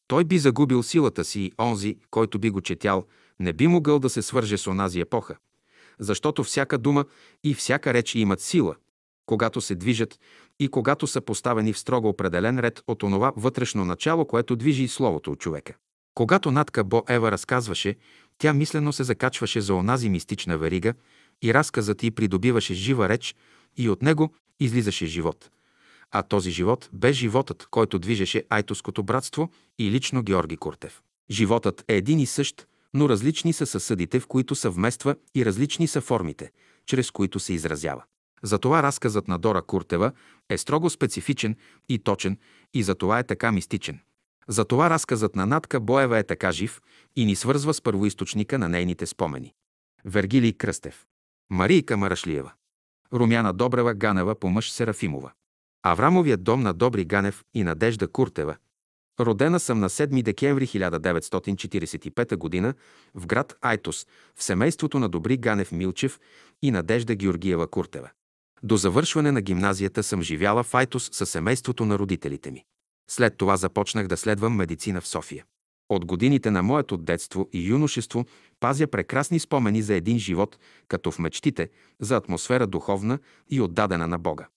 той 0.07 0.24
би 0.24 0.39
загубил 0.39 0.83
силата 0.83 1.24
си 1.24 1.41
и 1.41 1.53
онзи, 1.59 1.97
който 2.11 2.39
би 2.39 2.51
го 2.51 2.61
четял, 2.61 3.07
не 3.41 3.53
би 3.53 3.66
могъл 3.66 3.99
да 3.99 4.11
се 4.11 4.22
свърже 4.22 4.59
с 4.59 4.66
онази 4.66 5.01
епоха, 5.01 5.37
защото 6.01 6.44
всяка 6.44 6.78
дума 6.78 7.05
и 7.44 7.55
всяка 7.55 7.94
реч 7.94 8.14
имат 8.14 8.40
сила, 8.40 8.74
когато 9.26 9.61
се 9.61 9.74
движат 9.74 10.18
и 10.59 10.68
когато 10.68 11.07
са 11.07 11.20
поставени 11.20 11.72
в 11.72 11.78
строго 11.78 12.09
определен 12.09 12.59
ред 12.59 12.82
от 12.86 13.03
онова 13.03 13.32
вътрешно 13.36 13.84
начало, 13.84 14.24
което 14.24 14.57
движи 14.57 14.82
и 14.82 14.88
словото 14.88 15.32
от 15.32 15.38
човека. 15.38 15.74
Когато 16.14 16.51
Натка 16.51 16.84
Бо 16.84 17.03
Ева 17.09 17.30
разказваше, 17.30 17.96
тя 18.38 18.53
мислено 18.53 18.92
се 18.92 19.05
закачваше 19.05 19.61
за 19.61 19.74
онази 19.74 20.09
мистична 20.09 20.59
верига 20.59 20.94
и 21.42 21.55
разказът 21.55 22.03
й 22.03 22.11
придобиваше 22.11 22.74
жива 22.74 23.09
реч 23.09 23.36
и 23.76 23.88
от 23.88 24.03
него 24.03 24.34
излизаше 24.61 25.07
живот. 25.07 25.51
А 26.11 26.22
този 26.22 26.51
живот 26.51 26.88
бе 26.92 27.12
животът, 27.12 27.66
който 27.70 27.98
движеше 27.98 28.44
Айтоското 28.48 29.03
братство 29.03 29.51
и 29.78 29.90
лично 29.90 30.22
Георги 30.22 30.57
Куртев. 30.57 31.03
Животът 31.30 31.84
е 31.88 31.96
един 31.96 32.20
и 32.20 32.26
същ, 32.26 32.66
но 32.95 33.09
различни 33.09 33.53
са 33.53 33.66
съсъдите, 33.66 34.20
в 34.20 34.26
които 34.26 34.55
съвмества 34.55 35.16
и 35.34 35.47
различни 35.47 35.86
са 35.86 36.01
формите, 36.01 36.51
чрез 36.86 37.11
които 37.11 37.41
се 37.41 37.53
изразява. 37.53 38.05
Затова 38.43 38.82
разказът 38.82 39.28
на 39.28 39.38
Дора 39.38 39.62
Куртева 39.62 40.12
е 40.49 40.59
строго 40.59 40.91
специфичен 40.91 41.57
и 41.88 41.99
точен 41.99 42.38
и 42.74 42.82
затова 42.82 43.18
е 43.18 43.26
така 43.26 43.53
мистичен. 43.53 44.01
Затова 44.49 44.91
разказът 44.91 45.36
на 45.36 45.47
Натка 45.47 45.80
Боева 45.80 46.18
е 46.18 46.22
така 46.22 46.53
жив 46.53 46.80
и 47.16 47.24
ни 47.24 47.36
свързва 47.36 47.74
с 47.74 47.82
първоисточника 47.82 48.59
на 48.59 48.68
нейните 48.68 49.07
спомени. 49.07 49.55
Вергилий 50.05 50.53
Кръстев. 50.53 51.07
Марийка 51.51 51.97
Марашлиева. 51.97 52.53
Румяна 53.12 53.53
Добрева 53.53 53.95
Ганева 53.95 54.34
по 54.34 54.49
мъж 54.49 54.70
Серафимова. 54.70 55.32
Аврамовият 55.82 56.45
дом 56.45 56.62
на 56.62 56.74
Добри 56.74 57.05
Ганев 57.05 57.45
и 57.55 57.64
Надежда 57.64 58.09
Куртева. 58.09 58.57
Родена 59.21 59.61
съм 59.61 59.81
на 59.81 59.89
7 59.91 60.23
декември 60.23 60.66
1945 60.66 62.62
г. 62.62 62.75
в 63.14 63.27
град 63.27 63.57
Айтос, 63.61 64.07
в 64.37 64.43
семейството 64.43 64.99
на 64.99 65.09
Добри 65.09 65.37
Ганев 65.37 65.73
Милчев 65.73 66.21
и 66.62 66.71
Надежда 66.71 67.14
Георгиева 67.14 67.66
Куртева. 67.66 68.11
До 68.62 68.77
завършване 68.77 69.33
на 69.33 69.41
гимназията 69.41 70.03
съм 70.03 70.23
живяла 70.23 70.62
в 70.62 70.75
Айтос 70.75 71.11
със 71.12 71.31
семейството 71.31 71.85
на 71.85 71.99
родителите 71.99 72.51
ми. 72.51 72.64
След 73.11 73.37
това 73.37 73.57
започнах 73.57 74.07
да 74.07 74.16
следвам 74.16 74.57
медицина 74.57 75.01
в 75.01 75.09
София. 75.09 75.45
От 75.89 76.05
годините 76.05 76.51
на 76.51 76.62
моето 76.62 76.97
детство 76.97 77.49
и 77.53 77.68
юношество 77.68 78.25
пазя 78.61 78.87
прекрасни 78.87 79.41
спомени 79.41 79.83
за 79.83 79.95
един 79.95 80.18
живот, 80.18 80.59
като 80.89 81.11
в 81.11 81.18
мечтите, 81.18 81.68
за 82.01 82.16
атмосфера 82.16 82.66
духовна 82.66 83.18
и 83.51 83.61
отдадена 83.61 84.07
на 84.07 84.18
Бога. 84.18 84.49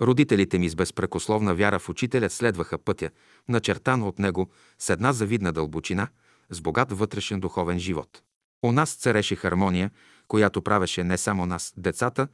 Родителите 0.00 0.58
ми 0.58 0.68
с 0.68 0.74
безпрекословна 0.74 1.54
вяра 1.54 1.78
в 1.78 1.88
учителя 1.88 2.30
следваха 2.30 2.78
пътя, 2.78 3.10
начертан 3.48 4.02
от 4.02 4.18
него 4.18 4.50
с 4.78 4.90
една 4.90 5.12
завидна 5.12 5.52
дълбочина, 5.52 6.08
с 6.50 6.60
богат 6.60 6.92
вътрешен 6.92 7.40
духовен 7.40 7.78
живот. 7.78 8.22
У 8.64 8.72
нас 8.72 8.94
цареше 8.94 9.36
хармония, 9.36 9.90
която 10.28 10.62
правеше 10.62 11.04
не 11.04 11.18
само 11.18 11.46
нас, 11.46 11.74
децата, 11.76 12.28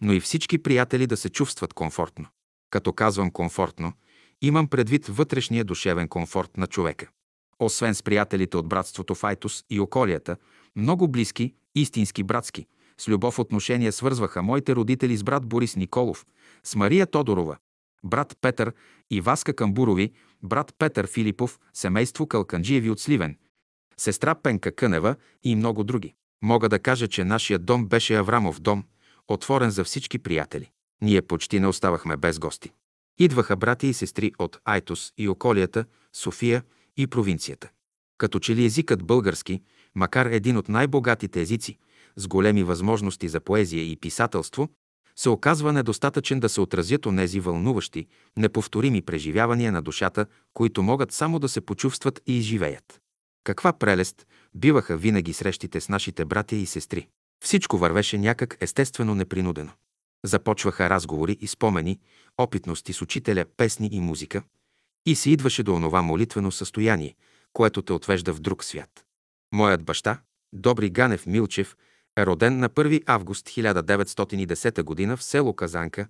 но 0.00 0.12
и 0.12 0.20
всички 0.20 0.58
приятели 0.58 1.06
да 1.06 1.16
се 1.16 1.28
чувстват 1.28 1.74
комфортно. 1.74 2.26
Като 2.70 2.92
казвам 2.92 3.30
комфортно, 3.30 3.92
имам 4.42 4.68
предвид 4.68 5.06
вътрешния 5.06 5.64
душевен 5.64 6.08
комфорт 6.08 6.56
на 6.56 6.66
човека. 6.66 7.08
Освен 7.58 7.94
с 7.94 8.02
приятелите 8.02 8.56
от 8.56 8.68
братството 8.68 9.14
Файтус 9.14 9.64
и 9.70 9.80
околията, 9.80 10.36
много 10.76 11.08
близки, 11.08 11.54
истински 11.74 12.22
братски, 12.22 12.66
с 13.00 13.08
любов 13.08 13.38
отношения 13.38 13.92
свързваха 13.92 14.42
моите 14.42 14.76
родители 14.76 15.16
с 15.16 15.22
брат 15.22 15.46
Борис 15.46 15.76
Николов, 15.76 16.26
с 16.64 16.74
Мария 16.74 17.06
Тодорова, 17.06 17.56
брат 18.04 18.36
Петър 18.40 18.72
и 19.10 19.20
Васка 19.20 19.56
Камбурови, 19.56 20.12
брат 20.42 20.74
Петър 20.78 21.06
Филипов, 21.06 21.58
семейство 21.74 22.26
Калканджиеви 22.26 22.90
от 22.90 23.00
Сливен, 23.00 23.36
сестра 23.96 24.34
Пенка 24.34 24.72
Кънева 24.72 25.16
и 25.44 25.56
много 25.56 25.84
други. 25.84 26.14
Мога 26.42 26.68
да 26.68 26.78
кажа, 26.78 27.08
че 27.08 27.24
нашия 27.24 27.58
дом 27.58 27.86
беше 27.86 28.14
Аврамов 28.14 28.60
дом, 28.60 28.84
отворен 29.28 29.70
за 29.70 29.84
всички 29.84 30.18
приятели. 30.18 30.70
Ние 31.02 31.22
почти 31.22 31.60
не 31.60 31.66
оставахме 31.66 32.16
без 32.16 32.38
гости. 32.38 32.72
Идваха 33.18 33.56
брати 33.56 33.86
и 33.86 33.94
сестри 33.94 34.32
от 34.38 34.58
Айтос 34.64 35.12
и 35.18 35.28
околията, 35.28 35.84
София 36.12 36.62
и 36.96 37.06
провинцията. 37.06 37.68
Като 38.18 38.38
че 38.38 38.56
ли 38.56 38.64
езикът 38.64 39.04
български, 39.04 39.62
макар 39.94 40.26
един 40.26 40.56
от 40.56 40.68
най-богатите 40.68 41.40
езици, 41.40 41.78
с 42.16 42.28
големи 42.28 42.62
възможности 42.62 43.28
за 43.28 43.40
поезия 43.40 43.90
и 43.90 43.96
писателство, 43.96 44.68
се 45.16 45.28
оказва 45.28 45.72
недостатъчен 45.72 46.40
да 46.40 46.48
се 46.48 46.60
отразят 46.60 47.06
онези 47.06 47.40
вълнуващи, 47.40 48.06
неповторими 48.36 49.02
преживявания 49.02 49.72
на 49.72 49.82
душата, 49.82 50.26
които 50.54 50.82
могат 50.82 51.12
само 51.12 51.38
да 51.38 51.48
се 51.48 51.60
почувстват 51.60 52.20
и 52.26 52.38
изживеят. 52.38 53.00
Каква 53.44 53.72
прелест 53.72 54.26
биваха 54.54 54.96
винаги 54.96 55.32
срещите 55.32 55.80
с 55.80 55.88
нашите 55.88 56.24
братя 56.24 56.56
и 56.56 56.66
сестри. 56.66 57.08
Всичко 57.44 57.78
вървеше 57.78 58.18
някак 58.18 58.56
естествено 58.60 59.14
непринудено. 59.14 59.72
Започваха 60.24 60.90
разговори 60.90 61.38
и 61.40 61.46
спомени, 61.46 62.00
опитности 62.38 62.92
с 62.92 63.02
учителя, 63.02 63.44
песни 63.56 63.88
и 63.92 64.00
музика, 64.00 64.42
и 65.06 65.14
се 65.16 65.30
идваше 65.30 65.62
до 65.62 65.74
онова 65.74 66.02
молитвено 66.02 66.50
състояние, 66.50 67.14
което 67.52 67.82
те 67.82 67.92
отвежда 67.92 68.34
в 68.34 68.40
друг 68.40 68.64
свят. 68.64 69.04
Моят 69.52 69.84
баща, 69.84 70.20
Добри 70.52 70.90
Ганев 70.90 71.26
Милчев, 71.26 71.76
е 72.16 72.26
роден 72.26 72.58
на 72.58 72.68
1 72.68 73.02
август 73.06 73.46
1910 73.46 75.08
г. 75.08 75.16
в 75.16 75.22
село 75.22 75.54
Казанка, 75.54 76.08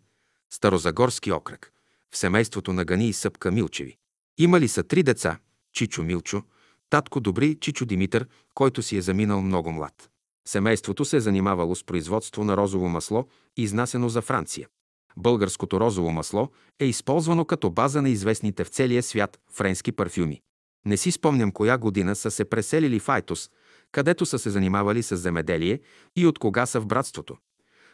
Старозагорски 0.51 1.33
окръг, 1.33 1.73
в 2.11 2.16
семейството 2.16 2.73
на 2.73 2.85
Гани 2.85 3.09
и 3.09 3.12
Съпка 3.12 3.51
Милчеви. 3.51 3.97
Имали 4.39 4.69
са 4.69 4.83
три 4.83 5.03
деца– 5.03 5.39
Чичо 5.73 6.03
Милчо, 6.03 6.43
татко 6.91 7.20
Добри 7.20 7.55
Чичо 7.61 7.87
Димитър, 7.87 8.27
който 8.55 8.83
си 8.83 8.97
е 8.97 9.03
заминал 9.03 9.43
много 9.43 9.73
млад. 9.73 10.11
Семейството 10.49 11.05
се 11.05 11.16
е 11.16 11.20
занимавало 11.20 11.74
с 11.74 11.85
производство 11.85 12.45
на 12.45 12.57
розово 12.57 12.89
масло, 12.89 13.28
изнасено 13.57 14.09
за 14.09 14.23
Франция. 14.23 14.69
Българското 15.16 15.81
розово 15.81 16.11
масло 16.11 16.49
е 16.81 16.85
използвано 16.85 17.45
като 17.45 17.70
база 17.70 18.03
на 18.03 18.09
известните 18.09 18.65
в 18.65 18.69
целия 18.69 19.03
свят 19.03 19.39
френски 19.53 19.93
парфюми. 19.93 20.43
Не 20.87 20.97
си 20.97 21.11
спомням 21.11 21.53
коя 21.53 21.78
година 21.78 22.16
са 22.16 22.31
се 22.31 22.45
преселили 22.45 23.01
в 23.01 23.09
Айтос, 23.09 23.51
където 23.92 24.26
са 24.26 24.38
се 24.38 24.50
занимавали 24.50 25.02
с 25.02 25.16
земеделие 25.16 25.80
и 26.16 26.26
от 26.26 26.38
кога 26.38 26.66
са 26.66 26.80
в 26.80 26.86
братството. 26.86 27.36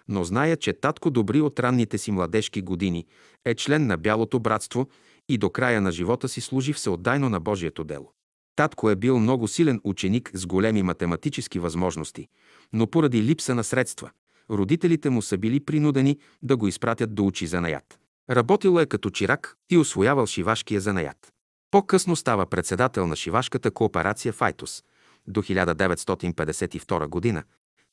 Но 0.08 0.24
зная, 0.24 0.56
че 0.56 0.72
татко 0.72 1.10
Добри 1.10 1.40
от 1.40 1.60
ранните 1.60 1.98
си 1.98 2.10
младежки 2.10 2.62
години 2.62 3.06
е 3.44 3.54
член 3.54 3.86
на 3.86 3.96
Бялото 3.96 4.40
братство 4.40 4.88
и 5.28 5.38
до 5.38 5.50
края 5.50 5.80
на 5.80 5.92
живота 5.92 6.28
си 6.28 6.40
служи 6.40 6.72
всеотдайно 6.72 7.28
на 7.28 7.40
Божието 7.40 7.84
дело. 7.84 8.12
Татко 8.56 8.90
е 8.90 8.96
бил 8.96 9.18
много 9.18 9.48
силен 9.48 9.80
ученик 9.84 10.30
с 10.34 10.46
големи 10.46 10.82
математически 10.82 11.58
възможности, 11.58 12.28
но 12.72 12.86
поради 12.86 13.22
липса 13.22 13.54
на 13.54 13.64
средства, 13.64 14.10
родителите 14.50 15.10
му 15.10 15.22
са 15.22 15.38
били 15.38 15.60
принудени 15.60 16.18
да 16.42 16.56
го 16.56 16.68
изпратят 16.68 17.14
да 17.14 17.22
учи 17.22 17.46
занаят. 17.46 17.98
Работил 18.30 18.78
е 18.80 18.86
като 18.86 19.10
чирак 19.10 19.56
и 19.70 19.78
освоявал 19.78 20.26
шивашкия 20.26 20.80
занаят. 20.80 21.32
По-късно 21.70 22.16
става 22.16 22.46
председател 22.46 23.06
на 23.06 23.16
шивашката 23.16 23.70
кооперация 23.70 24.32
Файтус 24.32 24.82
до 25.26 25.42
1952 25.42 27.06
година, 27.06 27.42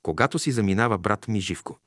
когато 0.04 0.40
си 0.40 0.52
заминава 0.52 0.98
брат 0.98 1.28
ми 1.28 1.42
Живко. 1.42 1.80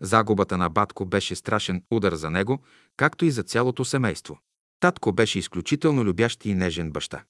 Загубата 0.00 0.58
на 0.58 0.68
батко 0.68 1.04
беше 1.04 1.34
страшен 1.34 1.82
удар 1.90 2.14
за 2.14 2.30
него, 2.30 2.58
както 2.96 3.24
и 3.24 3.30
за 3.30 3.42
цялото 3.42 3.84
семейство. 3.84 4.38
Татко 4.80 5.12
беше 5.12 5.38
изключително 5.38 6.04
любящ 6.04 6.44
и 6.44 6.54
нежен 6.54 6.90
баща. 6.90 7.24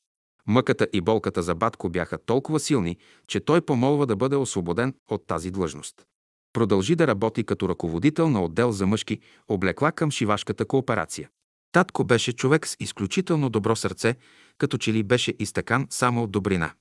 Мъката 0.46 0.88
и 0.92 1.00
болката 1.00 1.42
за 1.42 1.54
батко 1.54 1.88
бяха 1.88 2.18
толкова 2.18 2.60
силни, 2.60 2.96
че 3.26 3.40
той 3.40 3.60
помолва 3.60 4.06
да 4.06 4.16
бъде 4.16 4.36
освободен 4.36 4.94
от 5.10 5.26
тази 5.26 5.50
длъжност. 5.50 6.06
Продължи 6.52 6.94
да 6.94 7.06
работи 7.06 7.44
като 7.44 7.68
ръководител 7.68 8.30
на 8.30 8.44
отдел 8.44 8.72
за 8.72 8.86
мъжки 8.86 9.20
облекла 9.48 9.92
към 9.92 10.10
шивашката 10.10 10.64
кооперация. 10.64 11.28
Татко 11.72 12.04
беше 12.04 12.32
човек 12.32 12.66
с 12.66 12.76
изключително 12.80 13.50
добро 13.50 13.76
сърце, 13.76 14.16
като 14.58 14.78
че 14.78 14.92
ли 14.92 15.02
беше 15.02 15.34
изтъкан 15.38 15.86
само 15.90 16.22
от 16.22 16.30
добрина. 16.30 16.72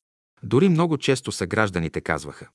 Дори 0.44 0.70
много 0.70 0.98
често 0.98 1.32
съгражданите 1.32 2.02
казваха. 2.02 2.48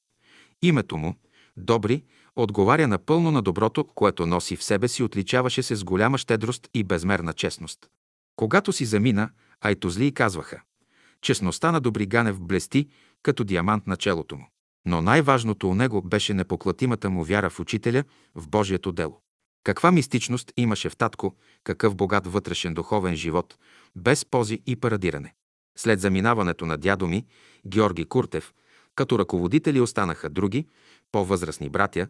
Името 0.63 0.97
му, 0.97 1.15
Добри, 1.57 2.05
отговаря 2.37 2.89
напълно 2.89 3.31
на 3.31 3.43
доброто, 3.43 3.85
което 3.85 4.27
носи 4.27 4.57
в 4.57 4.65
себе 4.65 4.89
си, 4.89 5.03
отличаваше 5.03 5.63
се 5.63 5.77
с 5.77 5.85
голяма 5.85 6.19
щедрост 6.19 6.69
и 6.75 6.85
безмерна 6.85 7.33
честност. 7.33 7.79
Когато 8.37 8.73
си 8.73 8.85
замина, 8.85 9.31
айтозлии 9.61 10.13
казваха. 10.13 10.61
Честността 11.21 11.73
на 11.73 11.81
Добри 11.81 12.07
Ганев 12.07 12.41
блести 12.41 12.89
като 13.23 13.45
диамант 13.45 13.87
на 13.87 13.97
челото 13.97 14.37
му. 14.37 14.49
Но 14.87 15.03
най-важното 15.03 15.71
у 15.71 15.75
него 15.75 16.03
беше 16.03 16.35
непоклатимата 16.35 17.11
му 17.11 17.25
вяра 17.25 17.51
в 17.51 17.61
учителя, 17.61 18.05
в 18.35 18.49
Божието 18.49 18.93
дело. 18.93 19.21
Каква 19.65 19.93
мистичност 19.93 20.53
имаше 20.57 20.89
в 20.89 20.97
татко, 20.97 21.37
какъв 21.65 21.95
богат 21.97 22.27
вътрешен 22.27 22.75
духовен 22.75 23.17
живот, 23.17 23.59
без 23.97 24.25
пози 24.25 24.63
и 24.67 24.77
парадиране. 24.77 25.35
След 25.77 26.01
заминаването 26.01 26.67
на 26.67 26.79
дядо 26.79 27.09
ми, 27.09 27.27
Георги 27.67 28.05
Куртев, 28.05 28.53
като 28.95 29.19
ръководители 29.19 29.81
останаха 29.81 30.31
други, 30.31 30.67
по-възрастни 31.13 31.69
братя, 31.69 32.09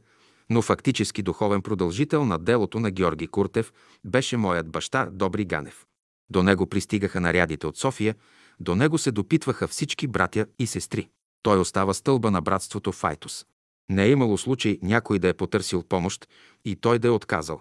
но 0.51 0.63
фактически 0.63 1.23
духовен 1.23 1.63
продължител 1.63 2.25
на 2.25 2.39
делото 2.39 2.81
на 2.81 2.91
Георги 2.91 3.27
Куртев 3.27 3.73
беше 4.05 4.37
моят 4.37 4.69
баща 4.69 5.09
Добри 5.13 5.45
Ганев. 5.45 5.87
До 6.31 6.43
него 6.43 6.67
пристигаха 6.67 7.21
нарядите 7.21 7.67
от 7.67 7.77
София, 7.77 8.15
до 8.61 8.75
него 8.75 8.99
се 8.99 9.11
допитваха 9.11 9.69
всички 9.69 10.07
братя 10.07 10.47
и 10.59 10.67
сестри. 10.67 11.09
Той 11.43 11.59
остава 11.59 11.95
стълба 11.95 12.31
на 12.31 12.43
братството 12.43 12.93
Файтус. 12.93 13.47
Не 13.91 14.05
е 14.05 14.11
имало 14.11 14.39
случай 14.39 14.79
някой 14.83 15.19
да 15.19 15.29
е 15.29 15.35
потърсил 15.35 15.83
помощ 15.83 16.29
и 16.65 16.77
той 16.77 16.99
да 16.99 17.09
е 17.09 17.11
отказал. 17.11 17.61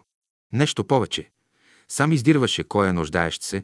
Нещо 0.53 0.83
повече. 0.83 1.31
Сам 1.87 2.11
издирваше 2.11 2.63
кой 2.63 2.89
е 2.89 2.93
нуждаещ 2.93 3.43
се, 3.43 3.63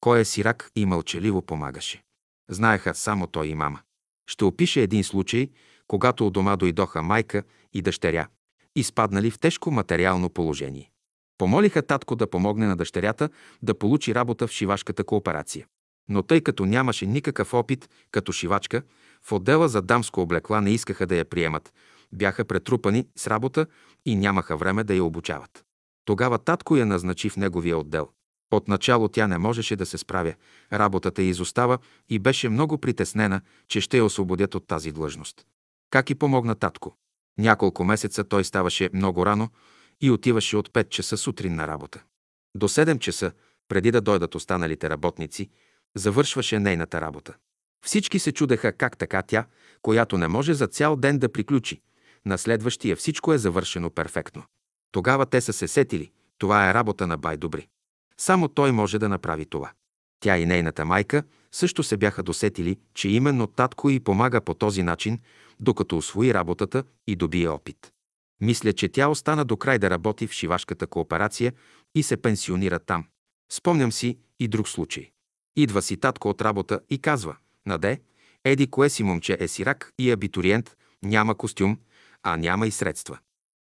кой 0.00 0.20
е 0.20 0.24
сирак 0.24 0.70
и 0.76 0.86
мълчаливо 0.86 1.42
помагаше. 1.42 2.02
Знаеха 2.50 2.94
само 2.94 3.26
той 3.26 3.46
и 3.46 3.54
мама. 3.54 3.80
Ще 4.30 4.44
опише 4.44 4.82
един 4.82 5.04
случай, 5.04 5.50
когато 5.86 6.26
у 6.26 6.30
дома 6.30 6.56
дойдоха 6.56 7.02
майка 7.02 7.42
и 7.72 7.82
дъщеря, 7.82 8.28
изпаднали 8.76 9.30
в 9.30 9.38
тежко 9.38 9.70
материално 9.70 10.30
положение. 10.30 10.90
Помолиха 11.38 11.82
татко 11.82 12.16
да 12.16 12.30
помогне 12.30 12.66
на 12.66 12.76
дъщерята 12.76 13.28
да 13.62 13.78
получи 13.78 14.14
работа 14.14 14.46
в 14.46 14.50
шивашката 14.50 15.04
кооперация. 15.04 15.66
Но 16.08 16.22
тъй 16.22 16.40
като 16.40 16.64
нямаше 16.66 17.06
никакъв 17.06 17.54
опит 17.54 17.88
като 18.10 18.32
шивачка, 18.32 18.82
в 19.22 19.32
отдела 19.32 19.68
за 19.68 19.82
дамско 19.82 20.20
облекла 20.20 20.60
не 20.60 20.70
искаха 20.70 21.06
да 21.06 21.16
я 21.16 21.24
приемат, 21.24 21.72
бяха 22.12 22.44
претрупани 22.44 23.06
с 23.16 23.26
работа 23.26 23.66
и 24.06 24.16
нямаха 24.16 24.56
време 24.56 24.84
да 24.84 24.94
я 24.94 25.04
обучават. 25.04 25.64
Тогава 26.04 26.38
татко 26.38 26.76
я 26.76 26.86
назначи 26.86 27.28
в 27.30 27.36
неговия 27.36 27.78
отдел. 27.78 28.08
Отначало 28.50 29.08
тя 29.08 29.26
не 29.26 29.38
можеше 29.38 29.76
да 29.76 29.86
се 29.86 29.98
справя, 29.98 30.34
работата 30.72 31.22
й 31.22 31.28
изостава 31.28 31.78
и 32.08 32.18
беше 32.18 32.48
много 32.48 32.78
притеснена, 32.78 33.40
че 33.68 33.80
ще 33.80 33.96
я 33.96 34.04
освободят 34.04 34.54
от 34.54 34.66
тази 34.66 34.92
длъжност. 34.92 35.46
Как 35.90 36.10
и 36.10 36.14
помогна 36.14 36.54
татко? 36.54 36.96
Няколко 37.38 37.84
месеца 37.84 38.24
той 38.24 38.44
ставаше 38.44 38.90
много 38.92 39.26
рано 39.26 39.48
и 40.00 40.10
отиваше 40.10 40.56
от 40.56 40.68
5 40.68 40.88
часа 40.88 41.16
сутрин 41.16 41.54
на 41.54 41.66
работа. 41.66 42.02
До 42.54 42.68
7 42.68 42.98
часа, 42.98 43.32
преди 43.68 43.90
да 43.90 44.00
дойдат 44.00 44.34
останалите 44.34 44.90
работници, 44.90 45.50
завършваше 45.96 46.58
нейната 46.58 47.00
работа. 47.00 47.34
Всички 47.84 48.18
се 48.18 48.32
чудеха 48.32 48.72
как 48.72 48.96
така 48.96 49.22
тя, 49.22 49.46
която 49.82 50.18
не 50.18 50.28
може 50.28 50.54
за 50.54 50.66
цял 50.66 50.96
ден 50.96 51.18
да 51.18 51.32
приключи. 51.32 51.80
На 52.26 52.38
следващия 52.38 52.96
всичко 52.96 53.32
е 53.32 53.38
завършено 53.38 53.90
перфектно. 53.90 54.42
Тогава 54.92 55.26
те 55.26 55.40
са 55.40 55.52
се 55.52 55.68
сетили. 55.68 56.10
Това 56.38 56.70
е 56.70 56.74
работа 56.74 57.06
на 57.06 57.16
Бай 57.16 57.36
Добри. 57.36 57.68
Само 58.20 58.48
той 58.48 58.72
може 58.72 58.98
да 58.98 59.08
направи 59.08 59.46
това. 59.46 59.72
Тя 60.20 60.38
и 60.38 60.46
нейната 60.46 60.84
майка 60.84 61.22
също 61.52 61.82
се 61.82 61.96
бяха 61.96 62.22
досетили, 62.22 62.78
че 62.94 63.08
именно 63.08 63.46
татко 63.46 63.90
й 63.90 64.00
помага 64.00 64.40
по 64.40 64.54
този 64.54 64.82
начин, 64.82 65.18
докато 65.60 65.96
освои 65.96 66.34
работата 66.34 66.84
и 67.06 67.16
добие 67.16 67.48
опит. 67.48 67.92
Мисля, 68.40 68.72
че 68.72 68.88
тя 68.88 69.08
остана 69.08 69.44
до 69.44 69.56
край 69.56 69.78
да 69.78 69.90
работи 69.90 70.26
в 70.26 70.32
шивашката 70.32 70.86
кооперация 70.86 71.52
и 71.94 72.02
се 72.02 72.16
пенсионира 72.16 72.78
там. 72.78 73.04
Спомням 73.52 73.92
си 73.92 74.18
и 74.40 74.48
друг 74.48 74.68
случай. 74.68 75.10
Идва 75.56 75.82
си 75.82 75.96
татко 75.96 76.28
от 76.28 76.42
работа 76.42 76.80
и 76.90 76.98
казва, 76.98 77.36
Наде, 77.66 78.00
еди 78.44 78.66
кое 78.66 78.90
си 78.90 79.02
момче 79.02 79.36
е 79.40 79.48
сирак 79.48 79.92
и 79.98 80.10
абитуриент, 80.10 80.76
няма 81.02 81.34
костюм, 81.34 81.78
а 82.22 82.36
няма 82.36 82.66
и 82.66 82.70
средства. 82.70 83.18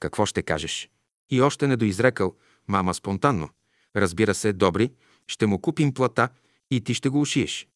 Какво 0.01 0.27
ще 0.27 0.43
кажеш? 0.43 0.91
И 1.31 1.41
още 1.41 1.67
не 1.67 1.77
доизрекал, 1.77 2.37
мама 2.69 2.95
спонтанно. 2.95 3.49
Разбира 3.97 4.35
се, 4.35 4.53
добри, 4.53 4.93
ще 5.27 5.47
му 5.47 5.59
купим 5.59 5.95
плата 5.95 6.29
и 6.71 6.81
ти 6.81 6.95
ще 6.95 7.09
го 7.09 7.21
ушиеш. 7.21 7.69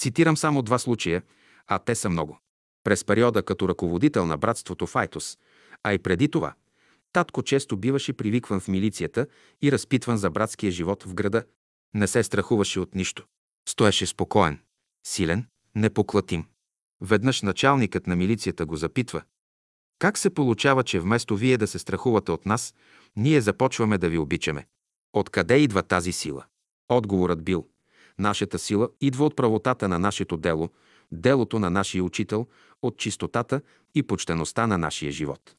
Цитирам 0.00 0.36
само 0.36 0.62
два 0.62 0.78
случая, 0.78 1.22
а 1.66 1.78
те 1.78 1.94
са 1.94 2.10
много. 2.10 2.38
През 2.84 3.04
периода 3.04 3.42
като 3.42 3.68
ръководител 3.68 4.26
на 4.26 4.38
братството 4.38 4.86
Файтос, 4.86 5.38
а 5.82 5.92
и 5.92 5.98
преди 5.98 6.28
това, 6.28 6.54
татко 7.12 7.42
често 7.42 7.76
биваше 7.76 8.12
привикван 8.12 8.60
в 8.60 8.68
милицията 8.68 9.26
и 9.62 9.72
разпитван 9.72 10.18
за 10.18 10.30
братския 10.30 10.72
живот 10.72 11.02
в 11.02 11.14
града. 11.14 11.44
Не 11.94 12.06
се 12.06 12.22
страхуваше 12.22 12.80
от 12.80 12.94
нищо. 12.94 13.26
Стоеше 13.68 14.06
спокоен, 14.06 14.58
силен, 15.06 15.46
непоклатим. 15.74 16.46
Веднъж 17.00 17.42
началникът 17.42 18.06
на 18.06 18.16
милицията 18.16 18.66
го 18.66 18.76
запитва. 18.76 19.22
Как 19.98 20.18
се 20.18 20.30
получава, 20.30 20.84
че 20.84 21.00
вместо 21.00 21.36
вие 21.36 21.58
да 21.58 21.66
се 21.66 21.78
страхувате 21.78 22.32
от 22.32 22.46
нас, 22.46 22.74
ние 23.16 23.40
започваме 23.40 23.98
да 23.98 24.08
ви 24.08 24.18
обичаме? 24.18 24.66
Откъде 25.16 25.56
идва 25.58 25.82
тази 25.82 26.12
сила? 26.12 26.44
Отговорът 26.88 27.44
бил 27.44 27.66
Нашата 28.18 28.58
сила 28.58 28.88
идва 29.00 29.24
от 29.24 29.36
правотата 29.36 29.88
на 29.88 29.98
нашето 29.98 30.36
дело, 30.36 30.70
делото 31.12 31.58
на 31.58 31.70
нашия 31.70 32.04
учител, 32.04 32.46
от 32.82 32.98
чистотата 32.98 33.60
и 33.94 34.02
почтеността 34.02 34.66
на 34.66 34.78
нашия 34.78 35.12
живот. 35.12 35.54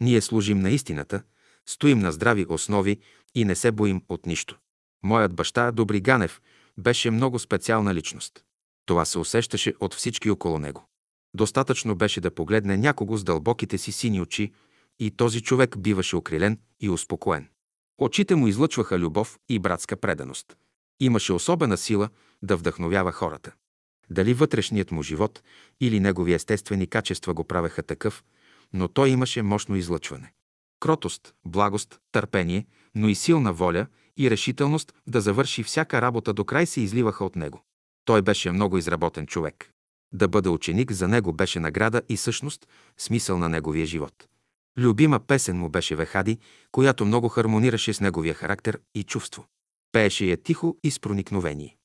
Ние 0.00 0.20
служим 0.20 0.60
на 0.60 0.70
истината, 0.70 1.22
стоим 1.66 1.98
на 1.98 2.12
здрави 2.12 2.46
основи 2.48 2.98
и 3.34 3.44
не 3.44 3.54
се 3.54 3.72
боим 3.72 4.02
от 4.08 4.26
нищо. 4.26 4.58
Моят 5.02 5.34
баща, 5.34 5.70
Добри 5.70 6.00
Ганев, 6.00 6.40
беше 6.78 7.10
много 7.10 7.38
специална 7.38 7.94
личност. 7.94 8.44
Това 8.86 9.04
се 9.04 9.18
усещаше 9.18 9.74
от 9.80 9.94
всички 9.94 10.30
около 10.30 10.58
него. 10.58 10.88
Достатъчно 11.34 11.94
беше 11.94 12.20
да 12.20 12.30
погледне 12.30 12.76
някого 12.76 13.16
с 13.16 13.24
дълбоките 13.24 13.78
си 13.78 13.92
сини 13.92 14.20
очи 14.20 14.52
и 14.98 15.10
този 15.10 15.40
човек 15.40 15.78
биваше 15.78 16.16
окрилен 16.16 16.58
и 16.80 16.90
успокоен. 16.90 17.48
Очите 18.00 18.34
му 18.34 18.48
излъчваха 18.48 18.98
любов 18.98 19.38
и 19.48 19.58
братска 19.58 19.96
преданост. 19.96 20.56
Имаше 21.00 21.32
особена 21.32 21.76
сила 21.76 22.08
да 22.42 22.56
вдъхновява 22.56 23.12
хората. 23.12 23.52
Дали 24.10 24.34
вътрешният 24.34 24.90
му 24.90 25.02
живот 25.02 25.42
или 25.80 26.00
негови 26.00 26.32
естествени 26.32 26.86
качества 26.86 27.34
го 27.34 27.44
правеха 27.44 27.82
такъв, 27.82 28.24
но 28.72 28.88
той 28.88 29.08
имаше 29.10 29.42
мощно 29.42 29.76
излъчване. 29.76 30.32
Кротост, 30.80 31.34
благост, 31.44 32.00
търпение, 32.12 32.66
но 32.94 33.08
и 33.08 33.14
силна 33.14 33.52
воля 33.52 33.86
и 34.16 34.30
решителност 34.30 34.92
да 35.06 35.20
завърши 35.20 35.62
всяка 35.62 36.02
работа 36.02 36.32
до 36.32 36.44
край 36.44 36.66
се 36.66 36.80
изливаха 36.80 37.24
от 37.24 37.36
него. 37.36 37.64
Той 38.04 38.22
беше 38.22 38.50
много 38.50 38.78
изработен 38.78 39.26
човек. 39.26 39.70
Да 40.12 40.28
бъде 40.28 40.48
ученик 40.48 40.92
за 40.92 41.08
него 41.08 41.32
беше 41.32 41.60
награда 41.60 42.02
и 42.08 42.16
същност, 42.16 42.68
смисъл 42.98 43.38
на 43.38 43.48
неговия 43.48 43.86
живот. 43.86 44.29
Любима 44.78 45.20
песен 45.20 45.56
му 45.56 45.68
беше 45.68 45.96
Вехади, 45.96 46.38
която 46.72 47.04
много 47.04 47.28
хармонираше 47.28 47.92
с 47.92 48.00
неговия 48.00 48.34
характер 48.34 48.80
и 48.94 49.02
чувство. 49.02 49.46
Пееше 49.92 50.24
я 50.24 50.36
тихо 50.36 50.78
и 50.84 50.90
с 50.90 51.00
проникновение. 51.00 51.76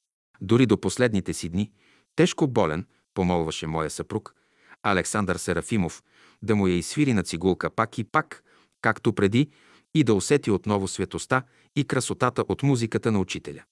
Дори 0.41 0.65
до 0.65 0.81
последните 0.81 1.33
си 1.33 1.49
дни, 1.49 1.71
тежко 2.15 2.47
болен, 2.47 2.85
помолваше 3.13 3.67
моя 3.67 3.89
съпруг, 3.89 4.35
Александър 4.83 5.35
Серафимов, 5.35 6.03
да 6.41 6.55
му 6.55 6.67
я 6.67 6.75
изсвири 6.75 7.13
на 7.13 7.23
цигулка 7.23 7.69
пак 7.69 7.97
и 7.97 8.03
пак, 8.03 8.43
както 8.81 9.13
преди, 9.13 9.49
и 9.93 10.03
да 10.03 10.13
усети 10.13 10.51
отново 10.51 10.87
светоста 10.87 11.41
и 11.75 11.83
красотата 11.83 12.43
от 12.49 12.63
музиката 12.63 13.11
на 13.11 13.19
учителя. 13.19 13.63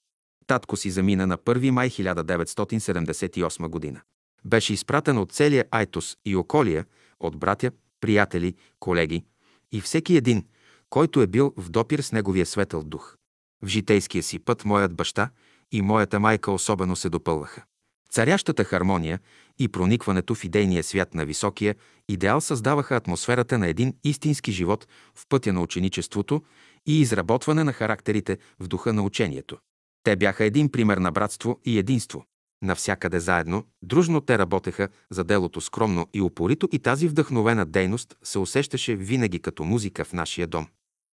Татко 0.48 0.77
си 0.77 0.91
замина 0.91 1.27
на 1.27 1.38
1 1.38 1.69
май 1.69 1.90
1978 1.90 3.68
година. 3.68 4.02
Беше 4.45 4.73
изпратен 4.73 5.18
от 5.18 5.31
целия 5.31 5.65
Айтос 5.72 6.18
и 6.26 6.35
околия, 6.35 6.85
от 7.19 7.38
братя, 7.38 7.72
приятели, 8.04 8.56
колеги 8.80 9.24
и 9.72 9.82
всеки 9.82 10.18
един, 10.18 10.46
който 10.90 11.22
е 11.22 11.28
бил 11.28 11.54
в 11.58 11.70
допир 11.70 12.00
с 12.00 12.12
неговия 12.12 12.46
светъл 12.46 12.84
дух. 12.84 13.16
В 13.64 13.68
житейския 13.68 14.24
си 14.24 14.40
път 14.40 14.66
моят 14.66 14.96
баща 14.96 15.30
и 15.72 15.82
моята 15.82 16.20
майка 16.20 16.52
особено 16.52 16.96
се 16.96 17.10
допълваха. 17.10 17.64
Царящата 18.12 18.64
хармония 18.64 19.20
и 19.60 19.68
проникването 19.68 20.36
в 20.36 20.44
идейния 20.44 20.84
свят 20.84 21.14
на 21.14 21.26
високия 21.26 21.76
идеал 22.10 22.42
създаваха 22.42 22.96
атмосферата 22.96 23.58
на 23.58 23.68
един 23.68 23.94
истински 24.04 24.52
живот 24.52 24.88
в 25.16 25.24
пътя 25.30 25.54
на 25.54 25.62
ученичеството 25.62 26.44
и 26.86 27.02
изработване 27.02 27.64
на 27.64 27.74
характерите 27.74 28.38
в 28.60 28.68
духа 28.68 28.94
на 28.94 29.02
учението. 29.02 29.58
Те 30.04 30.16
бяха 30.16 30.46
един 30.46 30.72
пример 30.72 30.98
на 30.98 31.12
братство 31.12 31.60
и 31.66 31.80
единство. 31.80 32.26
Навсякъде 32.64 33.19
заедно, 33.19 33.64
дружно 33.81 34.22
те 34.22 34.38
работеха 34.38 34.90
за 35.10 35.23
делото 35.23 35.61
скромно 35.61 36.07
и 36.14 36.22
упорито 36.22 36.69
и 36.72 36.80
тази 36.80 37.07
вдъхновена 37.07 37.65
дейност 37.65 38.15
се 38.23 38.40
усещаше 38.40 38.95
винаги 38.95 39.40
като 39.40 39.64
музика 39.64 40.06
в 40.06 40.14
нашия 40.14 40.48
дом. 40.48 40.68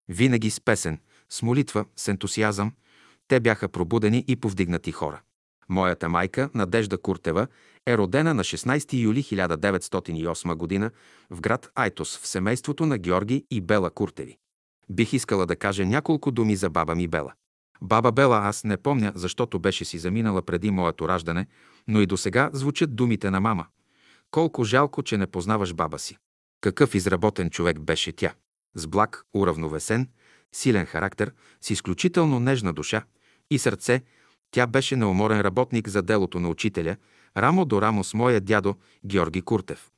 Винаги 0.09 0.51
с 0.51 0.61
песен, 0.61 0.99
с 1.29 1.43
молитва, 1.43 1.85
с 1.97 2.09
ентусиазъм, 2.09 2.73
те 3.29 3.41
бяха 3.41 3.69
пробудени 3.69 4.25
и 4.29 4.37
повдигнати 4.37 4.93
хора. 4.93 5.21
Моята 5.69 6.09
майка, 6.09 6.51
Надежда 6.55 6.99
Куртева, 6.99 7.47
е 7.87 7.99
родена 7.99 8.35
на 8.35 8.45
16 8.45 8.93
юли 9.03 9.23
1908 9.23 10.81
г. 10.81 10.91
в 11.31 11.41
град 11.41 11.71
Айтос 11.75 12.19
в 12.19 12.27
семейството 12.27 12.87
на 12.87 12.99
Георги 12.99 13.45
и 13.51 13.61
Бела 13.61 13.91
Куртеви. 13.91 14.39
Бих 14.91 15.13
искала 15.13 15.47
да 15.47 15.57
кажа 15.57 15.87
няколко 15.87 16.31
думи 16.31 16.57
за 16.57 16.71
баба 16.71 16.95
ми 16.95 17.09
Бела. 17.09 17.33
Баба 17.83 18.13
Бела 18.13 18.39
аз 18.39 18.65
не 18.65 18.77
помня, 18.77 19.13
защото 19.15 19.59
беше 19.59 19.85
си 19.85 19.99
заминала 19.99 20.43
преди 20.43 20.71
моето 20.71 21.09
раждане, 21.09 21.47
но 21.89 22.01
и 22.01 22.07
до 22.07 22.17
сега 22.17 22.51
звучат 22.53 22.97
думите 22.97 23.31
на 23.31 23.41
мама. 23.41 23.67
Колко 24.31 24.65
жалко, 24.65 25.03
че 25.03 25.19
не 25.19 25.27
познаваш 25.27 25.75
баба 25.75 25.99
си. 25.99 26.17
Какъв 26.61 26.95
изработен 26.95 27.51
човек 27.51 27.81
беше 27.81 28.13
тя. 28.13 28.35
С 28.75 28.87
благ, 28.87 29.25
уравновесен, 29.35 30.09
силен 30.53 30.87
характер, 30.87 31.33
с 31.61 31.71
изключително 31.71 32.41
нежна 32.41 32.73
душа 32.73 33.03
и 33.51 33.59
сърце, 33.59 34.03
тя 34.51 34.67
беше 34.67 34.97
неуморен 34.97 35.41
работник 35.41 35.89
за 35.89 36.03
делото 36.03 36.41
на 36.41 36.49
учителя, 36.49 36.97
рамо 37.37 37.65
до 37.65 37.83
рамо 37.83 38.05
с 38.05 38.15
моя 38.15 38.41
дядо 38.41 38.75
Георги 39.07 39.43
Куртев. 39.43 39.91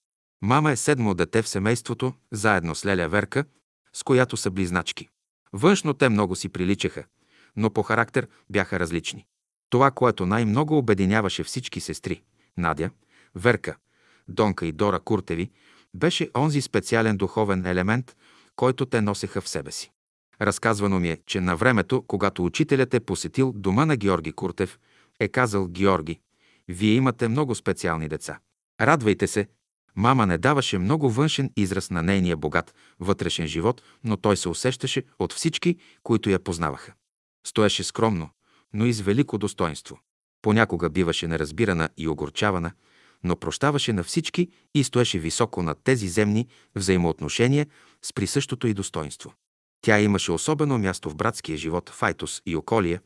Мама 0.43 0.73
е 0.73 0.77
седмо 0.77 1.15
дете 1.15 1.43
в 1.43 1.49
семейството, 1.49 2.13
заедно 2.33 2.75
с 2.75 2.87
Леля 2.87 3.09
Верка, 3.09 3.45
с 3.93 4.03
която 4.03 4.37
са 4.37 4.51
близначки. 4.51 5.09
Външно 5.53 5.95
те 5.95 6.09
много 6.09 6.37
си 6.37 6.49
приличаха, 6.49 7.05
но 7.57 7.71
по 7.71 7.83
характер 7.83 8.29
бяха 8.51 8.81
различни. 8.81 9.27
Това, 9.71 9.91
което 9.91 10.27
най-много 10.27 10.79
обединяваше 10.79 11.45
всички 11.45 11.81
сестри– 11.81 12.23
Надя, 12.57 12.91
Верка, 13.35 13.77
Донка 14.29 14.67
и 14.67 14.73
Дора 14.73 15.01
Куртеви, 15.01 15.51
беше 15.95 16.31
онзи 16.37 16.61
специален 16.61 17.17
духовен 17.17 17.67
елемент, 17.67 18.17
който 18.57 18.87
те 18.87 19.01
носеха 19.01 19.41
в 19.41 19.49
себе 19.49 19.73
си. 19.73 19.93
Разказвано 20.41 21.01
ми 21.01 21.11
е, 21.11 21.19
че 21.27 21.41
на 21.41 21.57
времето, 21.57 22.03
когато 22.07 22.45
учителят 22.45 22.95
е 22.95 23.01
посетил 23.01 23.53
дома 23.53 23.87
на 23.87 23.97
Георги 23.97 24.33
Куртев, 24.33 24.79
е 25.21 25.29
казал 25.29 25.69
Георги, 25.69 26.21
вие 26.69 26.95
имате 26.95 27.29
много 27.29 27.55
специални 27.55 28.09
деца. 28.09 28.39
Радвайте 28.81 29.27
се. 29.27 29.49
Мама 29.97 30.27
не 30.27 30.39
даваше 30.39 30.79
много 30.79 31.11
външен 31.11 31.51
израз 31.57 31.91
на 31.91 32.03
нейния 32.03 32.37
богат 32.37 32.75
вътрешен 33.01 33.47
живот, 33.47 33.83
но 34.05 34.17
той 34.17 34.37
се 34.37 34.49
усещаше 34.49 35.03
от 35.19 35.33
всички, 35.33 35.77
които 36.03 36.31
я 36.31 36.39
познаваха. 36.39 36.93
Стоеше 37.47 37.85
скромно, 37.85 38.31
но 38.73 38.87
и 38.87 38.93
с 38.93 39.01
велико 39.01 39.39
достоинство. 39.39 40.01
Понякога 40.43 40.91
биваше 40.91 41.29
неразбирана 41.29 41.89
и 41.97 42.09
огорчавана, 42.09 42.73
но 43.25 43.37
прощаваше 43.37 43.93
на 43.93 44.05
всички 44.05 44.51
и 44.75 44.85
стоеше 44.85 45.19
високо 45.19 45.63
над 45.63 45.79
тези 45.85 46.09
земни 46.09 46.49
взаимоотношения 46.75 47.67
с 48.03 48.13
присъщото 48.13 48.67
и 48.67 48.75
достоинство. 48.75 49.35
Тя 49.81 50.01
имаше 50.01 50.33
особено 50.33 50.79
място 50.79 51.11
в 51.11 51.17
братския 51.17 51.59
живот 51.59 51.91
в 51.91 52.03
Айтос 52.03 52.43
и 52.47 52.57
околия, 52.57 53.01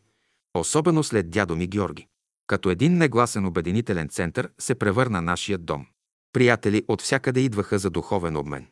особено 0.54 1.02
след 1.02 1.30
дядо 1.30 1.56
ми 1.56 1.66
Георги. 1.66 2.06
Като 2.46 2.70
един 2.70 2.98
негласен 2.98 3.46
обединителен 3.46 4.08
център 4.08 4.50
се 4.58 4.74
превърна 4.74 5.22
нашият 5.22 5.64
дом. 5.64 5.86
Приятели 6.32 6.84
от 6.88 7.02
всякъде 7.02 7.40
идваха 7.40 7.78
за 7.78 7.90
духовен 7.90 8.36
обмен. 8.36 8.66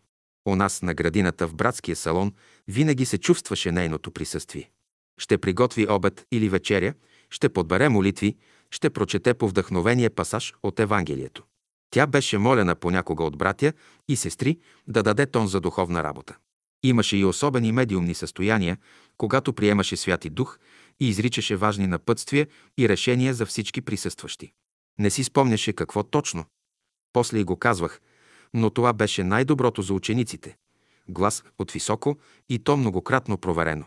У 0.47 0.57
нас 0.57 0.83
на 0.83 0.95
градината 0.95 1.49
в 1.49 1.55
братския 1.55 1.97
салон 1.97 2.33
винаги 2.69 3.07
се 3.07 3.19
чувстваше 3.19 3.73
нейното 3.73 4.11
присъствие. 4.11 4.71
Ще 5.19 5.39
приготви 5.39 5.87
обед 5.91 6.27
или 6.33 6.49
вечеря, 6.49 6.95
ще 7.31 7.49
подбере 7.49 7.89
молитви, 7.89 8.37
ще 8.71 8.91
прочете 8.91 9.35
по 9.35 9.49
вдъхновение 9.49 10.11
пасаж 10.11 10.55
от 10.63 10.81
Евангелието. 10.81 11.45
Тя 11.91 12.07
беше 12.07 12.39
молена 12.39 12.75
понякога 12.75 13.25
от 13.25 13.39
братя 13.39 13.73
и 14.09 14.17
сестри 14.17 14.59
да 14.89 15.03
даде 15.03 15.27
тон 15.27 15.47
за 15.47 15.61
духовна 15.61 16.03
работа. 16.03 16.37
Имаше 16.83 17.17
и 17.17 17.25
особени 17.25 17.73
медиумни 17.73 18.15
състояния, 18.15 18.79
когато 19.17 19.53
приемаше 19.53 19.97
Святи 19.97 20.31
Дух 20.31 20.59
и 21.01 21.09
изричаше 21.09 21.57
важни 21.57 21.87
напътствия 21.87 22.47
и 22.79 22.89
решения 22.89 23.35
за 23.35 23.47
всички 23.47 23.81
присъстващи. 23.81 24.53
Не 24.99 25.11
си 25.11 25.25
спомняше 25.25 25.73
какво 25.73 26.03
точно. 26.03 26.45
После 27.13 27.39
и 27.39 27.45
го 27.45 27.57
казвах, 27.57 28.01
но 28.55 28.71
това 28.71 28.93
беше 28.93 29.25
най-доброто 29.25 29.83
за 29.83 29.95
учениците. 29.95 30.57
Глас 31.09 31.45
от 31.59 31.71
високо 31.71 32.17
и 32.49 32.59
то 32.59 32.77
многократно 32.77 33.39
проверено. 33.39 33.85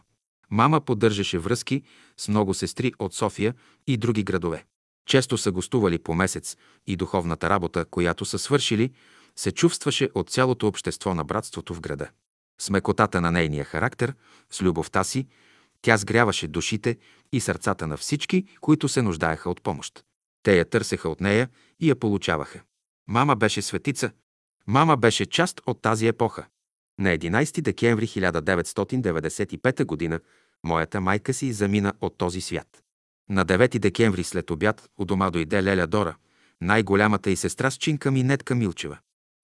Мама 0.52 0.82
поддържаше 0.82 1.40
връзки 1.40 1.84
с 2.18 2.28
много 2.28 2.54
сестри 2.54 2.94
от 3.00 3.14
София 3.14 3.54
и 3.88 3.98
други 3.98 4.24
градове. 4.24 4.66
Често 5.06 5.38
са 5.38 5.52
гостували 5.52 6.00
по 6.00 6.14
месец 6.14 6.58
и 6.88 6.96
духовната 6.96 7.50
работа, 7.50 7.86
която 7.86 8.26
са 8.26 8.40
свършили, 8.40 8.92
се 9.36 9.52
чувстваше 9.52 10.10
от 10.16 10.30
цялото 10.30 10.68
общество 10.68 11.14
на 11.14 11.24
братството 11.24 11.74
в 11.74 11.82
града. 11.82 12.10
С 12.62 12.70
мекотата 12.70 13.22
на 13.22 13.32
нейния 13.32 13.66
характер, 13.66 14.14
с 14.52 14.62
любовта 14.62 15.04
си, 15.04 15.28
тя 15.82 15.98
сгряваше 15.98 16.48
душите 16.48 16.98
и 17.32 17.40
сърцата 17.40 17.88
на 17.88 17.98
всички, 17.98 18.46
които 18.62 18.90
се 18.90 19.02
нуждаеха 19.02 19.50
от 19.50 19.64
помощ. 19.64 20.04
Те 20.44 20.58
я 20.58 20.70
търсеха 20.70 21.10
от 21.10 21.22
нея 21.22 21.50
и 21.80 21.90
я 21.90 21.96
получаваха. 21.96 22.62
Мама 23.08 23.36
беше 23.36 23.62
светица. 23.62 24.12
Мама 24.68 24.98
беше 24.98 25.26
част 25.26 25.62
от 25.66 25.82
тази 25.82 26.08
епоха. 26.08 26.46
На 27.00 27.18
11 27.18 27.62
декември 27.62 28.08
1995 28.08 30.10
г. 30.10 30.20
моята 30.64 31.02
майка 31.02 31.34
си 31.34 31.54
замина 31.54 31.94
от 32.02 32.18
този 32.18 32.42
свят. 32.42 32.84
На 33.30 33.46
9 33.46 33.80
декември 33.80 34.24
след 34.24 34.52
обяд 34.52 34.90
у 34.98 35.06
дома 35.06 35.30
дойде 35.30 35.64
Леля 35.64 35.88
Дора, 35.88 36.16
най-голямата 36.62 37.32
и 37.32 37.36
сестра 37.36 37.72
с 37.72 37.78
чинка 37.78 38.12
ми 38.12 38.24
Нетка 38.24 38.56
Милчева. 38.56 38.98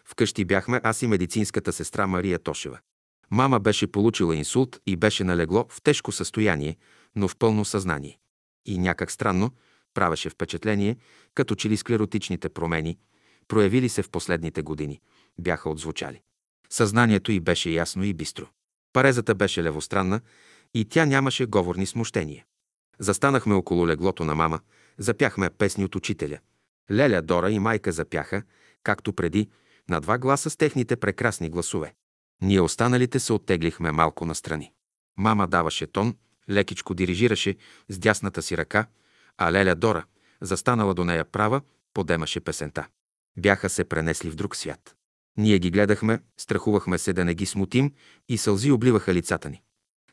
Вкъщи 0.06 0.46
бяхме 0.46 0.82
аз 0.84 1.02
и 1.02 1.08
медицинската 1.08 1.74
сестра 1.74 2.08
Мария 2.08 2.40
Тошева. 2.40 2.80
Мама 3.32 3.60
беше 3.60 3.88
получила 3.88 4.36
инсулт 4.36 4.80
и 4.88 4.96
беше 4.96 5.24
налегло 5.24 5.66
в 5.70 5.82
тежко 5.82 6.12
състояние, 6.12 6.78
но 7.16 7.28
в 7.28 7.38
пълно 7.38 7.66
съзнание. 7.66 8.20
И 8.66 8.78
някак 8.78 9.12
странно, 9.12 9.52
правеше 9.94 10.30
впечатление, 10.30 10.98
като 11.36 11.56
че 11.56 11.70
ли 11.70 11.78
склеротичните 11.78 12.50
промени, 12.50 12.98
проявили 13.48 13.90
се 13.90 14.04
в 14.04 14.10
последните 14.10 14.62
години, 14.62 15.02
бяха 15.40 15.70
отзвучали. 15.70 16.22
Съзнанието 16.74 17.32
й 17.32 17.40
беше 17.40 17.70
ясно 17.70 18.04
и 18.04 18.14
бистро. 18.14 18.46
Парезата 18.94 19.36
беше 19.36 19.64
левостранна 19.64 20.22
и 20.74 20.86
тя 20.86 21.06
нямаше 21.06 21.46
говорни 21.46 21.86
смущения. 21.86 22.46
Застанахме 23.00 23.54
около 23.54 23.88
леглото 23.88 24.26
на 24.26 24.36
мама, 24.36 24.60
запяхме 24.98 25.50
песни 25.50 25.86
от 25.86 25.96
учителя. 25.96 26.40
Леля, 26.92 27.22
Дора 27.22 27.52
и 27.52 27.60
майка 27.60 27.92
запяха, 27.92 28.44
както 28.84 29.14
преди, 29.14 29.50
на 29.90 30.02
два 30.02 30.18
гласа 30.18 30.50
с 30.50 30.58
техните 30.58 30.96
прекрасни 30.96 31.50
гласове. 31.50 31.94
Ние 32.42 32.62
останалите 32.62 33.20
се 33.20 33.34
оттеглихме 33.34 33.92
малко 33.92 34.26
настрани. 34.26 34.72
Мама 35.18 35.48
даваше 35.48 35.88
тон, 35.88 36.16
лекичко 36.50 36.94
дирижираше 36.94 37.56
с 37.90 38.00
дясната 38.00 38.42
си 38.42 38.58
ръка, 38.58 38.86
а 39.38 39.52
Леля 39.52 39.76
Дора, 39.76 40.06
застанала 40.42 40.94
до 40.94 41.06
нея 41.06 41.26
права, 41.26 41.62
подемаше 41.94 42.40
песента. 42.40 42.88
Бяха 43.38 43.70
се 43.70 43.84
пренесли 43.84 44.30
в 44.30 44.36
друг 44.36 44.56
свят. 44.56 44.96
Ние 45.38 45.60
ги 45.60 45.72
гледахме, 45.72 46.20
страхувахме 46.38 46.98
се 46.98 47.14
да 47.14 47.26
не 47.26 47.34
ги 47.36 47.46
смутим 47.46 47.92
и 48.30 48.38
сълзи 48.38 48.72
обливаха 48.72 49.14
лицата 49.14 49.50
ни. 49.50 49.62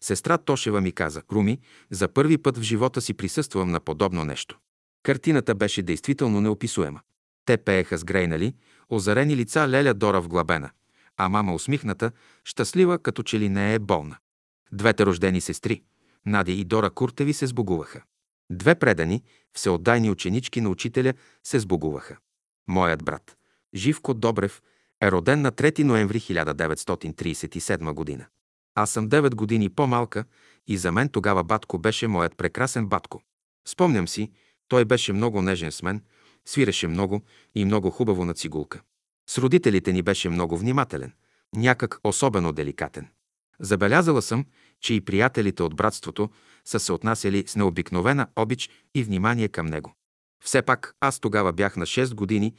Сестра 0.00 0.38
Тошева 0.38 0.80
ми 0.80 0.92
каза, 0.92 1.22
Руми, 1.32 1.60
за 1.90 2.08
първи 2.08 2.38
път 2.38 2.58
в 2.58 2.62
живота 2.62 3.00
си 3.00 3.14
присъствам 3.14 3.70
на 3.70 3.80
подобно 3.80 4.24
нещо. 4.24 4.58
Картината 5.02 5.54
беше 5.54 5.82
действително 5.82 6.40
неописуема. 6.40 7.00
Те 7.44 7.56
пееха 7.56 7.98
с 7.98 8.04
грейнали, 8.04 8.54
озарени 8.88 9.36
лица 9.36 9.68
Леля 9.68 9.94
Дора 9.94 10.20
в 10.20 10.28
глабена, 10.28 10.70
а 11.16 11.28
мама 11.28 11.54
усмихната, 11.54 12.10
щастлива, 12.44 12.98
като 12.98 13.22
че 13.22 13.40
ли 13.40 13.48
не 13.48 13.74
е 13.74 13.78
болна. 13.78 14.16
Двете 14.72 15.06
рождени 15.06 15.40
сестри, 15.40 15.82
Надя 16.26 16.52
и 16.52 16.64
Дора 16.64 16.90
Куртеви, 16.90 17.32
се 17.32 17.46
сбогуваха. 17.46 18.02
Две 18.50 18.74
предани, 18.74 19.22
всеотдайни 19.52 20.10
ученички 20.10 20.60
на 20.60 20.68
учителя, 20.68 21.14
се 21.44 21.58
сбогуваха. 21.58 22.16
Моят 22.68 23.04
брат, 23.04 23.36
Живко 23.74 24.14
Добрев, 24.14 24.62
е 25.02 25.10
роден 25.10 25.40
на 25.40 25.52
3 25.52 25.82
ноември 25.82 26.20
1937 26.20 27.92
година. 27.92 28.26
Аз 28.74 28.90
съм 28.90 29.08
9 29.08 29.34
години 29.34 29.68
по-малка 29.68 30.24
и 30.66 30.76
за 30.76 30.92
мен 30.92 31.08
тогава 31.08 31.44
батко 31.44 31.78
беше 31.78 32.08
моят 32.08 32.36
прекрасен 32.36 32.86
батко. 32.86 33.22
Спомням 33.68 34.08
си, 34.08 34.30
той 34.68 34.84
беше 34.84 35.12
много 35.12 35.42
нежен 35.42 35.72
с 35.72 35.82
мен, 35.82 36.02
свиреше 36.46 36.88
много 36.88 37.22
и 37.54 37.64
много 37.64 37.90
хубаво 37.90 38.24
на 38.24 38.34
цигулка. 38.34 38.80
С 39.30 39.38
родителите 39.38 39.92
ни 39.92 40.02
беше 40.02 40.28
много 40.28 40.56
внимателен, 40.56 41.12
някак 41.56 41.98
особено 42.04 42.52
деликатен. 42.52 43.08
Забелязала 43.60 44.22
съм, 44.22 44.44
че 44.80 44.94
и 44.94 45.00
приятелите 45.00 45.62
от 45.62 45.76
братството 45.76 46.30
са 46.64 46.80
се 46.80 46.92
отнасяли 46.92 47.44
с 47.46 47.56
необикновена 47.56 48.26
обич 48.36 48.70
и 48.94 49.04
внимание 49.04 49.48
към 49.48 49.66
него. 49.66 49.94
Все 50.44 50.62
пак 50.62 50.94
аз 51.00 51.20
тогава 51.20 51.52
бях 51.52 51.76
на 51.76 51.86
6 51.86 52.14
години 52.14 52.54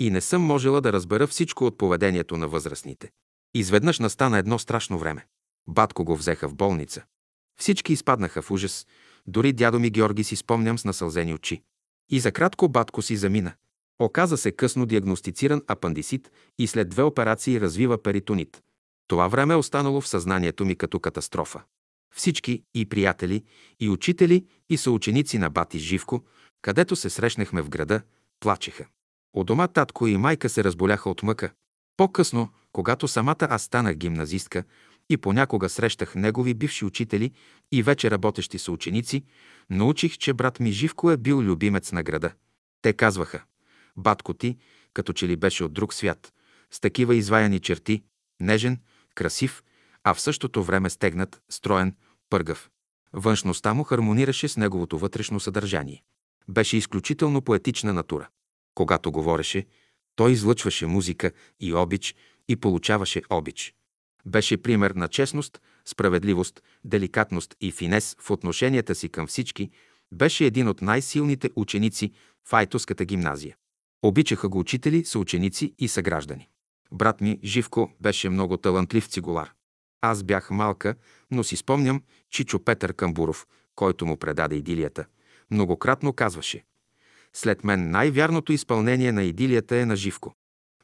и 0.00 0.10
не 0.10 0.20
съм 0.20 0.42
можела 0.42 0.80
да 0.80 0.92
разбера 0.92 1.26
всичко 1.26 1.64
от 1.64 1.78
поведението 1.78 2.36
на 2.36 2.48
възрастните. 2.48 3.10
Изведнъж 3.54 3.98
настана 3.98 4.38
едно 4.38 4.58
страшно 4.58 4.98
време. 4.98 5.26
Батко 5.68 6.04
го 6.04 6.16
взеха 6.16 6.48
в 6.48 6.54
болница. 6.54 7.04
Всички 7.60 7.92
изпаднаха 7.92 8.42
в 8.42 8.50
ужас, 8.50 8.86
дори 9.26 9.52
дядо 9.52 9.78
ми 9.78 9.90
Георги 9.90 10.24
си 10.24 10.36
спомням 10.36 10.78
с 10.78 10.84
насълзени 10.84 11.34
очи. 11.34 11.62
И 12.10 12.20
за 12.20 12.32
кратко 12.32 12.68
батко 12.68 13.02
си 13.02 13.16
замина. 13.16 13.52
Оказа 13.98 14.36
се 14.36 14.52
късно 14.52 14.86
диагностициран 14.86 15.62
апандисит 15.66 16.30
и 16.58 16.66
след 16.66 16.88
две 16.88 17.02
операции 17.02 17.60
развива 17.60 18.02
перитонит. 18.02 18.62
Това 19.08 19.28
време 19.28 19.54
е 19.54 19.56
останало 19.56 20.00
в 20.00 20.08
съзнанието 20.08 20.64
ми 20.64 20.76
като 20.76 21.00
катастрофа. 21.00 21.62
Всички 22.14 22.62
и 22.74 22.88
приятели, 22.88 23.44
и 23.80 23.88
учители, 23.88 24.46
и 24.70 24.76
съученици 24.76 25.38
на 25.38 25.50
бати 25.50 25.78
Живко, 25.78 26.24
където 26.62 26.96
се 26.96 27.10
срещнахме 27.10 27.62
в 27.62 27.68
града, 27.68 28.02
плачеха. 28.40 28.86
У 29.36 29.44
дома 29.44 29.68
татко 29.68 30.06
и 30.06 30.16
майка 30.16 30.48
се 30.48 30.64
разболяха 30.64 31.10
от 31.10 31.22
мъка. 31.22 31.52
По-късно, 31.96 32.48
когато 32.72 33.08
самата 33.08 33.36
аз 33.40 33.62
станах 33.62 33.96
гимназистка 33.96 34.64
и 35.10 35.16
понякога 35.16 35.68
срещах 35.68 36.14
негови 36.14 36.54
бивши 36.54 36.84
учители 36.84 37.32
и 37.72 37.82
вече 37.82 38.10
работещи 38.10 38.58
са 38.58 38.72
ученици, 38.72 39.24
научих, 39.70 40.18
че 40.18 40.32
брат 40.32 40.60
ми 40.60 40.72
Живко 40.72 41.10
е 41.10 41.16
бил 41.16 41.40
любимец 41.40 41.92
на 41.92 42.02
града. 42.02 42.32
Те 42.82 42.92
казваха, 42.92 43.42
батко 43.96 44.34
ти, 44.34 44.56
като 44.94 45.12
че 45.12 45.28
ли 45.28 45.36
беше 45.36 45.64
от 45.64 45.72
друг 45.72 45.94
свят, 45.94 46.32
с 46.70 46.80
такива 46.80 47.14
изваяни 47.14 47.60
черти, 47.60 48.02
нежен, 48.40 48.80
красив, 49.14 49.62
а 50.04 50.14
в 50.14 50.20
същото 50.20 50.62
време 50.62 50.90
стегнат, 50.90 51.42
строен, 51.50 51.94
пъргав. 52.30 52.70
Външността 53.12 53.74
му 53.74 53.84
хармонираше 53.84 54.48
с 54.48 54.56
неговото 54.56 54.98
вътрешно 54.98 55.40
съдържание. 55.40 56.02
Беше 56.48 56.76
изключително 56.76 57.42
поетична 57.42 57.92
натура. 57.92 58.28
Когато 58.76 59.12
говореше, 59.12 59.66
той 60.16 60.32
излъчваше 60.32 60.86
музика 60.86 61.32
и 61.60 61.74
обич 61.74 62.14
и 62.48 62.56
получаваше 62.56 63.22
обич. 63.30 63.74
Беше 64.26 64.56
пример 64.56 64.90
на 64.90 65.08
честност, 65.08 65.60
справедливост, 65.84 66.62
деликатност 66.84 67.56
и 67.60 67.72
финес 67.72 68.16
в 68.20 68.30
отношенията 68.30 68.94
си 68.94 69.08
към 69.08 69.26
всички, 69.26 69.70
беше 70.12 70.44
един 70.44 70.68
от 70.68 70.82
най-силните 70.82 71.50
ученици 71.56 72.12
в 72.48 72.52
Айтоската 72.52 73.04
гимназия. 73.04 73.56
Обичаха 74.02 74.48
го 74.48 74.58
учители, 74.58 75.04
съученици 75.04 75.74
и 75.78 75.88
съграждани. 75.88 76.48
Брат 76.92 77.20
ми, 77.20 77.40
Живко, 77.44 77.90
беше 78.00 78.28
много 78.28 78.56
талантлив 78.56 79.06
цигулар. 79.06 79.52
Аз 80.00 80.22
бях 80.22 80.50
малка, 80.50 80.94
но 81.30 81.44
си 81.44 81.56
спомням 81.56 82.02
Чичо 82.30 82.64
Петър 82.64 82.92
Камбуров, 82.92 83.46
който 83.74 84.06
му 84.06 84.16
предаде 84.16 84.56
идилията. 84.56 85.06
Многократно 85.50 86.12
казваше 86.12 86.64
След 87.38 87.64
мен 87.64 87.90
най-вярното 87.90 88.52
изпълнение 88.52 89.12
на 89.12 89.22
идилията 89.22 89.76
е 89.76 89.86
на 89.86 89.96
Живко. 89.96 90.32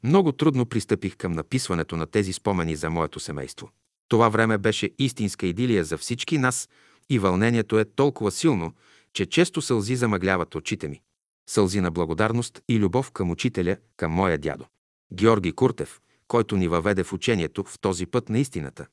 Много 0.03 0.33
трудно 0.33 0.67
пристъпих 0.67 1.17
към 1.17 1.33
написването 1.33 1.97
на 1.97 2.07
тези 2.07 2.33
спомени 2.33 2.77
за 2.77 2.91
моето 2.91 3.21
семейство. 3.21 3.71
Това 4.09 4.29
време 4.29 4.59
беше 4.59 4.91
истинска 4.99 5.47
идилия 5.47 5.85
за 5.85 5.99
всички 5.99 6.39
нас 6.39 6.69
и 7.11 7.19
вълнението 7.19 7.79
е 7.79 7.85
толкова 7.85 8.31
силно, 8.31 8.73
че 9.13 9.27
често 9.27 9.63
сълзи 9.63 9.97
замъгляват 9.97 10.55
очите 10.55 10.89
ми. 10.89 11.01
Сълзи 11.49 11.81
на 11.81 11.91
благодарност 11.91 12.61
и 12.69 12.79
любов 12.79 13.11
към 13.11 13.31
учителя, 13.31 13.77
към 13.97 14.13
моя 14.13 14.39
дядо. 14.39 14.67
Георги 15.13 15.53
Куртев, 15.53 16.01
който 16.29 16.57
ни 16.57 16.69
въведе 16.69 17.05
в 17.05 17.13
учението 17.13 17.65
в 17.65 17.79
този 17.81 18.07
път 18.07 18.29
на 18.29 18.39
истината. 18.39 18.87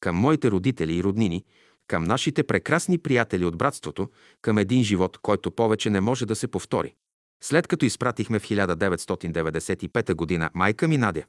Към 0.00 0.16
моите 0.16 0.50
родители 0.50 0.96
и 0.96 1.02
роднини, 1.02 1.44
към 1.86 2.04
нашите 2.04 2.42
прекрасни 2.42 2.98
приятели 2.98 3.44
от 3.44 3.56
братството, 3.58 4.10
към 4.42 4.58
един 4.58 4.84
живот, 4.84 5.18
който 5.18 5.50
повече 5.50 5.90
не 5.90 6.00
може 6.00 6.26
да 6.26 6.36
се 6.36 6.48
повтори. 6.48 6.94
След 7.42 7.66
като 7.66 7.84
изпратихме 7.84 8.38
в 8.38 8.42
1995 8.42 10.14
година 10.14 10.50
майка 10.54 10.88
ми 10.88 10.98
Надя, 10.98 11.24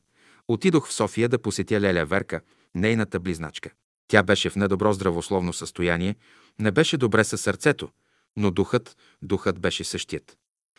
отидох 0.48 0.88
в 0.88 0.94
София 0.94 1.30
да 1.30 1.40
посетя 1.40 1.82
Леля 1.82 2.06
Верка, 2.06 2.42
нейната 2.76 3.20
близначка. 3.20 3.70
Тя 4.08 4.24
беше 4.24 4.50
в 4.50 4.56
недобро 4.56 4.94
здравословно 4.94 5.54
състояние, 5.54 6.16
не 6.60 6.72
беше 6.72 6.98
добре 6.98 7.24
със 7.24 7.42
сърцето, 7.42 7.90
но 8.36 8.52
духът, 8.52 8.98
духът 9.22 9.60
беше 9.60 9.84
същият. 9.84 10.38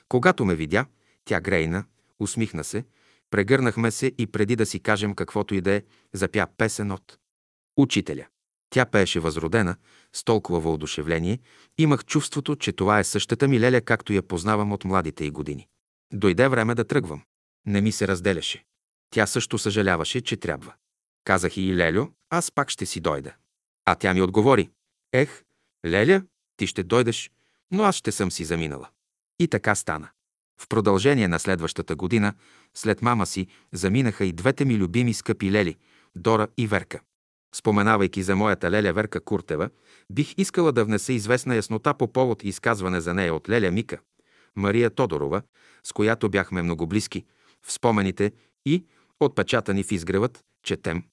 Когато 0.09 0.45
ме 0.45 0.55
видя, 0.55 0.87
тя 1.25 1.41
грейна, 1.41 1.85
усмихна 2.21 2.65
се, 2.65 2.85
прегърнахме 3.31 3.91
се 3.91 4.13
и 4.19 4.27
преди 4.27 4.57
да 4.57 4.67
си 4.67 4.81
кажем 4.81 5.15
каквото 5.15 5.55
и 5.55 5.61
да 5.61 5.73
е, 5.73 5.83
запя 6.13 6.47
песен 6.57 6.93
от 6.93 7.19
учителя. 7.77 8.27
Тя 8.70 8.86
пееше 8.86 9.20
възродена, 9.20 9.77
с 10.12 10.24
толкова 10.24 10.61
въодушевление, 10.61 11.39
имах 11.78 12.05
чувството, 12.05 12.57
че 12.57 12.73
това 12.73 12.99
е 12.99 13.05
същата 13.05 13.49
ми 13.49 13.61
леля, 13.61 13.81
както 13.81 14.12
я 14.12 14.23
познавам 14.23 14.73
от 14.73 14.85
младите 14.85 15.24
й 15.24 15.31
години. 15.31 15.69
Дойде 16.12 16.49
време 16.49 16.74
да 16.74 16.85
тръгвам. 16.85 17.23
Не 17.66 17.81
ми 17.81 17.93
се 17.93 18.09
разделяше. 18.09 18.65
Тя 19.11 19.27
също 19.27 19.59
съжаляваше, 19.59 20.20
че 20.20 20.36
трябва. 20.36 20.74
Казах 21.24 21.57
и 21.57 21.77
Лелю, 21.77 22.07
аз 22.31 22.51
пак 22.51 22.70
ще 22.70 22.86
си 22.86 23.01
дойда. 23.01 23.35
А 23.85 23.95
тя 23.95 24.15
ми 24.15 24.23
отговори. 24.23 24.70
Ех, 25.12 25.43
Леля, 25.86 26.23
ти 26.57 26.66
ще 26.66 26.82
дойдеш, 26.82 27.31
но 27.70 27.82
аз 27.82 27.97
ще 27.97 28.12
съм 28.12 28.31
си 28.31 28.45
заминала. 28.45 28.89
И 29.39 29.49
така 29.49 29.74
стана. 29.74 30.09
В 30.61 30.69
продължение 30.69 31.28
на 31.28 31.39
следващата 31.39 31.97
година, 31.97 32.35
след 32.74 33.03
мама 33.03 33.27
си, 33.27 33.47
заминаха 33.73 34.24
и 34.24 34.32
двете 34.32 34.65
ми 34.65 34.77
любими 34.77 35.15
скъпи 35.15 35.53
лели– 35.53 35.77
Дора 36.16 36.49
и 36.57 36.66
Верка. 36.66 37.01
Споменавайки 37.55 38.23
за 38.23 38.37
моята 38.37 38.70
леля 38.70 38.93
Верка 38.93 39.20
Куртева, 39.20 39.70
бих 40.11 40.35
искала 40.37 40.73
да 40.73 40.85
внеса 40.85 41.12
известна 41.12 41.57
яснота 41.57 41.95
по 41.95 42.12
повод 42.12 42.45
изказване 42.45 43.01
за 43.01 43.15
нея 43.15 43.35
от 43.35 43.49
леля 43.49 43.70
Мика, 43.70 43.99
Мария 44.57 44.91
Тодорова, 44.91 45.43
с 45.85 45.93
която 45.93 46.29
бяхме 46.29 46.62
много 46.62 46.87
близки, 46.87 47.25
в 47.66 47.73
спомените 47.73 48.33
и, 48.66 48.85
отпечатани 49.20 49.83
в 49.83 49.93
изгревът, 49.93 50.45
четем. 50.62 51.05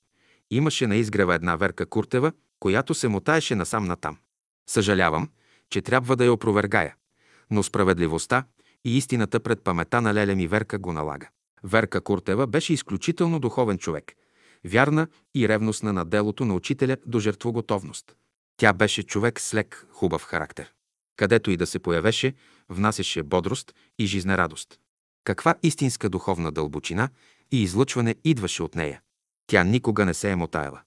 Имаше 0.52 0.88
на 0.88 0.96
изгрева 0.96 1.36
една 1.36 1.56
Верка 1.56 1.86
Куртева, 1.86 2.32
която 2.60 2.94
се 2.94 3.08
мотаеше 3.08 3.56
насам-натам. 3.56 4.18
Съжалявам, 4.70 5.30
че 5.70 5.82
трябва 5.82 6.16
да 6.16 6.26
я 6.26 6.34
опровергая, 6.34 6.96
но 7.52 7.64
справедливостта 7.64 8.44
и 8.86 8.98
истината 8.98 9.40
пред 9.40 9.64
памета 9.64 10.02
на 10.02 10.14
леля 10.14 10.36
ми 10.36 10.48
Верка 10.48 10.80
го 10.80 10.94
налага. 10.94 11.30
Верка 11.64 12.02
Куртева 12.02 12.48
беше 12.48 12.74
изключително 12.74 13.40
духовен 13.40 13.78
човек– 13.78 14.14
вярна 14.66 15.08
и 15.36 15.48
ревностна 15.48 15.94
на 15.94 16.06
делото 16.06 16.46
на 16.46 16.54
учителя 16.54 16.98
до 17.06 17.20
жертвоготовност. 17.20 18.16
Тя 18.58 18.74
беше 18.74 19.04
човек 19.04 19.40
с 19.40 19.54
лек, 19.54 19.88
хубав 19.92 20.24
характер. 20.24 20.74
Където 21.18 21.52
и 21.52 21.58
да 21.58 21.66
се 21.66 21.80
появеше, 21.80 22.34
внасяше 22.70 23.24
бодрост 23.24 23.74
и 24.00 24.06
жизнерадост. 24.06 24.80
Каква 25.24 25.56
истинска 25.64 26.10
духовна 26.10 26.52
дълбочина 26.52 27.10
и 27.52 27.64
излъчване 27.64 28.16
идваше 28.24 28.64
от 28.64 28.76
нея. 28.76 29.02
Тя 29.48 29.64
никога 29.64 30.06
не 30.06 30.14
се 30.14 30.32
е 30.32 30.36
мотаяла. 30.36 30.82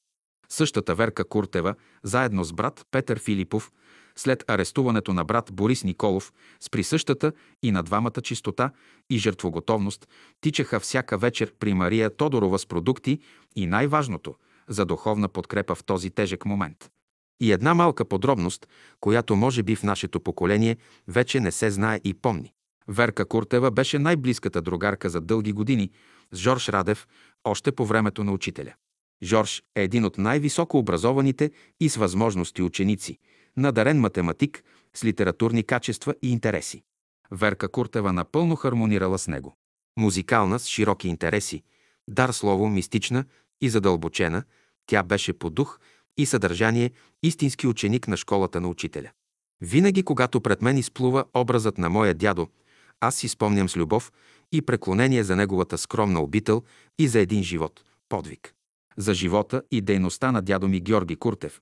Същата 0.49 0.95
Верка 0.95 1.25
Куртева, 1.29 1.75
заедно 2.03 2.45
с 2.45 2.53
брат 2.53 2.87
Петър 2.91 3.19
Филипов, 3.19 3.73
след 4.19 4.45
арестуването 4.51 5.13
на 5.13 5.25
брат 5.25 5.51
Борис 5.53 5.85
Николов, 5.85 6.33
с 6.61 6.71
присъщата 6.71 7.33
и 7.63 7.71
на 7.71 7.83
двамата 7.83 8.23
чистота 8.23 8.71
и 9.11 9.19
жертвоготовност, 9.19 10.09
тичаха 10.41 10.81
всяка 10.81 11.19
вечер 11.19 11.53
при 11.59 11.75
Мария 11.75 12.17
Тодорова 12.17 12.59
с 12.59 12.67
продукти 12.67 13.19
и 13.57 13.67
най-важното– 13.67 14.35
за 14.69 14.85
духовна 14.85 15.29
подкрепа 15.29 15.75
в 15.75 15.85
този 15.85 16.11
тежък 16.11 16.45
момент. 16.45 16.91
И 17.41 17.53
една 17.53 17.75
малка 17.75 18.05
подробност, 18.05 18.69
която 19.01 19.37
може 19.37 19.63
би 19.63 19.77
в 19.77 19.83
нашето 19.83 20.21
поколение 20.21 20.77
вече 21.09 21.41
не 21.41 21.53
се 21.53 21.71
знае 21.71 22.01
и 22.05 22.15
помни. 22.15 22.53
Верка 22.89 23.25
Куртева 23.25 23.71
беше 23.71 23.99
най-близката 23.99 24.63
другарка 24.63 25.11
за 25.11 25.21
дълги 25.21 25.53
години 25.53 25.91
с 26.33 26.39
Жорж 26.39 26.69
Радев 26.69 27.07
още 27.45 27.73
по 27.73 27.87
времето 27.87 28.25
на 28.25 28.33
учителя. 28.33 28.75
Жорж 29.23 29.63
е 29.77 29.83
един 29.83 30.05
от 30.05 30.19
най-високо 30.19 30.79
образованите 30.79 31.51
и 31.81 31.89
с 31.89 31.97
възможности 31.97 32.63
ученици, 32.63 33.19
надарен 33.59 34.01
математик 34.01 34.65
с 34.95 35.05
литературни 35.05 35.63
качества 35.63 36.15
и 36.23 36.33
интереси. 36.33 36.83
Верка 37.31 37.69
Куртева 37.69 38.13
напълно 38.13 38.57
хармонирала 38.57 39.19
с 39.19 39.29
него. 39.29 39.57
Музикална, 39.99 40.59
с 40.59 40.67
широки 40.67 41.09
интереси, 41.09 41.63
дар 42.09 42.31
слово, 42.31 42.69
мистична 42.69 43.25
и 43.61 43.69
задълбочена, 43.69 44.43
тя 44.87 45.03
беше 45.03 45.33
по 45.33 45.51
дух 45.51 45.81
и 46.17 46.27
съдържание 46.27 46.91
истински 47.23 47.67
ученик 47.67 48.09
на 48.09 48.17
школата 48.17 48.61
на 48.61 48.69
учителя. 48.69 49.11
Винаги, 49.61 50.03
когато 50.03 50.41
пред 50.41 50.63
мен 50.63 50.79
изплува 50.79 51.25
образът 51.35 51.79
на 51.79 51.91
моя 51.91 52.15
дядо, 52.15 52.49
аз 53.01 53.17
си 53.17 53.29
спомням 53.29 53.69
с 53.69 53.77
любов 53.77 54.13
и 54.53 54.63
преклонение 54.63 55.25
за 55.25 55.37
неговата 55.37 55.79
скромна 55.79 56.21
обител 56.21 56.63
и 56.99 57.09
за 57.09 57.21
един 57.21 57.43
живот, 57.43 57.85
подвиг. 58.09 58.55
За 58.97 59.15
живота 59.15 59.63
и 59.71 59.81
дейността 59.81 60.33
на 60.33 60.43
дядо 60.43 60.69
ми 60.69 60.81
Георги 60.81 61.17
Куртев, 61.17 61.61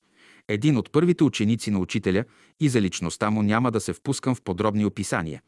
един 0.48 0.76
от 0.76 0.92
първите 0.92 1.24
ученици 1.24 1.70
на 1.70 1.78
учителя 1.78 2.24
и 2.60 2.68
за 2.68 2.80
личността 2.80 3.30
му 3.30 3.42
няма 3.42 3.70
да 3.70 3.80
се 3.80 3.92
впускам 3.92 4.34
в 4.34 4.42
подробни 4.42 4.84
описания, 4.84 5.42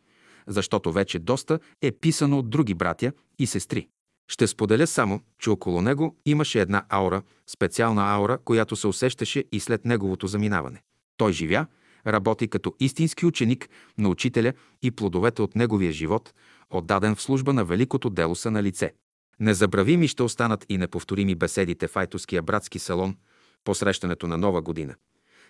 защото 0.46 0.92
вече 0.92 1.18
доста 1.18 1.58
е 1.82 1.92
писано 1.92 2.38
от 2.38 2.50
други 2.50 2.74
братя 2.74 3.12
и 3.38 3.46
сестри. 3.46 3.88
Ще 4.30 4.46
споделя 4.46 4.86
само, 4.86 5.20
че 5.38 5.50
около 5.50 5.82
него 5.82 6.16
имаше 6.26 6.60
една 6.60 6.84
аура, 6.88 7.22
специална 7.46 8.14
аура, 8.14 8.38
която 8.38 8.76
се 8.76 8.86
усещаше 8.86 9.44
и 9.52 9.60
след 9.60 9.84
неговото 9.84 10.26
заминаване. 10.26 10.82
Той 11.16 11.32
живя, 11.32 11.66
работи 12.06 12.48
като 12.48 12.74
истински 12.80 13.26
ученик 13.26 13.68
на 13.98 14.08
учителя 14.08 14.52
и 14.82 14.90
плодовете 14.90 15.42
от 15.42 15.56
неговия 15.56 15.92
живот, 15.92 16.34
отдаден 16.70 17.14
в 17.14 17.22
служба 17.22 17.52
на 17.52 17.64
великото 17.64 18.10
дело 18.10 18.34
са 18.34 18.50
на 18.50 18.62
лице. 18.62 18.92
Незабравими 19.40 20.08
ще 20.08 20.22
останат 20.22 20.66
и 20.68 20.78
неповторими 20.78 21.34
беседите 21.34 21.88
в 21.88 21.96
Айтоския 21.96 22.42
братски 22.42 22.78
салон, 22.78 23.16
посрещането 23.64 24.26
на 24.26 24.38
Нова 24.38 24.62
година, 24.62 24.94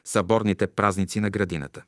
съборните 0.04 0.66
празници 0.66 1.20
на 1.20 1.30
градината. 1.30 1.82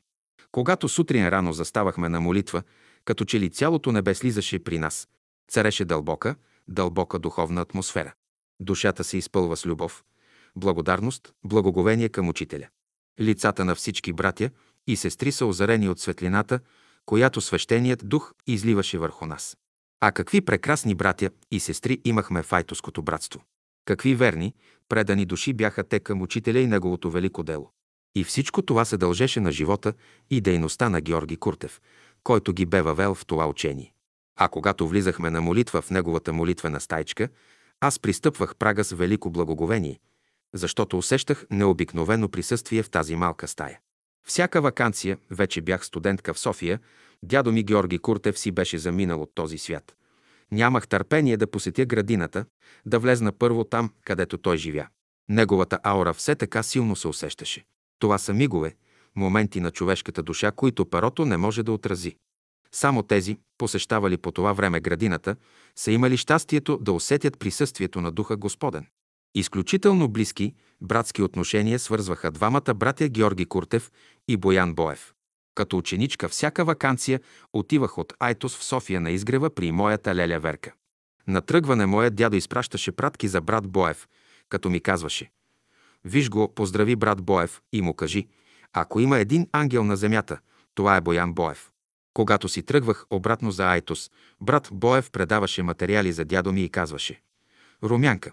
Когато 0.51 0.89
сутрин 0.89 1.29
рано 1.29 1.53
заставахме 1.53 2.09
на 2.09 2.21
молитва, 2.21 2.63
като 3.05 3.25
че 3.25 3.39
ли 3.39 3.49
цялото 3.49 3.91
небе 3.91 4.15
слизаше 4.15 4.63
при 4.63 4.79
нас. 4.79 5.07
Цареше 5.51 5.85
дълбока, 5.85 6.35
дълбока 6.67 7.19
духовна 7.19 7.61
атмосфера. 7.61 8.13
Душата 8.59 9.03
се 9.03 9.17
изпълва 9.17 9.57
с 9.57 9.65
любов, 9.65 10.03
благодарност, 10.55 11.33
благоговение 11.43 12.09
към 12.09 12.29
учителя. 12.29 12.67
Лицата 13.19 13.65
на 13.65 13.75
всички 13.75 14.13
братя 14.13 14.49
и 14.87 14.95
сестри 14.95 15.31
са 15.31 15.45
озарени 15.45 15.89
от 15.89 15.99
светлината, 15.99 16.59
която 17.05 17.41
свещеният 17.41 18.09
дух 18.09 18.33
изливаше 18.47 18.97
върху 18.97 19.25
нас. 19.25 19.57
А 19.99 20.11
какви 20.11 20.41
прекрасни 20.41 20.95
братя 20.95 21.29
и 21.51 21.59
сестри 21.59 22.01
имахме 22.05 22.43
в 22.43 22.53
Айтоското 22.53 23.03
братство! 23.03 23.41
Какви 23.85 24.15
верни, 24.15 24.53
предани 24.89 25.25
души 25.25 25.53
бяха 25.53 25.83
те 25.83 25.99
към 25.99 26.21
учителя 26.21 26.59
и 26.59 26.67
неговото 26.67 27.11
велико 27.11 27.43
дело. 27.43 27.71
И 28.15 28.23
всичко 28.23 28.61
това 28.61 28.85
се 28.85 28.97
дължеше 28.97 29.39
на 29.39 29.51
живота 29.51 29.93
и 30.29 30.41
дейността 30.41 30.89
на 30.89 31.01
Георги 31.01 31.37
Куртев, 31.37 31.81
който 32.23 32.53
ги 32.53 32.65
бе 32.65 32.81
въвел 32.81 33.15
в 33.15 33.25
това 33.25 33.47
учение. 33.47 33.93
А 34.35 34.47
когато 34.47 34.87
влизахме 34.87 35.29
на 35.29 35.41
молитва 35.41 35.81
в 35.81 35.89
неговата 35.89 36.33
молитвена 36.33 36.79
стайчка, 36.79 37.29
аз 37.79 37.99
пристъпвах 37.99 38.55
прага 38.55 38.83
с 38.83 38.91
велико 38.91 39.29
благоговение, 39.29 39.99
защото 40.53 40.97
усещах 40.97 41.45
необикновено 41.51 42.29
присъствие 42.29 42.83
в 42.83 42.89
тази 42.89 43.15
малка 43.15 43.47
стая. 43.47 43.79
Всяка 44.27 44.61
вакансия, 44.61 45.17
вече 45.31 45.61
бях 45.61 45.85
студентка 45.85 46.33
в 46.33 46.39
София, 46.39 46.79
дядо 47.23 47.51
ми 47.51 47.63
Георги 47.63 47.99
Куртев 47.99 48.39
си 48.39 48.51
беше 48.51 48.77
заминал 48.77 49.21
от 49.21 49.31
този 49.35 49.57
свят. 49.57 49.95
Нямах 50.51 50.87
търпение 50.87 51.37
да 51.37 51.51
посетя 51.51 51.85
градината, 51.85 52.45
да 52.85 52.99
влезна 52.99 53.31
първо 53.31 53.63
там, 53.63 53.91
където 54.05 54.37
той 54.37 54.57
живя. 54.57 54.87
Неговата 55.29 55.79
аура 55.83 56.13
все 56.13 56.35
така 56.35 56.63
силно 56.63 56.95
се 56.95 57.07
усещаше. 57.07 57.65
Това 57.99 58.17
са 58.17 58.33
мигове, 58.33 58.75
моменти 59.15 59.59
на 59.59 59.71
човешката 59.71 60.23
душа, 60.23 60.51
които 60.51 60.85
перото 60.85 61.25
не 61.25 61.37
може 61.37 61.63
да 61.63 61.71
отрази. 61.71 62.15
Само 62.71 63.03
тези, 63.03 63.37
посещавали 63.57 64.17
по 64.17 64.31
това 64.31 64.53
време 64.53 64.79
градината, 64.79 65.35
са 65.75 65.91
имали 65.91 66.17
щастието 66.17 66.77
да 66.77 66.91
усетят 66.91 67.39
присъствието 67.39 68.01
на 68.01 68.11
Духа 68.11 68.37
Господен. 68.37 68.87
Изключително 69.35 70.09
близки, 70.09 70.55
братски 70.81 71.21
отношения 71.21 71.79
свързваха 71.79 72.31
двамата 72.31 72.73
братя 72.75 73.09
Георги 73.09 73.45
Куртев 73.45 73.91
и 74.27 74.37
Боян 74.37 74.73
Боев. 74.73 75.13
Като 75.55 75.77
ученичка 75.77 76.29
всяка 76.29 76.65
вакансия 76.65 77.19
отивах 77.53 77.97
от 77.97 78.13
Айтос 78.19 78.57
в 78.57 78.63
София 78.63 79.01
на 79.01 79.11
изгрева 79.11 79.49
при 79.49 79.71
моята 79.71 80.15
леля 80.15 80.39
Верка. 80.39 80.73
На 81.27 81.41
тръгване 81.41 81.85
моят 81.85 82.15
дядо 82.15 82.35
изпращаше 82.35 82.91
пратки 82.91 83.27
за 83.27 83.41
брат 83.41 83.67
Боев, 83.67 84.07
като 84.49 84.69
ми 84.69 84.79
казваше 84.79 85.31
«Виж 86.05 86.29
го, 86.29 86.53
поздрави 86.55 86.95
брат 86.95 87.21
Боев 87.21 87.61
и 87.73 87.81
му 87.81 87.93
кажи, 87.93 88.27
ако 88.73 88.99
има 88.99 89.19
един 89.19 89.47
ангел 89.51 89.83
на 89.83 89.97
земята, 89.97 90.39
това 90.75 90.95
е 90.95 91.01
Боян 91.01 91.33
Боев». 91.33 91.71
Когато 92.13 92.49
си 92.49 92.63
тръгвах 92.63 93.05
обратно 93.09 93.51
за 93.51 93.71
Айтос, 93.71 94.11
брат 94.41 94.69
Боев 94.71 95.11
предаваше 95.11 95.63
материали 95.63 96.11
за 96.11 96.25
дядо 96.25 96.51
ми 96.51 96.63
и 96.63 96.69
казваше 96.69 97.21
«Румянка». 97.83 98.31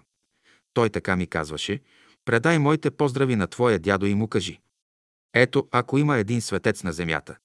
Той 0.73 0.89
така 0.89 1.15
ми 1.15 1.27
казваше 1.27 1.79
«Предай 2.25 2.59
моите 2.59 2.91
поздрави 2.91 3.35
на 3.35 3.47
твоя 3.47 3.79
дядо 3.79 4.05
и 4.05 4.15
му 4.15 4.27
кажи». 4.27 4.59
Ето, 5.33 5.67
ако 5.71 5.97
има 5.97 6.17
един 6.17 6.41
светец 6.41 6.83
на 6.83 6.93
земята, 6.93 7.37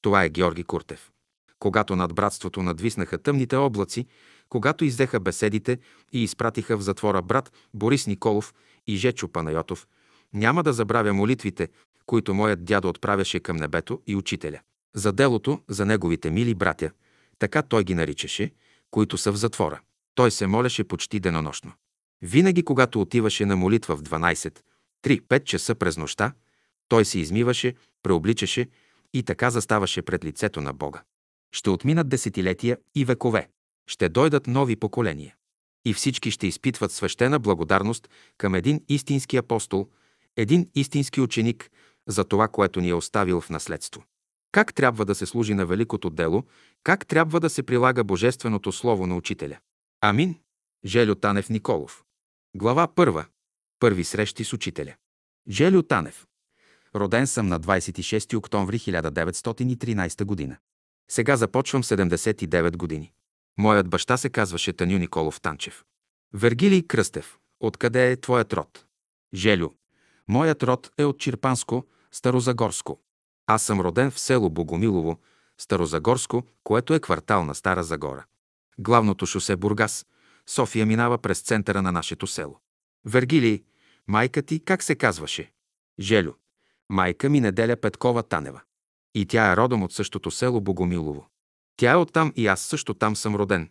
това 0.00 0.24
е 0.24 0.28
Георги 0.28 0.64
Куртев. 0.64 1.10
Когато 1.58 1.96
над 1.96 2.14
братството 2.14 2.62
надвиснаха 2.62 3.18
тъмните 3.18 3.56
облаци, 3.56 4.06
когато 4.48 4.84
издеха 4.84 5.20
беседите 5.20 5.78
и 6.12 6.22
изпратиха 6.22 6.76
в 6.76 6.82
затвора 6.82 7.22
брат 7.22 7.52
Борис 7.74 8.06
Николов 8.06 8.54
и 8.86 8.96
Жечо 8.96 9.28
Панайотов, 9.28 9.86
няма 10.32 10.62
да 10.62 10.72
забравя 10.72 11.12
молитвите, 11.12 11.68
които 12.06 12.34
моят 12.34 12.64
дядо 12.64 12.88
отправяше 12.88 13.40
към 13.40 13.56
небето 13.56 14.00
и 14.06 14.16
учителя. 14.16 14.60
За 14.94 15.12
делото, 15.12 15.60
за 15.68 15.86
неговите 15.86 16.30
мили 16.30 16.54
братя, 16.54 16.90
така 17.38 17.62
той 17.62 17.84
ги 17.84 17.94
наричаше, 17.94 18.52
които 18.90 19.18
са 19.18 19.32
в 19.32 19.36
затвора. 19.36 19.80
Той 20.14 20.30
се 20.30 20.46
молеше 20.46 20.84
почти 20.84 21.20
денонощно. 21.20 21.72
Винаги, 22.22 22.62
когато 22.62 23.00
отиваше 23.00 23.46
на 23.46 23.56
молитва 23.56 23.96
в 23.96 24.02
12, 24.02 24.58
3-5 25.04 25.44
часа 25.44 25.74
през 25.74 25.96
нощта, 25.96 26.32
той 26.88 27.04
се 27.04 27.18
измиваше, 27.18 27.74
преобличаше 28.02 28.66
и 29.14 29.22
така 29.22 29.50
заставаше 29.50 30.02
пред 30.02 30.24
лицето 30.24 30.60
на 30.60 30.72
Бога. 30.72 31.02
Ще 31.52 31.70
отминат 31.70 32.08
десетилетия 32.08 32.78
и 32.94 33.04
векове. 33.04 33.48
Ще 33.86 34.08
дойдат 34.08 34.46
нови 34.46 34.76
поколения. 34.76 35.34
И 35.84 35.94
всички 35.94 36.30
ще 36.30 36.46
изпитват 36.46 36.92
свещена 36.92 37.38
благодарност 37.38 38.08
към 38.38 38.54
един 38.54 38.84
истински 38.88 39.36
апостол, 39.36 39.88
един 40.36 40.70
истински 40.74 41.20
ученик 41.20 41.70
за 42.08 42.24
това, 42.24 42.48
което 42.48 42.80
ни 42.80 42.88
е 42.88 42.94
оставил 42.94 43.40
в 43.40 43.50
наследство. 43.50 44.04
Как 44.52 44.74
трябва 44.74 45.04
да 45.04 45.14
се 45.14 45.26
служи 45.26 45.54
на 45.54 45.66
великото 45.66 46.10
дело, 46.10 46.44
как 46.82 47.06
трябва 47.06 47.40
да 47.40 47.50
се 47.50 47.62
прилага 47.62 48.04
Божественото 48.04 48.72
Слово 48.72 49.06
на 49.06 49.16
Учителя. 49.16 49.58
Амин. 50.00 50.38
Желю 50.84 51.14
Танев 51.14 51.50
Николов. 51.50 52.04
Глава 52.56 52.88
1. 52.88 53.26
Първи 53.78 54.04
срещи 54.04 54.44
с 54.44 54.52
Учителя. 54.52 54.94
Желю 55.48 55.82
Танев. 55.82 56.26
Роден 56.94 57.26
съм 57.26 57.46
на 57.46 57.60
26 57.60 58.36
октомври 58.36 58.78
1913 58.78 60.24
година. 60.24 60.56
Сега 61.10 61.36
започвам 61.36 61.82
79 61.82 62.76
години. 62.76 63.12
Моят 63.58 63.88
баща 63.88 64.16
се 64.16 64.28
казваше 64.28 64.72
Таню 64.72 64.98
Николов 64.98 65.40
Танчев. 65.40 65.84
Вергилий 66.34 66.82
Кръстев. 66.82 67.38
Откъде 67.60 68.12
е 68.12 68.16
твоят 68.16 68.52
род? 68.52 68.84
Желю. 69.34 69.70
Моят 70.28 70.62
род 70.62 70.90
е 70.98 71.04
от 71.04 71.18
Чирпанско, 71.18 71.86
Старозагорско. 72.12 73.00
Аз 73.46 73.62
съм 73.62 73.80
роден 73.80 74.10
в 74.10 74.20
село 74.20 74.50
Богомилово, 74.50 75.20
Старозагорско, 75.58 76.42
което 76.64 76.94
е 76.94 77.00
квартал 77.00 77.44
на 77.44 77.54
Стара 77.54 77.84
Загора. 77.84 78.24
Главното 78.78 79.26
шосе 79.26 79.56
Бургас, 79.56 80.06
София 80.46 80.86
минава 80.86 81.18
през 81.18 81.40
центъра 81.40 81.82
на 81.82 81.92
нашето 81.92 82.26
село. 82.26 82.60
Вергилий, 83.04 83.64
майка 84.08 84.42
ти 84.42 84.64
как 84.64 84.82
се 84.82 84.94
казваше? 84.94 85.52
Желю. 86.00 86.32
Майка 86.90 87.30
ми 87.30 87.40
Неделя 87.40 87.76
Петкова 87.76 88.22
Танева. 88.22 88.60
И 89.14 89.26
тя 89.26 89.52
е 89.52 89.56
родом 89.56 89.82
от 89.82 89.92
същото 89.92 90.30
село 90.30 90.60
Богомилово. 90.60 91.26
Тя 91.76 91.92
е 91.92 91.96
оттам 91.96 92.32
и 92.36 92.46
аз 92.46 92.60
също 92.60 92.94
там 92.94 93.16
съм 93.16 93.36
роден. 93.36 93.70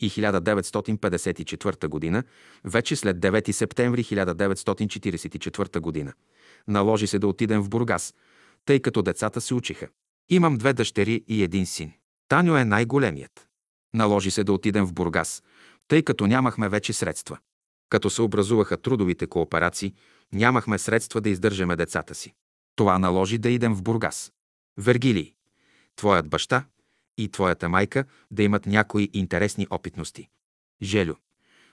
и 0.01 0.11
1954 0.11 1.89
година, 1.89 2.23
вече 2.65 2.97
след 2.97 3.17
9 3.17 3.53
септември 3.53 4.05
1944 4.05 5.81
година. 5.81 6.13
Наложи 6.69 7.07
се 7.07 7.19
да 7.19 7.27
отидем 7.27 7.63
в 7.63 7.69
Бургас, 7.69 8.15
тъй 8.65 8.81
като 8.81 9.03
децата 9.03 9.41
се 9.41 9.55
учиха. 9.55 9.89
Имам 10.29 10.59
две 10.59 10.73
дъщери 10.73 11.25
и 11.29 11.43
един 11.43 11.67
син. 11.67 11.93
Таню 12.29 12.57
е 12.57 12.65
най-големият. 12.65 13.49
Наложи 13.95 14.31
се 14.31 14.45
да 14.45 14.53
отидем 14.53 14.85
в 14.85 14.93
Бургас, 14.93 15.43
тъй 15.89 16.03
като 16.03 16.27
нямахме 16.27 16.69
вече 16.69 16.93
средства. 16.93 17.39
Като 17.89 18.11
се 18.11 18.23
образуваха 18.23 18.77
трудовите 18.77 19.27
кооперации, 19.27 19.95
нямахме 20.33 20.79
средства 20.79 21.21
да 21.21 21.29
издържаме 21.29 21.77
децата 21.77 22.15
си. 22.15 22.35
Това 22.77 22.99
наложи 22.99 23.39
да 23.39 23.51
идем 23.51 23.75
в 23.75 23.83
Бургас. 23.83 24.33
Вергилий, 24.79 25.35
твоят 25.97 26.29
баща 26.29 26.65
и 27.19 27.29
твоята 27.29 27.69
майка 27.69 28.05
да 28.31 28.43
имат 28.43 28.67
някои 28.67 29.11
интересни 29.13 29.67
опитности. 29.71 30.29
Желю, 30.83 31.15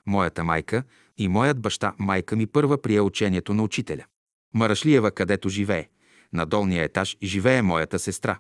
моята 0.06 0.44
майка 0.44 0.84
и 1.18 1.28
моят 1.28 1.60
баща, 1.62 1.94
майка 2.00 2.36
ми 2.36 2.48
първа 2.48 2.82
прие 2.82 3.02
учението 3.02 3.54
на 3.54 3.64
учителя. 3.64 4.06
Марашлиева, 4.54 5.12
където 5.12 5.50
живее, 5.50 5.90
на 6.34 6.46
долния 6.46 6.84
етаж 6.84 7.18
живее 7.24 7.62
моята 7.62 8.00
сестра, 8.00 8.40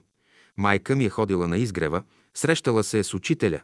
Майка 0.57 0.95
ми 0.95 1.05
е 1.05 1.09
ходила 1.09 1.47
на 1.47 1.57
изгрева, 1.57 2.03
срещала 2.33 2.83
се 2.83 2.99
е 2.99 3.03
с 3.03 3.13
учителя, 3.13 3.61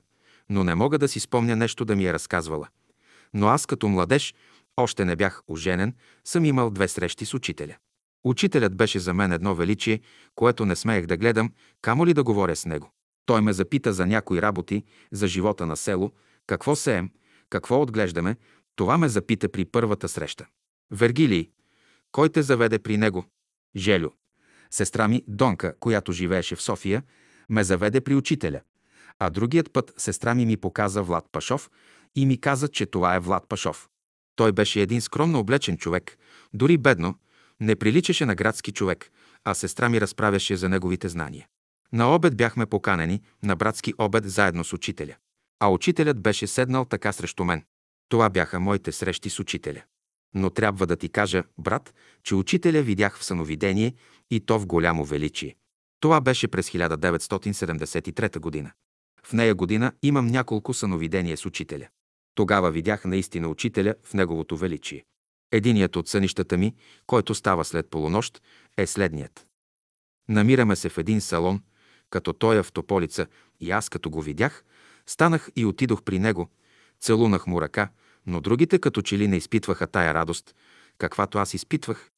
но 0.49 0.63
не 0.63 0.75
мога 0.75 0.97
да 0.97 1.07
си 1.07 1.19
спомня 1.19 1.55
нещо 1.55 1.85
да 1.85 1.95
ми 1.95 2.05
е 2.05 2.13
разказвала. 2.13 2.67
Но 3.33 3.47
аз 3.47 3.65
като 3.65 3.87
младеж, 3.87 4.35
още 4.77 5.05
не 5.05 5.15
бях 5.15 5.41
оженен, 5.47 5.95
съм 6.25 6.45
имал 6.45 6.69
две 6.69 6.87
срещи 6.87 7.25
с 7.25 7.33
учителя. 7.33 7.75
Учителят 8.23 8.75
беше 8.75 8.99
за 8.99 9.13
мен 9.13 9.31
едно 9.31 9.55
величие, 9.55 9.99
което 10.35 10.65
не 10.65 10.75
смеех 10.75 11.05
да 11.05 11.17
гледам, 11.17 11.51
камо 11.81 12.05
ли 12.05 12.13
да 12.13 12.23
говоря 12.23 12.55
с 12.55 12.65
него. 12.65 12.91
Той 13.25 13.41
ме 13.41 13.53
запита 13.53 13.93
за 13.93 14.05
някои 14.05 14.41
работи, 14.41 14.83
за 15.11 15.27
живота 15.27 15.65
на 15.65 15.77
село, 15.77 16.11
какво 16.49 16.75
сеем, 16.75 17.09
какво 17.49 17.81
отглеждаме, 17.81 18.35
това 18.75 18.97
ме 18.97 19.09
запита 19.09 19.49
при 19.49 19.65
първата 19.65 20.09
среща. 20.09 20.45
Вергилий, 20.91 21.49
кой 22.11 22.29
те 22.29 22.41
заведе 22.41 22.79
при 22.79 22.97
него? 22.97 23.25
Желю. 23.75 24.09
Сестра 24.71 25.07
ми, 25.07 25.23
Донка, 25.27 25.73
която 25.79 26.11
живееше 26.11 26.55
в 26.55 26.61
София, 26.61 27.03
ме 27.49 27.63
заведе 27.63 28.01
при 28.01 28.15
учителя. 28.15 28.61
А 29.19 29.29
другият 29.29 29.73
път 29.73 29.93
сестра 29.97 30.35
ми 30.35 30.45
ми 30.45 30.57
показа 30.57 31.01
Влад 31.01 31.25
Пашов 31.31 31.69
и 32.15 32.25
ми 32.25 32.41
каза, 32.41 32.67
че 32.67 32.85
това 32.85 33.15
е 33.15 33.19
Влад 33.19 33.47
Пашов. 33.49 33.89
Той 34.35 34.51
беше 34.51 34.81
един 34.81 35.01
скромно 35.01 35.39
облечен 35.39 35.77
човек, 35.77 36.17
дори 36.53 36.77
бедно, 36.77 37.15
не 37.59 37.75
приличаше 37.75 38.25
на 38.25 38.35
градски 38.35 38.71
човек, 38.71 39.11
а 39.43 39.53
сестра 39.53 39.89
ми 39.89 40.01
разправяше 40.01 40.55
за 40.55 40.69
неговите 40.69 41.09
знания. 41.09 41.47
На 41.93 42.15
обед 42.15 42.37
бяхме 42.37 42.65
поканени, 42.65 43.21
на 43.43 43.55
братски 43.55 43.93
обед 43.97 44.29
заедно 44.29 44.63
с 44.63 44.73
учителя. 44.73 45.15
А 45.59 45.69
учителят 45.69 46.21
беше 46.21 46.47
седнал 46.47 46.85
така 46.85 47.11
срещу 47.11 47.43
мен. 47.43 47.63
Това 48.09 48.29
бяха 48.29 48.59
моите 48.59 48.91
срещи 48.91 49.29
с 49.29 49.39
учителя. 49.39 49.83
Но 50.33 50.49
трябва 50.49 50.87
да 50.87 50.95
ти 50.95 51.09
кажа, 51.09 51.43
брат, 51.57 51.93
че 52.23 52.35
учителя 52.35 52.81
видях 52.81 53.17
в 53.17 53.23
съновидение 53.23 53.93
и 54.31 54.39
то 54.39 54.59
в 54.59 54.65
голямо 54.65 55.05
величие. 55.05 55.55
Това 55.99 56.21
беше 56.21 56.47
през 56.47 56.69
1973 56.69 58.39
година. 58.39 58.71
В 59.23 59.33
нея 59.33 59.55
година 59.55 59.91
имам 60.03 60.27
няколко 60.27 60.73
съновидения 60.73 61.37
с 61.37 61.45
учителя. 61.45 61.87
Тогава 62.35 62.71
видях 62.71 63.05
наистина 63.05 63.47
учителя 63.47 63.95
в 64.03 64.13
неговото 64.13 64.57
величие. 64.57 65.05
Единият 65.51 65.95
от 65.95 66.07
сънищата 66.07 66.57
ми, 66.57 66.75
който 67.07 67.35
става 67.35 67.65
след 67.65 67.89
полунощ, 67.89 68.41
е 68.77 68.87
следният. 68.87 69.47
Намираме 70.29 70.75
се 70.75 70.89
в 70.89 70.97
един 70.97 71.21
салон, 71.21 71.61
като 72.09 72.33
той 72.33 72.57
е 72.57 72.63
в 72.63 72.71
Тополица, 72.71 73.27
и 73.59 73.71
аз 73.71 73.89
като 73.89 74.09
го 74.09 74.21
видях, 74.21 74.63
станах 75.09 75.49
и 75.55 75.65
отидох 75.65 76.03
при 76.03 76.19
него, 76.19 76.49
целунах 77.01 77.47
му 77.47 77.61
ръка, 77.61 77.89
но 78.25 78.41
другите 78.41 78.79
като 78.79 79.01
че 79.01 79.17
ли 79.17 79.27
не 79.27 79.37
изпитваха 79.37 79.87
тая 79.87 80.13
радост, 80.13 80.55
каквато 80.97 81.37
аз 81.37 81.53
изпитвах, 81.53 82.09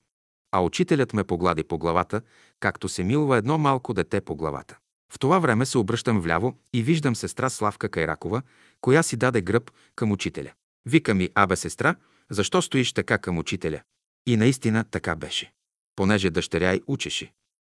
а 0.52 0.62
учителят 0.62 1.14
ме 1.14 1.24
поглади 1.24 1.64
по 1.64 1.78
главата, 1.78 2.22
както 2.60 2.90
се 2.90 3.04
милва 3.04 3.38
едно 3.38 3.58
малко 3.58 3.94
дете 3.94 4.22
по 4.22 4.36
главата. 4.36 4.78
В 5.14 5.20
това 5.20 5.40
време 5.40 5.66
се 5.66 5.78
обръщам 5.78 6.22
вляво 6.22 6.58
и 6.74 6.84
виждам 6.84 7.16
сестра 7.16 7.50
Славка 7.50 7.90
Кайракова, 7.90 8.42
коя 8.82 9.04
си 9.04 9.18
даде 9.18 9.42
гръб 9.42 9.72
към 9.96 10.12
учителя. 10.12 10.52
Вика 10.86 11.14
ми, 11.14 11.30
абе 11.36 11.56
сестра, 11.56 11.96
защо 12.30 12.62
стоиш 12.62 12.94
така 12.94 13.18
към 13.18 13.38
учителя? 13.38 13.82
И 14.28 14.38
наистина 14.38 14.84
така 14.84 15.16
беше. 15.16 15.52
Понеже 15.96 16.30
дъщеря 16.30 16.74
й 16.74 16.82
учеше. 16.88 17.34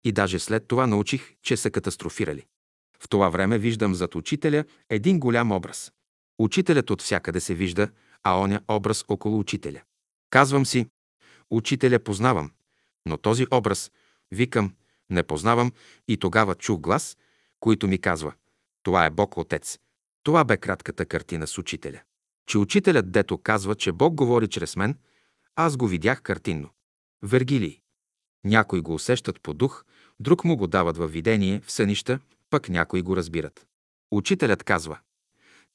И 0.05 0.13
даже 0.13 0.39
след 0.39 0.69
това 0.69 0.87
научих, 0.87 1.33
че 1.43 1.57
са 1.57 1.71
катастрофирали. 1.71 2.45
В 3.03 3.09
това 3.09 3.29
време 3.29 3.59
виждам 3.59 3.95
зад 3.95 4.15
учителя 4.15 4.65
един 4.89 5.21
голям 5.21 5.53
образ. 5.53 5.93
Учителят 6.39 6.91
от 6.91 7.03
всякъде 7.03 7.41
се 7.41 7.55
вижда, 7.55 7.89
а 8.23 8.41
оня 8.41 8.61
образ 8.69 9.05
около 9.09 9.39
учителя. 9.39 9.83
Казвам 10.31 10.67
си, 10.67 10.87
учителя 11.51 11.99
познавам, 11.99 12.51
но 13.07 13.17
този 13.17 13.47
образ, 13.53 13.91
викам, 14.31 14.75
не 15.11 15.23
познавам 15.23 15.73
и 16.09 16.17
тогава 16.17 16.55
чух 16.55 16.81
глас, 16.81 17.19
който 17.61 17.89
ми 17.89 17.99
казва, 17.99 18.33
това 18.83 19.07
е 19.07 19.11
Бог 19.11 19.37
Отец. 19.37 19.79
Това 20.23 20.45
бе 20.45 20.57
кратката 20.57 21.07
картина 21.07 21.47
с 21.47 21.59
учителя. 21.59 22.01
Че 22.47 22.59
учителят, 22.59 23.13
дето 23.13 23.39
казва, 23.39 23.75
че 23.75 23.93
Бог 23.93 24.15
говори 24.15 24.49
чрез 24.49 24.77
мен, 24.77 24.99
аз 25.57 25.77
го 25.77 25.87
видях 25.87 26.23
картинно. 26.23 26.71
Вергилий. 27.23 27.81
Някои 28.45 28.81
го 28.81 28.95
усещат 28.95 29.41
по 29.41 29.55
дух, 29.55 29.85
друг 30.21 30.45
му 30.45 30.57
го 30.57 30.67
дават 30.67 30.97
във 30.97 31.13
видение, 31.13 31.61
в 31.61 31.73
сънища, 31.73 32.21
пък 32.53 32.69
някои 32.69 33.03
го 33.03 33.17
разбират. 33.17 33.67
Учителят 34.11 34.63
казва. 34.63 34.99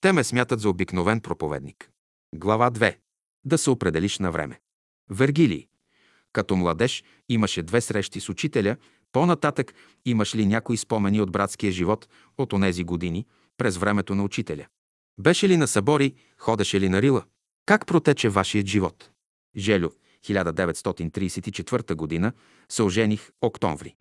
Те 0.01 0.11
ме 0.11 0.23
смятат 0.23 0.59
за 0.59 0.69
обикновен 0.69 1.21
проповедник. 1.21 1.89
Глава 2.35 2.71
2. 2.71 2.97
Да 3.45 3.57
се 3.57 3.69
определиш 3.69 4.19
на 4.19 4.31
време. 4.31 4.59
Вергилий. 5.09 5.67
Като 6.33 6.55
младеж 6.55 7.03
имаше 7.29 7.63
две 7.63 7.81
срещи 7.81 8.19
с 8.19 8.29
учителя, 8.29 8.77
по-нататък 9.11 9.73
имаш 10.05 10.35
ли 10.35 10.45
някои 10.45 10.77
спомени 10.77 11.21
от 11.21 11.31
братския 11.31 11.71
живот 11.71 12.09
от 12.37 12.53
онези 12.53 12.83
години, 12.83 13.25
през 13.57 13.77
времето 13.77 14.15
на 14.15 14.23
учителя? 14.23 14.67
Беше 15.19 15.49
ли 15.49 15.57
на 15.57 15.67
събори, 15.67 16.15
ходеше 16.37 16.79
ли 16.79 16.89
на 16.89 17.01
Рила? 17.01 17.23
Как 17.65 17.85
протече 17.85 18.29
вашият 18.29 18.67
живот? 18.67 19.09
Желю, 19.55 19.89
1934 20.25 21.95
година, 21.95 22.33
се 22.69 22.83
ожених 22.83 23.31
октомври. 23.41 23.95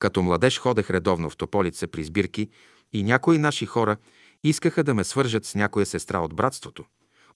Като 0.00 0.22
младеж 0.22 0.58
ходех 0.58 0.90
редовно 0.90 1.30
в 1.30 1.36
Тополица 1.36 1.86
при 1.86 2.04
сбирки 2.04 2.48
и 2.92 3.02
някои 3.02 3.38
наши 3.38 3.66
хора 3.66 3.96
искаха 4.44 4.84
да 4.84 4.94
ме 4.94 5.04
свържат 5.04 5.44
с 5.44 5.54
някоя 5.54 5.86
сестра 5.86 6.18
от 6.18 6.34
братството. 6.34 6.84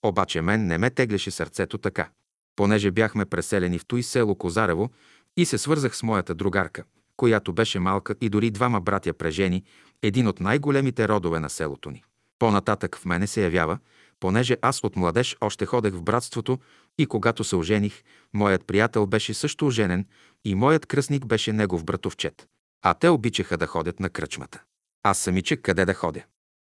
Обаче 0.03 0.41
мен 0.41 0.67
не 0.67 0.79
ме 0.79 0.91
теглеше 0.91 1.31
сърцето 1.31 1.79
така. 1.79 2.09
Понеже 2.57 2.91
бяхме 2.91 3.25
преселени 3.25 3.79
в 3.79 3.87
той 3.87 4.03
село 4.03 4.35
Козарево 4.35 4.91
и 5.37 5.45
се 5.45 5.59
свързах 5.59 5.97
с 5.97 6.03
моята 6.03 6.35
другарка, 6.35 6.85
която 7.17 7.53
беше 7.53 7.79
малка 7.79 8.15
и 8.21 8.29
дори 8.29 8.51
двама 8.51 8.81
братя 8.81 9.15
прежени, 9.15 9.65
един 10.03 10.29
от 10.29 10.41
най-големите 10.41 11.09
родове 11.09 11.41
на 11.41 11.51
селото 11.51 11.91
ни. 11.91 12.05
По-нататък 12.39 12.97
в 12.97 13.05
мене 13.05 13.27
се 13.27 13.43
явява, 13.43 13.79
понеже 14.21 14.57
аз 14.63 14.85
от 14.85 14.97
младеж 14.97 15.37
още 15.41 15.67
ходех 15.67 15.95
в 15.95 16.03
братството 16.03 16.59
и 16.99 17.07
когато 17.07 17.45
се 17.45 17.57
ожених, 17.57 18.03
моят 18.35 18.67
приятел 18.67 19.07
беше 19.07 19.35
също 19.35 19.67
оженен 19.67 20.07
и 20.45 20.55
моят 20.55 20.87
кръстник 20.87 21.27
беше 21.27 21.53
негов 21.53 21.85
братовчет. 21.85 22.49
А 22.87 22.95
те 22.95 23.09
обичаха 23.09 23.57
да 23.57 23.67
ходят 23.67 24.01
на 24.01 24.11
кръчмата. 24.11 24.63
Аз 25.03 25.19
самичък 25.19 25.63
къде 25.63 25.85
да 25.85 25.95
ходя. 25.95 26.23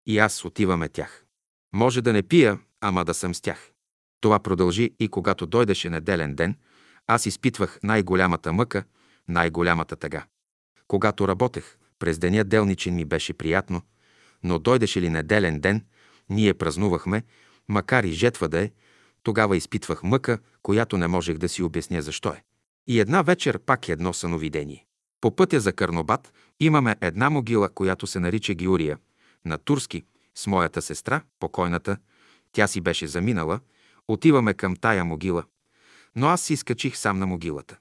И 0.07 0.19
аз 0.19 0.45
отиваме 0.45 0.89
тях. 0.89 1.25
Може 1.75 2.03
да 2.03 2.13
не 2.13 2.23
пия, 2.23 2.59
ама 2.81 3.05
да 3.05 3.15
съм 3.15 3.35
с 3.35 3.41
тях. 3.41 3.71
Това 4.21 4.39
продължи 4.39 4.95
и 5.01 5.09
когато 5.09 5.47
дойдеше 5.47 5.91
неделен 5.91 6.35
ден, 6.35 6.57
аз 7.07 7.27
изпитвах 7.27 7.79
най-голямата 7.83 8.53
мъка, 8.53 8.85
най-голямата 9.29 9.97
тъга. 9.97 10.27
Когато 10.89 11.29
работех, 11.29 11.77
през 11.99 12.19
деня 12.19 12.45
делничен 12.45 12.95
ми 12.95 13.05
беше 13.05 13.33
приятно, 13.33 13.83
но 14.43 14.59
дойдеше 14.59 15.01
ли 15.01 15.09
неделен 15.11 15.61
ден, 15.61 15.85
ние 16.29 16.55
празнувахме, 16.55 17.23
макар 17.69 18.05
и 18.05 18.13
жетва 18.13 18.49
да 18.49 18.61
е, 18.61 18.71
тогава 19.23 19.57
изпитвах 19.57 20.03
мъка, 20.03 20.39
която 20.63 20.99
не 20.99 21.07
можех 21.07 21.39
да 21.39 21.49
си 21.49 21.63
обясня 21.63 22.03
защо 22.03 22.29
е. 22.29 22.43
И 22.87 23.01
една 23.01 23.23
вечер 23.23 23.59
пак 23.59 23.89
едно 23.89 24.13
съновидение. 24.13 24.86
По 25.27 25.37
пътя 25.37 25.61
за 25.61 25.73
Карнобат 25.73 26.33
имаме 26.61 26.97
една 27.01 27.31
могила, 27.31 27.69
която 27.69 28.07
се 28.07 28.21
нарича 28.21 28.55
Гиурия, 28.55 28.99
на 29.45 29.59
турски, 29.59 30.05
с 30.35 30.47
моята 30.47 30.83
сестра, 30.83 31.23
покойната. 31.41 31.97
Тя 32.53 32.67
си 32.67 32.81
беше 32.81 33.07
заминала. 33.07 33.61
Отиваме 34.09 34.55
към 34.55 34.77
тая 34.77 35.05
могила. 35.05 35.45
Но 36.17 36.27
аз 36.27 36.43
си 36.43 36.53
изкачих 36.53 36.97
сам 36.97 37.19
на 37.19 37.27
могилата. 37.27 37.77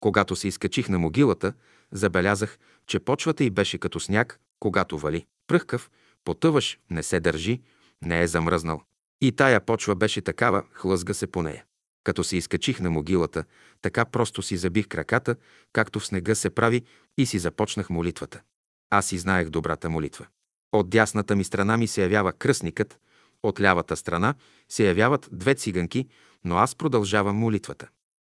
Когато 0.00 0.36
се 0.36 0.48
изкачих 0.48 0.88
на 0.88 0.98
могилата, 0.98 1.52
забелязах, 1.92 2.58
че 2.86 2.98
почвата 2.98 3.44
й 3.44 3.50
беше 3.50 3.78
като 3.78 4.00
сняг, 4.00 4.40
когато 4.58 4.98
вали. 4.98 5.26
Пръхкав, 5.46 5.90
потъваш, 6.24 6.78
не 6.90 7.02
се 7.02 7.20
държи, 7.20 7.60
не 8.02 8.22
е 8.22 8.26
замръзнал. 8.26 8.82
И 9.20 9.32
тая 9.32 9.60
почва 9.60 9.94
беше 9.94 10.20
такава, 10.20 10.62
хлъзга 10.72 11.14
се 11.14 11.26
по 11.26 11.42
нея. 11.42 11.64
Като 12.10 12.24
се 12.24 12.36
изкачих 12.36 12.80
на 12.80 12.90
могилата, 12.90 13.44
така 13.82 14.04
просто 14.04 14.42
си 14.42 14.56
забих 14.56 14.88
краката, 14.88 15.36
както 15.72 16.00
в 16.00 16.06
снега 16.06 16.34
се 16.34 16.50
прави, 16.50 16.82
и 17.18 17.26
си 17.26 17.38
започнах 17.38 17.90
молитвата. 17.90 18.40
Аз 18.90 19.06
си 19.06 19.18
знаех 19.18 19.48
добрата 19.48 19.90
молитва. 19.90 20.26
От 20.72 20.90
дясната 20.90 21.36
ми 21.36 21.44
страна 21.44 21.76
ми 21.76 21.86
се 21.86 22.02
явява 22.02 22.32
кръстникът, 22.32 22.98
от 23.42 23.60
лявата 23.60 23.96
страна 23.96 24.34
се 24.68 24.86
явяват 24.86 25.28
две 25.32 25.54
циганки, 25.54 26.08
но 26.44 26.56
аз 26.56 26.74
продължавам 26.74 27.36
молитвата. 27.36 27.88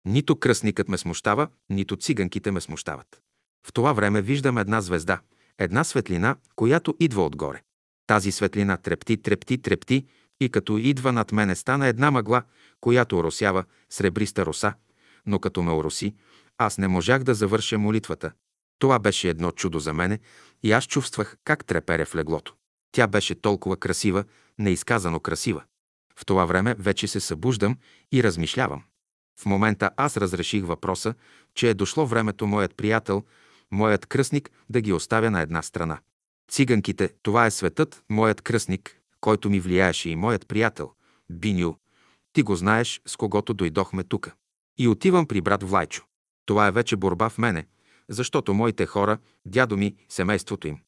Нито 0.04 0.36
кръстникът 0.36 0.88
ме 0.88 0.98
смущава, 0.98 1.48
нито 1.70 1.96
циганките 1.96 2.50
ме 2.50 2.60
смущават. 2.60 3.20
В 3.66 3.72
това 3.72 3.92
време 3.92 4.22
виждам 4.22 4.58
една 4.58 4.80
звезда, 4.80 5.20
една 5.58 5.84
светлина, 5.84 6.36
която 6.54 6.96
идва 7.00 7.26
отгоре. 7.26 7.62
Тази 8.06 8.32
светлина 8.32 8.76
трепти, 8.76 9.16
трепти, 9.16 9.58
трепти 9.58 10.06
и 10.40 10.48
като 10.48 10.78
идва 10.78 11.12
над 11.12 11.32
мене 11.32 11.54
стана 11.54 11.86
една 11.86 12.10
мъгла, 12.10 12.42
която 12.80 13.18
оросява 13.18 13.64
сребриста 13.90 14.46
роса, 14.46 14.74
но 15.26 15.38
като 15.38 15.62
ме 15.62 15.72
ороси, 15.72 16.14
аз 16.58 16.78
не 16.78 16.88
можах 16.88 17.22
да 17.22 17.34
завърша 17.34 17.78
молитвата. 17.78 18.32
Това 18.78 18.98
беше 18.98 19.28
едно 19.28 19.50
чудо 19.50 19.78
за 19.78 19.92
мене 19.92 20.18
и 20.62 20.72
аз 20.72 20.84
чувствах 20.84 21.36
как 21.44 21.64
трепере 21.64 22.04
в 22.04 22.14
леглото. 22.14 22.54
Тя 22.92 23.06
беше 23.06 23.34
толкова 23.34 23.76
красива, 23.76 24.24
неизказано 24.58 25.20
красива. 25.20 25.62
В 26.18 26.26
това 26.26 26.44
време 26.44 26.74
вече 26.78 27.08
се 27.08 27.20
събуждам 27.20 27.76
и 28.12 28.22
размишлявам. 28.22 28.82
В 29.40 29.46
момента 29.46 29.90
аз 29.96 30.16
разреших 30.16 30.64
въпроса, 30.64 31.14
че 31.54 31.70
е 31.70 31.74
дошло 31.74 32.06
времето 32.06 32.46
моят 32.46 32.76
приятел, 32.76 33.24
моят 33.70 34.06
кръстник, 34.06 34.50
да 34.70 34.80
ги 34.80 34.92
оставя 34.92 35.30
на 35.30 35.40
една 35.40 35.62
страна. 35.62 35.98
Циганките, 36.50 37.10
това 37.22 37.46
е 37.46 37.50
светът, 37.50 38.02
моят 38.08 38.40
кръстник, 38.40 39.00
който 39.20 39.50
ми 39.50 39.60
влияеше 39.60 40.10
и 40.10 40.16
моят 40.16 40.48
приятел, 40.48 40.92
Биню. 41.30 41.74
Ти 42.32 42.42
го 42.42 42.56
знаеш, 42.56 43.00
с 43.06 43.16
когото 43.16 43.54
дойдохме 43.54 44.04
тука. 44.04 44.34
И 44.78 44.88
отивам 44.88 45.26
при 45.26 45.40
брат 45.40 45.62
Влайчо. 45.62 46.04
Това 46.46 46.66
е 46.66 46.70
вече 46.70 46.96
борба 46.96 47.28
в 47.28 47.38
мене, 47.38 47.66
защото 48.08 48.54
моите 48.54 48.86
хора, 48.86 49.18
дядо 49.44 49.76
ми, 49.76 49.96
семейството 50.08 50.68
им, 50.68 50.78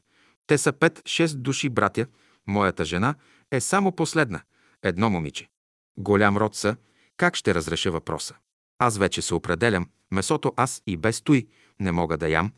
те 0.48 0.58
са 0.58 0.72
пет-шест 0.72 1.36
души 1.36 1.68
братя, 1.68 2.06
моята 2.46 2.84
жена 2.84 3.14
е 3.50 3.60
само 3.60 3.92
последна, 3.92 4.42
едно 4.82 5.10
момиче. 5.10 5.48
Голям 5.98 6.36
род 6.36 6.54
са, 6.54 6.76
как 7.16 7.36
ще 7.36 7.54
разреша 7.54 7.90
въпроса? 7.90 8.34
Аз 8.78 8.98
вече 8.98 9.22
се 9.22 9.34
определям, 9.34 9.88
месото 10.10 10.52
аз 10.56 10.82
и 10.86 10.96
без 10.96 11.20
той 11.20 11.46
не 11.80 11.92
мога 11.92 12.16
да 12.18 12.28
ям, 12.28 12.52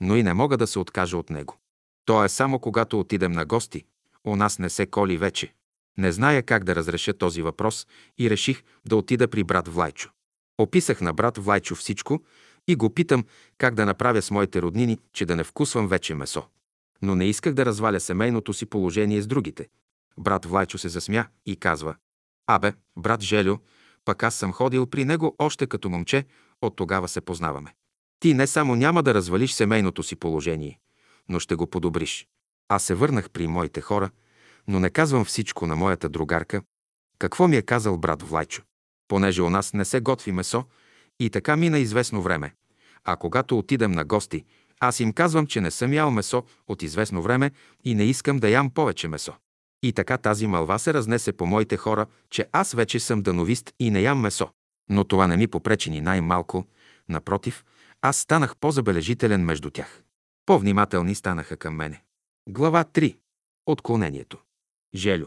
но 0.00 0.16
и 0.16 0.22
не 0.22 0.34
мога 0.34 0.56
да 0.56 0.66
се 0.66 0.78
откажа 0.78 1.16
от 1.16 1.30
него. 1.30 1.56
То 2.04 2.24
е 2.24 2.28
само 2.28 2.58
когато 2.58 3.00
отидем 3.00 3.32
на 3.32 3.44
гости. 3.44 3.84
У 4.26 4.36
нас 4.36 4.58
не 4.58 4.70
се 4.70 4.86
коли 4.86 5.16
вече. 5.16 5.54
Не 5.98 6.12
зная 6.12 6.42
как 6.42 6.64
да 6.64 6.74
разреша 6.74 7.12
този 7.12 7.42
въпрос 7.42 7.86
и 8.18 8.30
реших 8.30 8.62
да 8.86 8.96
отида 8.96 9.28
при 9.28 9.44
брат 9.44 9.68
Влайчо. 9.68 10.10
Описах 10.58 11.00
на 11.00 11.12
брат 11.12 11.38
Влайчо 11.38 11.74
всичко 11.74 12.22
и 12.68 12.76
го 12.76 12.94
питам 12.94 13.24
как 13.58 13.74
да 13.74 13.86
направя 13.86 14.22
с 14.22 14.30
моите 14.30 14.62
роднини, 14.62 14.98
че 15.12 15.26
да 15.26 15.36
не 15.36 15.44
вкусвам 15.44 15.88
вече 15.88 16.14
месо. 16.14 16.42
Но 17.02 17.14
не 17.14 17.28
исках 17.28 17.54
да 17.54 17.66
разваля 17.66 18.00
семейното 18.00 18.52
си 18.52 18.66
положение 18.66 19.22
с 19.22 19.26
другите. 19.26 19.68
Брат 20.18 20.44
Влайчо 20.44 20.78
се 20.78 20.88
засмя 20.88 21.26
и 21.46 21.56
казва, 21.56 21.94
Абе, 22.46 22.72
брат 22.96 23.20
Желю, 23.20 23.56
пък 24.04 24.22
аз 24.22 24.34
съм 24.34 24.52
ходил 24.52 24.86
при 24.86 25.04
него 25.04 25.36
още 25.38 25.66
като 25.66 25.90
момче, 25.90 26.24
от 26.62 26.76
тогава 26.76 27.08
се 27.08 27.20
познаваме. 27.20 27.74
Ти 28.20 28.34
не 28.34 28.46
само 28.46 28.76
няма 28.76 29.02
да 29.02 29.14
развалиш 29.14 29.52
семейното 29.52 30.02
си 30.02 30.16
положение, 30.16 30.78
но 31.28 31.40
ще 31.40 31.54
го 31.54 31.66
подобриш. 31.66 32.28
Аз 32.68 32.84
се 32.84 32.94
върнах 32.94 33.30
при 33.30 33.46
моите 33.46 33.80
хора, 33.80 34.10
но 34.68 34.80
не 34.80 34.90
казвам 34.90 35.24
всичко 35.24 35.66
на 35.66 35.76
моята 35.76 36.08
другарка. 36.08 36.62
Какво 37.18 37.48
ми 37.48 37.56
е 37.56 37.62
казал 37.62 37.98
брат 37.98 38.22
Влайчо? 38.22 38.62
Понеже 39.08 39.42
у 39.42 39.50
нас 39.50 39.72
не 39.72 39.84
се 39.84 40.00
готви 40.00 40.32
месо, 40.32 40.64
и 41.20 41.30
така 41.30 41.56
мина 41.56 41.78
известно 41.78 42.22
време. 42.22 42.54
А 43.04 43.16
когато 43.16 43.58
отидем 43.58 43.92
на 43.92 44.04
гости, 44.04 44.44
аз 44.80 45.00
им 45.00 45.12
казвам, 45.12 45.46
че 45.46 45.60
не 45.60 45.70
съм 45.70 45.92
ял 45.92 46.10
месо 46.10 46.44
от 46.68 46.82
известно 46.82 47.22
време 47.22 47.50
и 47.84 47.94
не 47.94 48.04
искам 48.04 48.38
да 48.38 48.48
ям 48.48 48.70
повече 48.70 49.08
месо. 49.08 49.34
И 49.82 49.92
така 49.92 50.18
тази 50.18 50.46
мълва 50.46 50.78
се 50.78 50.94
разнесе 50.94 51.32
по 51.32 51.46
моите 51.46 51.76
хора, 51.76 52.06
че 52.30 52.46
аз 52.52 52.72
вече 52.72 53.00
съм 53.00 53.22
дановист 53.22 53.72
и 53.80 53.90
не 53.90 54.00
ям 54.00 54.20
месо. 54.20 54.48
Но 54.90 55.04
това 55.04 55.26
не 55.26 55.36
ми 55.36 55.46
попречи 55.46 55.90
ни 55.90 56.00
най-малко. 56.00 56.66
Напротив, 57.08 57.64
аз 58.02 58.16
станах 58.16 58.56
по-забележителен 58.56 59.44
между 59.44 59.70
тях. 59.70 60.02
По-внимателни 60.46 61.14
станаха 61.14 61.56
към 61.56 61.74
мене. 61.74 62.03
Глава 62.48 62.84
3. 62.84 63.16
Отклонението. 63.66 64.38
Желю. 64.94 65.26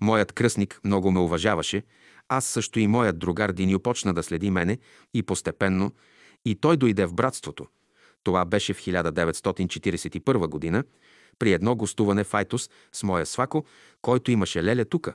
Моят 0.00 0.32
кръстник 0.32 0.80
много 0.84 1.10
ме 1.10 1.20
уважаваше, 1.20 1.82
аз 2.28 2.44
също 2.44 2.80
и 2.80 2.86
моят 2.86 3.18
другар 3.18 3.52
Диньо 3.52 3.80
почна 3.80 4.14
да 4.14 4.22
следи 4.22 4.50
мене 4.50 4.78
и 5.14 5.22
постепенно 5.22 5.92
и 6.44 6.54
той 6.54 6.76
дойде 6.76 7.06
в 7.06 7.14
братството. 7.14 7.66
Това 8.22 8.44
беше 8.44 8.74
в 8.74 8.78
1941 8.80 10.46
година, 10.46 10.84
при 11.38 11.52
едно 11.52 11.76
гостуване 11.76 12.24
в 12.24 12.34
Айтос 12.34 12.70
с 12.92 13.02
моя 13.02 13.26
свако, 13.26 13.64
който 14.02 14.30
имаше 14.30 14.64
леля 14.64 14.84
тука. 14.84 15.14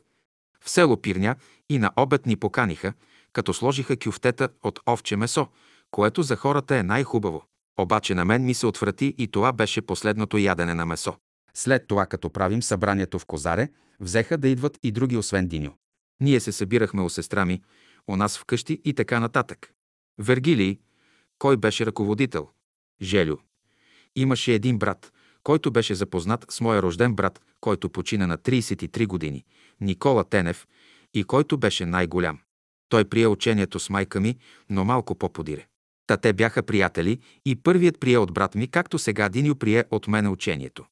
В 0.62 0.70
село 0.70 1.02
Пирня 1.02 1.36
и 1.70 1.80
на 1.80 1.92
обед 1.96 2.26
ни 2.26 2.36
поканиха, 2.36 2.94
като 3.34 3.54
сложиха 3.54 3.98
кюфтета 3.98 4.50
от 4.64 4.80
овче 4.90 5.16
месо, 5.16 5.48
което 5.92 6.24
за 6.24 6.36
хората 6.36 6.78
е 6.78 6.84
най-хубаво. 6.84 7.44
Обаче 7.80 8.16
на 8.16 8.26
мен 8.26 8.46
ми 8.46 8.54
се 8.54 8.66
отврати 8.68 9.16
и 9.18 9.28
това 9.28 9.54
беше 9.54 9.82
последното 9.82 10.38
ядене 10.38 10.74
на 10.74 10.86
месо. 10.86 11.18
След 11.54 11.88
това, 11.88 12.06
като 12.06 12.30
правим 12.30 12.64
събранието 12.64 13.20
в 13.20 13.26
Козаре, 13.26 13.70
взеха 14.00 14.38
да 14.38 14.48
идват 14.48 14.78
и 14.84 14.92
други 14.92 15.18
освен 15.18 15.48
Диньо. 15.48 15.74
Ние 16.20 16.40
се 16.40 16.52
събирахме 16.52 17.02
у 17.02 17.10
сестра 17.10 17.46
ми, 17.46 17.62
у 18.08 18.16
нас 18.16 18.38
вкъщи 18.38 18.82
и 18.86 18.94
така 18.94 19.20
нататък. 19.20 19.74
Вергилий, 20.20 20.80
кой 21.40 21.58
беше 21.58 21.86
ръководител? 21.86 22.50
Желю. 23.02 23.38
Имаше 24.16 24.54
един 24.54 24.78
брат, 24.78 25.14
който 25.44 25.72
беше 25.72 25.96
запознат 25.96 26.46
с 26.50 26.62
моя 26.62 26.82
рожден 26.82 27.16
брат, 27.16 27.42
който 27.62 27.90
почина 27.90 28.28
на 28.28 28.38
33 28.38 29.08
години, 29.08 29.46
Никола 29.82 30.24
Тенев, 30.24 30.68
и 31.14 31.24
който 31.24 31.58
беше 31.58 31.86
най-голям. 31.86 32.40
Той 32.90 33.06
прие 33.06 33.28
учението 33.28 33.80
с 33.80 33.90
майка 33.90 34.20
ми, 34.20 34.38
но 34.70 34.86
малко 34.86 35.16
по-подире. 35.16 35.66
Та 36.08 36.18
те 36.18 36.34
бяха 36.34 36.64
приятели 36.64 37.20
и 37.46 37.56
първият 37.56 38.00
прие 38.00 38.18
от 38.18 38.34
брат 38.34 38.56
ми, 38.56 38.68
както 38.68 39.00
сега 39.00 39.30
Диньо 39.30 39.56
прие 39.56 39.86
от 39.92 40.08
мене 40.08 40.30
учението. 40.30 40.86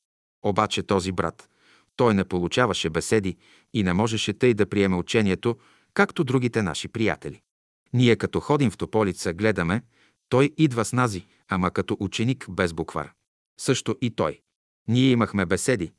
Обаче 0.46 0.84
този 0.84 1.12
брат, 1.12 1.50
той 1.96 2.14
не 2.14 2.24
получаваше 2.24 2.90
беседи 2.90 3.38
и 3.74 3.84
не 3.84 3.94
можеше 3.94 4.34
тъй 4.34 4.54
да 4.54 4.66
приеме 4.66 4.96
учението, 4.96 5.58
както 5.94 6.24
другите 6.24 6.62
наши 6.62 6.88
приятели. 6.88 7.42
Ние 7.94 8.16
като 8.16 8.40
ходим 8.40 8.72
в 8.72 8.78
Тополица, 8.78 9.34
гледаме, 9.34 9.82
той 10.30 10.52
идва 10.58 10.86
с 10.86 10.94
нази, 10.94 11.26
ама 11.50 11.72
като 11.72 11.98
ученик 12.00 12.46
без 12.50 12.74
буквар. 12.74 13.12
Също 13.60 13.96
и 14.02 14.12
той. 14.12 14.40
Ние 14.88 15.10
имахме 15.10 15.46
беседи, 15.46 15.92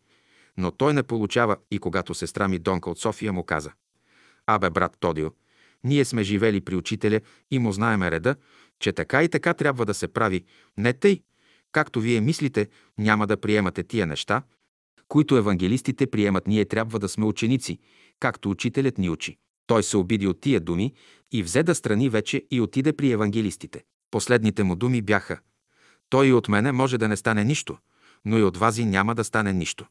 но 0.56 0.70
той 0.70 0.94
не 0.94 1.02
получава 1.02 1.56
и 1.70 1.78
когато 1.78 2.14
сестра 2.14 2.48
ми 2.48 2.58
Донка 2.58 2.90
от 2.90 2.98
София 2.98 3.32
му 3.32 3.44
каза 3.44 3.72
«Абе, 4.46 4.70
брат 4.70 4.96
Тодио, 5.00 5.30
ние 5.84 6.04
сме 6.04 6.22
живели 6.22 6.60
при 6.60 6.76
учителя 6.76 7.20
и 7.50 7.58
му 7.58 7.72
знаеме 7.72 8.10
реда, 8.10 8.36
че 8.80 8.92
така 8.92 9.22
и 9.22 9.28
така 9.28 9.54
трябва 9.54 9.86
да 9.86 9.94
се 9.94 10.08
прави, 10.08 10.44
не 10.76 10.92
тъй, 10.92 11.22
както 11.76 12.00
вие 12.00 12.20
мислите, 12.20 12.68
няма 12.98 13.26
да 13.26 13.36
приемате 13.36 13.82
тия 13.82 14.06
неща, 14.06 14.42
които 15.08 15.36
евангелистите 15.36 16.06
приемат, 16.06 16.46
ние 16.46 16.64
трябва 16.64 16.98
да 16.98 17.08
сме 17.08 17.24
ученици, 17.24 17.78
както 18.20 18.50
учителят 18.50 18.98
ни 18.98 19.10
учи. 19.10 19.36
Той 19.66 19.82
се 19.82 19.96
обиди 19.96 20.26
от 20.26 20.40
тия 20.40 20.60
думи 20.60 20.94
и 21.32 21.42
взе 21.42 21.62
да 21.62 21.74
страни 21.74 22.08
вече 22.08 22.42
и 22.50 22.60
отиде 22.60 22.92
при 22.92 23.10
евангелистите. 23.10 23.84
Последните 24.10 24.62
му 24.62 24.76
думи 24.76 25.02
бяха 25.02 25.38
«Той 26.08 26.26
и 26.26 26.32
от 26.32 26.48
мене 26.48 26.72
може 26.72 26.98
да 26.98 27.08
не 27.08 27.16
стане 27.16 27.44
нищо, 27.44 27.78
но 28.24 28.38
и 28.38 28.42
от 28.42 28.56
вази 28.56 28.84
няма 28.84 29.14
да 29.14 29.24
стане 29.24 29.52
нищо». 29.52 29.86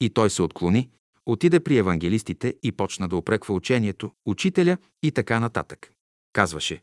И 0.00 0.10
той 0.10 0.30
се 0.30 0.42
отклони, 0.42 0.90
отиде 1.26 1.60
при 1.60 1.78
евангелистите 1.78 2.54
и 2.62 2.72
почна 2.72 3.08
да 3.08 3.16
опреква 3.16 3.54
учението, 3.54 4.10
учителя 4.26 4.76
и 5.02 5.12
така 5.12 5.40
нататък. 5.40 5.92
Казваше 6.32 6.82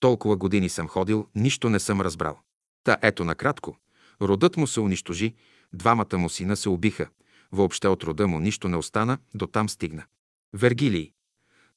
«Толкова 0.00 0.36
години 0.36 0.68
съм 0.68 0.88
ходил, 0.88 1.26
нищо 1.34 1.70
не 1.70 1.80
съм 1.80 2.00
разбрал». 2.00 2.38
Та 2.88 2.96
ето 3.02 3.24
накратко, 3.24 3.76
родът 4.22 4.56
му 4.56 4.66
се 4.66 4.80
унищожи, 4.80 5.34
Двамата 5.72 6.18
му 6.18 6.28
сина 6.28 6.56
се 6.56 6.68
убиха. 6.68 7.08
Въобще 7.52 7.88
от 7.88 8.04
рода 8.04 8.28
му 8.28 8.40
нищо 8.40 8.68
не 8.68 8.76
остана, 8.76 9.18
до 9.34 9.46
там 9.46 9.68
стигна. 9.68 10.04
Вергилий. 10.52 11.12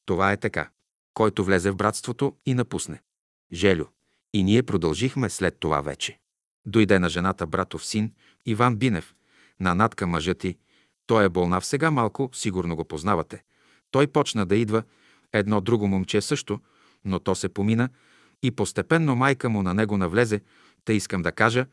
Това 0.06 0.32
е 0.32 0.38
така. 0.38 0.70
Който 1.14 1.44
влезе 1.44 1.72
в 1.72 1.76
братството 1.76 2.36
и 2.46 2.54
напусне. 2.54 3.02
Желю. 3.54 3.86
И 4.34 4.44
ние 4.44 4.64
продължихме 4.64 5.30
след 5.30 5.60
това 5.60 5.82
вече. 5.82 6.20
Дойде 6.66 7.00
на 7.00 7.10
жената 7.10 7.48
братов 7.48 7.86
син, 7.86 8.14
Иван 8.46 8.76
Бинев, 8.76 9.16
на 9.60 9.76
надка 9.76 10.08
мъжа 10.08 10.34
ти. 10.34 10.58
Той 11.08 11.26
е 11.26 11.30
болнав 11.30 11.66
сега 11.66 11.92
малко, 11.92 12.30
сигурно 12.34 12.76
го 12.76 12.86
познавате. 12.86 13.44
Той 13.92 14.08
почна 14.08 14.46
да 14.46 14.56
идва, 14.56 14.84
едно 15.34 15.62
друго 15.62 15.88
момче 15.88 16.22
също, 16.22 16.60
но 17.06 17.20
то 17.20 17.36
се 17.36 17.50
помина 17.50 17.90
и 18.44 18.52
постепенно 18.52 19.16
майка 19.16 19.50
му 19.50 19.64
на 19.64 19.74
него 19.74 19.98
навлезе, 19.98 20.42
та 20.86 20.94
искам 20.94 21.22
да 21.22 21.32
кажа, 21.32 21.66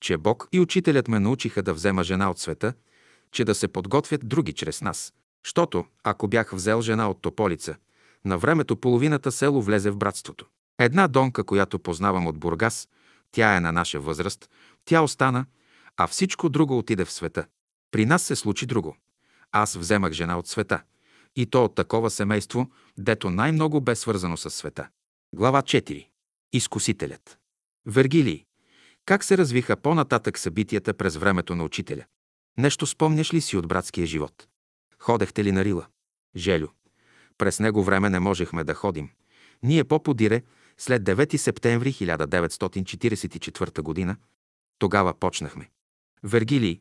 че 0.00 0.16
Бог 0.16 0.48
и 0.52 0.60
учителят 0.60 1.08
ме 1.08 1.20
научиха 1.20 1.62
да 1.62 1.74
взема 1.74 2.04
жена 2.04 2.30
от 2.30 2.38
света, 2.38 2.74
че 3.32 3.44
да 3.44 3.54
се 3.54 3.68
подготвят 3.68 4.28
други 4.28 4.52
чрез 4.52 4.82
нас. 4.82 5.12
Щото, 5.42 5.84
ако 6.04 6.28
бях 6.28 6.50
взел 6.52 6.80
жена 6.80 7.10
от 7.10 7.22
Тополица, 7.22 7.76
на 8.24 8.38
времето 8.38 8.76
половината 8.76 9.32
село 9.32 9.62
влезе 9.62 9.90
в 9.90 9.96
братството. 9.96 10.46
Една 10.78 11.08
донка, 11.08 11.44
която 11.44 11.78
познавам 11.78 12.26
от 12.26 12.38
Бургас, 12.38 12.88
тя 13.32 13.56
е 13.56 13.60
на 13.60 13.72
наша 13.72 14.00
възраст, 14.00 14.50
тя 14.84 15.02
остана, 15.02 15.46
а 15.96 16.06
всичко 16.06 16.48
друго 16.48 16.78
отиде 16.78 17.04
в 17.04 17.12
света. 17.12 17.46
При 17.90 18.06
нас 18.06 18.22
се 18.22 18.36
случи 18.36 18.66
друго. 18.66 18.96
Аз 19.52 19.74
вземах 19.74 20.12
жена 20.12 20.38
от 20.38 20.46
света. 20.46 20.82
И 21.36 21.46
то 21.46 21.64
от 21.64 21.74
такова 21.74 22.10
семейство, 22.10 22.70
дето 22.98 23.30
най-много 23.30 23.80
бе 23.80 23.94
свързано 23.94 24.36
с 24.36 24.50
света. 24.50 24.88
Глава 25.36 25.62
4. 25.62 26.06
Изкусителят. 26.52 27.38
Вергилий. 27.86 28.44
Как 29.04 29.24
се 29.24 29.38
развиха 29.38 29.76
по-нататък 29.76 30.38
събитията 30.38 30.94
през 30.94 31.16
времето 31.16 31.54
на 31.54 31.64
учителя? 31.64 32.04
Нещо 32.58 32.86
спомняш 32.86 33.34
ли 33.34 33.40
си 33.40 33.56
от 33.56 33.68
братския 33.68 34.06
живот? 34.06 34.48
Ходехте 34.98 35.44
ли 35.44 35.52
на 35.52 35.64
Рила? 35.64 35.86
Желю. 36.36 36.68
През 37.38 37.60
него 37.60 37.84
време 37.84 38.10
не 38.10 38.20
можехме 38.20 38.64
да 38.64 38.74
ходим. 38.74 39.10
Ние 39.62 39.84
по-подире, 39.84 40.42
след 40.78 41.02
9 41.02 41.36
септември 41.36 41.92
1944 41.92 44.06
г., 44.06 44.16
тогава 44.78 45.14
почнахме. 45.14 45.70
Вергилий, 46.22 46.80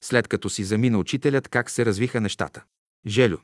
след 0.00 0.28
като 0.28 0.50
си 0.50 0.64
замина 0.64 0.98
учителят, 0.98 1.48
как 1.48 1.70
се 1.70 1.86
развиха 1.86 2.20
нещата? 2.20 2.64
Желю, 3.06 3.38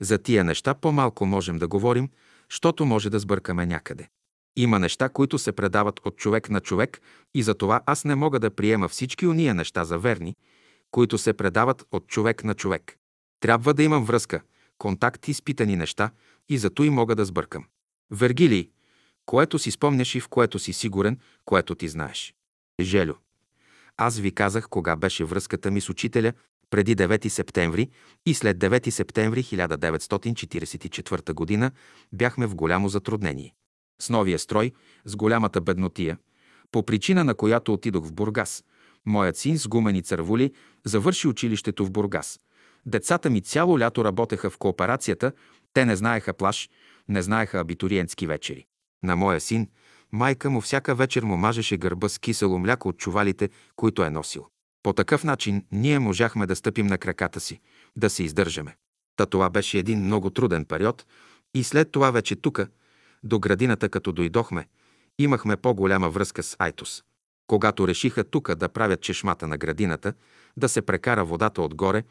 за 0.00 0.18
тия 0.18 0.44
неща 0.44 0.74
по-малко 0.74 1.26
можем 1.26 1.58
да 1.58 1.68
говорим, 1.68 2.08
защото 2.50 2.86
може 2.86 3.10
да 3.10 3.18
сбъркаме 3.18 3.66
някъде. 3.66 4.08
Има 4.56 4.78
неща, 4.78 5.08
които 5.08 5.38
се 5.38 5.52
предават 5.52 6.00
от 6.04 6.16
човек 6.16 6.50
на 6.50 6.60
човек 6.60 7.00
и 7.34 7.42
затова 7.42 7.80
аз 7.86 8.04
не 8.04 8.14
мога 8.14 8.40
да 8.40 8.50
приема 8.50 8.88
всички 8.88 9.26
уния 9.26 9.54
неща 9.54 9.84
за 9.84 9.98
верни, 9.98 10.36
които 10.90 11.18
се 11.18 11.32
предават 11.32 11.84
от 11.92 12.06
човек 12.06 12.44
на 12.44 12.54
човек. 12.54 12.96
Трябва 13.40 13.74
да 13.74 13.82
имам 13.82 14.04
връзка, 14.04 14.40
контакт 14.78 15.28
и 15.28 15.30
изпитани 15.30 15.76
неща 15.76 16.10
и 16.48 16.58
зато 16.58 16.84
и 16.84 16.90
мога 16.90 17.16
да 17.16 17.24
сбъркам. 17.24 17.64
Вергилий, 18.10 18.70
което 19.26 19.58
си 19.58 19.70
спомняш 19.70 20.14
и 20.14 20.20
в 20.20 20.28
което 20.28 20.58
си 20.58 20.72
сигурен, 20.72 21.18
което 21.44 21.74
ти 21.74 21.88
знаеш. 21.88 22.34
Желю. 22.80 23.14
Аз 23.96 24.18
ви 24.18 24.34
казах 24.34 24.68
кога 24.68 24.96
беше 24.96 25.24
връзката 25.24 25.70
ми 25.70 25.80
с 25.80 25.88
учителя 25.88 26.32
преди 26.70 26.96
9 26.96 27.28
септември 27.28 27.90
и 28.26 28.34
след 28.34 28.58
9 28.58 28.90
септември 28.90 29.42
1944 29.42 31.60
г. 31.60 31.70
бяхме 32.12 32.46
в 32.46 32.54
голямо 32.54 32.88
затруднение. 32.88 33.54
С 34.00 34.10
новия 34.10 34.38
строй, 34.38 34.72
с 35.04 35.16
голямата 35.16 35.60
беднотия, 35.60 36.18
по 36.72 36.82
причина 36.82 37.24
на 37.24 37.34
която 37.34 37.72
отидох 37.72 38.06
в 38.06 38.12
Бургас. 38.12 38.64
Моят 39.06 39.36
син 39.36 39.58
с 39.58 39.68
гумени 39.68 40.02
цървули 40.02 40.52
завърши 40.84 41.28
училището 41.28 41.86
в 41.86 41.90
Бургас. 41.90 42.40
Децата 42.86 43.30
ми 43.30 43.40
цяло 43.40 43.78
лято 43.78 44.04
работеха 44.04 44.50
в 44.50 44.58
кооперацията, 44.58 45.32
те 45.72 45.84
не 45.84 45.96
знаеха 45.96 46.34
плаш, 46.34 46.70
не 47.08 47.22
знаеха 47.22 47.58
абитуриентски 47.58 48.26
вечери. 48.26 48.66
На 49.02 49.16
моя 49.16 49.40
син, 49.40 49.68
майка 50.12 50.50
му 50.50 50.60
всяка 50.60 50.94
вечер 50.94 51.22
му 51.22 51.36
мажеше 51.36 51.76
гърба 51.76 52.08
с 52.08 52.18
кисело 52.18 52.58
мляко 52.58 52.88
от 52.88 52.98
чувалите, 52.98 53.50
които 53.76 54.04
е 54.04 54.10
носил. 54.10 54.46
По 54.82 54.92
такъв 54.92 55.24
начин 55.24 55.64
ние 55.72 55.98
можахме 55.98 56.46
да 56.46 56.56
стъпим 56.56 56.86
на 56.86 56.98
краката 56.98 57.40
си, 57.40 57.60
да 57.96 58.10
се 58.10 58.22
издържаме. 58.22 58.76
Та 59.16 59.26
това 59.26 59.50
беше 59.50 59.78
един 59.78 60.04
много 60.04 60.30
труден 60.30 60.64
период 60.64 61.06
и 61.54 61.64
след 61.64 61.92
това 61.92 62.10
вече 62.10 62.36
тука, 62.36 62.68
до 63.22 63.38
градината 63.38 63.88
като 63.88 64.12
дойдохме, 64.12 64.68
имахме 65.18 65.56
по-голяма 65.56 66.10
връзка 66.10 66.42
с 66.42 66.56
Айтос. 66.58 67.02
Когато 67.46 67.88
решиха 67.88 68.24
тука 68.24 68.56
да 68.56 68.68
правят 68.68 69.00
чешмата 69.00 69.46
на 69.46 69.58
градината, 69.58 70.12
да 70.56 70.68
се 70.68 70.82
прекара 70.82 71.24
водата 71.24 71.62
отгоре, 71.62 72.02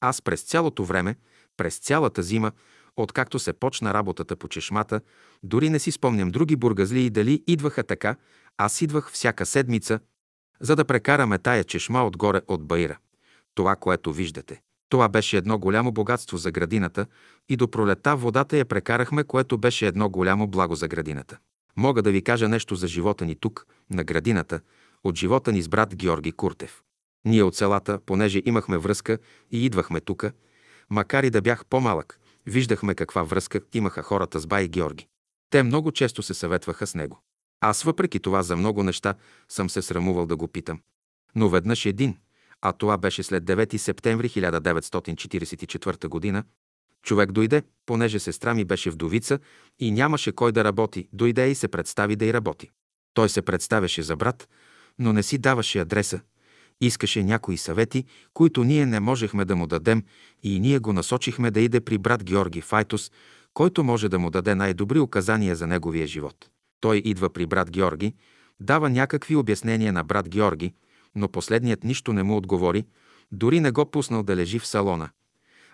аз 0.00 0.22
през 0.22 0.42
цялото 0.42 0.84
време, 0.84 1.16
през 1.56 1.78
цялата 1.78 2.22
зима, 2.22 2.52
откакто 2.96 3.38
се 3.38 3.52
почна 3.52 3.94
работата 3.94 4.36
по 4.36 4.48
чешмата, 4.48 5.00
дори 5.42 5.70
не 5.70 5.78
си 5.78 5.90
спомням 5.90 6.30
други 6.30 6.56
бургазлии 6.56 7.10
дали 7.10 7.44
идваха 7.46 7.82
така, 7.82 8.16
аз 8.56 8.82
идвах 8.82 9.10
всяка 9.10 9.46
седмица, 9.46 10.00
за 10.60 10.76
да 10.76 10.84
прекараме 10.84 11.38
тая 11.38 11.64
чешма 11.64 12.06
отгоре 12.06 12.40
от 12.48 12.64
Баира. 12.64 12.98
Това, 13.54 13.76
което 13.76 14.12
виждате. 14.12 14.60
Това 14.88 15.08
беше 15.08 15.36
едно 15.36 15.58
голямо 15.58 15.92
богатство 15.92 16.36
за 16.36 16.50
градината 16.50 17.06
и 17.48 17.56
до 17.56 17.70
пролета 17.70 18.16
водата 18.16 18.56
я 18.56 18.64
прекарахме, 18.64 19.24
което 19.24 19.58
беше 19.58 19.86
едно 19.86 20.08
голямо 20.08 20.46
благо 20.46 20.74
за 20.74 20.88
градината. 20.88 21.38
Мога 21.76 22.02
да 22.02 22.10
ви 22.10 22.22
кажа 22.22 22.48
нещо 22.48 22.74
за 22.74 22.88
живота 22.88 23.24
ни 23.24 23.36
тук, 23.36 23.66
на 23.90 24.04
градината, 24.04 24.60
от 25.04 25.16
живота 25.16 25.52
ни 25.52 25.62
с 25.62 25.68
брат 25.68 25.96
Георги 25.96 26.32
Куртев. 26.32 26.82
Ние 27.24 27.42
от 27.42 27.56
селата, 27.56 27.98
понеже 28.06 28.42
имахме 28.44 28.78
връзка 28.78 29.18
и 29.50 29.64
идвахме 29.64 30.00
тука, 30.00 30.32
макар 30.90 31.24
и 31.24 31.30
да 31.30 31.42
бях 31.42 31.66
по-малък, 31.66 32.20
виждахме 32.46 32.94
каква 32.94 33.22
връзка 33.22 33.60
имаха 33.74 34.02
хората 34.02 34.40
с 34.40 34.46
бай 34.46 34.68
Георги. 34.68 35.06
Те 35.50 35.62
много 35.62 35.92
често 35.92 36.22
се 36.22 36.34
съветваха 36.34 36.86
с 36.86 36.94
него. 36.94 37.20
Аз 37.60 37.82
въпреки 37.82 38.20
това 38.20 38.42
за 38.42 38.56
много 38.56 38.82
неща 38.82 39.14
съм 39.48 39.70
се 39.70 39.82
срамувал 39.82 40.26
да 40.26 40.36
го 40.36 40.48
питам. 40.48 40.80
Но 41.34 41.48
веднъж 41.48 41.86
един, 41.86 42.16
а 42.62 42.72
това 42.72 42.98
беше 42.98 43.22
след 43.22 43.44
9 43.44 43.76
септември 43.76 44.28
1944 44.28 46.32
г., 46.32 46.44
човек 47.02 47.32
дойде, 47.32 47.62
понеже 47.86 48.18
сестра 48.18 48.54
ми 48.54 48.64
беше 48.64 48.90
вдовица 48.90 49.38
и 49.78 49.90
нямаше 49.90 50.32
кой 50.32 50.52
да 50.52 50.64
работи, 50.64 51.08
дойде 51.12 51.50
и 51.50 51.54
се 51.54 51.68
представи 51.68 52.16
да 52.16 52.24
й 52.24 52.32
работи. 52.32 52.70
Той 53.14 53.28
се 53.28 53.42
представяше 53.42 54.02
за 54.02 54.16
брат, 54.16 54.48
но 54.98 55.12
не 55.12 55.22
си 55.22 55.38
даваше 55.38 55.78
адреса. 55.78 56.20
Искаше 56.80 57.22
някои 57.22 57.56
съвети, 57.56 58.04
които 58.34 58.64
ние 58.64 58.86
не 58.86 59.00
можехме 59.00 59.44
да 59.44 59.56
му 59.56 59.66
дадем 59.66 60.04
и 60.42 60.60
ние 60.60 60.78
го 60.78 60.92
насочихме 60.92 61.50
да 61.50 61.60
иде 61.60 61.80
при 61.80 61.98
брат 61.98 62.24
Георги 62.24 62.60
Файтус, 62.60 63.10
който 63.54 63.84
може 63.84 64.08
да 64.08 64.18
му 64.18 64.30
даде 64.30 64.54
най-добри 64.54 64.98
указания 64.98 65.56
за 65.56 65.66
неговия 65.66 66.06
живот. 66.06 66.50
Той 66.80 67.02
идва 67.04 67.30
при 67.30 67.46
брат 67.46 67.70
Георги, 67.70 68.14
дава 68.60 68.90
някакви 68.90 69.36
обяснения 69.36 69.92
на 69.92 70.04
брат 70.04 70.28
Георги, 70.28 70.74
но 71.14 71.28
последният 71.28 71.84
нищо 71.84 72.12
не 72.12 72.22
му 72.22 72.36
отговори, 72.36 72.84
дори 73.32 73.60
не 73.60 73.70
го 73.70 73.90
пуснал 73.90 74.22
да 74.22 74.36
лежи 74.36 74.58
в 74.58 74.66
салона, 74.66 75.10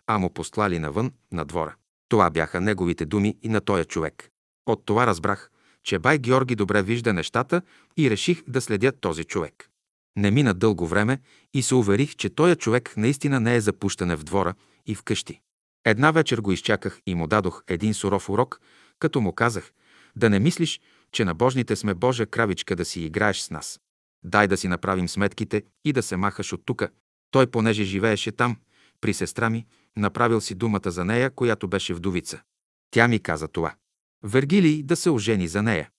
а 0.06 0.18
му 0.18 0.30
послали 0.30 0.78
навън, 0.78 1.12
на 1.32 1.44
двора. 1.44 1.74
Това 2.08 2.30
бяха 2.30 2.60
неговите 2.60 3.06
думи 3.06 3.36
и 3.42 3.48
на 3.48 3.60
този 3.60 3.84
човек. 3.84 4.30
От 4.66 4.86
това 4.86 5.06
разбрах, 5.06 5.50
че 5.82 5.98
бай 5.98 6.18
Георги 6.18 6.54
добре 6.54 6.82
вижда 6.82 7.12
нещата 7.12 7.62
и 7.96 8.10
реших 8.10 8.42
да 8.48 8.60
следя 8.60 8.92
този 8.92 9.24
човек. 9.24 9.68
Не 10.16 10.30
мина 10.30 10.54
дълго 10.54 10.86
време 10.86 11.18
и 11.54 11.62
се 11.62 11.74
уверих, 11.74 12.16
че 12.16 12.30
този 12.30 12.56
човек 12.56 12.94
наистина 12.96 13.40
не 13.40 13.54
е 13.54 13.60
запущане 13.60 14.16
в 14.16 14.24
двора 14.24 14.54
и 14.86 14.94
в 14.94 15.02
къщи. 15.02 15.40
Една 15.84 16.10
вечер 16.10 16.38
го 16.38 16.52
изчаках 16.52 17.00
и 17.06 17.14
му 17.14 17.26
дадох 17.26 17.62
един 17.68 17.94
суров 17.94 18.28
урок, 18.28 18.60
като 18.98 19.20
му 19.20 19.32
казах 19.32 19.72
да 20.16 20.30
не 20.30 20.38
мислиш, 20.38 20.80
че 21.12 21.24
на 21.24 21.34
Божните 21.34 21.76
сме 21.76 21.94
Божа 21.94 22.26
кравичка 22.26 22.76
да 22.76 22.84
си 22.84 23.00
играеш 23.00 23.40
с 23.40 23.50
нас. 23.50 23.80
Дай 24.24 24.48
да 24.48 24.56
си 24.56 24.68
направим 24.68 25.08
сметките 25.08 25.62
и 25.84 25.92
да 25.92 26.02
се 26.02 26.16
махаш 26.16 26.52
от 26.52 26.66
тука. 26.66 26.88
Той, 27.30 27.46
понеже 27.46 27.84
живееше 27.84 28.32
там, 28.32 28.56
при 29.00 29.14
сестра 29.14 29.50
ми, 29.50 29.66
направил 29.96 30.40
си 30.40 30.54
думата 30.54 30.90
за 30.90 31.04
нея, 31.04 31.30
която 31.30 31.68
беше 31.68 31.94
вдовица. 31.94 32.42
Тя 32.90 33.08
ми 33.08 33.18
каза 33.18 33.48
това. 33.48 33.74
Вергилий 34.22 34.82
да 34.82 34.96
се 34.96 35.10
ожени 35.10 35.48
за 35.48 35.62
нея. 35.62 35.90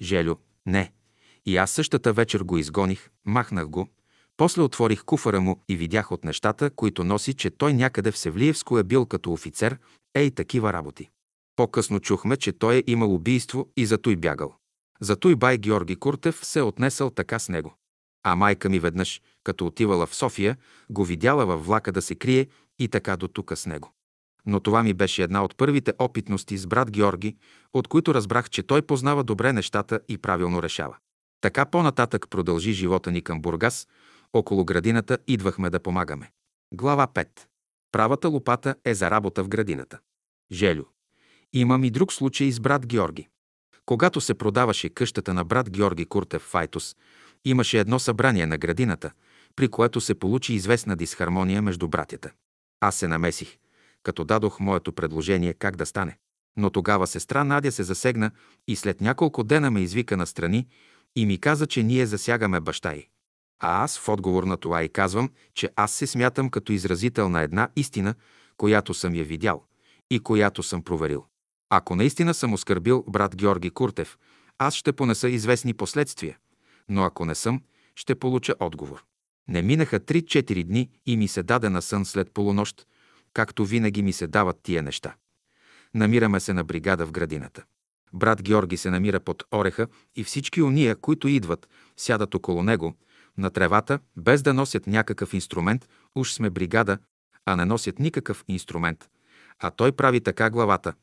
Желю, 0.00 0.36
не. 0.66 0.92
И 1.46 1.56
аз 1.56 1.70
същата 1.70 2.12
вечер 2.12 2.40
го 2.40 2.58
изгоних, 2.58 3.10
махнах 3.24 3.68
го, 3.68 3.88
после 4.36 4.62
отворих 4.62 5.04
куфара 5.04 5.40
му 5.40 5.62
и 5.68 5.76
видях 5.76 6.12
от 6.12 6.24
нещата, 6.24 6.70
които 6.70 7.04
носи, 7.04 7.34
че 7.34 7.50
той 7.50 7.74
някъде 7.74 8.10
в 8.10 8.18
Севлиевско 8.18 8.78
е 8.78 8.84
бил 8.84 9.06
като 9.06 9.32
офицер, 9.32 9.78
ей 10.14 10.30
такива 10.30 10.72
работи. 10.72 11.08
По-късно 11.56 12.00
чухме, 12.00 12.36
че 12.36 12.52
той 12.52 12.76
е 12.76 12.82
имал 12.86 13.14
убийство 13.14 13.68
и 13.76 13.86
зато 13.86 14.10
и 14.10 14.16
бягал. 14.16 14.54
Зато 15.02 15.30
и 15.30 15.34
бай 15.34 15.58
Георги 15.58 15.96
Куртев 15.96 16.46
се 16.46 16.58
е 16.58 16.62
отнесъл 16.62 17.10
така 17.10 17.38
с 17.38 17.48
него. 17.48 17.74
А 18.22 18.36
майка 18.36 18.68
ми 18.68 18.78
веднъж, 18.78 19.22
като 19.44 19.66
отивала 19.66 20.06
в 20.06 20.14
София, 20.14 20.56
го 20.90 21.04
видяла 21.04 21.46
във 21.46 21.66
влака 21.66 21.92
да 21.92 22.02
се 22.02 22.14
крие 22.14 22.46
и 22.78 22.88
така 22.88 23.16
до 23.16 23.28
тука 23.28 23.56
с 23.56 23.66
него. 23.66 23.92
Но 24.46 24.60
това 24.60 24.82
ми 24.82 24.94
беше 24.94 25.22
една 25.22 25.44
от 25.44 25.56
първите 25.56 25.92
опитности 25.98 26.58
с 26.58 26.66
брат 26.66 26.90
Георги, 26.90 27.36
от 27.72 27.88
които 27.88 28.14
разбрах, 28.14 28.50
че 28.50 28.62
той 28.62 28.82
познава 28.82 29.24
добре 29.24 29.52
нещата 29.52 30.00
и 30.08 30.18
правилно 30.18 30.62
решава. 30.62 30.96
Така 31.40 31.66
по-нататък 31.66 32.26
продължи 32.30 32.72
живота 32.72 33.10
ни 33.10 33.22
към 33.22 33.42
Бургас, 33.42 33.88
около 34.32 34.64
градината 34.64 35.18
идвахме 35.26 35.70
да 35.70 35.80
помагаме. 35.80 36.30
Глава 36.74 37.06
5. 37.06 37.28
Правата 37.92 38.28
лопата 38.28 38.74
е 38.84 38.94
за 38.94 39.10
работа 39.10 39.44
в 39.44 39.48
градината. 39.48 39.98
Желю. 40.52 40.84
Имам 41.52 41.84
и 41.84 41.90
друг 41.90 42.12
случай 42.12 42.50
с 42.50 42.60
брат 42.60 42.86
Георги. 42.86 43.28
Когато 43.86 44.20
се 44.20 44.34
продаваше 44.34 44.88
къщата 44.88 45.34
на 45.34 45.44
брат 45.44 45.70
Георги 45.70 46.04
Куртев 46.04 46.42
Файтус, 46.42 46.96
имаше 47.44 47.78
едно 47.78 47.98
събрание 47.98 48.46
на 48.46 48.58
градината, 48.58 49.10
при 49.56 49.68
което 49.68 50.00
се 50.00 50.14
получи 50.14 50.54
известна 50.54 50.96
дисхармония 50.96 51.62
между 51.62 51.88
братята. 51.88 52.30
Аз 52.80 52.96
се 52.96 53.08
намесих, 53.08 53.56
като 54.02 54.24
дадох 54.24 54.60
моето 54.60 54.92
предложение 54.92 55.54
как 55.54 55.76
да 55.76 55.86
стане. 55.86 56.18
Но 56.56 56.70
тогава 56.70 57.06
сестра 57.06 57.44
Надя 57.44 57.72
се 57.72 57.82
засегна 57.82 58.30
и 58.68 58.76
след 58.76 59.00
няколко 59.00 59.44
дена 59.44 59.70
ме 59.70 59.80
извика 59.80 60.16
на 60.16 60.26
страни 60.26 60.66
и 61.16 61.26
ми 61.26 61.38
каза, 61.38 61.66
че 61.66 61.82
ние 61.82 62.06
засягаме 62.06 62.60
баща 62.60 62.92
й. 62.92 63.08
А 63.60 63.84
аз 63.84 63.98
в 63.98 64.08
отговор 64.08 64.44
на 64.44 64.56
това 64.56 64.82
и 64.82 64.88
казвам, 64.88 65.30
че 65.54 65.70
аз 65.76 65.92
се 65.92 66.06
смятам 66.06 66.50
като 66.50 66.72
изразител 66.72 67.28
на 67.28 67.42
една 67.42 67.68
истина, 67.76 68.14
която 68.56 68.94
съм 68.94 69.14
я 69.14 69.24
видял 69.24 69.64
и 70.10 70.20
която 70.20 70.62
съм 70.62 70.82
проверил. 70.82 71.24
Ако 71.74 71.96
наистина 71.96 72.34
съм 72.34 72.52
оскърбил 72.52 73.04
брат 73.08 73.36
Георги 73.36 73.70
Куртев, 73.70 74.18
аз 74.58 74.74
ще 74.74 74.92
понеса 74.92 75.28
известни 75.28 75.74
последствия, 75.74 76.38
но 76.88 77.02
ако 77.02 77.24
не 77.24 77.34
съм, 77.34 77.62
ще 77.96 78.14
получа 78.14 78.54
отговор. 78.60 79.04
Не 79.48 79.62
минаха 79.62 80.00
3-4 80.00 80.64
дни 80.64 80.90
и 81.06 81.16
ми 81.16 81.28
се 81.28 81.42
даде 81.42 81.68
на 81.68 81.82
сън 81.82 82.04
след 82.04 82.30
полунощ, 82.30 82.86
както 83.34 83.64
винаги 83.64 84.02
ми 84.02 84.12
се 84.12 84.26
дават 84.26 84.60
тия 84.62 84.82
неща. 84.82 85.14
Намираме 85.94 86.40
се 86.40 86.52
на 86.52 86.64
бригада 86.64 87.06
в 87.06 87.12
градината. 87.12 87.64
Брат 88.12 88.42
Георги 88.42 88.76
се 88.76 88.90
намира 88.90 89.20
под 89.20 89.44
ореха 89.54 89.86
и 90.16 90.24
всички 90.24 90.62
уния, 90.62 90.96
които 90.96 91.28
идват, 91.28 91.68
сядат 91.96 92.34
около 92.34 92.62
него, 92.62 92.94
на 93.38 93.50
тревата, 93.50 93.98
без 94.16 94.42
да 94.42 94.54
носят 94.54 94.86
някакъв 94.86 95.34
инструмент, 95.34 95.88
уж 96.14 96.32
сме 96.32 96.50
бригада, 96.50 96.98
а 97.46 97.56
не 97.56 97.64
носят 97.64 97.98
никакъв 97.98 98.44
инструмент. 98.48 99.08
А 99.58 99.70
той 99.70 99.92
прави 99.92 100.20
така 100.20 100.50
главата, 100.50 100.94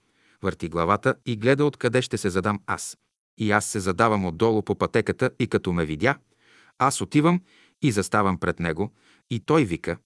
върти 0.43 0.69
главата 0.69 1.15
и 1.25 1.35
гледа 1.35 1.65
откъде 1.65 2.01
ще 2.01 2.17
се 2.17 2.29
задам 2.29 2.59
аз. 2.67 2.97
И 3.37 3.51
аз 3.51 3.65
се 3.65 3.79
задавам 3.79 4.25
отдолу 4.25 4.61
по 4.61 4.75
пътеката 4.75 5.31
и 5.39 5.47
като 5.47 5.73
ме 5.73 5.85
видя, 5.85 6.17
аз 6.77 7.01
отивам 7.01 7.41
и 7.81 7.91
заставам 7.91 8.37
пред 8.37 8.59
него 8.59 8.91
и 9.29 9.39
той 9.39 9.65
вика, 9.65 9.97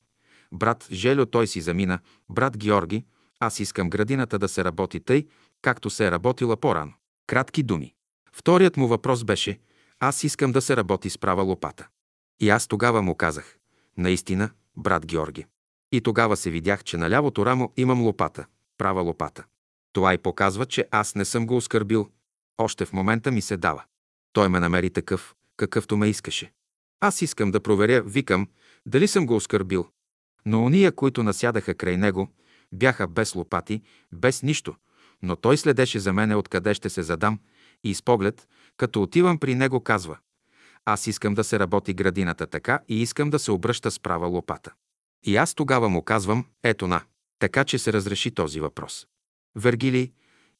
брат 0.54 0.88
Желю 0.92 1.26
той 1.26 1.48
си 1.48 1.62
замина, 1.62 2.00
брат 2.30 2.58
Георги, 2.58 3.06
аз 3.40 3.60
искам 3.60 3.90
градината 3.90 4.40
да 4.40 4.48
се 4.48 4.64
работи 4.64 5.00
тъй, 5.00 5.28
както 5.62 5.90
се 5.90 6.08
е 6.08 6.12
работила 6.12 6.58
по-рано. 6.58 6.94
Кратки 7.28 7.64
думи. 7.64 7.94
Вторият 8.34 8.78
му 8.78 8.88
въпрос 8.88 9.24
беше, 9.24 9.60
аз 10.00 10.24
искам 10.24 10.52
да 10.52 10.62
се 10.62 10.78
работи 10.78 11.10
с 11.10 11.18
права 11.18 11.44
лопата. 11.44 11.88
И 12.40 12.50
аз 12.50 12.68
тогава 12.68 13.02
му 13.02 13.16
казах, 13.16 13.58
наистина, 13.98 14.50
брат 14.78 15.06
Георги. 15.06 15.46
И 15.92 16.02
тогава 16.02 16.38
се 16.38 16.52
видях, 16.52 16.84
че 16.84 16.98
на 16.98 17.10
лявото 17.10 17.46
рамо 17.46 17.74
имам 17.78 18.02
лопата, 18.02 18.46
права 18.78 19.02
лопата. 19.02 19.44
Това 19.94 20.14
и 20.14 20.18
показва, 20.18 20.66
че 20.66 20.88
аз 20.92 21.16
не 21.16 21.26
съм 21.26 21.46
го 21.48 21.56
оскърбил. 21.56 22.10
Още 22.58 22.86
в 22.86 22.94
момента 22.94 23.32
ми 23.32 23.42
се 23.42 23.58
дава. 23.58 23.84
Той 24.34 24.50
ме 24.50 24.60
намери 24.60 24.90
такъв, 24.90 25.36
какъвто 25.58 25.98
ме 25.98 26.08
искаше. 26.08 26.52
Аз 27.00 27.22
искам 27.22 27.52
да 27.52 27.60
проверя, 27.60 28.02
викам, 28.02 28.48
дали 28.86 29.08
съм 29.08 29.26
го 29.26 29.36
оскърбил. 29.36 29.90
Но 30.46 30.64
ония, 30.64 30.92
които 30.92 31.24
насядаха 31.24 31.76
край 31.76 31.98
него, 31.98 32.28
бяха 32.72 33.08
без 33.08 33.36
лопати, 33.36 33.82
без 34.12 34.44
нищо, 34.44 34.76
но 35.22 35.36
той 35.36 35.58
следеше 35.58 36.00
за 36.00 36.14
мене 36.14 36.36
откъде 36.36 36.74
ще 36.74 36.90
се 36.90 37.04
задам 37.04 37.40
и 37.84 37.96
с 37.96 38.02
поглед, 38.02 38.48
като 38.78 39.02
отивам 39.02 39.40
при 39.40 39.56
него, 39.56 39.80
казва 39.80 40.18
аз 40.86 41.08
искам 41.08 41.34
да 41.34 41.44
се 41.44 41.60
работи 41.60 41.94
градината 41.94 42.48
така 42.48 42.80
и 42.90 43.02
искам 43.02 43.30
да 43.30 43.40
се 43.40 43.52
обръща 43.52 43.92
с 43.92 44.00
права 44.00 44.28
лопата. 44.28 44.74
И 45.24 45.36
аз 45.38 45.56
тогава 45.56 45.90
му 45.90 46.02
казвам, 46.02 46.46
ето 46.64 46.88
на, 46.88 47.02
така 47.40 47.64
че 47.64 47.78
се 47.78 47.94
разреши 47.94 48.32
този 48.32 48.60
въпрос. 48.60 49.08
Вергили, 49.56 50.12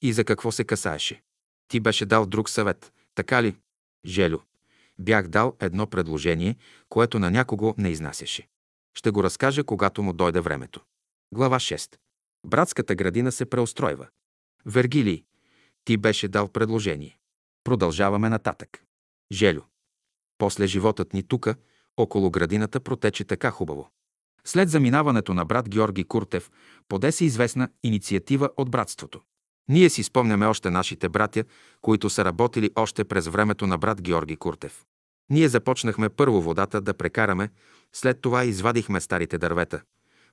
и 0.02 0.14
за 0.14 0.24
какво 0.24 0.52
се 0.52 0.64
касаеше? 0.64 1.22
Ти 1.68 1.80
беше 1.80 2.06
дал 2.06 2.26
друг 2.26 2.50
съвет, 2.50 2.94
така 3.16 3.44
ли? 3.44 3.56
Желю. 4.06 4.40
Бях 5.00 5.28
дал 5.28 5.56
едно 5.60 5.88
предложение, 5.88 6.56
което 6.90 7.20
на 7.20 7.32
някого 7.32 7.76
не 7.78 7.90
изнасяше. 7.90 8.48
Ще 8.98 9.12
го 9.12 9.24
разкажа, 9.24 9.64
когато 9.64 10.04
му 10.04 10.14
дойде 10.14 10.40
времето. 10.40 10.82
Глава 11.34 11.60
6. 11.60 11.98
Братската 12.46 12.96
градина 12.96 13.32
се 13.32 13.46
преустройва. 13.46 14.08
Вергилий, 14.66 15.24
ти 15.86 15.98
беше 15.98 16.28
дал 16.28 16.48
предложение. 16.48 17.18
Продължаваме 17.64 18.30
нататък. 18.30 18.84
Желю. 19.32 19.62
После 20.38 20.68
животът 20.68 21.14
ни 21.14 21.24
тука, 21.24 21.56
около 21.98 22.32
градината, 22.32 22.80
протече 22.80 23.24
така 23.24 23.52
хубаво. 23.52 23.90
След 24.48 24.70
заминаването 24.70 25.34
на 25.34 25.46
брат 25.46 25.70
Георги 25.70 26.04
Куртев, 26.04 26.52
поде 26.90 27.12
се 27.12 27.26
известна 27.26 27.70
инициатива 27.84 28.50
от 28.58 28.72
братството. 28.72 29.22
Ние 29.70 29.90
си 29.90 30.04
спомняме 30.04 30.46
още 30.46 30.70
нашите 30.70 31.10
братя, 31.10 31.44
които 31.82 32.10
са 32.10 32.26
работили 32.26 32.70
още 32.76 33.04
през 33.04 33.28
времето 33.28 33.68
на 33.68 33.78
брат 33.78 34.02
Георги 34.02 34.36
Куртев. 34.36 34.84
Ние 35.30 35.48
започнахме 35.48 36.10
първо 36.10 36.42
водата 36.42 36.82
да 36.82 36.94
прекараме, 36.94 37.50
след 37.94 38.22
това 38.22 38.44
извадихме 38.44 39.02
старите 39.02 39.38
дървета, 39.38 39.82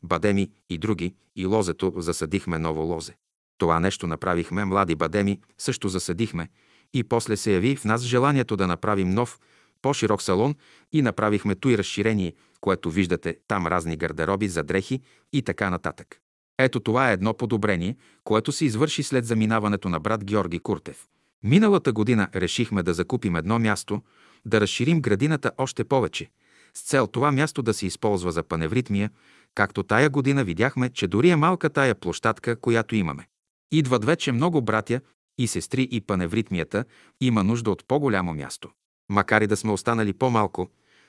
бадеми 0.03 0.51
и 0.70 0.78
други, 0.78 1.15
и 1.37 1.47
лозето 1.47 1.93
засадихме 1.97 2.59
ново 2.59 2.82
лозе. 2.82 3.15
Това 3.59 3.81
нещо 3.81 4.07
направихме, 4.07 4.65
млади 4.65 4.95
бадеми 4.95 5.41
също 5.59 5.89
засадихме, 5.89 6.49
и 6.95 7.05
после 7.05 7.37
се 7.37 7.53
яви 7.53 7.77
в 7.77 7.85
нас 7.85 8.03
желанието 8.03 8.57
да 8.57 8.66
направим 8.66 9.11
нов, 9.11 9.39
по-широк 9.82 10.23
салон 10.23 10.55
и 10.93 11.02
направихме 11.02 11.55
той 11.55 11.78
разширение, 11.78 12.35
което 12.61 12.90
виждате 12.90 13.39
там 13.48 13.66
разни 13.66 13.97
гардероби 13.97 14.48
за 14.48 14.62
дрехи 14.62 15.01
и 15.32 15.43
така 15.43 15.70
нататък. 15.70 16.20
Ето 16.59 16.81
това 16.81 17.11
е 17.11 17.12
едно 17.12 17.35
подобрение, 17.35 17.97
което 18.24 18.52
се 18.52 18.65
извърши 18.65 19.02
след 19.02 19.24
заминаването 19.24 19.89
на 19.89 20.01
брат 20.01 20.24
Георги 20.24 20.59
Куртев. 20.59 21.07
Миналата 21.43 21.93
година 21.93 22.28
решихме 22.35 22.82
да 22.82 22.94
закупим 22.94 23.36
едно 23.36 23.59
място, 23.59 24.02
да 24.47 24.61
разширим 24.61 25.01
градината 25.01 25.52
още 25.59 25.85
повече, 25.85 26.31
с 26.74 26.82
цел 26.82 27.07
това 27.07 27.32
място 27.32 27.62
да 27.62 27.74
се 27.74 27.86
използва 27.86 28.32
за 28.32 28.43
паневритмия, 28.43 29.11
както 29.55 29.82
тая 29.82 30.11
година 30.11 30.44
видяхме, 30.44 30.90
че 30.90 31.07
дори 31.07 31.31
е 31.31 31.36
малка 31.36 31.70
тая 31.70 31.94
площадка, 31.94 32.61
която 32.61 32.94
имаме. 32.94 33.27
Идват 33.73 34.05
вече 34.05 34.32
много 34.32 34.62
братя 34.62 35.01
и 35.39 35.47
сестри 35.47 35.89
и 35.90 36.01
паневритмията 36.01 36.85
има 37.20 37.44
нужда 37.44 37.70
от 37.70 37.85
по-голямо 37.89 38.35
място. 38.35 38.70
Макар 39.11 39.41
и 39.41 39.47
да 39.47 39.57
сме 39.57 39.73
останали 39.73 40.12
по-малко, 40.12 40.69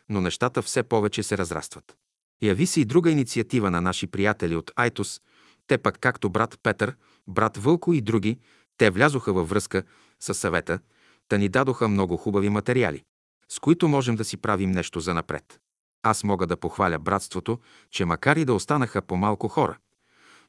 но 0.09 0.21
нещата 0.21 0.61
все 0.61 0.83
повече 0.83 1.23
се 1.23 1.37
разрастват. 1.37 1.97
Яви 2.41 2.65
се 2.65 2.81
и 2.81 2.85
друга 2.85 3.11
инициатива 3.11 3.71
на 3.71 3.81
наши 3.81 4.07
приятели 4.07 4.55
от 4.55 4.71
Айтос. 4.75 5.21
Те 5.67 5.77
пък, 5.77 5.97
както 5.99 6.29
брат 6.29 6.59
Петър, 6.63 6.95
брат 7.27 7.57
Вълко 7.57 7.93
и 7.93 8.01
други, 8.01 8.39
те 8.77 8.89
влязоха 8.89 9.33
във 9.33 9.49
връзка 9.49 9.83
с 10.19 10.33
съвета, 10.33 10.79
та 11.27 11.37
ни 11.37 11.49
дадоха 11.49 11.87
много 11.87 12.17
хубави 12.17 12.49
материали, 12.49 13.03
с 13.49 13.59
които 13.59 13.87
можем 13.87 14.15
да 14.15 14.25
си 14.25 14.37
правим 14.37 14.71
нещо 14.71 14.99
за 14.99 15.13
напред. 15.13 15.59
Аз 16.03 16.23
мога 16.23 16.47
да 16.47 16.57
похваля 16.57 16.99
братството, 16.99 17.59
че 17.91 18.05
макар 18.05 18.37
и 18.37 18.45
да 18.45 18.53
останаха 18.53 19.01
по-малко 19.01 19.47
хора, 19.47 19.77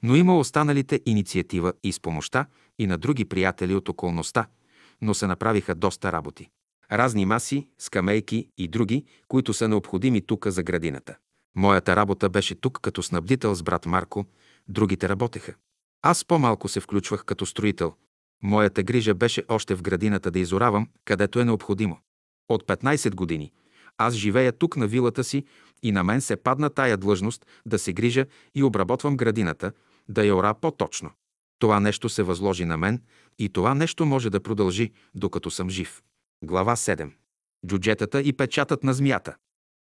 но 0.03 0.16
има 0.16 0.39
останалите 0.39 1.01
инициатива 1.07 1.73
и 1.83 1.93
с 1.93 2.01
помощта 2.01 2.47
и 2.79 2.87
на 2.87 2.99
други 2.99 3.24
приятели 3.24 3.74
от 3.74 3.89
околността, 3.89 4.47
но 5.01 5.15
се 5.15 5.27
направиха 5.27 5.74
доста 5.74 6.12
работи 6.12 6.51
разни 6.93 7.27
маси, 7.27 7.69
скамейки 7.78 8.48
и 8.59 8.69
други, 8.69 9.05
които 9.28 9.55
са 9.55 9.69
необходими 9.69 10.20
тук 10.20 10.47
за 10.47 10.62
градината. 10.62 11.16
Моята 11.56 11.97
работа 11.97 12.28
беше 12.28 12.55
тук 12.55 12.78
като 12.82 13.02
снабдител 13.02 13.55
с 13.55 13.62
брат 13.62 13.86
Марко, 13.86 14.24
другите 14.69 15.09
работеха. 15.09 15.55
Аз 16.02 16.24
по-малко 16.24 16.69
се 16.69 16.81
включвах 16.81 17.24
като 17.24 17.47
строител. 17.47 17.94
Моята 18.43 18.82
грижа 18.82 19.14
беше 19.14 19.43
още 19.48 19.74
в 19.74 19.82
градината 19.82 20.31
да 20.31 20.39
изоравам, 20.39 20.89
където 21.05 21.40
е 21.40 21.44
необходимо. 21.44 21.98
От 22.48 22.66
15 22.66 23.14
години 23.14 23.52
аз 23.98 24.14
живея 24.14 24.52
тук 24.52 24.77
на 24.77 24.86
вилата 24.86 25.24
си 25.24 25.44
и 25.82 25.93
на 25.93 26.05
мен 26.05 26.20
се 26.20 26.36
падна 26.36 26.70
тая 26.70 26.97
длъжност 26.97 27.47
да 27.66 27.78
се 27.78 27.93
грижа 27.93 28.27
и 28.55 28.62
обработвам 28.62 29.16
градината, 29.16 29.73
да 30.09 30.24
я 30.24 30.36
ора 30.36 30.55
по-точно. 30.55 31.10
Това 31.59 31.81
нещо 31.81 32.09
се 32.09 32.23
възложи 32.23 32.64
на 32.64 32.77
мен 32.77 33.02
и 33.39 33.48
това 33.48 33.74
нещо 33.74 34.06
може 34.06 34.31
да 34.31 34.43
продължи, 34.43 34.90
докато 35.14 35.51
съм 35.51 35.70
жив. 35.70 36.02
Глава 36.44 36.77
7. 36.77 37.10
Джуджетата 37.66 38.20
и 38.20 38.32
печатът 38.32 38.85
на 38.85 38.94
змията. 38.94 39.36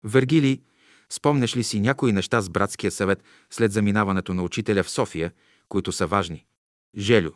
Вергилий, 0.03 0.61
спомняш 1.09 1.57
ли 1.57 1.63
си 1.63 1.79
някои 1.79 2.11
неща 2.11 2.41
с 2.41 2.49
братския 2.49 2.91
съвет 2.91 3.23
след 3.49 3.71
заминаването 3.71 4.33
на 4.33 4.43
учителя 4.43 4.83
в 4.83 4.89
София, 4.89 5.31
които 5.69 5.91
са 5.91 6.07
важни? 6.07 6.45
Желю. 6.97 7.31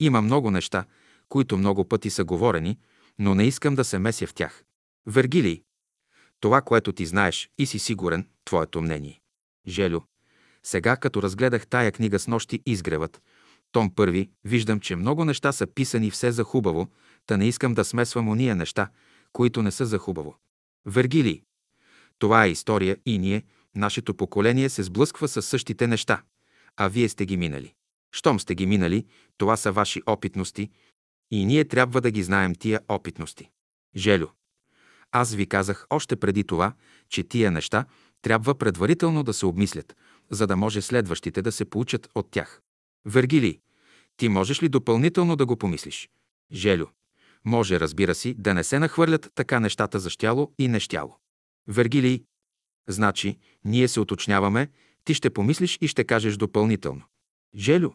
Има 0.00 0.22
много 0.22 0.50
неща, 0.50 0.84
които 1.28 1.58
много 1.58 1.88
пъти 1.88 2.10
са 2.10 2.24
говорени, 2.24 2.78
но 3.18 3.34
не 3.34 3.44
искам 3.44 3.74
да 3.74 3.84
се 3.84 3.98
меся 3.98 4.26
в 4.26 4.34
тях. 4.34 4.64
Вергилий. 5.06 5.62
Това, 6.40 6.62
което 6.62 6.92
ти 6.92 7.06
знаеш 7.06 7.50
и 7.58 7.66
си 7.66 7.78
сигурен, 7.78 8.28
твоето 8.44 8.82
мнение. 8.82 9.20
Желю. 9.66 10.00
Сега, 10.62 10.96
като 10.96 11.22
разгледах 11.22 11.66
тая 11.66 11.92
книга 11.92 12.18
с 12.18 12.26
нощи 12.26 12.62
изгревът, 12.66 13.22
том 13.72 13.94
първи, 13.94 14.30
виждам, 14.44 14.80
че 14.80 14.96
много 14.96 15.24
неща 15.24 15.52
са 15.52 15.66
писани 15.66 16.10
все 16.10 16.32
за 16.32 16.44
хубаво, 16.44 16.88
Та 17.30 17.36
не 17.36 17.48
искам 17.48 17.74
да 17.74 17.84
смесвам 17.84 18.28
ония 18.28 18.56
неща, 18.56 18.88
които 19.32 19.62
не 19.62 19.70
са 19.70 19.86
за 19.86 19.98
хубаво. 19.98 20.36
Вергилий. 20.86 21.42
Това 22.18 22.44
е 22.44 22.50
история 22.50 22.96
и 23.06 23.18
ние, 23.18 23.42
нашето 23.74 24.14
поколение, 24.14 24.68
се 24.68 24.82
сблъсква 24.82 25.28
с 25.28 25.42
същите 25.42 25.86
неща, 25.86 26.22
а 26.76 26.88
вие 26.88 27.08
сте 27.08 27.26
ги 27.26 27.36
минали. 27.36 27.74
Щом 28.12 28.40
сте 28.40 28.54
ги 28.54 28.66
минали, 28.66 29.06
това 29.38 29.56
са 29.56 29.72
ваши 29.72 30.02
опитности 30.06 30.70
и 31.30 31.44
ние 31.44 31.64
трябва 31.64 32.00
да 32.00 32.10
ги 32.10 32.22
знаем 32.22 32.54
тия 32.54 32.80
опитности. 32.88 33.50
Желю. 33.96 34.28
Аз 35.12 35.34
ви 35.34 35.46
казах 35.46 35.86
още 35.90 36.16
преди 36.16 36.44
това, 36.44 36.72
че 37.08 37.22
тия 37.22 37.50
неща 37.50 37.84
трябва 38.22 38.54
предварително 38.58 39.22
да 39.22 39.32
се 39.32 39.46
обмислят, 39.46 39.96
за 40.30 40.46
да 40.46 40.56
може 40.56 40.82
следващите 40.82 41.42
да 41.42 41.52
се 41.52 41.64
получат 41.64 42.08
от 42.14 42.30
тях. 42.30 42.60
Вергилий, 43.04 43.60
ти 44.16 44.28
можеш 44.28 44.62
ли 44.62 44.68
допълнително 44.68 45.36
да 45.36 45.46
го 45.46 45.56
помислиш? 45.56 46.08
Желю. 46.52 46.86
Може, 47.44 47.80
разбира 47.80 48.14
си, 48.14 48.34
да 48.38 48.54
не 48.54 48.64
се 48.64 48.78
нахвърлят 48.78 49.30
така 49.34 49.60
нещата 49.60 49.98
за 49.98 50.10
щяло 50.10 50.52
и 50.58 50.68
нещяло. 50.68 51.16
Вергилий, 51.68 52.24
значи, 52.88 53.38
ние 53.64 53.88
се 53.88 54.00
уточняваме, 54.00 54.68
ти 55.04 55.14
ще 55.14 55.30
помислиш 55.30 55.78
и 55.80 55.88
ще 55.88 56.04
кажеш 56.04 56.36
допълнително. 56.36 57.02
Желю, 57.54 57.90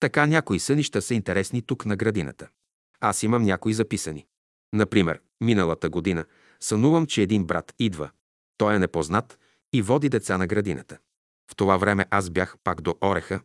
така 0.00 0.26
някои 0.26 0.58
сънища 0.58 1.02
са 1.02 1.14
интересни 1.14 1.62
тук 1.62 1.86
на 1.86 1.96
градината. 1.96 2.48
Аз 3.00 3.22
имам 3.22 3.42
някои 3.42 3.74
записани. 3.74 4.26
Например, 4.72 5.20
миналата 5.40 5.90
година 5.90 6.24
сънувам, 6.60 7.06
че 7.06 7.22
един 7.22 7.44
брат 7.44 7.74
идва. 7.78 8.10
Той 8.56 8.74
е 8.74 8.78
непознат 8.78 9.38
и 9.72 9.82
води 9.82 10.08
деца 10.08 10.38
на 10.38 10.46
градината. 10.46 10.98
В 11.50 11.56
това 11.56 11.76
време 11.76 12.06
аз 12.10 12.30
бях 12.30 12.56
пак 12.64 12.80
до 12.80 12.94
Ореха, 13.00 13.40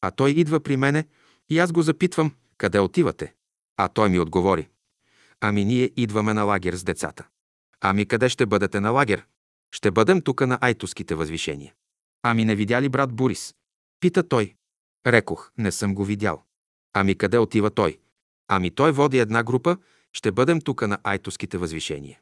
а 0.00 0.10
той 0.10 0.30
идва 0.30 0.60
при 0.60 0.76
мене 0.76 1.04
и 1.50 1.58
аз 1.58 1.72
го 1.72 1.82
запитвам, 1.82 2.34
къде 2.58 2.78
отивате? 2.78 3.34
А 3.76 3.88
той 3.88 4.08
ми 4.08 4.18
отговори, 4.18 4.68
Ами 5.46 5.64
ние 5.64 5.90
идваме 5.96 6.34
на 6.34 6.42
лагер 6.42 6.74
с 6.74 6.84
децата. 6.84 7.26
Ами 7.80 8.06
къде 8.06 8.28
ще 8.28 8.46
бъдете 8.46 8.80
на 8.80 8.90
лагер? 8.90 9.26
Ще 9.74 9.90
бъдем 9.90 10.20
тука 10.20 10.46
на 10.46 10.58
Айтоските 10.60 11.14
възвишения. 11.14 11.74
Ами 12.22 12.44
не 12.44 12.54
видя 12.56 12.82
ли 12.82 12.88
брат 12.88 13.12
Борис? 13.12 13.54
Пита 14.00 14.28
той. 14.28 14.54
Рекох, 15.06 15.50
не 15.58 15.72
съм 15.72 15.94
го 15.94 16.04
видял. 16.04 16.42
Ами 16.92 17.14
къде 17.14 17.38
отива 17.38 17.70
той? 17.70 17.98
Ами 18.48 18.70
той 18.70 18.92
води 18.92 19.18
една 19.18 19.42
група, 19.42 19.76
ще 20.12 20.32
бъдем 20.32 20.60
тука 20.60 20.88
на 20.88 20.98
Айтоските 21.02 21.58
възвишения. 21.58 22.20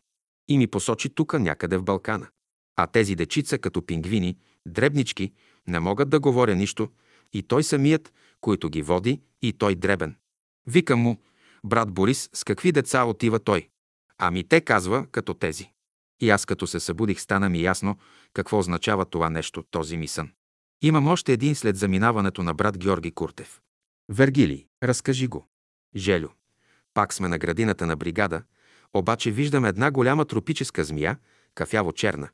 И 0.48 0.58
ми 0.58 0.66
посочи 0.66 1.08
тука 1.08 1.38
някъде 1.38 1.76
в 1.76 1.82
Балкана. 1.82 2.28
А 2.76 2.86
тези 2.86 3.14
дечица, 3.14 3.58
като 3.58 3.86
пингвини, 3.86 4.38
дребнички, 4.66 5.32
не 5.66 5.80
могат 5.80 6.10
да 6.10 6.20
говоря 6.20 6.54
нищо, 6.54 6.88
и 7.32 7.42
той 7.42 7.62
самият, 7.62 8.12
който 8.40 8.68
ги 8.68 8.82
води, 8.82 9.20
и 9.42 9.52
той 9.52 9.74
дребен. 9.74 10.16
Викам 10.66 11.00
му, 11.00 11.18
Брат 11.64 11.92
Борис, 11.92 12.30
с 12.32 12.44
какви 12.44 12.72
деца 12.72 13.04
отива 13.04 13.38
той? 13.38 13.68
Ами 14.18 14.48
те 14.48 14.60
казва, 14.60 15.06
като 15.06 15.34
тези. 15.34 15.70
И 16.20 16.30
аз 16.30 16.46
като 16.46 16.66
се 16.66 16.80
събудих, 16.80 17.20
стана 17.20 17.48
ми 17.48 17.62
ясно 17.62 17.98
какво 18.34 18.58
означава 18.58 19.04
това 19.04 19.30
нещо, 19.30 19.64
този 19.70 19.96
ми 19.96 20.08
сън. 20.08 20.30
Имам 20.82 21.08
още 21.08 21.32
един 21.32 21.54
след 21.54 21.76
заминаването 21.76 22.42
на 22.42 22.54
брат 22.54 22.78
Георги 22.78 23.10
Куртев. 23.10 23.60
Вергилий, 24.08 24.66
разкажи 24.82 25.26
го. 25.26 25.48
Желю. 25.96 26.28
Пак 26.94 27.14
сме 27.14 27.28
на 27.28 27.38
градината 27.38 27.86
на 27.86 27.96
бригада, 27.96 28.42
обаче 28.94 29.30
виждам 29.30 29.64
една 29.64 29.90
голяма 29.90 30.24
тропическа 30.24 30.84
змия, 30.84 31.18
кафяво-черна. 31.54 32.28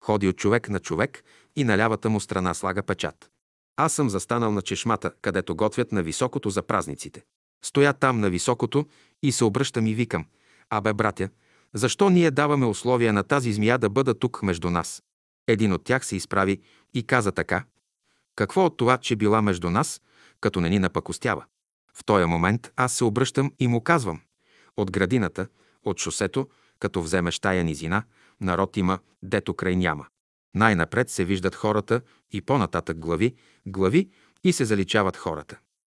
Ходи 0.00 0.28
от 0.28 0.36
човек 0.36 0.68
на 0.68 0.80
човек 0.80 1.24
и 1.56 1.64
на 1.64 1.78
лявата 1.78 2.10
му 2.10 2.20
страна 2.20 2.54
слага 2.54 2.82
печат. 2.82 3.30
Аз 3.76 3.92
съм 3.92 4.10
застанал 4.10 4.52
на 4.52 4.62
чешмата, 4.62 5.12
където 5.22 5.56
готвят 5.56 5.92
на 5.92 6.02
високото 6.02 6.50
за 6.50 6.62
празниците. 6.62 7.24
Стоя 7.62 7.92
там 7.92 8.20
на 8.20 8.30
високото 8.30 8.86
и 9.22 9.32
се 9.32 9.44
обръщам 9.44 9.86
и 9.86 9.94
викам. 9.94 10.26
Абе, 10.70 10.92
братя, 10.92 11.28
защо 11.74 12.10
ние 12.10 12.30
даваме 12.30 12.66
условия 12.66 13.12
на 13.12 13.22
тази 13.22 13.52
змия 13.52 13.78
да 13.78 13.90
бъда 13.90 14.18
тук 14.18 14.42
между 14.42 14.70
нас? 14.70 15.02
Един 15.46 15.72
от 15.72 15.84
тях 15.84 16.06
се 16.06 16.16
изправи 16.16 16.60
и 16.94 17.02
каза 17.02 17.32
така. 17.32 17.64
Какво 18.36 18.64
от 18.64 18.76
това, 18.76 18.98
че 18.98 19.16
била 19.16 19.42
между 19.42 19.70
нас, 19.70 20.00
като 20.40 20.60
не 20.60 20.68
ни 20.68 20.78
напакостява? 20.78 21.44
В 21.94 22.04
този 22.04 22.24
момент 22.24 22.72
аз 22.76 22.92
се 22.92 23.04
обръщам 23.04 23.52
и 23.58 23.68
му 23.68 23.80
казвам. 23.80 24.20
От 24.76 24.90
градината, 24.90 25.46
от 25.84 25.98
шосето, 25.98 26.48
като 26.78 27.02
вземеш 27.02 27.38
тая 27.38 27.64
низина, 27.64 28.02
народ 28.40 28.76
има, 28.76 28.98
дето 29.22 29.54
край 29.54 29.76
няма. 29.76 30.06
Най-напред 30.54 31.10
се 31.10 31.24
виждат 31.24 31.54
хората 31.54 32.00
и 32.30 32.42
по-нататък 32.42 32.98
глави, 32.98 33.34
глави 33.66 34.10
и 34.44 34.52
се 34.52 34.64
заличават 34.64 35.16
хората. 35.16 35.58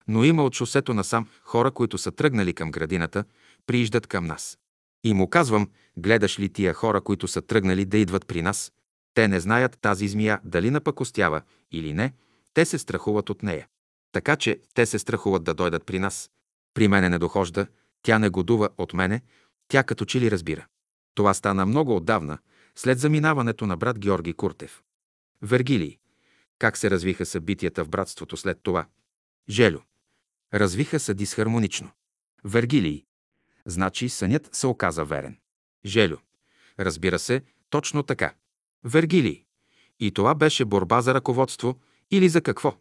Но 0.08 0.24
има 0.24 0.44
от 0.44 0.54
шосето 0.54 0.94
насам 0.94 1.28
хора, 1.42 1.70
които 1.70 1.98
са 1.98 2.12
тръгнали 2.12 2.54
към 2.54 2.70
градината, 2.70 3.24
прииждат 3.66 4.06
към 4.06 4.26
нас. 4.26 4.58
И 5.04 5.14
му 5.14 5.30
казвам, 5.30 5.68
гледаш 5.96 6.38
ли 6.38 6.48
тия 6.48 6.74
хора, 6.74 7.00
които 7.00 7.28
са 7.28 7.42
тръгнали 7.42 7.84
да 7.84 7.98
идват 7.98 8.26
при 8.26 8.42
нас? 8.42 8.72
Те 9.14 9.28
не 9.28 9.40
знаят 9.40 9.78
тази 9.80 10.08
змия 10.08 10.40
дали 10.44 10.70
напакостява 10.70 11.42
или 11.72 11.92
не, 11.92 12.12
те 12.54 12.64
се 12.64 12.78
страхуват 12.78 13.30
от 13.30 13.42
нея. 13.42 13.66
Така 14.12 14.36
че 14.36 14.60
те 14.74 14.86
се 14.86 14.98
страхуват 14.98 15.44
да 15.44 15.54
дойдат 15.54 15.86
при 15.86 15.98
нас. 15.98 16.30
При 16.74 16.88
мене 16.88 17.08
не 17.08 17.18
дохожда, 17.18 17.66
тя 18.02 18.18
не 18.18 18.28
годува 18.28 18.68
от 18.78 18.94
мене, 18.94 19.22
тя 19.68 19.82
като 19.82 20.04
че 20.04 20.20
ли 20.20 20.30
разбира. 20.30 20.66
Това 21.14 21.34
стана 21.34 21.66
много 21.66 21.96
отдавна, 21.96 22.38
след 22.76 22.98
заминаването 22.98 23.66
на 23.66 23.76
брат 23.76 23.98
Георги 23.98 24.32
Куртев. 24.32 24.82
Вергилий. 25.42 25.98
Как 26.58 26.76
се 26.76 26.90
развиха 26.90 27.26
събитията 27.26 27.84
в 27.84 27.88
братството 27.88 28.36
след 28.36 28.58
това? 28.62 28.86
Желю. 29.48 29.87
Развиха 30.54 31.00
се 31.00 31.14
дисхармонично. 31.14 31.90
Вергилий. 32.44 33.04
Значи 33.66 34.08
сънят 34.08 34.48
се 34.52 34.66
оказа 34.66 35.04
верен. 35.04 35.38
Желю. 35.84 36.16
Разбира 36.80 37.18
се, 37.18 37.42
точно 37.70 38.02
така. 38.02 38.34
Вергилий. 38.84 39.44
И 40.00 40.12
това 40.12 40.34
беше 40.34 40.64
борба 40.64 41.00
за 41.00 41.14
ръководство 41.14 41.78
или 42.10 42.28
за 42.28 42.40
какво? 42.40 42.76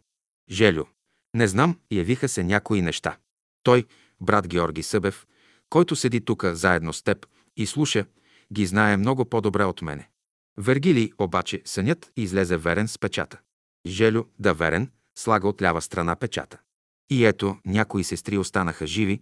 Желю. 0.50 0.84
Не 1.34 1.48
знам, 1.48 1.78
явиха 1.90 2.28
се 2.28 2.44
някои 2.44 2.82
неща. 2.82 3.16
Той, 3.62 3.84
брат 4.20 4.48
Георги 4.48 4.82
Събев, 4.82 5.26
който 5.70 5.96
седи 5.96 6.24
тук 6.24 6.44
заедно 6.44 6.92
с 6.92 7.02
теб 7.02 7.26
и 7.56 7.66
слуша, 7.66 8.06
ги 8.52 8.66
знае 8.66 8.96
много 8.96 9.24
по-добре 9.24 9.64
от 9.64 9.82
мене. 9.82 10.08
Вергилий 10.56 11.10
обаче 11.18 11.62
сънят 11.64 12.12
излезе 12.16 12.56
верен 12.56 12.88
с 12.88 12.98
печата. 12.98 13.40
Желю, 13.86 14.24
да 14.38 14.54
верен, 14.54 14.90
слага 15.18 15.48
от 15.48 15.62
лява 15.62 15.82
страна 15.82 16.16
печата. 16.16 16.58
И 17.10 17.24
ето, 17.24 17.56
някои 17.66 18.04
сестри 18.04 18.38
останаха 18.38 18.86
живи, 18.86 19.20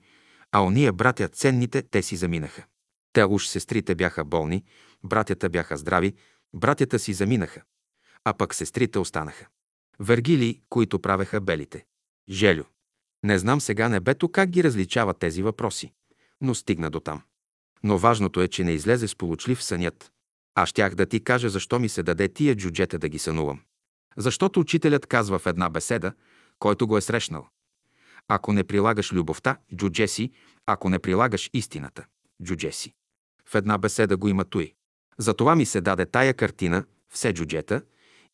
а 0.53 0.61
ония 0.61 0.93
братя 0.93 1.29
ценните, 1.29 1.83
те 1.83 2.03
си 2.03 2.17
заминаха. 2.17 2.65
Те 3.13 3.25
уж 3.25 3.47
сестрите 3.47 3.95
бяха 3.95 4.25
болни, 4.25 4.65
братята 5.05 5.49
бяха 5.49 5.77
здрави, 5.77 6.15
братята 6.55 6.99
си 6.99 7.13
заминаха, 7.13 7.63
а 8.25 8.35
пък 8.35 8.55
сестрите 8.55 8.99
останаха. 8.99 9.47
Вергилий, 10.01 10.61
които 10.69 10.99
правеха 10.99 11.41
белите. 11.41 11.85
Желю. 12.31 12.65
Не 13.25 13.39
знам 13.39 13.61
сега 13.61 13.89
небето 13.89 14.29
как 14.29 14.51
ги 14.51 14.65
различава 14.65 15.15
тези 15.15 15.43
въпроси, 15.43 15.93
но 16.41 16.55
стигна 16.55 16.91
до 16.91 17.01
там. 17.01 17.23
Но 17.83 17.99
важното 17.99 18.41
е, 18.41 18.49
че 18.49 18.65
не 18.65 18.73
излезе 18.73 19.09
сполучлив 19.09 19.63
сънят. 19.63 20.13
Аз 20.55 20.69
щях 20.69 20.95
да 20.95 21.07
ти 21.07 21.25
кажа 21.25 21.49
защо 21.49 21.79
ми 21.79 21.89
се 21.89 22.03
даде 22.03 22.29
тия 22.29 22.57
джуджета 22.57 22.99
да 22.99 23.09
ги 23.09 23.19
сънувам. 23.19 23.61
Защото 24.17 24.61
учителят 24.61 25.07
казва 25.07 25.39
в 25.39 25.47
една 25.47 25.71
беседа, 25.71 26.13
който 26.59 26.87
го 26.87 26.97
е 26.97 27.01
срещнал. 27.01 27.49
Ако 28.28 28.53
не 28.53 28.65
прилагаш 28.65 29.12
любовта, 29.12 29.57
джуджеси, 29.74 30.32
ако 30.66 30.89
не 30.89 30.98
прилагаш 30.98 31.51
истината, 31.53 32.07
джуджеси. 32.43 32.94
В 33.48 33.55
една 33.55 33.78
беседа 33.78 34.16
го 34.16 34.28
има 34.28 34.44
той. 34.44 34.74
Затова 35.19 35.57
ми 35.57 35.66
се 35.66 35.81
даде 35.81 36.07
тая 36.07 36.35
картина, 36.35 36.85
все 37.09 37.32
джуджета, 37.32 37.82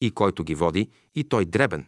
и 0.01 0.10
който 0.10 0.44
ги 0.44 0.55
води, 0.55 0.90
и 1.14 1.24
той 1.24 1.44
дребен. 1.44 1.86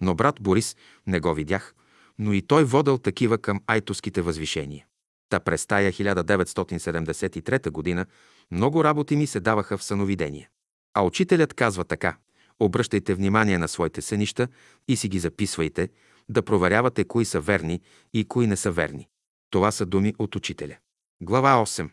Но 0.00 0.14
брат 0.14 0.36
Борис 0.40 0.76
не 1.06 1.20
го 1.20 1.34
видях, 1.34 1.74
но 2.18 2.32
и 2.32 2.42
той 2.42 2.64
водел 2.64 2.98
такива 2.98 3.38
към 3.38 3.60
айтоските 3.66 4.22
възвишения. 4.22 4.86
Та 5.28 5.40
през 5.40 5.66
тая 5.66 5.92
1973 5.92 7.70
година 7.70 8.06
много 8.50 8.84
работи 8.84 9.16
ми 9.16 9.26
се 9.26 9.40
даваха 9.40 9.78
в 9.78 9.84
съновидение. 9.84 10.48
А 10.94 11.02
учителят 11.02 11.54
казва 11.54 11.84
така– 11.84 12.16
обръщайте 12.60 13.14
внимание 13.14 13.58
на 13.58 13.68
своите 13.68 14.02
сънища 14.02 14.48
и 14.88 14.96
си 14.96 15.08
ги 15.08 15.18
записвайте, 15.18 15.88
да 16.28 16.42
проверявате 16.42 17.04
кои 17.04 17.24
са 17.24 17.40
верни 17.40 17.80
и 18.12 18.24
кои 18.24 18.46
не 18.46 18.56
са 18.56 18.70
верни. 18.70 19.08
Това 19.50 19.70
са 19.70 19.86
думи 19.86 20.14
от 20.18 20.36
учителя. 20.36 20.76
Глава 21.22 21.66
8. 21.66 21.90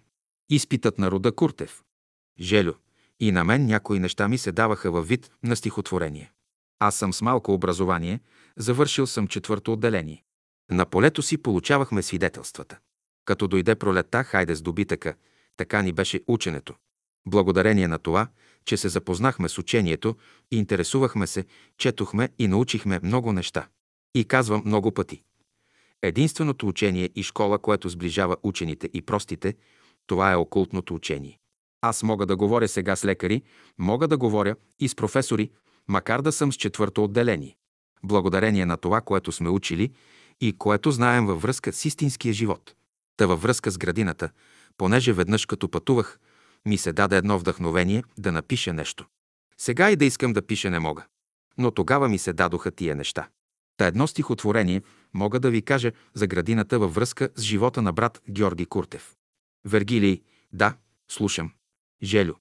Изпитът 0.50 1.00
на 1.00 1.12
рода 1.12 1.32
Куртев. 1.32 1.84
Желю. 2.40 2.74
И 3.20 3.32
на 3.32 3.44
мен 3.44 3.66
някои 3.66 4.00
неща 4.00 4.28
ми 4.28 4.38
се 4.38 4.52
даваха 4.52 4.92
във 4.92 5.08
вид 5.08 5.32
на 5.44 5.56
стихотворение. 5.56 6.32
Аз 6.80 6.96
съм 6.96 7.14
с 7.14 7.22
малко 7.22 7.54
образование, 7.54 8.20
завършил 8.58 9.08
съм 9.08 9.28
четвърто 9.28 9.74
отделение. 9.74 10.24
На 10.72 10.86
полето 10.86 11.22
си 11.22 11.38
получавахме 11.38 12.02
свидетелствата. 12.02 12.80
Като 13.26 13.48
дойде 13.48 13.76
пролетта, 13.76 14.24
хайде 14.24 14.56
с 14.56 14.62
добитъка, 14.62 15.14
така 15.58 15.82
ни 15.82 15.94
беше 15.94 16.22
ученето. 16.28 16.76
Благодарение 17.28 17.88
на 17.88 18.00
това, 18.00 18.28
че 18.66 18.78
се 18.78 18.90
запознахме 18.90 19.50
с 19.50 19.58
учението, 19.58 20.16
интересувахме 20.52 21.28
се, 21.28 21.46
четохме 21.78 22.30
и 22.40 22.48
научихме 22.48 23.00
много 23.04 23.34
неща. 23.34 23.68
И 24.16 24.26
казвам 24.26 24.62
много 24.66 24.92
пъти. 24.92 25.24
Единственото 26.02 26.68
учение 26.68 27.10
и 27.16 27.24
школа, 27.24 27.60
което 27.60 27.90
сближава 27.90 28.38
учените 28.44 28.90
и 28.94 29.02
простите, 29.02 29.56
това 30.08 30.32
е 30.32 30.36
окултното 30.36 30.96
учение. 30.96 31.40
Аз 31.82 32.04
мога 32.04 32.26
да 32.26 32.36
говоря 32.36 32.68
сега 32.68 32.96
с 32.96 33.06
лекари, 33.06 33.44
мога 33.78 34.08
да 34.08 34.18
говоря 34.18 34.56
и 34.80 34.90
с 34.90 34.96
професори, 34.96 35.52
макар 35.88 36.22
да 36.22 36.32
съм 36.32 36.54
с 36.54 36.56
четвърто 36.56 37.04
отделение. 37.04 37.56
Благодарение 38.04 38.66
на 38.66 38.78
това, 38.78 39.02
което 39.02 39.32
сме 39.32 39.50
учили 39.50 39.92
и 40.42 40.58
което 40.58 40.92
знаем 40.92 41.26
във 41.26 41.42
връзка 41.42 41.74
с 41.74 41.86
истинския 41.86 42.34
живот. 42.34 42.76
Та 43.18 43.26
във 43.26 43.42
връзка 43.42 43.72
с 43.72 43.78
градината, 43.78 44.30
понеже 44.78 45.14
веднъж 45.14 45.46
като 45.46 45.70
пътувах, 45.70 46.20
ми 46.66 46.78
се 46.78 46.94
даде 46.94 47.18
едно 47.18 47.40
вдъхновение 47.40 48.04
да 48.18 48.32
напиша 48.32 48.74
нещо. 48.74 49.06
Сега 49.58 49.92
и 49.92 49.96
да 49.96 50.06
искам 50.06 50.34
да 50.34 50.42
пиша 50.42 50.70
не 50.70 50.80
мога. 50.80 51.06
Но 51.58 51.72
тогава 51.72 52.10
ми 52.10 52.18
се 52.18 52.34
дадоха 52.34 52.72
тия 52.72 52.96
неща. 52.96 53.28
Та 53.80 53.88
едно 53.88 54.08
стихотворение 54.08 54.82
мога 55.14 55.40
да 55.40 55.50
ви 55.50 55.62
кажа 55.62 55.92
за 56.14 56.28
градината 56.28 56.80
във 56.80 56.96
връзка 56.96 57.30
с 57.36 57.42
живота 57.42 57.82
на 57.82 57.94
брат 57.94 58.22
Георги 58.30 58.66
Куртев. 58.66 59.16
Вергилий, 59.66 60.22
да, 60.54 60.74
слушам. 61.12 61.52
Желю. 62.04 62.34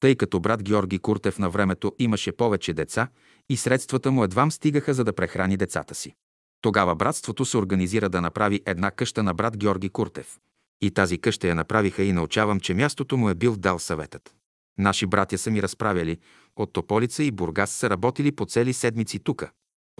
Тъй 0.00 0.16
като 0.16 0.40
брат 0.40 0.62
Георги 0.62 0.98
Куртев 0.98 1.38
на 1.38 1.50
времето 1.50 1.92
имаше 1.98 2.32
повече 2.32 2.72
деца 2.72 3.08
и 3.48 3.56
средствата 3.56 4.10
му 4.10 4.24
едвам 4.24 4.50
стигаха 4.50 4.94
за 4.94 5.04
да 5.04 5.12
прехрани 5.12 5.56
децата 5.56 5.94
си. 5.94 6.14
Тогава 6.60 6.94
братството 6.94 7.44
се 7.44 7.58
организира 7.58 8.08
да 8.08 8.20
направи 8.20 8.62
една 8.66 8.90
къща 8.90 9.22
на 9.22 9.34
брат 9.34 9.56
Георги 9.56 9.88
Куртев. 9.88 10.38
И 10.80 10.90
тази 10.90 11.18
къща 11.18 11.48
я 11.48 11.54
направиха 11.54 12.02
и 12.02 12.12
научавам, 12.12 12.60
че 12.60 12.74
мястото 12.74 13.16
му 13.16 13.30
е 13.30 13.34
бил 13.34 13.56
дал 13.56 13.78
съветът. 13.78 14.34
Наши 14.78 15.06
братя 15.06 15.38
са 15.38 15.50
ми 15.50 15.62
разправяли, 15.62 16.18
от 16.56 16.72
Тополица 16.72 17.24
и 17.24 17.30
Бургас 17.30 17.70
са 17.70 17.90
работили 17.90 18.32
по 18.32 18.46
цели 18.46 18.72
седмици 18.72 19.18
тука. 19.18 19.50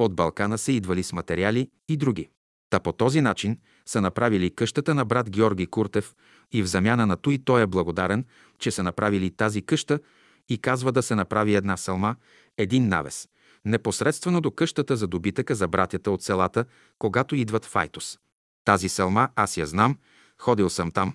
От 0.01 0.14
Балкана 0.14 0.59
са 0.59 0.72
идвали 0.72 1.02
с 1.02 1.12
материали 1.12 1.70
и 1.89 1.97
други. 1.97 2.28
Та 2.70 2.81
по 2.81 2.93
този 2.93 3.20
начин 3.20 3.59
са 3.86 4.01
направили 4.01 4.55
къщата 4.55 4.94
на 4.94 5.05
брат 5.05 5.31
Георги 5.31 5.66
Куртев 5.66 6.14
и 6.52 6.62
в 6.62 6.66
замяна 6.66 7.06
на 7.06 7.16
той 7.16 7.39
той 7.44 7.62
е 7.62 7.66
благодарен, 7.66 8.24
че 8.59 8.70
са 8.70 8.82
направили 8.82 9.31
тази 9.31 9.62
къща 9.62 10.01
и 10.48 10.59
казва 10.59 10.93
да 10.93 11.02
се 11.02 11.14
направи 11.14 11.55
една 11.55 11.77
салма, 11.77 12.16
един 12.59 12.89
навес, 12.89 13.28
непосредствено 13.64 14.40
до 14.40 14.51
къщата 14.51 14.97
за 14.97 15.06
добитъка 15.06 15.55
за 15.55 15.68
братята 15.68 16.10
от 16.10 16.22
селата, 16.22 16.64
когато 16.98 17.36
идват 17.36 17.64
в 17.64 17.77
Айтос. 17.77 18.18
Тази 18.64 18.89
салма 18.89 19.28
аз 19.36 19.56
я 19.56 19.66
знам, 19.66 19.98
ходил 20.39 20.70
съм 20.70 20.90
там, 20.90 21.14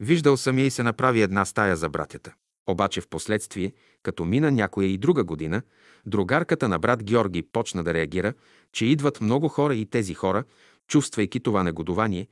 виждал 0.00 0.36
съм 0.36 0.58
я 0.58 0.66
и 0.66 0.70
се 0.70 0.82
направи 0.82 1.22
една 1.22 1.44
стая 1.44 1.76
за 1.76 1.88
братята. 1.88 2.34
Обаче 2.66 3.00
в 3.00 3.08
последствие, 3.08 3.72
като 4.02 4.24
мина 4.24 4.50
някоя 4.50 4.88
и 4.88 4.98
друга 4.98 5.24
година, 5.24 5.62
другарката 6.06 6.68
на 6.68 6.78
брат 6.78 7.04
Георги 7.04 7.42
почна 7.42 7.84
да 7.84 7.94
реагира, 7.94 8.34
че 8.72 8.86
идват 8.86 9.20
много 9.20 9.48
хора 9.48 9.74
и 9.74 9.86
тези 9.86 10.14
хора, 10.14 10.44
чувствайки 10.88 11.40
това 11.40 11.62
негодование, 11.62 12.28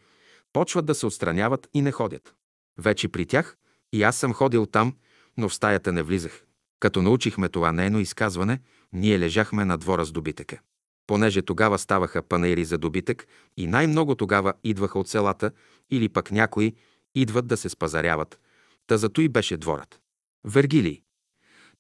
почват 0.52 0.86
да 0.86 0.94
се 0.94 1.06
отстраняват 1.06 1.68
и 1.74 1.82
не 1.82 1.92
ходят. 1.92 2.34
Вече 2.78 3.08
при 3.08 3.26
тях 3.26 3.56
и 3.92 4.02
аз 4.02 4.16
съм 4.16 4.32
ходил 4.32 4.66
там, 4.66 4.96
но 5.36 5.48
в 5.48 5.54
стаята 5.54 5.92
не 5.92 6.02
влизах. 6.02 6.44
Като 6.80 7.02
научихме 7.02 7.48
това 7.48 7.72
нейно 7.72 8.00
изказване, 8.00 8.60
ние 8.92 9.18
лежахме 9.18 9.64
на 9.64 9.78
двора 9.78 10.04
с 10.04 10.12
добитъка. 10.12 10.58
понеже 11.06 11.42
тогава 11.42 11.78
ставаха 11.78 12.22
панаири 12.22 12.64
за 12.64 12.78
добитък 12.78 13.26
и 13.56 13.66
най-много 13.66 14.14
тогава 14.14 14.52
идваха 14.64 14.98
от 14.98 15.08
селата 15.08 15.50
или 15.90 16.08
пък 16.08 16.30
някои 16.30 16.74
идват 17.14 17.46
да 17.46 17.56
се 17.56 17.68
спазаряват. 17.68 18.40
Та 18.86 18.96
зато 18.96 19.20
и 19.20 19.28
беше 19.28 19.56
дворът. 19.56 20.01
Вергилий. 20.44 21.02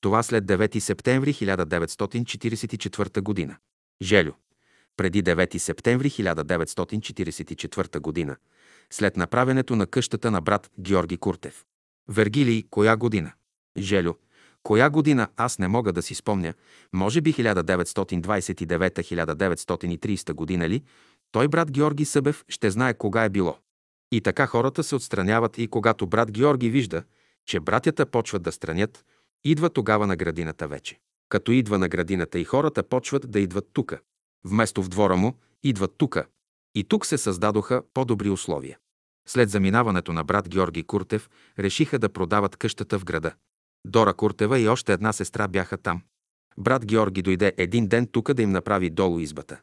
Това 0.00 0.22
след 0.22 0.44
9 0.44 0.78
септември 0.78 1.34
1944 1.34 3.20
година. 3.20 3.56
Желю. 4.02 4.32
Преди 4.96 5.22
9 5.22 5.58
септември 5.58 6.10
1944 6.10 8.00
година, 8.00 8.36
след 8.90 9.16
направенето 9.16 9.76
на 9.76 9.86
къщата 9.86 10.30
на 10.30 10.40
брат 10.40 10.70
Георги 10.80 11.16
Куртев. 11.16 11.64
Вергилий, 12.08 12.64
коя 12.70 12.96
година? 12.96 13.32
Желю. 13.78 14.14
Коя 14.62 14.90
година 14.90 15.28
аз 15.36 15.58
не 15.58 15.68
мога 15.68 15.92
да 15.92 16.02
си 16.02 16.14
спомня, 16.14 16.54
може 16.92 17.20
би 17.20 17.34
1929-1930 17.34 20.32
година 20.32 20.68
ли, 20.68 20.82
той 21.32 21.48
брат 21.48 21.70
Георги 21.70 22.04
Събев 22.04 22.44
ще 22.48 22.70
знае 22.70 22.94
кога 22.94 23.24
е 23.24 23.30
било. 23.30 23.58
И 24.12 24.20
така 24.20 24.46
хората 24.46 24.84
се 24.84 24.94
отстраняват 24.94 25.58
и 25.58 25.68
когато 25.68 26.06
брат 26.06 26.30
Георги 26.30 26.70
вижда, 26.70 27.02
че 27.46 27.60
братята 27.60 28.06
почват 28.06 28.42
да 28.42 28.52
странят, 28.52 29.04
идва 29.44 29.70
тогава 29.70 30.06
на 30.06 30.16
градината 30.16 30.68
вече. 30.68 30.98
Като 31.28 31.52
идва 31.52 31.78
на 31.78 31.88
градината 31.88 32.38
и 32.38 32.44
хората 32.44 32.82
почват 32.82 33.30
да 33.30 33.40
идват 33.40 33.68
тука. 33.72 34.00
Вместо 34.44 34.82
в 34.82 34.88
двора 34.88 35.16
му, 35.16 35.34
идват 35.62 35.94
тука. 35.98 36.26
И 36.74 36.84
тук 36.84 37.06
се 37.06 37.18
създадоха 37.18 37.82
по-добри 37.94 38.30
условия. 38.30 38.78
След 39.28 39.50
заминаването 39.50 40.12
на 40.12 40.24
брат 40.24 40.48
Георги 40.48 40.82
Куртев, 40.82 41.30
решиха 41.58 41.98
да 41.98 42.08
продават 42.08 42.56
къщата 42.56 42.98
в 42.98 43.04
града. 43.04 43.32
Дора 43.86 44.14
Куртева 44.14 44.58
и 44.58 44.68
още 44.68 44.92
една 44.92 45.12
сестра 45.12 45.48
бяха 45.48 45.78
там. 45.78 46.02
Брат 46.58 46.86
Георги 46.86 47.22
дойде 47.22 47.52
един 47.56 47.86
ден 47.86 48.06
тука 48.06 48.34
да 48.34 48.42
им 48.42 48.50
направи 48.50 48.90
долу 48.90 49.18
избата. 49.18 49.60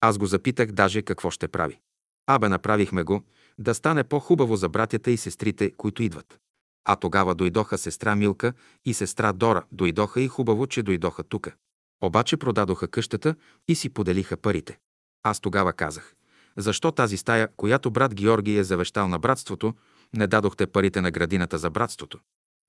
Аз 0.00 0.18
го 0.18 0.26
запитах 0.26 0.72
даже 0.72 1.02
какво 1.02 1.30
ще 1.30 1.48
прави. 1.48 1.80
Абе, 2.26 2.48
направихме 2.48 3.02
го, 3.02 3.22
да 3.58 3.74
стане 3.74 4.04
по-хубаво 4.04 4.56
за 4.56 4.68
братята 4.68 5.10
и 5.10 5.16
сестрите, 5.16 5.70
които 5.70 6.02
идват. 6.02 6.38
А 6.84 6.96
тогава 6.96 7.34
дойдоха 7.34 7.78
сестра 7.78 8.14
Милка 8.14 8.52
и 8.84 8.94
сестра 8.94 9.32
Дора, 9.32 9.64
дойдоха 9.72 10.20
и 10.20 10.28
хубаво, 10.28 10.66
че 10.66 10.82
дойдоха 10.82 11.22
тука. 11.22 11.54
Обаче 12.02 12.36
продадоха 12.36 12.88
къщата 12.88 13.34
и 13.68 13.74
си 13.74 13.88
поделиха 13.88 14.36
парите. 14.36 14.78
Аз 15.22 15.40
тогава 15.40 15.72
казах, 15.72 16.14
защо 16.56 16.92
тази 16.92 17.16
стая, 17.16 17.48
която 17.56 17.90
брат 17.90 18.14
Георги 18.14 18.58
е 18.58 18.64
завещал 18.64 19.08
на 19.08 19.18
братството, 19.18 19.74
не 20.16 20.26
дадохте 20.26 20.66
парите 20.66 21.00
на 21.00 21.10
градината 21.10 21.58
за 21.58 21.70
братството? 21.70 22.18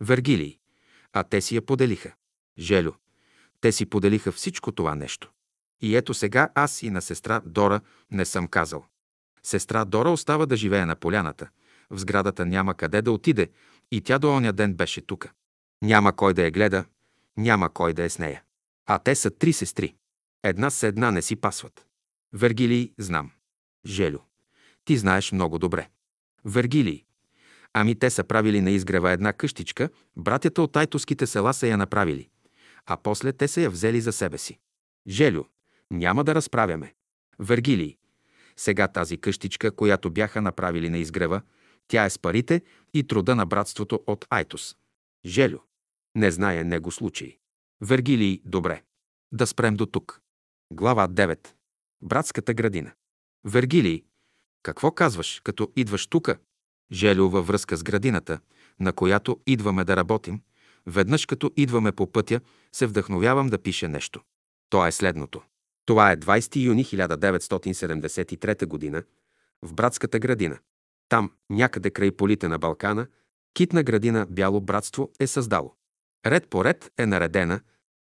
Вергилий. 0.01 0.59
А 1.13 1.23
те 1.23 1.41
си 1.41 1.55
я 1.55 1.61
поделиха. 1.61 2.13
Желю. 2.59 2.91
Те 3.61 3.71
си 3.71 3.85
поделиха 3.85 4.31
всичко 4.31 4.71
това 4.71 4.95
нещо. 4.95 5.31
И 5.81 5.95
ето 5.95 6.13
сега 6.13 6.49
аз 6.55 6.83
и 6.83 6.89
на 6.89 7.01
сестра 7.01 7.41
Дора 7.45 7.81
не 8.11 8.25
съм 8.25 8.47
казал. 8.47 8.85
Сестра 9.43 9.85
Дора 9.85 10.09
остава 10.09 10.45
да 10.45 10.55
живее 10.55 10.85
на 10.85 10.95
поляната. 10.95 11.49
В 11.89 11.99
сградата 11.99 12.45
няма 12.45 12.73
къде 12.73 13.01
да 13.01 13.11
отиде 13.11 13.49
и 13.93 14.01
тя 14.01 14.19
до 14.19 14.29
оня 14.29 14.53
ден 14.53 14.73
беше 14.73 15.01
тука. 15.01 15.31
Няма 15.81 16.15
кой 16.15 16.33
да 16.33 16.43
я 16.43 16.51
гледа, 16.51 16.85
няма 17.37 17.69
кой 17.69 17.93
да 17.93 18.03
е 18.03 18.09
с 18.09 18.19
нея. 18.19 18.43
А 18.85 18.99
те 18.99 19.15
са 19.15 19.31
три 19.31 19.53
сестри. 19.53 19.95
Една 20.43 20.69
с 20.69 20.83
една 20.83 21.11
не 21.11 21.21
си 21.21 21.35
пасват. 21.35 21.85
Вергилий, 22.33 22.93
знам. 22.97 23.31
Желю. 23.85 24.19
Ти 24.85 24.97
знаеш 24.97 25.31
много 25.31 25.59
добре. 25.59 25.89
Вергилий. 26.45 27.03
Ами 27.73 27.99
те 27.99 28.09
са 28.09 28.23
правили 28.23 28.61
на 28.61 28.71
изгрева 28.71 29.11
една 29.11 29.33
къщичка, 29.33 29.89
братята 30.17 30.61
от 30.61 30.71
тайтоските 30.71 31.27
села 31.27 31.53
са 31.53 31.67
я 31.67 31.77
направили. 31.77 32.29
А 32.85 32.97
после 32.97 33.33
те 33.33 33.47
са 33.47 33.61
я 33.61 33.69
взели 33.69 34.01
за 34.01 34.11
себе 34.11 34.37
си. 34.37 34.59
Желю. 35.07 35.43
Няма 35.91 36.23
да 36.23 36.35
разправяме. 36.35 36.93
Вергилий. 37.39 37.97
Сега 38.57 38.87
тази 38.87 39.17
къщичка, 39.17 39.71
която 39.71 40.11
бяха 40.11 40.41
направили 40.41 40.89
на 40.89 40.97
изгрева, 40.97 41.41
тя 41.87 42.05
е 42.05 42.09
с 42.09 42.19
парите 42.19 42.61
и 42.93 43.07
труда 43.07 43.35
на 43.35 43.45
братството 43.45 44.03
от 44.07 44.25
Айтос. 44.29 44.75
Желю. 45.25 45.59
Не 46.15 46.31
знае 46.31 46.63
него 46.63 46.91
случай. 46.91 47.37
Вергилий, 47.81 48.41
добре. 48.45 48.83
Да 49.31 49.47
спрем 49.47 49.75
до 49.75 49.85
тук. 49.85 50.21
Глава 50.73 51.07
9. 51.07 51.47
Братската 52.01 52.53
градина. 52.53 52.91
Вергилий, 53.45 54.03
какво 54.63 54.91
казваш, 54.91 55.41
като 55.43 55.71
идваш 55.75 56.07
тука? 56.07 56.37
Желю 56.91 57.29
във 57.29 57.47
връзка 57.47 57.77
с 57.77 57.83
градината, 57.83 58.39
на 58.79 58.93
която 58.93 59.39
идваме 59.47 59.83
да 59.83 59.95
работим, 59.95 60.41
веднъж 60.85 61.25
като 61.25 61.51
идваме 61.57 61.91
по 61.91 62.11
пътя, 62.11 62.41
се 62.71 62.87
вдъхновявам 62.87 63.49
да 63.49 63.61
пише 63.61 63.87
нещо. 63.87 64.21
То 64.69 64.85
е 64.85 64.91
следното. 64.91 65.41
Това 65.85 66.11
е 66.11 66.17
20 66.17 66.55
юни 66.55 66.85
1973 66.85 68.91
г. 68.91 69.03
в 69.61 69.73
Братската 69.73 70.19
градина. 70.19 70.59
Там, 71.13 71.31
някъде 71.49 71.91
край 71.91 72.11
полите 72.11 72.47
на 72.47 72.59
Балкана, 72.59 73.07
китна 73.53 73.83
градина 73.83 74.27
Бяло 74.29 74.61
братство 74.61 75.11
е 75.19 75.27
създало. 75.27 75.75
Ред 76.25 76.47
по 76.49 76.65
ред 76.65 76.91
е 76.97 77.05
наредена, 77.05 77.61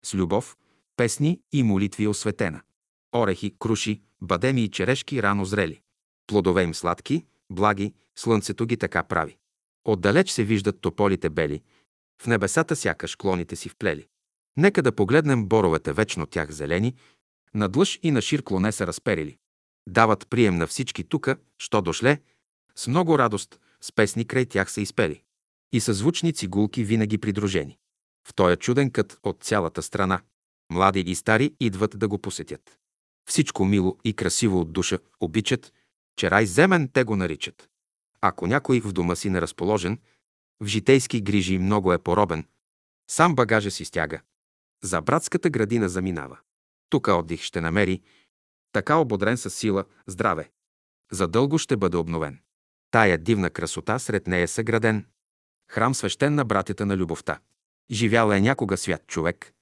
с 0.04 0.14
любов, 0.14 0.56
песни 0.96 1.40
и 1.52 1.62
молитви 1.62 2.06
осветена. 2.06 2.60
Орехи, 3.16 3.54
круши, 3.58 4.02
бадеми 4.22 4.64
и 4.64 4.70
черешки 4.70 5.22
рано 5.22 5.44
зрели. 5.44 5.80
Плодове 6.26 6.62
им 6.62 6.74
сладки, 6.74 7.24
благи, 7.50 7.94
слънцето 8.16 8.66
ги 8.66 8.76
така 8.76 9.02
прави. 9.02 9.36
Отдалеч 9.84 10.30
се 10.30 10.44
виждат 10.44 10.80
тополите 10.80 11.30
бели, 11.30 11.62
в 12.22 12.26
небесата 12.26 12.76
сякаш 12.76 13.16
клоните 13.16 13.56
си 13.56 13.68
вплели. 13.68 14.06
Нека 14.56 14.82
да 14.82 14.92
погледнем 14.92 15.46
боровете 15.46 15.92
вечно 15.92 16.26
тях 16.26 16.50
зелени, 16.50 16.94
надлъж 17.54 17.98
и 18.02 18.10
на 18.10 18.22
шир 18.22 18.42
клоне 18.42 18.72
са 18.72 18.86
разперили. 18.86 19.36
Дават 19.88 20.26
прием 20.30 20.56
на 20.56 20.66
всички 20.66 21.04
тука, 21.04 21.36
що 21.58 21.82
дошле, 21.82 22.20
с 22.78 22.86
много 22.86 23.18
радост, 23.18 23.60
с 23.80 23.92
песни 23.92 24.26
край 24.26 24.46
тях 24.46 24.72
са 24.72 24.80
изпели. 24.80 25.22
И 25.72 25.80
със 25.80 25.96
звучни 25.96 26.32
цигулки 26.32 26.84
винаги 26.84 27.18
придружени. 27.18 27.78
В 28.28 28.34
този 28.34 28.56
чуден 28.56 28.90
кът 28.90 29.18
от 29.22 29.44
цялата 29.44 29.82
страна. 29.82 30.20
Млади 30.72 31.00
и 31.00 31.14
стари 31.14 31.54
идват 31.60 31.98
да 31.98 32.08
го 32.08 32.18
посетят. 32.18 32.78
Всичко 33.28 33.64
мило 33.64 33.96
и 34.04 34.12
красиво 34.12 34.60
от 34.60 34.72
душа 34.72 34.98
обичат, 35.20 35.72
че 36.16 36.30
рай 36.30 36.46
земен 36.46 36.88
те 36.92 37.04
го 37.04 37.16
наричат. 37.16 37.68
Ако 38.20 38.46
някой 38.46 38.80
в 38.80 38.92
дома 38.92 39.16
си 39.16 39.30
неразположен, 39.30 39.98
в 40.60 40.66
житейски 40.66 41.20
грижи 41.20 41.58
много 41.58 41.92
е 41.92 41.98
поробен, 41.98 42.46
сам 43.10 43.34
багажа 43.34 43.70
си 43.70 43.84
стяга. 43.84 44.20
За 44.82 45.00
братската 45.00 45.50
градина 45.50 45.88
заминава. 45.88 46.38
Тук 46.90 47.08
отдих 47.08 47.42
ще 47.42 47.60
намери, 47.60 48.02
така 48.72 48.96
ободрен 48.96 49.36
с 49.36 49.50
сила, 49.50 49.84
здраве. 50.06 50.50
Задълго 51.12 51.58
ще 51.58 51.76
бъде 51.76 51.96
обновен. 51.96 52.40
Тая 52.96 53.18
дивна 53.18 53.50
красота 53.50 53.98
сред 53.98 54.26
нея 54.26 54.48
съграден. 54.48 55.06
Храм 55.70 55.94
свещен 55.94 56.34
на 56.34 56.44
братята 56.44 56.86
на 56.86 56.96
любовта. 56.96 57.38
Живял 57.90 58.30
е 58.30 58.40
някога 58.40 58.76
свят 58.76 59.06
човек. 59.06 59.52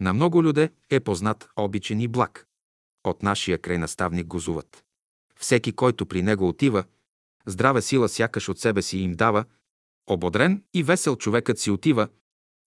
На 0.00 0.12
много 0.12 0.42
люде 0.42 0.70
е 0.90 1.00
познат, 1.00 1.48
обичен 1.56 2.00
и 2.00 2.08
благ. 2.08 2.46
От 3.04 3.22
нашия 3.22 3.58
край 3.58 3.78
наставник 3.78 4.26
гозуват. 4.26 4.84
Всеки, 5.40 5.72
който 5.72 6.06
при 6.06 6.22
него 6.22 6.48
отива, 6.48 6.84
здрава 7.46 7.82
сила 7.82 8.08
сякаш 8.08 8.48
от 8.48 8.58
себе 8.58 8.82
си 8.82 8.98
им 8.98 9.12
дава, 9.12 9.44
ободрен 10.06 10.62
и 10.74 10.82
весел 10.82 11.16
човекът 11.16 11.58
си 11.58 11.70
отива, 11.70 12.08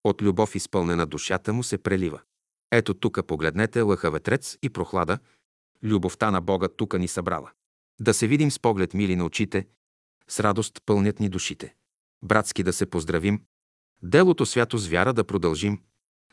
от 0.04 0.22
любов 0.22 0.56
изпълнена 0.56 1.06
душата 1.06 1.54
му 1.54 1.64
се 1.64 1.78
прелива. 1.78 2.22
Ето 2.72 2.94
тука 2.94 3.24
погледнете 3.24 3.82
лъха 3.82 4.12
ветрец 4.12 4.58
и 4.62 4.70
прохлада, 4.70 5.20
любовта 5.84 6.32
на 6.32 6.42
Бога 6.42 6.68
тука 6.68 7.00
ни 7.00 7.08
събрала. 7.08 7.52
Да 8.00 8.14
се 8.14 8.28
видим 8.28 8.52
с 8.52 8.60
поглед 8.60 8.94
мили 8.94 9.16
на 9.16 9.26
очите, 9.26 9.68
с 10.30 10.40
радост 10.40 10.82
пълнят 10.86 11.20
ни 11.20 11.30
душите. 11.30 11.76
Братски 12.24 12.64
да 12.64 12.74
се 12.74 12.86
поздравим, 12.86 13.42
делото 14.04 14.46
свято 14.46 14.78
с 14.78 14.88
вяра 14.88 15.14
да 15.14 15.24
продължим, 15.24 15.82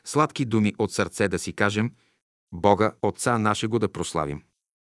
сладки 0.05 0.45
думи 0.45 0.73
от 0.77 0.91
сърце 0.91 1.27
да 1.27 1.39
си 1.39 1.53
кажем, 1.53 1.91
Бога, 2.51 2.91
Отца 3.01 3.37
нашего 3.37 3.79
да 3.79 3.91
прославим. 3.91 4.43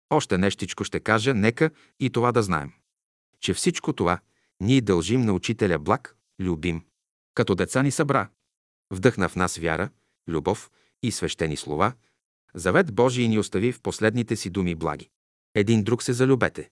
Още 0.10 0.38
нещичко 0.38 0.84
ще 0.84 1.00
кажа, 1.00 1.34
нека 1.34 1.70
и 2.00 2.10
това 2.10 2.32
да 2.32 2.44
знаем. 2.44 2.72
Че 3.40 3.54
всичко 3.54 3.94
това 3.94 4.20
ние 4.60 4.82
дължим 4.82 5.22
на 5.22 5.34
учителя 5.34 5.80
благ, 5.80 6.16
любим. 6.40 6.84
Като 7.34 7.56
деца 7.56 7.84
ни 7.84 7.92
събра, 7.92 8.30
вдъхна 8.92 9.30
в 9.30 9.36
нас 9.36 9.58
вяра, 9.58 9.90
любов 10.28 10.72
и 11.04 11.12
свещени 11.12 11.58
слова, 11.58 11.94
завет 12.54 12.96
Божий 12.96 13.28
ни 13.28 13.40
остави 13.40 13.72
в 13.72 13.82
последните 13.82 14.36
си 14.36 14.50
думи 14.50 14.76
благи. 14.76 15.10
Един 15.56 15.84
друг 15.84 16.04
се 16.04 16.14
залюбете. 16.14 16.70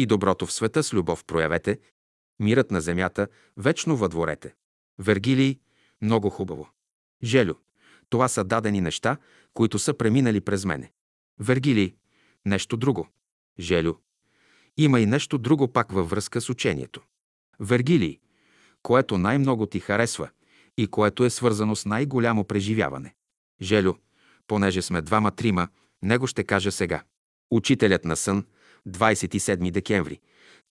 И 0.00 0.06
доброто 0.06 0.46
в 0.46 0.52
света 0.52 0.82
с 0.82 0.94
любов 0.94 1.24
проявете, 1.24 1.78
мирът 2.38 2.70
на 2.70 2.80
земята 2.80 3.28
вечно 3.56 3.96
въдворете. 3.96 4.54
Вергилий, 4.98 5.58
много 6.02 6.30
хубаво. 6.30 6.68
Желю, 7.22 7.54
това 8.08 8.28
са 8.28 8.44
дадени 8.44 8.80
неща, 8.80 9.16
които 9.54 9.78
са 9.78 9.94
преминали 9.94 10.40
през 10.40 10.64
мене. 10.64 10.92
Вергилий, 11.40 11.94
нещо 12.46 12.76
друго. 12.76 13.08
Желю, 13.58 13.94
има 14.76 15.00
и 15.00 15.06
нещо 15.06 15.38
друго 15.38 15.68
пак 15.68 15.92
във 15.92 16.10
връзка 16.10 16.40
с 16.40 16.50
учението. 16.50 17.02
Вергилий, 17.58 18.18
което 18.82 19.18
най-много 19.18 19.66
ти 19.66 19.80
харесва 19.80 20.30
и 20.76 20.86
което 20.86 21.24
е 21.24 21.30
свързано 21.30 21.76
с 21.76 21.86
най-голямо 21.86 22.44
преживяване. 22.44 23.14
Желю, 23.62 23.94
понеже 24.46 24.82
сме 24.82 25.02
двама-трима, 25.02 25.68
него 26.02 26.26
ще 26.26 26.44
кажа 26.44 26.72
сега. 26.72 27.02
Учителят 27.50 28.04
на 28.04 28.16
сън, 28.16 28.46
27 28.88 29.70
декември. 29.70 30.20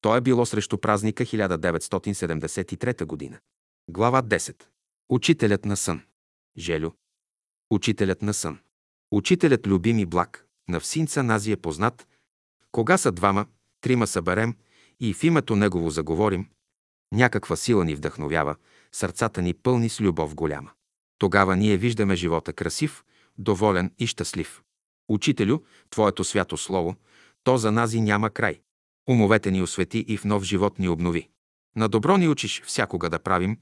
То 0.01 0.15
е 0.15 0.21
било 0.21 0.45
срещу 0.45 0.77
празника 0.77 1.25
1973 1.25 3.05
година. 3.05 3.39
Глава 3.89 4.23
10. 4.23 4.63
Учителят 5.09 5.65
на 5.65 5.77
сън. 5.77 6.01
Желю. 6.57 6.91
Учителят 7.71 8.21
на 8.21 8.33
сън. 8.33 8.59
Учителят 9.11 9.67
любим 9.67 9.99
и 9.99 10.05
благ, 10.05 10.45
на 10.69 10.79
всинца 10.79 11.23
нази 11.23 11.51
е 11.51 11.57
познат. 11.57 12.07
Кога 12.71 12.97
са 12.97 13.11
двама, 13.11 13.45
трима 13.81 14.07
съберем 14.07 14.55
и 14.99 15.13
в 15.13 15.23
името 15.23 15.55
Негово 15.55 15.89
заговорим, 15.89 16.49
някаква 17.11 17.55
сила 17.55 17.85
ни 17.85 17.95
вдъхновява, 17.95 18.55
сърцата 18.91 19.41
ни 19.41 19.53
пълни 19.53 19.89
с 19.89 20.01
любов 20.01 20.35
голяма. 20.35 20.71
Тогава 21.17 21.55
ние 21.55 21.77
виждаме 21.77 22.15
живота 22.15 22.53
красив, 22.53 23.03
доволен 23.37 23.91
и 23.99 24.07
щастлив. 24.07 24.61
Учителю, 25.09 25.59
Твоето 25.89 26.23
свято 26.23 26.57
слово, 26.57 26.95
то 27.43 27.57
за 27.57 27.71
нази 27.71 28.01
няма 28.01 28.29
край. 28.29 28.61
Умовете 29.09 29.51
ни 29.51 29.61
освети 29.61 30.05
и 30.07 30.17
в 30.17 30.25
нов 30.25 30.43
живот 30.43 30.79
ни 30.79 30.89
обнови. 30.89 31.29
На 31.75 31.89
добро 31.89 32.17
ни 32.17 32.27
учиш 32.27 32.61
всякога 32.65 33.09
да 33.09 33.19
правим, 33.19 33.57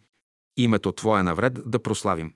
името 0.57 0.91
Твое 0.91 1.23
навред 1.23 1.69
да 1.69 1.79
прославим. 1.83 2.33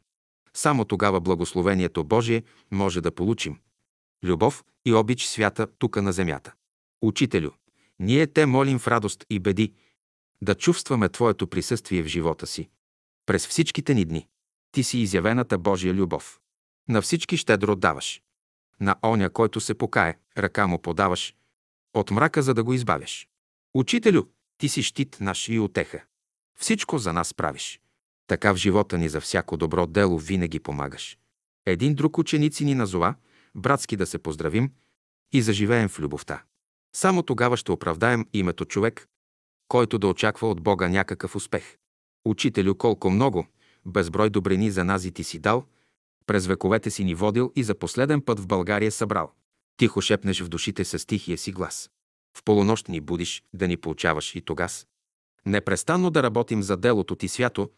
Само 0.53 0.85
тогава 0.85 1.21
благословението 1.21 2.03
Божие 2.03 2.43
може 2.71 3.01
да 3.01 3.11
получим. 3.11 3.59
Любов 4.23 4.63
и 4.85 4.93
обич 4.93 5.25
свята 5.25 5.67
тука 5.77 6.01
на 6.01 6.13
земята. 6.13 6.53
Учителю, 7.01 7.51
ние 7.99 8.27
те 8.27 8.45
молим 8.45 8.79
в 8.79 8.87
радост 8.87 9.25
и 9.29 9.39
беди, 9.39 9.73
да 10.41 10.55
чувстваме 10.55 11.09
Твоето 11.09 11.47
присъствие 11.47 12.03
в 12.03 12.07
живота 12.07 12.47
си. 12.47 12.69
През 13.25 13.47
всичките 13.47 13.93
ни 13.93 14.05
дни. 14.05 14.27
Ти 14.71 14.83
си 14.83 14.99
изявената 14.99 15.57
Божия 15.57 15.93
любов. 15.93 16.39
На 16.89 17.01
всички 17.01 17.37
щедро 17.37 17.75
даваш. 17.75 18.21
На 18.81 18.95
оня, 19.05 19.29
който 19.29 19.59
се 19.59 19.73
покае, 19.73 20.17
ръка 20.37 20.67
му 20.67 20.81
подаваш. 20.81 21.35
От 21.93 22.11
мрака, 22.11 22.41
за 22.41 22.53
да 22.53 22.63
го 22.63 22.73
избавяш. 22.73 23.27
Учителю, 23.73 24.23
ти 24.57 24.69
си 24.69 24.83
щит 24.83 25.17
наш 25.19 25.49
и 25.49 25.59
отеха. 25.59 26.03
Всичко 26.59 26.97
за 26.97 27.13
нас 27.13 27.33
правиш. 27.33 27.81
Така 28.27 28.53
в 28.53 28.55
живота 28.55 28.97
ни 28.97 29.09
за 29.09 29.21
всяко 29.21 29.57
добро 29.57 29.87
дело 29.87 30.17
винаги 30.17 30.59
помагаш. 30.59 31.17
Един 31.65 31.95
друг 31.95 32.17
ученици 32.17 32.65
ни 32.65 32.75
назова, 32.75 33.15
братски 33.55 33.95
да 33.95 34.05
се 34.05 34.17
поздравим 34.17 34.71
и 35.33 35.41
заживеем 35.41 35.89
в 35.89 35.99
любовта. 35.99 36.43
Само 36.95 37.23
тогава 37.23 37.57
ще 37.57 37.71
оправдаем 37.71 38.25
името 38.33 38.65
човек, 38.65 39.07
който 39.67 39.97
да 39.97 40.07
очаква 40.07 40.49
от 40.49 40.61
Бога 40.61 40.89
някакъв 40.89 41.35
успех. 41.35 41.77
Учителю, 42.25 42.75
колко 42.75 43.09
много, 43.09 43.47
безброй 43.85 44.29
добрини 44.29 44.71
за 44.71 44.83
нази 44.83 45.11
ти 45.11 45.23
си 45.23 45.39
дал, 45.39 45.65
през 46.31 46.47
вековете 46.47 46.91
си 46.91 47.03
ни 47.03 47.15
водил 47.15 47.51
и 47.55 47.63
за 47.63 47.75
последен 47.75 48.21
път 48.21 48.39
в 48.39 48.47
България 48.47 48.91
събрал. 48.91 49.31
Тихо 49.77 50.01
шепнеш 50.01 50.41
в 50.41 50.49
душите 50.49 50.85
с 50.85 51.07
тихия 51.07 51.37
си 51.37 51.51
глас. 51.51 51.89
В 52.37 52.43
полунощ 52.43 52.87
ни 52.87 53.01
будиш, 53.01 53.43
да 53.53 53.67
ни 53.67 53.77
получаваш 53.77 54.35
и 54.35 54.41
тогас. 54.41 54.87
Непрестанно 55.45 56.09
да 56.09 56.23
работим 56.23 56.63
за 56.63 56.77
делото 56.77 57.15
ти 57.15 57.27
свято, 57.27 57.69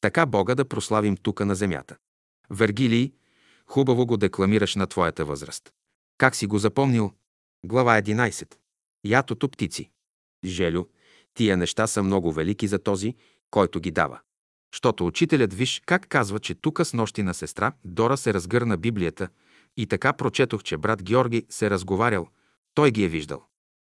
така 0.00 0.26
Бога 0.26 0.54
да 0.54 0.64
прославим 0.64 1.16
тука 1.16 1.46
на 1.46 1.54
земята. 1.54 1.96
Вергилий, 2.50 3.12
хубаво 3.66 4.06
го 4.06 4.16
декламираш 4.16 4.74
на 4.74 4.86
твоята 4.86 5.24
възраст. 5.24 5.72
Как 6.18 6.36
си 6.36 6.46
го 6.46 6.58
запомнил? 6.58 7.12
Глава 7.64 8.02
11. 8.02 8.54
Ятото 9.04 9.48
птици. 9.48 9.90
Желю, 10.44 10.84
тия 11.34 11.56
неща 11.56 11.86
са 11.86 12.02
много 12.02 12.32
велики 12.32 12.68
за 12.68 12.78
този, 12.78 13.14
който 13.50 13.80
ги 13.80 13.90
дава. 13.90 14.20
Щото 14.72 15.06
учителят 15.06 15.54
виж 15.54 15.82
как 15.86 16.08
казва, 16.08 16.38
че 16.38 16.54
тука 16.54 16.84
с 16.84 16.92
нощи 16.92 17.22
на 17.22 17.34
сестра 17.34 17.72
Дора 17.84 18.16
се 18.16 18.34
разгърна 18.34 18.76
Библията 18.76 19.28
и 19.76 19.86
така 19.86 20.12
прочетох, 20.12 20.62
че 20.62 20.76
брат 20.76 21.02
Георги 21.02 21.46
се 21.50 21.70
разговарял, 21.70 22.28
той 22.74 22.90
ги 22.90 23.04
е 23.04 23.08
виждал. 23.08 23.44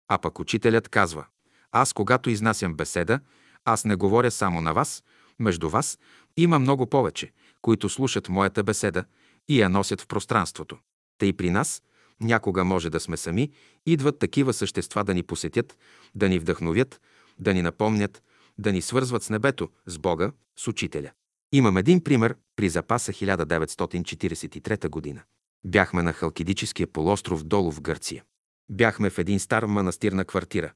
А 0.09 0.19
пък 0.19 0.40
учителят 0.40 0.89
казва, 0.89 1.27
аз 1.73 1.93
когато 1.93 2.31
изнасям 2.31 2.74
беседа, 2.74 3.20
аз 3.65 3.85
не 3.85 3.97
говоря 3.97 4.31
само 4.31 4.61
на 4.61 4.73
вас, 4.73 5.05
между 5.39 5.69
вас 5.69 5.98
има 6.36 6.59
много 6.59 6.86
повече, 6.86 7.32
които 7.62 7.89
слушат 7.89 8.28
моята 8.28 8.62
беседа 8.62 9.05
и 9.48 9.61
я 9.61 9.69
носят 9.69 10.01
в 10.01 10.06
пространството. 10.06 10.78
Тъй 11.19 11.32
при 11.32 11.51
нас, 11.51 11.82
някога 12.20 12.65
може 12.65 12.90
да 12.90 13.01
сме 13.01 13.16
сами, 13.16 13.51
идват 13.86 14.19
такива 14.19 14.52
същества 14.52 15.05
да 15.05 15.15
ни 15.15 15.23
посетят, 15.23 15.78
да 16.15 16.28
ни 16.28 16.39
вдъхновят, 16.39 17.01
да 17.39 17.55
ни 17.55 17.62
напомнят, 17.62 18.23
да 18.59 18.72
ни 18.72 18.82
свързват 18.82 19.22
с 19.22 19.31
небето, 19.31 19.68
с 19.86 19.98
Бога, 19.98 20.32
с 20.56 20.68
Учителя. 20.68 21.10
Имам 21.52 21.76
един 21.76 22.05
пример 22.05 22.36
при 22.56 22.68
запаса 22.68 23.12
1943 23.12 24.89
година. 24.89 25.22
Бяхме 25.66 26.02
на 26.02 26.12
Халкидическия 26.12 26.86
полуостров 26.86 27.44
долу 27.44 27.72
в 27.72 27.81
Гърция. 27.81 28.24
Бяхме 28.70 29.10
в 29.10 29.18
един 29.18 29.40
стар 29.40 29.64
манастирна 29.64 30.24
квартира. 30.24 30.72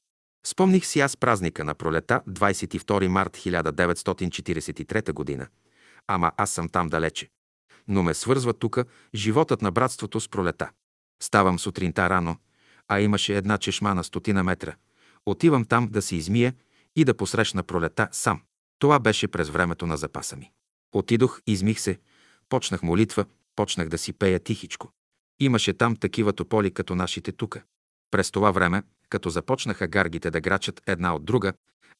Спомних 0.46 0.86
си 0.86 1.00
аз 1.00 1.16
празника 1.16 1.64
на 1.64 1.74
пролета, 1.74 2.22
22 2.28 3.06
март 3.08 3.36
1943 3.36 5.12
година. 5.12 5.46
Ама 6.06 6.32
аз 6.36 6.50
съм 6.50 6.68
там 6.68 6.88
далече. 6.88 7.30
Но 7.88 8.02
ме 8.02 8.14
свързва 8.14 8.52
тука 8.52 8.84
животът 9.14 9.62
на 9.62 9.72
братството 9.72 10.20
с 10.20 10.28
пролета. 10.28 10.70
Ставам 11.22 11.58
сутринта 11.58 12.10
рано, 12.10 12.36
а 12.88 13.00
имаше 13.00 13.36
една 13.36 13.58
чешма 13.58 13.94
на 13.94 14.04
стотина 14.04 14.44
метра. 14.44 14.76
Отивам 15.26 15.64
там 15.64 15.88
да 15.88 16.02
се 16.02 16.16
измия 16.16 16.54
и 16.98 17.04
да 17.04 17.14
посрещна 17.14 17.62
пролета 17.62 18.08
сам. 18.12 18.42
Това 18.78 18.98
беше 18.98 19.28
през 19.28 19.48
времето 19.48 19.86
на 19.86 19.96
запаса 19.96 20.36
ми. 20.36 20.50
Отидох, 20.92 21.40
измих 21.46 21.80
се, 21.80 21.98
почнах 22.48 22.82
молитва, 22.82 23.24
почнах 23.56 23.88
да 23.88 23.98
си 23.98 24.12
пея 24.12 24.40
тихичко. 24.40 24.90
Имаше 25.40 25.72
там 25.72 25.96
такива 25.96 26.32
тополи, 26.32 26.70
като 26.70 26.94
нашите 26.94 27.32
тука. 27.32 27.62
През 28.10 28.30
това 28.30 28.50
време, 28.50 28.82
като 29.08 29.30
започнаха 29.30 29.86
гаргите 29.86 30.30
да 30.30 30.40
грачат 30.40 30.82
една 30.86 31.14
от 31.14 31.24
друга, 31.24 31.52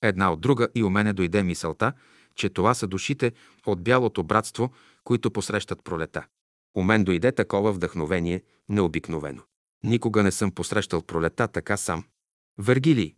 една 0.03 0.33
от 0.33 0.41
друга 0.41 0.69
и 0.75 0.83
у 0.83 0.91
мене 0.91 1.13
дойде 1.13 1.43
мисълта, 1.43 1.93
че 2.35 2.49
това 2.49 2.75
са 2.75 2.87
душите 2.87 3.33
от 3.67 3.83
бялото 3.83 4.23
братство, 4.23 4.73
които 5.05 5.31
посрещат 5.31 5.85
пролета. 5.85 6.27
У 6.77 6.83
мен 6.83 7.05
дойде 7.05 7.33
такова 7.33 7.73
вдъхновение, 7.73 8.43
необикновено. 8.69 9.43
Никога 9.85 10.23
не 10.23 10.31
съм 10.31 10.51
посрещал 10.51 11.03
пролета 11.03 11.49
така 11.49 11.77
сам. 11.77 12.05
Вергилий. 12.59 13.15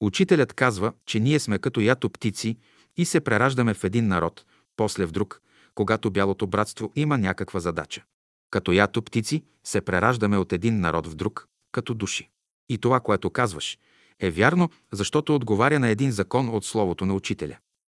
Учителят 0.00 0.52
казва, 0.52 0.92
че 1.06 1.20
ние 1.20 1.38
сме 1.38 1.58
като 1.58 1.80
ято 1.80 2.10
птици 2.10 2.56
и 2.96 3.04
се 3.04 3.20
прераждаме 3.20 3.74
в 3.74 3.84
един 3.84 4.08
народ, 4.08 4.44
после 4.76 5.06
в 5.06 5.12
друг, 5.12 5.40
когато 5.74 6.10
бялото 6.10 6.46
братство 6.46 6.92
има 6.96 7.18
някаква 7.18 7.60
задача. 7.60 8.04
Като 8.50 8.72
ято 8.72 9.02
птици 9.02 9.42
се 9.64 9.80
прераждаме 9.80 10.38
от 10.38 10.52
един 10.52 10.80
народ 10.80 11.06
в 11.06 11.14
друг, 11.14 11.48
като 11.72 11.94
души. 11.94 12.30
И 12.68 12.78
това, 12.78 13.00
което 13.00 13.30
казваш, 13.30 13.78
е 14.20 14.30
вярно, 14.30 14.70
защото 14.92 15.34
отговаря 15.34 15.78
на 15.78 15.88
един 15.88 16.10
закон 16.10 16.48
от 16.48 16.64
Словото 16.64 17.06
на 17.06 17.14
Учителя. 17.14 17.56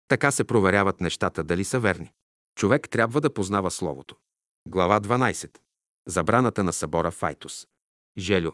Така 0.08 0.30
се 0.30 0.44
проверяват 0.44 1.00
нещата 1.00 1.44
дали 1.44 1.64
са 1.64 1.80
верни. 1.80 2.12
Човек 2.54 2.88
трябва 2.88 3.20
да 3.20 3.34
познава 3.34 3.70
Словото. 3.70 4.16
Глава 4.68 5.00
12. 5.00 5.58
Забраната 6.06 6.64
на 6.64 6.72
събора 6.72 7.10
Файтус. 7.10 7.66
Желю. 8.18 8.52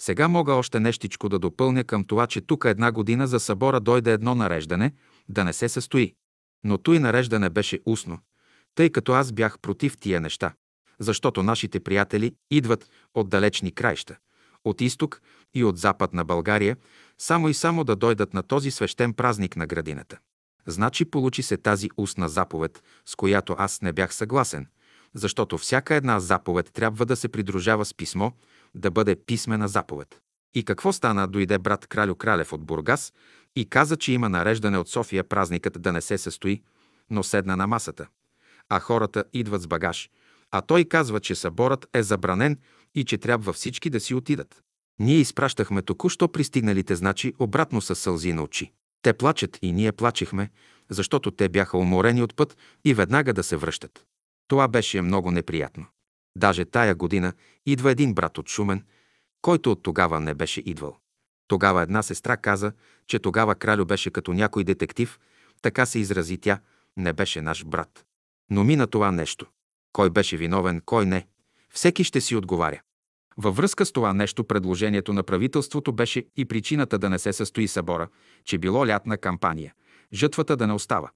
Сега 0.00 0.28
мога 0.28 0.54
още 0.54 0.80
нещичко 0.80 1.28
да 1.28 1.38
допълня 1.38 1.84
към 1.84 2.04
това, 2.04 2.26
че 2.26 2.40
тук 2.40 2.64
една 2.68 2.92
година 2.92 3.26
за 3.26 3.40
събора 3.40 3.80
дойде 3.80 4.12
едно 4.12 4.34
нареждане 4.34 4.92
да 5.28 5.44
не 5.44 5.52
се 5.52 5.68
състои. 5.68 6.14
Но 6.64 6.78
той 6.78 6.98
нареждане 6.98 7.50
беше 7.50 7.80
устно, 7.86 8.18
тъй 8.74 8.90
като 8.90 9.12
аз 9.12 9.32
бях 9.32 9.58
против 9.58 9.96
тия 9.98 10.20
неща, 10.20 10.52
защото 10.98 11.42
нашите 11.42 11.80
приятели 11.80 12.34
идват 12.50 12.90
от 13.14 13.28
далечни 13.28 13.72
краища, 13.72 14.16
от 14.64 14.80
изток 14.80 15.22
и 15.54 15.64
от 15.64 15.78
запад 15.78 16.14
на 16.14 16.24
България, 16.24 16.76
само 17.18 17.48
и 17.48 17.54
само 17.54 17.84
да 17.84 17.96
дойдат 17.96 18.34
на 18.34 18.42
този 18.42 18.70
свещен 18.70 19.12
празник 19.12 19.56
на 19.56 19.66
градината. 19.66 20.18
Значи 20.66 21.04
получи 21.04 21.42
се 21.42 21.56
тази 21.56 21.90
устна 21.96 22.28
заповед, 22.28 22.82
с 23.06 23.16
която 23.16 23.54
аз 23.58 23.82
не 23.82 23.92
бях 23.92 24.14
съгласен, 24.14 24.66
защото 25.14 25.58
всяка 25.58 25.94
една 25.94 26.20
заповед 26.20 26.70
трябва 26.72 27.06
да 27.06 27.16
се 27.16 27.28
придружава 27.28 27.84
с 27.84 27.94
писмо, 27.94 28.30
да 28.74 28.90
бъде 28.90 29.16
писмена 29.16 29.68
заповед. 29.68 30.20
И 30.54 30.64
какво 30.64 30.92
стана? 30.92 31.28
Дойде 31.28 31.58
брат 31.58 31.86
Кралю 31.86 32.14
Кралев 32.14 32.52
от 32.52 32.64
Бургас 32.64 33.12
и 33.56 33.68
каза, 33.68 33.96
че 33.96 34.12
има 34.12 34.28
нареждане 34.28 34.78
от 34.78 34.88
София 34.88 35.24
празникът 35.24 35.82
да 35.82 35.92
не 35.92 36.00
се 36.00 36.18
състои, 36.18 36.62
но 37.10 37.22
седна 37.22 37.56
на 37.56 37.66
масата. 37.66 38.06
А 38.68 38.80
хората 38.80 39.24
идват 39.32 39.62
с 39.62 39.66
багаж. 39.66 40.10
А 40.50 40.60
той 40.60 40.84
казва, 40.84 41.20
че 41.20 41.34
съборът 41.34 41.88
е 41.94 42.02
забранен 42.02 42.58
и 42.94 43.04
че 43.04 43.18
трябва 43.18 43.52
всички 43.52 43.90
да 43.90 44.00
си 44.00 44.14
отидат. 44.14 44.62
Ние 44.98 45.16
изпращахме 45.16 45.82
току-що 45.82 46.28
пристигналите 46.28 46.94
значи 46.94 47.32
обратно 47.38 47.80
с 47.80 47.94
сълзи 47.94 48.32
на 48.32 48.42
очи. 48.42 48.72
Те 49.02 49.12
плачат 49.12 49.58
и 49.62 49.72
ние 49.72 49.92
плачехме, 49.92 50.50
защото 50.90 51.30
те 51.30 51.48
бяха 51.48 51.78
уморени 51.78 52.22
от 52.22 52.36
път 52.36 52.56
и 52.84 52.94
веднага 52.94 53.32
да 53.32 53.42
се 53.42 53.56
връщат. 53.56 54.04
Това 54.48 54.68
беше 54.68 55.02
много 55.02 55.30
неприятно. 55.30 55.86
Даже 56.38 56.64
тая 56.64 56.94
година 56.94 57.32
идва 57.66 57.90
един 57.90 58.14
брат 58.14 58.38
от 58.38 58.48
Шумен, 58.48 58.84
който 59.42 59.72
от 59.72 59.82
тогава 59.82 60.20
не 60.20 60.34
беше 60.34 60.60
идвал. 60.60 60.96
Тогава 61.48 61.82
една 61.82 62.02
сестра 62.02 62.36
каза, 62.36 62.72
че 63.06 63.18
тогава 63.18 63.54
кралю 63.54 63.84
беше 63.84 64.10
като 64.10 64.32
някой 64.32 64.64
детектив, 64.64 65.18
така 65.62 65.86
се 65.86 65.98
изрази 65.98 66.38
тя, 66.38 66.60
не 66.96 67.12
беше 67.12 67.42
наш 67.42 67.64
брат. 67.64 68.04
Но 68.50 68.64
мина 68.64 68.86
това 68.86 69.12
нещо. 69.12 69.46
Кой 69.92 70.10
беше 70.10 70.36
виновен, 70.36 70.80
кой 70.84 71.06
не. 71.06 71.26
Всеки 71.70 72.04
ще 72.04 72.20
си 72.20 72.36
отговаря. 72.36 72.80
Във 73.36 73.56
връзка 73.56 73.86
с 73.86 73.92
това 73.92 74.12
нещо 74.12 74.44
предложението 74.44 75.12
на 75.12 75.22
правителството 75.22 75.92
беше 75.92 76.26
и 76.36 76.44
причината 76.44 76.98
да 76.98 77.10
не 77.10 77.18
се 77.18 77.32
състои 77.32 77.68
събора, 77.68 78.08
че 78.44 78.58
било 78.58 78.86
лятна 78.86 79.18
кампания, 79.18 79.74
жътвата 80.12 80.56
да 80.56 80.66
не 80.66 80.72
остава. 80.72 81.10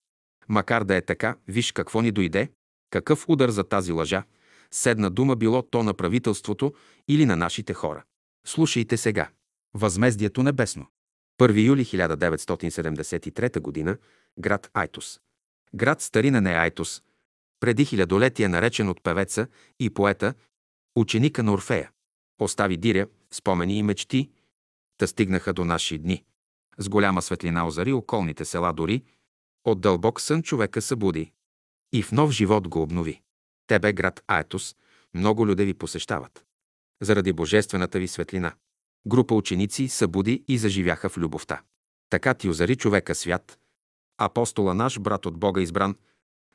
Макар 0.48 0.84
да 0.84 0.96
е 0.96 1.00
така, 1.00 1.36
виж 1.48 1.72
какво 1.72 2.00
ни 2.00 2.10
дойде, 2.12 2.50
какъв 2.90 3.24
удар 3.28 3.50
за 3.50 3.64
тази 3.64 3.92
лъжа, 3.92 4.22
седна 4.72 5.10
дума 5.10 5.36
било 5.36 5.62
то 5.62 5.82
на 5.82 5.94
правителството 5.94 6.74
или 7.08 7.26
на 7.26 7.36
нашите 7.36 7.74
хора. 7.74 8.04
Слушайте 8.46 8.96
сега. 8.96 9.30
Възмездието 9.74 10.42
небесно. 10.42 10.86
1 11.40 11.66
юли 11.66 11.84
1973 11.84 13.84
г. 13.84 13.98
град 14.38 14.70
Айтос. 14.74 15.20
Град 15.74 16.00
старинен 16.00 16.46
е 16.46 16.54
Айтос, 16.54 17.02
преди 17.60 17.84
хилядолетие 17.84 18.48
наречен 18.48 18.88
от 18.88 19.02
певеца 19.02 19.46
и 19.80 19.90
поета, 19.90 20.34
ученика 20.96 21.42
на 21.42 21.52
Орфея. 21.52 21.90
Остави 22.40 22.76
диря, 22.76 23.06
спомени 23.30 23.78
и 23.78 23.82
мечти, 23.82 24.30
та 24.98 25.06
стигнаха 25.06 25.52
до 25.52 25.64
наши 25.64 25.98
дни. 25.98 26.24
С 26.78 26.88
голяма 26.88 27.22
светлина 27.22 27.66
озари 27.66 27.92
околните 27.92 28.44
села 28.44 28.72
дори, 28.72 29.02
от 29.64 29.80
дълбок 29.80 30.20
сън 30.20 30.42
човека 30.42 30.82
събуди 30.82 31.32
и 31.92 32.02
в 32.02 32.12
нов 32.12 32.30
живот 32.30 32.68
го 32.68 32.82
обнови. 32.82 33.22
Тебе, 33.72 33.92
град 33.92 34.22
Аетос, 34.26 34.76
много 35.14 35.46
люди 35.46 35.64
ви 35.64 35.74
посещават. 35.74 36.44
Заради 37.00 37.32
божествената 37.32 37.98
ви 37.98 38.08
светлина. 38.08 38.52
Група 39.06 39.34
ученици 39.34 39.88
събуди 39.88 40.44
и 40.48 40.58
заживяха 40.58 41.08
в 41.08 41.18
любовта. 41.18 41.62
Така 42.10 42.34
ти 42.34 42.48
озари 42.48 42.76
човека 42.76 43.14
свят, 43.14 43.58
апостола 44.18 44.74
наш, 44.74 45.00
брат 45.00 45.26
от 45.26 45.38
Бога 45.38 45.62
избран, 45.62 45.96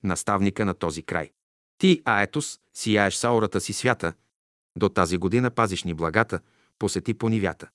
наставника 0.03 0.65
на 0.65 0.73
този 0.73 1.03
край. 1.03 1.31
Ти, 1.77 2.01
Аетос, 2.05 2.59
сияеш 2.73 3.15
с 3.15 3.23
аурата 3.23 3.61
си 3.61 3.73
свята, 3.73 4.13
до 4.75 4.89
тази 4.89 5.17
година 5.17 5.51
пазиш 5.51 5.83
ни 5.83 5.93
благата, 5.93 6.39
посети 6.79 7.13
понивята. 7.13 7.69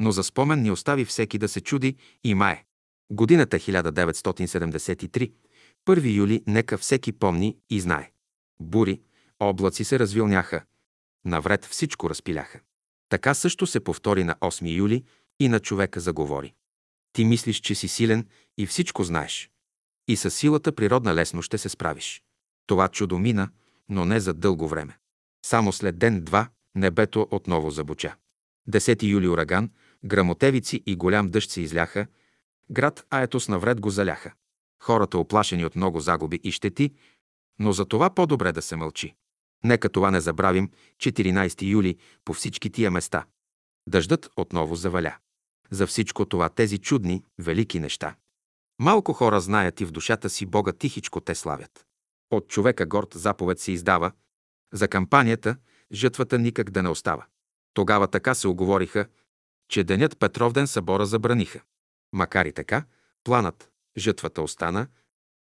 Но 0.00 0.12
за 0.12 0.24
спомен 0.24 0.62
ни 0.62 0.70
остави 0.70 1.04
всеки 1.04 1.38
да 1.38 1.48
се 1.48 1.60
чуди 1.60 1.96
и 2.24 2.34
мае. 2.34 2.64
Годината 3.10 3.56
1973, 3.56 5.32
1 5.86 6.14
юли, 6.14 6.42
нека 6.46 6.78
всеки 6.78 7.12
помни 7.12 7.56
и 7.70 7.80
знае. 7.80 8.10
Бури, 8.60 9.00
облаци 9.40 9.84
се 9.84 9.98
развилняха. 9.98 10.64
Навред 11.24 11.64
всичко 11.64 12.10
разпиляха. 12.10 12.60
Така 13.08 13.34
също 13.34 13.66
се 13.66 13.80
повтори 13.80 14.24
на 14.24 14.34
8 14.34 14.76
юли 14.76 15.04
и 15.40 15.48
на 15.48 15.60
човека 15.60 16.00
заговори. 16.00 16.54
Ти 17.12 17.24
мислиш, 17.24 17.60
че 17.60 17.74
си 17.74 17.88
силен 17.88 18.26
и 18.58 18.66
всичко 18.66 19.04
знаеш. 19.04 19.50
И 20.08 20.16
със 20.16 20.34
силата 20.34 20.72
природна 20.72 21.14
лесно 21.14 21.42
ще 21.42 21.58
се 21.58 21.68
справиш. 21.68 22.22
Това 22.66 22.88
чудо 22.88 23.18
мина, 23.18 23.50
но 23.88 24.04
не 24.04 24.20
за 24.20 24.34
дълго 24.34 24.68
време. 24.68 24.98
Само 25.46 25.72
след 25.72 25.98
ден-два 25.98 26.48
небето 26.74 27.28
отново 27.30 27.70
забуча. 27.70 28.16
10 28.70 29.02
юли 29.02 29.28
ураган, 29.28 29.70
грамотевици 30.04 30.82
и 30.86 30.96
голям 30.96 31.28
дъжд 31.28 31.50
се 31.50 31.60
изляха, 31.60 32.06
град 32.70 33.06
Аетос 33.10 33.48
навред 33.48 33.80
го 33.80 33.90
заляха. 33.90 34.32
Хората 34.82 35.18
оплашени 35.18 35.64
от 35.64 35.76
много 35.76 36.00
загуби 36.00 36.40
и 36.44 36.52
щети, 36.52 36.94
но 37.58 37.72
за 37.72 37.84
това 37.84 38.10
по-добре 38.10 38.52
да 38.52 38.62
се 38.62 38.76
мълчи. 38.76 39.14
Нека 39.64 39.88
това 39.88 40.10
не 40.10 40.20
забравим 40.20 40.70
14 40.96 41.62
юли 41.62 41.96
по 42.24 42.32
всички 42.32 42.70
тия 42.70 42.90
места. 42.90 43.24
Дъждът 43.88 44.30
отново 44.36 44.74
заваля. 44.74 45.16
За 45.70 45.86
всичко 45.86 46.24
това 46.24 46.48
тези 46.48 46.78
чудни, 46.78 47.24
велики 47.38 47.80
неща. 47.80 48.16
Малко 48.78 49.12
хора 49.12 49.40
знаят 49.40 49.80
и 49.80 49.84
в 49.84 49.90
душата 49.90 50.30
си 50.30 50.46
Бога 50.46 50.72
тихичко 50.72 51.20
те 51.20 51.34
славят. 51.34 51.86
От 52.30 52.48
човека 52.48 52.86
горд 52.86 53.08
заповед 53.14 53.60
се 53.60 53.72
издава. 53.72 54.12
За 54.72 54.88
кампанията, 54.88 55.56
жътвата 55.92 56.38
никак 56.38 56.70
да 56.70 56.82
не 56.82 56.88
остава. 56.88 57.26
Тогава 57.74 58.08
така 58.08 58.34
се 58.34 58.48
оговориха, 58.48 59.06
че 59.68 59.84
денят 59.84 60.18
Петровден 60.18 60.66
събора 60.66 61.06
забраниха. 61.06 61.60
Макар 62.12 62.46
и 62.46 62.52
така, 62.52 62.84
планът, 63.24 63.70
жътвата 63.98 64.42
остана, 64.42 64.86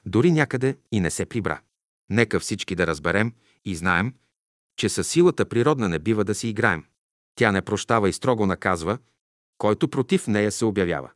дори 0.07 0.33
някъде 0.33 0.79
и 0.93 1.01
не 1.01 1.11
се 1.11 1.27
прибра. 1.27 1.61
Нека 2.11 2.41
всички 2.41 2.75
да 2.75 2.87
разберем 2.87 3.33
и 3.65 3.77
знаем, 3.77 4.15
че 4.77 4.89
със 4.89 5.09
силата 5.09 5.45
природна 5.45 5.89
не 5.89 5.99
бива 5.99 6.25
да 6.25 6.35
си 6.35 6.49
играем. 6.49 6.85
Тя 7.35 7.53
не 7.53 7.63
прощава 7.63 8.09
и 8.09 8.13
строго 8.13 8.47
наказва, 8.47 8.99
който 9.59 9.89
против 9.89 10.27
нея 10.27 10.53
се 10.53 10.65
обявява. 10.65 11.11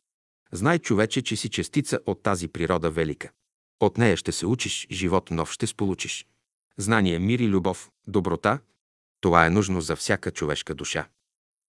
Знай, 0.51 0.79
човече, 0.79 1.21
че 1.21 1.35
си 1.35 1.49
частица 1.49 1.99
от 2.05 2.23
тази 2.23 2.47
природа 2.47 2.91
велика. 2.91 3.29
От 3.79 3.97
нея 3.97 4.17
ще 4.17 4.31
се 4.31 4.45
учиш, 4.45 4.87
живот 4.91 5.31
нов 5.31 5.51
ще 5.51 5.67
сполучиш. 5.67 6.25
Знание, 6.77 7.19
мир 7.19 7.39
и 7.39 7.47
любов, 7.47 7.89
доброта– 8.07 8.59
това 9.21 9.45
е 9.45 9.49
нужно 9.49 9.81
за 9.81 9.95
всяка 9.95 10.31
човешка 10.31 10.75
душа. 10.75 11.07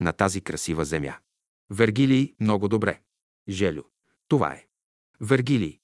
На 0.00 0.12
тази 0.12 0.40
красива 0.40 0.84
земя. 0.84 1.18
Вергилий 1.70 2.34
много 2.40 2.68
добре. 2.68 3.00
Желю. 3.48 3.82
Това 4.28 4.52
е. 4.52 4.66
Вергилий. 5.20 5.78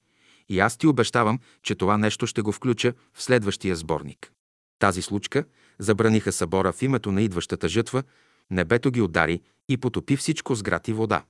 И 0.49 0.61
аз 0.61 0.77
ти 0.77 0.87
обещавам, 0.87 1.39
че 1.63 1.75
това 1.75 1.99
нещо 1.99 2.27
ще 2.27 2.43
го 2.43 2.53
включа 2.53 2.93
в 3.15 3.23
следващия 3.23 3.77
сборник. 3.77 4.33
Тази 4.79 5.03
случка 5.03 5.45
забраниха 5.79 6.33
събора 6.33 6.73
в 6.73 6.83
името 6.83 7.13
на 7.13 7.23
идващата 7.23 7.69
жътва, 7.69 8.03
небето 8.51 8.91
ги 8.91 9.01
удари 9.01 9.43
и 9.69 9.77
потопи 9.77 10.17
всичко 10.17 10.55
с 10.55 10.63
град 10.63 10.89
и 10.89 10.93
вода. 10.93 11.25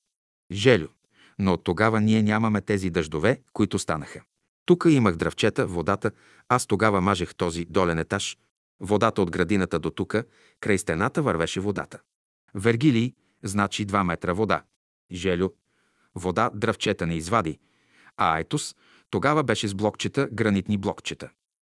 Желю. 0.53 0.89
Но 1.39 1.53
от 1.53 1.65
тогава 1.65 2.01
ние 2.01 2.23
нямаме 2.23 2.61
тези 2.61 2.91
дъждове, 2.91 3.41
които 3.53 3.79
станаха. 3.79 4.21
Тук 4.67 4.85
имах 4.89 5.17
дръвчета, 5.17 5.67
водата, 5.67 6.11
аз 6.49 6.67
тогава 6.67 7.01
мажех 7.01 7.35
този 7.35 7.65
долен 7.65 7.99
етаж. 7.99 8.39
Водата 8.81 9.23
от 9.23 9.31
градината 9.31 9.79
до 9.79 9.91
тука, 9.91 10.25
край 10.61 10.79
стената 10.79 11.23
вървеше 11.23 11.61
водата. 11.61 12.01
Вергилий, 12.55 13.15
значи 13.43 13.87
2 13.87 14.05
метра 14.05 14.33
вода. 14.33 14.63
Желю, 15.13 15.49
вода 16.15 16.51
дръвчета 16.55 17.07
не 17.07 17.15
извади. 17.15 17.59
А 18.17 18.35
Айтос, 18.35 18.77
тогава 19.17 19.43
беше 19.43 19.69
с 19.69 19.75
блокчета, 19.75 20.29
гранитни 20.33 20.79
блокчета. 20.79 21.31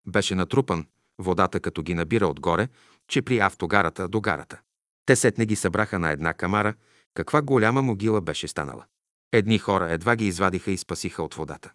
Беше 0.07 0.35
натрупан, 0.35 0.85
водата 1.17 1.59
като 1.59 1.83
ги 1.83 1.93
набира 1.93 2.27
отгоре, 2.27 2.67
че 3.07 3.21
при 3.21 3.39
автогарата 3.39 4.07
до 4.07 4.21
гарата. 4.21 4.61
Те 5.05 5.15
сетне 5.15 5.45
ги 5.45 5.55
събраха 5.55 5.99
на 5.99 6.11
една 6.11 6.33
камара, 6.33 6.73
каква 7.13 7.41
голяма 7.41 7.81
могила 7.81 8.21
беше 8.21 8.47
станала. 8.47 8.85
Едни 9.31 9.57
хора 9.57 9.91
едва 9.91 10.15
ги 10.15 10.27
извадиха 10.27 10.71
и 10.71 10.77
спасиха 10.77 11.23
от 11.23 11.33
водата. 11.33 11.71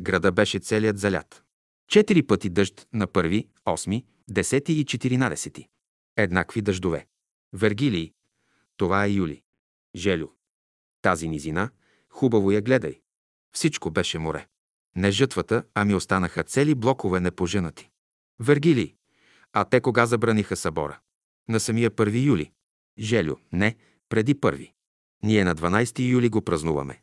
Града 0.00 0.32
беше 0.32 0.58
целият 0.58 0.98
залят. 0.98 1.42
Четири 1.88 2.22
пъти 2.22 2.50
дъжд 2.50 2.88
на 2.92 3.06
първи, 3.06 3.48
осми, 3.66 4.04
десети 4.30 4.72
и 4.72 4.84
четиринадесети. 4.84 5.68
Еднакви 6.16 6.62
дъждове. 6.62 7.06
Вергилий. 7.52 8.12
Това 8.76 9.04
е 9.04 9.08
Юли. 9.10 9.42
Желю. 9.96 10.28
Тази 11.02 11.28
низина, 11.28 11.70
хубаво 12.08 12.50
я 12.50 12.60
гледай. 12.60 13.00
Всичко 13.52 13.90
беше 13.90 14.18
море. 14.18 14.46
Не 14.96 15.10
жътвата, 15.10 15.64
ами 15.74 15.94
останаха 15.94 16.44
цели 16.44 16.74
блокове 16.74 17.20
непоженати. 17.20 17.90
Вергилий. 18.40 18.94
А 19.52 19.64
те 19.64 19.80
кога 19.80 20.06
забраниха 20.06 20.56
събора? 20.56 20.98
На 21.48 21.60
самия 21.60 21.90
1 21.90 22.24
юли. 22.24 22.52
Желю. 22.98 23.36
Не, 23.52 23.76
преди 24.08 24.40
първи. 24.40 24.72
Ние 25.22 25.44
на 25.44 25.54
12 25.54 25.98
юли 25.98 26.28
го 26.28 26.42
празнуваме. 26.42 27.02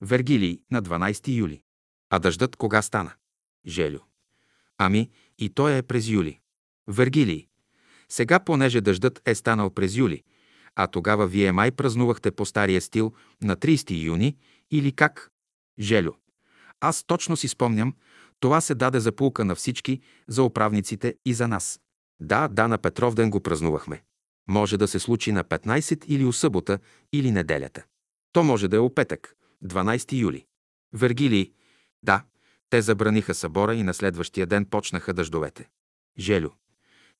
Вергилий 0.00 0.60
на 0.70 0.82
12 0.82 1.28
юли. 1.28 1.62
А 2.10 2.18
дъждът 2.18 2.56
кога 2.56 2.82
стана? 2.82 3.12
Желю. 3.66 4.00
Ами, 4.78 5.10
и 5.38 5.50
той 5.50 5.76
е 5.76 5.82
през 5.82 6.08
юли. 6.08 6.40
Вергилий. 6.88 7.48
Сега, 8.08 8.40
понеже 8.40 8.80
дъждът 8.80 9.22
е 9.28 9.34
станал 9.34 9.70
през 9.70 9.96
юли, 9.96 10.22
а 10.74 10.86
тогава 10.86 11.26
вие 11.26 11.52
май 11.52 11.70
празнувахте 11.70 12.30
по 12.30 12.46
стария 12.46 12.80
стил 12.80 13.12
на 13.42 13.56
30 13.56 14.02
юни 14.04 14.36
или 14.70 14.92
как? 14.92 15.30
Желю. 15.78 16.12
Аз 16.80 17.04
точно 17.04 17.36
си 17.36 17.48
спомням, 17.48 17.94
това 18.40 18.60
се 18.60 18.74
даде 18.74 19.00
за 19.00 19.12
пулка 19.12 19.44
на 19.44 19.54
всички, 19.54 20.00
за 20.28 20.42
управниците 20.42 21.14
и 21.24 21.34
за 21.34 21.48
нас. 21.48 21.80
Да, 22.20 22.48
да, 22.48 22.68
на 22.68 22.78
Петровден 22.78 23.30
го 23.30 23.40
празнувахме. 23.40 24.02
Може 24.48 24.76
да 24.76 24.88
се 24.88 24.98
случи 24.98 25.32
на 25.32 25.44
15 25.44 26.04
или 26.04 26.24
у 26.24 26.32
събота 26.32 26.78
или 27.12 27.30
неделята. 27.30 27.84
То 28.32 28.44
може 28.44 28.68
да 28.68 28.76
е 28.76 28.80
опетък, 28.80 29.36
12 29.64 30.12
юли. 30.12 30.46
Вергилий, 30.92 31.52
да, 32.02 32.24
те 32.70 32.82
забраниха 32.82 33.34
събора 33.34 33.74
и 33.74 33.82
на 33.82 33.94
следващия 33.94 34.46
ден 34.46 34.64
почнаха 34.64 35.14
дъждовете. 35.14 35.68
Желю, 36.18 36.50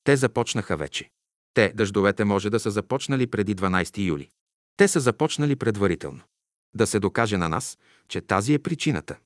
те 0.03 0.15
започнаха 0.15 0.77
вече. 0.77 1.09
Те, 1.53 1.73
дъждовете, 1.75 2.23
може 2.23 2.49
да 2.49 2.59
са 2.59 2.71
започнали 2.71 3.27
преди 3.27 3.55
12 3.55 4.05
юли. 4.05 4.29
Те 4.77 4.87
са 4.87 4.99
започнали 4.99 5.55
предварително. 5.55 6.21
Да 6.75 6.87
се 6.87 6.99
докаже 6.99 7.37
на 7.37 7.49
нас, 7.49 7.77
че 8.07 8.21
тази 8.21 8.53
е 8.53 8.59
причината. 8.59 9.17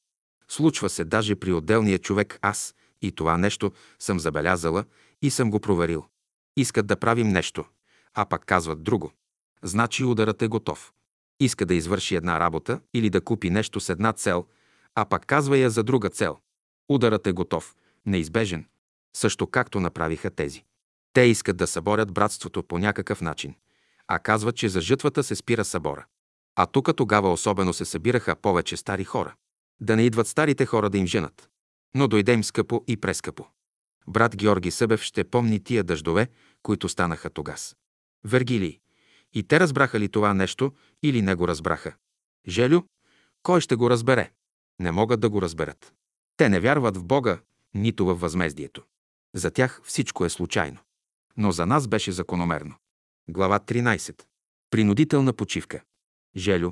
Случва 0.51 0.89
се 0.89 1.03
даже 1.03 1.35
при 1.35 1.53
отделния 1.53 1.99
човек 1.99 2.39
аз 2.41 2.75
и 3.01 3.11
това 3.11 3.37
нещо 3.37 3.71
съм 3.99 4.19
забелязала 4.19 4.85
и 5.21 5.31
съм 5.31 5.51
го 5.51 5.59
проверил. 5.59 6.05
Искат 6.57 6.87
да 6.87 6.95
правим 6.95 7.27
нещо, 7.27 7.65
а 8.13 8.25
пак 8.25 8.45
казват 8.45 8.83
друго. 8.83 9.11
Значи 9.63 10.03
ударът 10.03 10.41
е 10.41 10.47
готов. 10.47 10.93
Иска 11.39 11.65
да 11.65 11.73
извърши 11.73 12.15
една 12.15 12.39
работа 12.39 12.79
или 12.93 13.09
да 13.09 13.21
купи 13.21 13.49
нещо 13.49 13.79
с 13.79 13.89
една 13.89 14.13
цел, 14.13 14.45
а 14.95 15.05
пак 15.05 15.25
казва 15.25 15.57
я 15.57 15.69
за 15.69 15.83
друга 15.83 16.09
цел. 16.09 16.37
Ударът 16.89 17.27
е 17.27 17.31
готов, 17.31 17.75
неизбежен, 18.05 18.65
също 19.15 19.47
както 19.47 19.79
направиха 19.79 20.29
тези. 20.29 20.63
Те 21.13 21.21
искат 21.21 21.57
да 21.57 21.67
съборят 21.67 22.13
братството 22.13 22.63
по 22.63 22.77
някакъв 22.77 23.21
начин, 23.21 23.55
а 24.07 24.19
казват, 24.19 24.55
че 24.55 24.69
за 24.69 24.81
жътвата 24.81 25.23
се 25.23 25.35
спира 25.35 25.65
събора. 25.65 26.05
А 26.55 26.65
тук 26.65 26.95
тогава 26.95 27.31
особено 27.31 27.73
се 27.73 27.85
събираха 27.85 28.35
повече 28.35 28.77
стари 28.77 29.03
хора. 29.03 29.35
Да 29.81 29.95
не 29.95 30.03
идват 30.03 30.27
старите 30.27 30.65
хора 30.65 30.89
да 30.89 30.97
им 30.97 31.07
женат. 31.07 31.49
Но 31.95 32.07
дойде 32.07 32.33
им 32.33 32.43
скъпо 32.43 32.83
и 32.87 32.97
прескъпо. 32.97 33.47
Брат 34.07 34.35
Георги 34.35 34.71
Събев 34.71 35.01
ще 35.01 35.23
помни 35.23 35.63
тия 35.63 35.83
дъждове, 35.83 36.27
които 36.63 36.89
станаха 36.89 37.29
тогас. 37.29 37.75
Вергилий. 38.23 38.79
И 39.33 39.43
те 39.43 39.59
разбраха 39.59 39.99
ли 39.99 40.09
това 40.09 40.33
нещо 40.33 40.73
или 41.03 41.21
не 41.21 41.35
го 41.35 41.47
разбраха? 41.47 41.95
Желю, 42.47 42.81
кой 43.43 43.61
ще 43.61 43.75
го 43.75 43.89
разбере? 43.89 44.31
Не 44.79 44.91
могат 44.91 45.19
да 45.19 45.29
го 45.29 45.41
разберат. 45.41 45.93
Те 46.37 46.49
не 46.49 46.59
вярват 46.59 46.97
в 46.97 47.03
Бога, 47.03 47.39
нито 47.73 48.05
във 48.05 48.19
възмездието. 48.19 48.83
За 49.35 49.51
тях 49.51 49.81
всичко 49.83 50.25
е 50.25 50.29
случайно. 50.29 50.79
Но 51.37 51.51
за 51.51 51.65
нас 51.65 51.87
беше 51.87 52.11
закономерно. 52.11 52.75
Глава 53.29 53.59
13. 53.59 54.23
Принудителна 54.69 55.33
почивка. 55.33 55.81
Желю, 56.35 56.71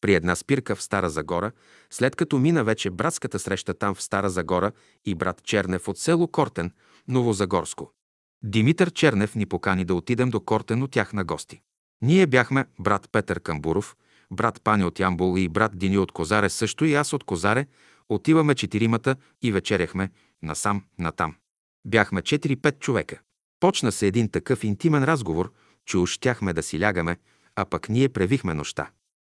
при 0.00 0.14
една 0.14 0.36
спирка 0.36 0.76
в 0.76 0.82
Стара 0.82 1.10
Загора, 1.10 1.52
след 1.90 2.16
като 2.16 2.38
мина 2.38 2.64
вече 2.64 2.90
братската 2.90 3.38
среща 3.38 3.74
там 3.74 3.94
в 3.94 4.02
Стара 4.02 4.30
Загора 4.30 4.72
и 5.04 5.14
брат 5.14 5.42
Чернев 5.44 5.88
от 5.88 5.98
село 5.98 6.28
Кортен, 6.28 6.72
Новозагорско. 7.08 7.92
Димитър 8.44 8.90
Чернев 8.90 9.34
ни 9.34 9.46
покани 9.46 9.84
да 9.84 9.94
отидем 9.94 10.30
до 10.30 10.40
Кортен 10.40 10.82
от 10.82 10.90
тях 10.90 11.12
на 11.12 11.24
гости. 11.24 11.60
Ние 12.02 12.26
бяхме 12.26 12.66
брат 12.80 13.08
Петър 13.12 13.40
Камбуров, 13.40 13.96
брат 14.30 14.60
Пани 14.64 14.84
от 14.84 15.00
Ямбол 15.00 15.38
и 15.38 15.48
брат 15.48 15.78
Дини 15.78 15.98
от 15.98 16.12
Козаре, 16.12 16.50
също 16.50 16.84
и 16.84 16.94
аз 16.94 17.12
от 17.12 17.24
Козаре, 17.24 17.66
отиваме 18.08 18.54
четиримата 18.54 19.16
и 19.42 19.52
вечеряхме 19.52 20.10
насам, 20.42 20.84
натам. 20.98 21.34
Бяхме 21.86 22.22
4-5 22.22 22.78
човека. 22.78 23.20
Почна 23.60 23.92
се 23.92 24.06
един 24.06 24.30
такъв 24.30 24.64
интимен 24.64 25.04
разговор, 25.04 25.52
че 25.86 25.98
уж 25.98 26.10
щяхме 26.10 26.52
да 26.52 26.62
си 26.62 26.80
лягаме, 26.80 27.16
а 27.56 27.64
пък 27.64 27.88
ние 27.88 28.08
превихме 28.08 28.54
нощта. 28.54 28.90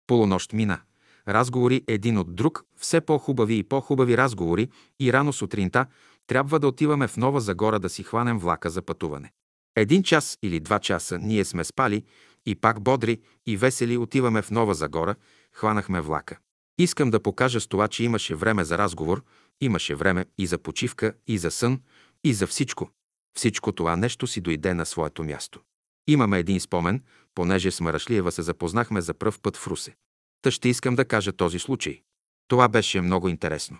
Полунощ 0.07 0.53
мина. 0.53 0.81
Разговори 1.29 1.85
един 1.87 2.19
от 2.19 2.37
друг, 2.37 2.65
все 2.77 3.01
по-хубави 3.01 3.59
и 3.59 3.63
по-хубави 3.63 4.17
разговори 4.17 4.69
и 5.01 5.13
рано 5.13 5.33
сутринта 5.33 5.87
трябва 6.27 6.61
да 6.61 6.69
отиваме 6.69 7.09
в 7.09 7.17
Нова 7.17 7.41
Загора 7.41 7.81
да 7.81 7.89
си 7.89 8.03
хванем 8.03 8.39
влака 8.39 8.71
за 8.71 8.83
пътуване. 8.83 9.33
Един 9.77 10.03
час 10.03 10.39
или 10.43 10.61
два 10.61 10.79
часа 10.79 11.19
ние 11.19 11.45
сме 11.45 11.65
спали 11.65 12.05
и 12.47 12.55
пак 12.55 12.81
бодри 12.81 13.21
и 13.47 13.57
весели 13.57 13.97
отиваме 13.97 14.43
в 14.43 14.51
Нова 14.51 14.75
Загора, 14.75 15.15
хванахме 15.53 16.01
влака. 16.01 16.39
Искам 16.79 17.11
да 17.11 17.23
покажа 17.23 17.61
с 17.61 17.67
това, 17.67 17.89
че 17.89 18.05
имаше 18.05 18.35
време 18.35 18.65
за 18.65 18.79
разговор, 18.79 19.25
имаше 19.61 19.95
време 19.95 20.25
и 20.39 20.47
за 20.47 20.59
почивка, 20.59 21.15
и 21.27 21.39
за 21.39 21.51
сън, 21.51 21.81
и 22.25 22.35
за 22.35 22.47
всичко. 22.47 22.91
Всичко 23.37 23.73
това 23.73 23.97
нещо 23.97 24.27
си 24.27 24.41
дойде 24.41 24.75
на 24.75 24.87
своето 24.87 25.25
място. 25.25 25.61
Имаме 26.07 26.39
един 26.39 26.61
спомен, 26.61 27.03
понеже 27.35 27.71
с 27.71 27.81
Марашлиева 27.81 28.33
се 28.33 28.43
запознахме 28.43 29.01
за 29.01 29.15
пръв 29.15 29.41
път 29.41 29.57
в 29.57 29.67
Русе. 29.67 29.97
Та 30.43 30.51
ще 30.51 30.69
искам 30.69 30.95
да 30.95 31.05
кажа 31.05 31.33
този 31.33 31.59
случай. 31.59 32.03
Това 32.49 32.69
беше 32.69 33.01
много 33.01 33.29
интересно. 33.29 33.79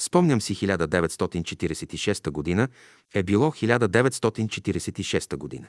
Спомням 0.00 0.40
си 0.40 0.54
1946 0.54 2.30
година, 2.30 2.68
е 3.14 3.22
било 3.22 3.50
1946 3.50 5.36
година. 5.36 5.68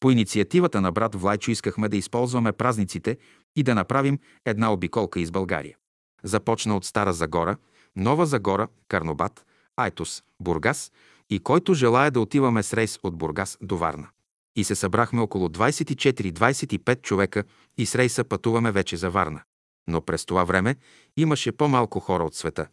По 0.00 0.10
инициативата 0.10 0.80
на 0.80 0.92
брат 0.92 1.14
Влайчо 1.14 1.50
искахме 1.50 1.88
да 1.88 1.96
използваме 1.96 2.52
празниците 2.52 3.18
и 3.56 3.62
да 3.62 3.74
направим 3.74 4.18
една 4.44 4.72
обиколка 4.72 5.20
из 5.20 5.30
България. 5.30 5.76
Започна 6.22 6.76
от 6.76 6.84
Стара 6.84 7.12
Загора, 7.12 7.56
Нова 7.96 8.26
Загора, 8.26 8.68
Карнобат, 8.88 9.46
Айтос, 9.76 10.22
Бургас 10.40 10.92
и 11.30 11.38
който 11.38 11.74
желая 11.74 12.10
да 12.10 12.20
отиваме 12.20 12.62
с 12.62 12.74
рейс 12.74 12.98
от 13.02 13.18
Бургас 13.18 13.58
до 13.62 13.76
Варна. 13.76 14.08
И 14.56 14.64
се 14.64 14.74
събрахме 14.74 15.20
около 15.20 15.48
24-25 15.48 17.02
човека 17.02 17.44
и 17.78 17.86
с 17.86 17.94
рейса 17.94 18.24
пътуваме 18.24 18.72
вече 18.72 18.96
за 18.96 19.10
Варна. 19.10 19.42
Но 19.88 20.00
през 20.00 20.24
това 20.24 20.44
време 20.44 20.76
имаше 21.16 21.52
по-малко 21.52 22.00
хора 22.00 22.24
от 22.24 22.34
света. 22.34 22.66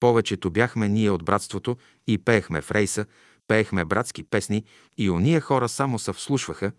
Повечето 0.00 0.50
бяхме 0.50 0.88
ние 0.88 1.10
от 1.10 1.24
братството 1.24 1.76
и 2.06 2.18
пеехме 2.18 2.60
в 2.60 2.70
рейса, 2.70 3.06
пеехме 3.48 3.84
братски 3.84 4.22
песни 4.22 4.64
и 4.98 5.10
уния 5.10 5.40
хора 5.40 5.68
само 5.68 5.98
се 5.98 6.12
вслушваха, 6.12 6.72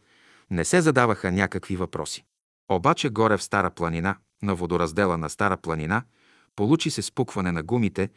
не 0.52 0.66
се 0.66 0.82
задаваха 0.82 1.32
някакви 1.32 1.76
въпроси. 1.76 2.24
Обаче 2.72 3.10
горе 3.10 3.38
в 3.38 3.44
Стара 3.44 3.70
планина, 3.70 4.16
на 4.42 4.56
водораздела 4.56 5.18
на 5.18 5.30
Стара 5.30 5.58
планина, 5.58 6.04
получи 6.56 6.90
се 6.90 7.02
спукване 7.02 7.52
на 7.52 7.64
гумите, 7.64 8.10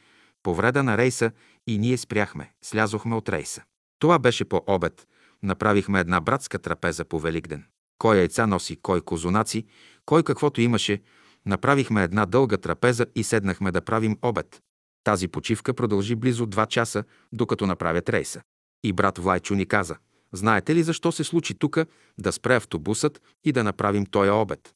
повреда 0.43 0.83
на 0.83 0.99
рейса 0.99 1.31
и 1.67 1.79
ние 1.79 1.97
спряхме, 1.97 2.53
слязохме 2.63 3.15
от 3.15 3.29
рейса. 3.29 3.63
Това 3.99 4.19
беше 4.19 4.45
по 4.45 4.63
обед. 4.67 5.07
Направихме 5.43 6.01
една 6.01 6.21
братска 6.21 6.59
трапеза 6.59 7.05
по 7.05 7.19
Великден. 7.19 7.65
Кой 7.99 8.17
яйца 8.17 8.47
носи, 8.47 8.77
кой 8.77 9.01
козунаци, 9.01 9.67
кой 10.05 10.23
каквото 10.23 10.61
имаше. 10.61 11.03
Направихме 11.47 12.03
една 12.03 12.27
дълга 12.27 12.57
трапеза 12.57 13.07
и 13.15 13.25
седнахме 13.25 13.73
да 13.73 13.81
правим 13.81 14.19
обед. 14.23 14.63
Тази 15.05 15.29
почивка 15.29 15.75
продължи 15.75 16.15
близо 16.15 16.47
два 16.47 16.67
часа, 16.67 17.05
докато 17.33 17.67
направят 17.67 18.09
рейса. 18.09 18.43
И 18.85 18.93
брат 18.93 19.19
Влайчо 19.19 19.55
ни 19.55 19.67
каза, 19.67 19.97
знаете 20.33 20.75
ли 20.75 20.83
защо 20.83 21.13
се 21.13 21.25
случи 21.25 21.55
тук 21.55 21.79
да 22.19 22.33
спре 22.33 22.57
автобусът 22.57 23.23
и 23.45 23.53
да 23.53 23.65
направим 23.65 24.07
този 24.07 24.31
обед? 24.31 24.75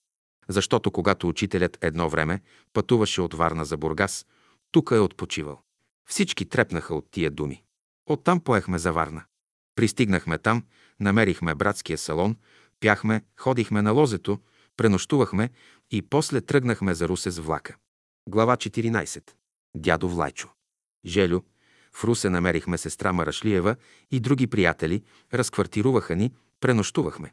Защото 0.49 0.91
когато 0.91 1.29
учителят 1.29 1.79
едно 1.81 2.09
време 2.09 2.41
пътуваше 2.73 3.23
от 3.23 3.35
Варна 3.35 3.65
за 3.65 3.77
Бургас, 3.77 4.27
тук 4.71 4.91
е 4.91 4.99
отпочивал. 4.99 5.61
Всички 6.09 6.45
трепнаха 6.45 6.95
от 6.95 7.11
тия 7.11 7.31
думи. 7.31 7.63
Оттам 8.07 8.41
поехме 8.41 8.79
за 8.79 8.93
Варна. 8.93 9.25
Пристигнахме 9.81 10.39
там, 10.39 10.65
намерихме 11.01 11.55
братския 11.55 11.99
салон, 11.99 12.37
пяхме, 12.81 13.25
ходихме 13.37 13.83
на 13.83 13.93
лозето, 13.93 14.39
пренощувахме 14.77 15.51
и 15.91 16.03
после 16.03 16.41
тръгнахме 16.41 16.95
за 16.95 17.09
Русе 17.09 17.31
с 17.31 17.39
влака. 17.39 17.77
Глава 18.29 18.57
14. 18.57 19.31
Дядо 19.77 20.09
Влайчо. 20.09 20.49
Желю. 21.05 21.41
В 21.93 22.05
Русе 22.05 22.31
намерихме 22.31 22.79
сестра 22.79 23.13
Марашлиева 23.13 23.77
и 24.11 24.21
други 24.21 24.47
приятели, 24.47 25.03
разквартируваха 25.35 26.17
ни, 26.17 26.33
пренощувахме. 26.61 27.33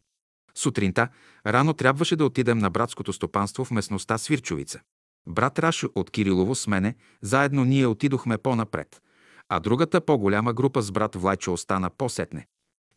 Сутринта 0.56 1.10
рано 1.46 1.74
трябваше 1.74 2.16
да 2.16 2.26
отидем 2.26 2.58
на 2.58 2.70
братското 2.70 3.14
стопанство 3.14 3.66
в 3.66 3.72
местността 3.72 4.18
Свирчовица. 4.18 4.80
Брат 5.28 5.60
Рашо 5.60 5.90
от 5.96 6.12
Кирилово 6.12 6.56
с 6.56 6.68
мене, 6.68 6.96
заедно 7.22 7.66
ние 7.66 7.88
отидохме 7.88 8.38
по-напред, 8.38 9.02
а 9.50 9.60
другата 9.60 10.02
по-голяма 10.02 10.54
група 10.54 10.82
с 10.82 10.92
брат 10.92 11.16
Влайчо 11.16 11.54
остана 11.54 11.90
по-сетне. 11.90 12.48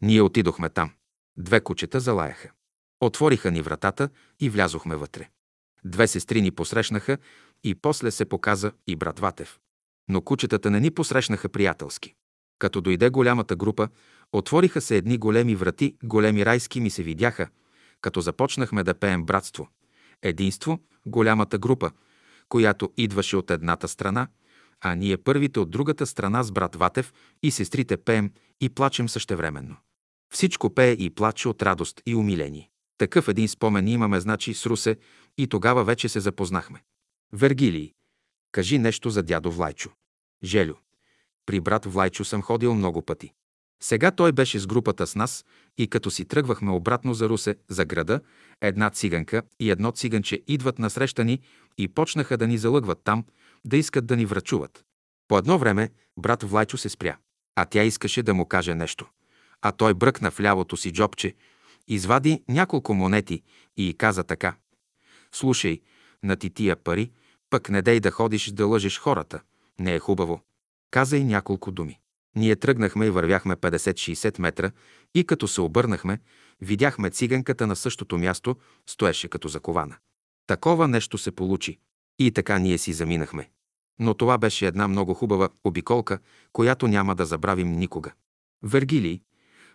Ние 0.02 0.22
отидохме 0.22 0.68
там. 0.68 0.92
Две 1.36 1.60
кучета 1.60 2.00
залаяха. 2.00 2.50
Отвориха 3.00 3.50
ни 3.50 3.62
вратата 3.62 4.08
и 4.40 4.50
влязохме 4.50 4.96
вътре. 4.96 5.28
Две 5.84 6.06
сестри 6.06 6.42
ни 6.42 6.50
посрещнаха 6.50 7.18
и 7.64 7.74
после 7.74 8.10
се 8.10 8.24
показа 8.24 8.72
и 8.86 8.96
брат 8.96 9.18
Ватев. 9.18 9.58
Но 10.08 10.20
кучетата 10.20 10.70
не 10.70 10.80
ни 10.80 10.90
посрещнаха 10.90 11.48
приятелски. 11.48 12.14
Като 12.58 12.80
дойде 12.80 13.10
голямата 13.10 13.56
група, 13.56 13.88
отвориха 14.32 14.80
се 14.80 14.96
едни 14.96 15.18
големи 15.18 15.54
врати, 15.54 15.96
големи 16.04 16.46
райски 16.46 16.80
ми 16.80 16.90
се 16.90 17.02
видяха, 17.02 17.48
като 18.00 18.20
започнахме 18.20 18.82
да 18.82 18.94
пеем 18.94 19.24
братство. 19.24 19.68
Единство, 20.22 20.78
голямата 21.06 21.58
група, 21.58 21.90
която 22.48 22.92
идваше 22.96 23.36
от 23.36 23.50
едната 23.50 23.88
страна, 23.88 24.28
а 24.80 24.94
ние 24.94 25.16
първите 25.16 25.60
от 25.60 25.70
другата 25.70 26.06
страна 26.06 26.42
с 26.42 26.52
брат 26.52 26.76
Ватев 26.76 27.12
и 27.42 27.50
сестрите 27.50 27.96
пеем 27.96 28.32
и 28.60 28.68
плачем 28.68 29.08
същевременно. 29.08 29.76
Всичко 30.32 30.74
пее 30.74 30.92
и 30.92 31.10
плаче 31.10 31.48
от 31.48 31.62
радост 31.62 32.02
и 32.06 32.14
умиление. 32.14 32.70
Такъв 32.98 33.28
един 33.28 33.48
спомен 33.48 33.88
имаме, 33.88 34.20
значи, 34.20 34.54
с 34.54 34.66
Русе 34.66 34.96
и 35.38 35.46
тогава 35.46 35.84
вече 35.84 36.08
се 36.08 36.20
запознахме. 36.20 36.82
Вергилий, 37.32 37.92
кажи 38.52 38.78
нещо 38.78 39.10
за 39.10 39.22
дядо 39.22 39.50
Влайчо. 39.50 39.90
Желю, 40.44 40.74
при 41.46 41.60
брат 41.60 41.84
Влайчо 41.84 42.24
съм 42.24 42.42
ходил 42.42 42.74
много 42.74 43.02
пъти. 43.02 43.32
Сега 43.82 44.10
той 44.10 44.32
беше 44.32 44.58
с 44.58 44.66
групата 44.66 45.06
с 45.06 45.14
нас 45.14 45.44
и 45.78 45.88
като 45.88 46.10
си 46.10 46.24
тръгвахме 46.24 46.70
обратно 46.70 47.14
за 47.14 47.28
Русе, 47.28 47.56
за 47.68 47.84
града, 47.84 48.20
една 48.60 48.90
циганка 48.90 49.42
и 49.60 49.70
едно 49.70 49.92
циганче 49.92 50.42
идват 50.46 50.78
насреща 50.78 51.24
ни 51.24 51.40
и 51.78 51.88
почнаха 51.88 52.36
да 52.36 52.46
ни 52.46 52.58
залъгват 52.58 53.00
там, 53.04 53.24
да 53.64 53.76
искат 53.76 54.06
да 54.06 54.16
ни 54.16 54.26
врачуват. 54.26 54.84
По 55.28 55.38
едно 55.38 55.58
време 55.58 55.90
брат 56.16 56.42
Влайчо 56.42 56.76
се 56.76 56.88
спря, 56.88 57.16
а 57.56 57.64
тя 57.64 57.82
искаше 57.82 58.22
да 58.22 58.34
му 58.34 58.46
каже 58.46 58.74
нещо. 58.74 59.06
А 59.62 59.72
той 59.72 59.94
бръкна 59.94 60.30
в 60.30 60.40
лявото 60.40 60.76
си 60.76 60.92
джобче, 60.92 61.34
извади 61.88 62.42
няколко 62.48 62.94
монети 62.94 63.42
и 63.76 63.94
каза 63.98 64.24
така. 64.24 64.54
Слушай, 65.32 65.80
на 66.22 66.36
ти 66.36 66.50
тия 66.50 66.76
пари, 66.76 67.10
пък 67.50 67.70
не 67.70 67.82
дей 67.82 68.00
да 68.00 68.10
ходиш 68.10 68.50
да 68.50 68.66
лъжеш 68.66 68.98
хората. 68.98 69.40
Не 69.78 69.94
е 69.94 69.98
хубаво. 69.98 70.40
Каза 70.90 71.16
и 71.16 71.24
няколко 71.24 71.72
думи. 71.72 71.98
Ние 72.36 72.56
тръгнахме 72.56 73.06
и 73.06 73.10
вървяхме 73.10 73.56
50-60 73.56 74.40
метра 74.40 74.70
и 75.14 75.24
като 75.24 75.48
се 75.48 75.60
обърнахме, 75.60 76.18
видяхме 76.60 77.10
циганката 77.10 77.66
на 77.66 77.76
същото 77.76 78.18
място, 78.18 78.56
стоеше 78.86 79.28
като 79.28 79.48
закована. 79.48 79.96
Такова 80.46 80.88
нещо 80.88 81.18
се 81.18 81.32
получи. 81.32 81.78
И 82.20 82.30
така 82.30 82.58
ние 82.58 82.78
си 82.78 82.92
заминахме. 82.92 83.50
Но 83.98 84.14
това 84.14 84.38
беше 84.38 84.66
една 84.66 84.88
много 84.88 85.14
хубава 85.14 85.48
обиколка, 85.64 86.18
която 86.52 86.88
няма 86.88 87.14
да 87.14 87.26
забравим 87.26 87.72
никога. 87.72 88.12
Вергилий, 88.62 89.20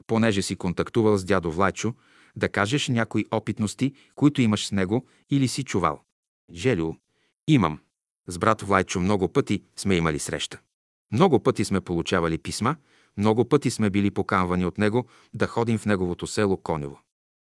понеже 0.08 0.42
си 0.42 0.56
контактувал 0.56 1.18
с 1.18 1.26
дядо 1.26 1.52
Влайчо, 1.52 1.94
да 2.36 2.50
кажеш 2.50 2.88
някои 2.88 3.26
опитности, 3.32 3.94
които 4.16 4.42
имаш 4.42 4.68
с 4.68 4.72
него 4.72 5.06
или 5.30 5.48
си 5.48 5.64
чувал. 5.64 6.02
Желю, 6.54 6.94
имам. 7.48 7.80
С 8.28 8.38
брат 8.38 8.62
Влайчо 8.62 9.00
много 9.00 9.28
пъти 9.28 9.64
сме 9.76 9.96
имали 9.96 10.20
среща. 10.20 10.60
Много 11.12 11.40
пъти 11.40 11.66
сме 11.66 11.82
получавали 11.82 12.38
писма, 12.38 12.76
много 13.18 13.50
пъти 13.50 13.72
сме 13.72 13.90
били 13.90 14.12
поканвани 14.12 14.66
от 14.66 14.78
него 14.78 15.06
да 15.34 15.48
ходим 15.48 15.78
в 15.78 15.86
неговото 15.86 16.28
село 16.28 16.58
Конево. 16.58 17.00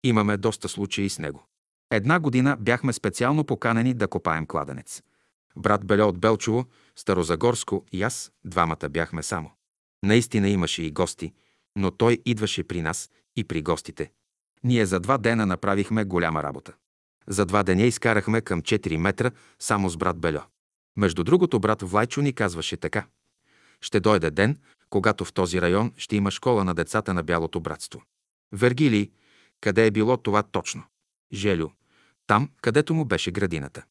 Имаме 0.04 0.36
доста 0.36 0.68
случаи 0.68 1.08
с 1.08 1.18
него. 1.18 1.47
Една 1.90 2.20
година 2.20 2.56
бяхме 2.60 2.92
специално 2.92 3.44
поканени 3.44 3.94
да 3.94 4.08
копаем 4.08 4.46
кладенец. 4.46 5.02
Брат 5.56 5.86
Беля 5.86 6.06
от 6.06 6.18
Белчово, 6.18 6.66
Старозагорско 6.96 7.84
и 7.92 8.02
аз, 8.02 8.32
двамата 8.44 8.88
бяхме 8.90 9.22
само. 9.22 9.50
Наистина 10.02 10.48
имаше 10.48 10.82
и 10.82 10.90
гости, 10.90 11.32
но 11.76 11.90
той 11.90 12.18
идваше 12.24 12.64
при 12.64 12.82
нас 12.82 13.10
и 13.36 13.44
при 13.44 13.62
гостите. 13.62 14.12
Ние 14.64 14.86
за 14.86 15.00
два 15.00 15.18
дена 15.18 15.46
направихме 15.46 16.04
голяма 16.04 16.42
работа. 16.42 16.72
За 17.28 17.46
два 17.46 17.62
деня 17.62 17.82
изкарахме 17.82 18.40
към 18.40 18.62
4 18.62 18.96
метра 18.96 19.30
само 19.58 19.88
с 19.88 19.96
брат 19.96 20.18
Бельо. 20.18 20.40
Между 20.96 21.24
другото, 21.24 21.60
брат 21.60 21.82
Влайчо 21.82 22.22
ни 22.22 22.32
казваше 22.32 22.76
така. 22.76 23.06
Ще 23.80 24.00
дойде 24.00 24.30
ден, 24.30 24.58
когато 24.90 25.24
в 25.24 25.32
този 25.32 25.60
район 25.60 25.92
ще 25.96 26.16
има 26.16 26.30
школа 26.30 26.64
на 26.64 26.74
децата 26.74 27.14
на 27.14 27.22
Бялото 27.22 27.60
братство. 27.60 28.02
Вергилий, 28.52 29.10
къде 29.60 29.86
е 29.86 29.90
било 29.90 30.16
това 30.16 30.42
точно? 30.42 30.82
Желю, 31.32 31.70
там, 32.28 32.50
където 32.62 32.94
му 32.94 33.04
беше 33.04 33.30
градината. 33.30 33.82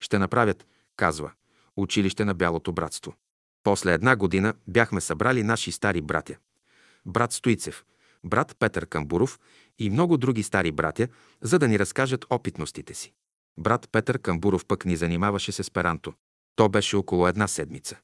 Ще 0.00 0.18
направят, 0.18 0.66
казва, 0.96 1.32
училище 1.76 2.24
на 2.24 2.34
Бялото 2.34 2.72
братство. 2.72 3.14
После 3.62 3.92
една 3.92 4.16
година 4.16 4.54
бяхме 4.68 5.00
събрали 5.00 5.42
наши 5.42 5.72
стари 5.72 6.02
братя. 6.02 6.36
Брат 7.06 7.32
Стоицев, 7.32 7.84
брат 8.24 8.56
Петър 8.58 8.86
Камбуров 8.86 9.40
и 9.78 9.90
много 9.90 10.16
други 10.16 10.42
стари 10.42 10.72
братя, 10.72 11.08
за 11.40 11.58
да 11.58 11.68
ни 11.68 11.78
разкажат 11.78 12.24
опитностите 12.30 12.94
си. 12.94 13.12
Брат 13.58 13.88
Петър 13.92 14.18
Камбуров 14.18 14.66
пък 14.66 14.84
ни 14.84 14.96
занимаваше 14.96 15.52
с 15.52 15.58
есперанто. 15.58 16.14
То 16.56 16.68
беше 16.68 16.96
около 16.96 17.28
една 17.28 17.48
седмица. 17.48 17.96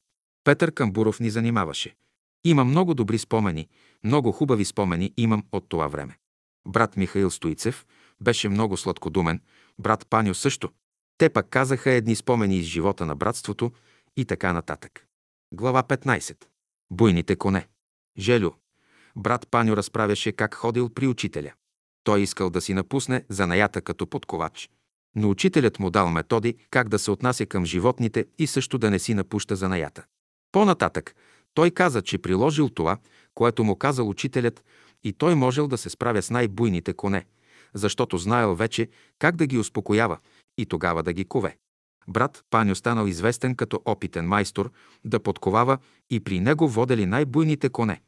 Петър 0.43 0.71
Камбуров 0.71 1.19
ни 1.19 1.29
занимаваше. 1.29 1.95
Има 2.43 2.63
много 2.63 2.93
добри 2.93 3.17
спомени, 3.17 3.67
много 4.03 4.31
хубави 4.31 4.65
спомени 4.65 5.13
имам 5.17 5.43
от 5.51 5.69
това 5.69 5.87
време. 5.87 6.17
Брат 6.67 6.97
Михаил 6.97 7.31
Стоицев 7.31 7.85
беше 8.21 8.49
много 8.49 8.77
сладкодумен, 8.77 9.41
брат 9.81 10.07
Паню 10.09 10.33
също. 10.33 10.69
Те 11.17 11.29
пък 11.29 11.49
казаха 11.49 11.91
едни 11.91 12.15
спомени 12.15 12.57
из 12.57 12.65
живота 12.65 13.05
на 13.05 13.15
братството 13.15 13.71
и 14.17 14.25
така 14.25 14.53
нататък. 14.53 15.05
Глава 15.53 15.83
15. 15.83 16.45
Буйните 16.91 17.35
коне. 17.35 17.67
Желю. 18.17 18.51
Брат 19.15 19.47
Паню 19.51 19.77
разправяше 19.77 20.31
как 20.31 20.55
ходил 20.55 20.89
при 20.89 21.07
учителя. 21.07 21.51
Той 22.03 22.21
искал 22.21 22.49
да 22.49 22.61
си 22.61 22.73
напусне 22.73 23.25
занаята 23.29 23.81
като 23.81 24.07
подковач. 24.07 24.69
Но 25.15 25.29
учителят 25.29 25.79
му 25.79 25.89
дал 25.89 26.09
методи 26.09 26.57
как 26.69 26.89
да 26.89 26.99
се 26.99 27.11
отнася 27.11 27.45
към 27.45 27.65
животните 27.65 28.25
и 28.37 28.47
също 28.47 28.77
да 28.77 28.89
не 28.89 28.99
си 28.99 29.13
напуща 29.13 29.55
занаята. 29.55 30.05
По-нататък 30.51 31.15
той 31.53 31.71
каза, 31.71 32.01
че 32.01 32.17
приложил 32.17 32.69
това, 32.69 32.97
което 33.33 33.63
му 33.63 33.75
казал 33.75 34.09
учителят 34.09 34.63
и 35.03 35.13
той 35.13 35.35
можел 35.35 35.67
да 35.67 35.77
се 35.77 35.89
справя 35.89 36.21
с 36.21 36.29
най-буйните 36.29 36.93
коне, 36.93 37.25
защото 37.73 38.17
знаел 38.17 38.55
вече 38.55 38.89
как 39.19 39.35
да 39.35 39.47
ги 39.47 39.57
успокоява 39.57 40.17
и 40.57 40.65
тогава 40.65 41.03
да 41.03 41.13
ги 41.13 41.25
кове. 41.25 41.57
Брат 42.07 42.43
Паню 42.49 42.75
станал 42.75 43.07
известен 43.07 43.55
като 43.55 43.81
опитен 43.85 44.27
майстор 44.27 44.71
да 45.05 45.19
подковава 45.19 45.77
и 46.09 46.19
при 46.19 46.39
него 46.39 46.67
водели 46.67 47.05
най-буйните 47.05 47.69
коне, 47.69 48.01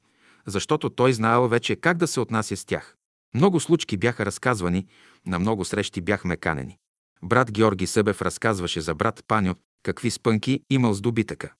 защото 0.45 0.90
той 0.90 1.14
знаел 1.14 1.48
вече 1.48 1.76
как 1.76 1.98
да 1.98 2.07
се 2.07 2.19
отнася 2.19 2.57
с 2.57 2.65
тях. 2.65 2.95
Много 3.35 3.60
случки 3.60 3.98
бяха 3.98 4.26
разказвани, 4.26 4.88
на 5.26 5.40
много 5.40 5.65
срещи 5.65 6.02
бяхме 6.02 6.38
канени. 6.38 6.77
Брат 7.23 7.52
Георги 7.52 7.88
Събев 7.88 8.22
разказваше 8.22 8.81
за 8.81 8.95
брат 8.95 9.23
Паню 9.27 9.56
какви 9.84 10.11
спънки 10.11 10.60
имал 10.69 10.94
с 10.94 11.02
добитъка. 11.02 11.53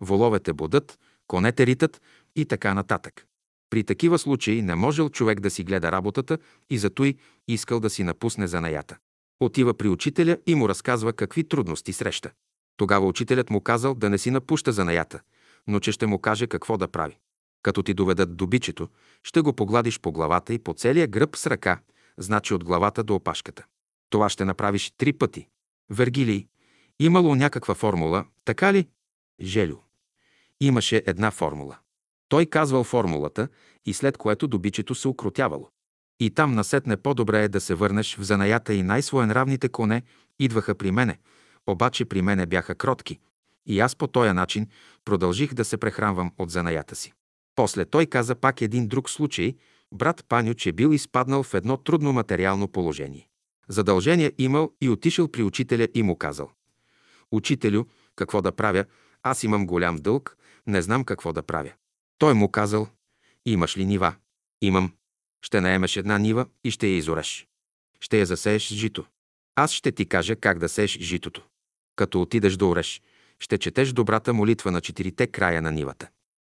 Воловете 0.00 0.52
бодат, 0.52 0.98
конете 1.26 1.66
ритат 1.66 2.02
и 2.36 2.44
така 2.44 2.74
нататък. 2.74 3.27
При 3.70 3.84
такива 3.84 4.18
случаи 4.18 4.62
не 4.62 4.74
можел 4.74 5.08
човек 5.08 5.40
да 5.40 5.50
си 5.50 5.64
гледа 5.64 5.92
работата 5.92 6.38
и 6.70 6.78
зато 6.78 7.12
искал 7.48 7.80
да 7.80 7.90
си 7.90 8.04
напусне 8.04 8.46
занаята. 8.46 8.96
Отива 9.40 9.74
при 9.74 9.88
учителя 9.88 10.38
и 10.46 10.54
му 10.54 10.68
разказва 10.68 11.12
какви 11.12 11.48
трудности 11.48 11.92
среща. 11.92 12.30
Тогава 12.76 13.06
учителят 13.06 13.50
му 13.50 13.60
казал 13.60 13.94
да 13.94 14.10
не 14.10 14.18
си 14.18 14.30
напуща 14.30 14.72
занаята, 14.72 15.20
но 15.66 15.80
че 15.80 15.92
ще 15.92 16.06
му 16.06 16.18
каже 16.18 16.46
какво 16.46 16.76
да 16.76 16.88
прави. 16.88 17.18
Като 17.62 17.82
ти 17.82 17.94
доведат 17.94 18.36
до 18.36 18.46
бичето, 18.46 18.88
ще 19.22 19.40
го 19.40 19.52
погладиш 19.52 20.00
по 20.00 20.12
главата 20.12 20.54
и 20.54 20.58
по 20.58 20.74
целия 20.74 21.06
гръб 21.06 21.36
с 21.36 21.46
ръка, 21.46 21.80
значи 22.18 22.54
от 22.54 22.64
главата 22.64 23.04
до 23.04 23.14
опашката. 23.14 23.64
Това 24.10 24.28
ще 24.28 24.44
направиш 24.44 24.92
три 24.98 25.12
пъти. 25.12 25.48
Вергилий, 25.90 26.46
имало 26.98 27.34
някаква 27.34 27.74
формула, 27.74 28.24
така 28.44 28.72
ли? 28.72 28.88
Желю. 29.40 29.76
Имаше 30.60 31.02
една 31.06 31.30
формула. 31.30 31.78
Той 32.28 32.46
казвал 32.46 32.84
формулата 32.84 33.48
и 33.86 33.92
след 33.92 34.18
което 34.18 34.48
добичето 34.48 34.94
се 34.94 35.08
укротявало. 35.08 35.68
И 36.20 36.30
там 36.30 36.54
насетне 36.54 36.96
по-добре 36.96 37.44
е 37.44 37.48
да 37.48 37.60
се 37.60 37.74
върнеш 37.74 38.16
в 38.16 38.22
занаята 38.22 38.74
и 38.74 38.82
най-своенравните 38.82 39.68
коне 39.68 40.02
идваха 40.38 40.74
при 40.74 40.90
мене, 40.90 41.18
обаче 41.66 42.04
при 42.04 42.22
мене 42.22 42.46
бяха 42.46 42.74
кротки. 42.74 43.18
И 43.66 43.80
аз 43.80 43.96
по 43.96 44.06
този 44.06 44.32
начин 44.32 44.66
продължих 45.04 45.54
да 45.54 45.64
се 45.64 45.76
прехранвам 45.76 46.32
от 46.38 46.50
занаята 46.50 46.96
си. 46.96 47.12
После 47.54 47.84
той 47.84 48.06
каза 48.06 48.34
пак 48.34 48.60
един 48.62 48.88
друг 48.88 49.10
случай, 49.10 49.54
брат 49.92 50.24
Паню, 50.28 50.54
че 50.54 50.72
бил 50.72 50.88
изпаднал 50.88 51.42
в 51.42 51.54
едно 51.54 51.76
трудно 51.76 52.12
материално 52.12 52.68
положение. 52.68 53.28
Задължение 53.68 54.32
имал 54.38 54.72
и 54.80 54.88
отишъл 54.88 55.28
при 55.28 55.42
учителя 55.42 55.88
и 55.94 56.02
му 56.02 56.16
казал. 56.16 56.50
Учителю, 57.32 57.84
какво 58.16 58.42
да 58.42 58.52
правя? 58.52 58.84
Аз 59.22 59.42
имам 59.42 59.66
голям 59.66 59.96
дълг, 59.96 60.36
не 60.66 60.82
знам 60.82 61.04
какво 61.04 61.32
да 61.32 61.42
правя. 61.42 61.72
Той 62.18 62.34
му 62.34 62.50
казал, 62.50 62.88
имаш 63.46 63.76
ли 63.76 63.86
нива? 63.86 64.14
Имам. 64.62 64.92
Ще 65.42 65.60
наемеш 65.60 65.96
една 65.96 66.18
нива 66.18 66.46
и 66.64 66.70
ще 66.70 66.86
я 66.86 66.96
изореш. 66.96 67.46
Ще 68.00 68.18
я 68.18 68.26
засееш 68.26 68.68
с 68.68 68.74
жито. 68.74 69.06
Аз 69.56 69.72
ще 69.72 69.92
ти 69.92 70.06
кажа 70.06 70.36
как 70.36 70.58
да 70.58 70.68
сееш 70.68 70.98
житото. 70.98 71.42
Като 71.96 72.22
отидеш 72.22 72.56
да 72.56 72.66
ореш, 72.66 73.02
ще 73.38 73.58
четеш 73.58 73.92
добрата 73.92 74.32
молитва 74.32 74.70
на 74.70 74.80
четирите 74.80 75.26
края 75.26 75.62
на 75.62 75.72
нивата. 75.72 76.08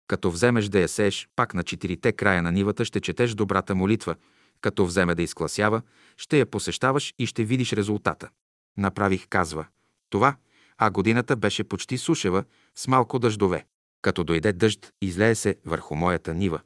Като 0.08 0.32
вземеш 0.32 0.66
да 0.66 0.80
я 0.80 0.88
сееш 0.88 1.28
пак 1.36 1.54
на 1.54 1.64
четирите 1.64 2.12
края 2.12 2.44
на 2.44 2.52
нивата, 2.52 2.86
ще 2.86 3.00
четеш 3.00 3.34
добрата 3.34 3.76
молитва. 3.76 4.16
Като 4.62 4.86
вземе 4.86 5.16
да 5.16 5.24
изкласява, 5.24 5.82
ще 6.18 6.40
я 6.40 6.46
посещаваш 6.46 7.14
и 7.20 7.26
ще 7.26 7.44
видиш 7.44 7.74
резултата. 7.74 8.30
Направих, 8.78 9.28
казва. 9.30 9.66
Това, 10.10 10.36
а 10.78 10.92
годината 10.92 11.36
беше 11.36 11.64
почти 11.64 11.98
сушева, 11.98 12.44
с 12.76 12.88
малко 12.88 13.20
дъждове. 13.20 13.66
Като 14.08 14.24
дойде 14.24 14.54
дъжд, 14.54 14.94
излее 15.02 15.36
се 15.36 15.56
върху 15.66 15.96
моята 15.96 16.34
нива. 16.34 16.60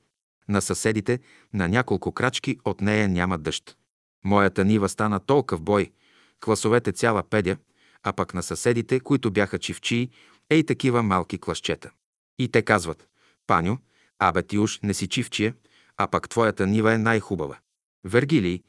На 0.50 0.62
съседите, 0.62 1.20
на 1.54 1.68
няколко 1.68 2.12
крачки 2.12 2.58
от 2.66 2.82
нея 2.82 3.10
няма 3.10 3.38
дъжд. 3.38 3.78
Моята 4.26 4.66
нива 4.66 4.90
стана 4.90 5.20
толкова 5.20 5.62
бой, 5.62 5.92
класовете 6.40 6.92
цяла 6.92 7.24
педя, 7.24 7.58
а 8.04 8.14
пък 8.14 8.34
на 8.34 8.44
съседите, 8.44 9.00
които 9.00 9.32
бяха 9.32 9.60
чивчии, 9.60 10.10
ей 10.50 10.66
такива 10.66 11.04
малки 11.04 11.38
клащета. 11.38 11.92
И 12.40 12.48
те 12.48 12.62
казват, 12.62 13.08
Паню, 13.48 13.78
абе 14.20 14.44
ти 14.44 14.58
уж 14.58 14.80
не 14.84 14.94
си 14.94 15.08
чивчия, 15.08 15.54
а 15.98 16.08
пък 16.08 16.30
твоята 16.30 16.68
нива 16.68 16.94
е 16.94 16.98
най-хубава. 16.98 17.60
Вергилий, 18.04 18.62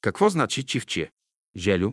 какво 0.00 0.28
значи 0.28 0.62
чивчия? 0.62 1.10
Желю, 1.56 1.92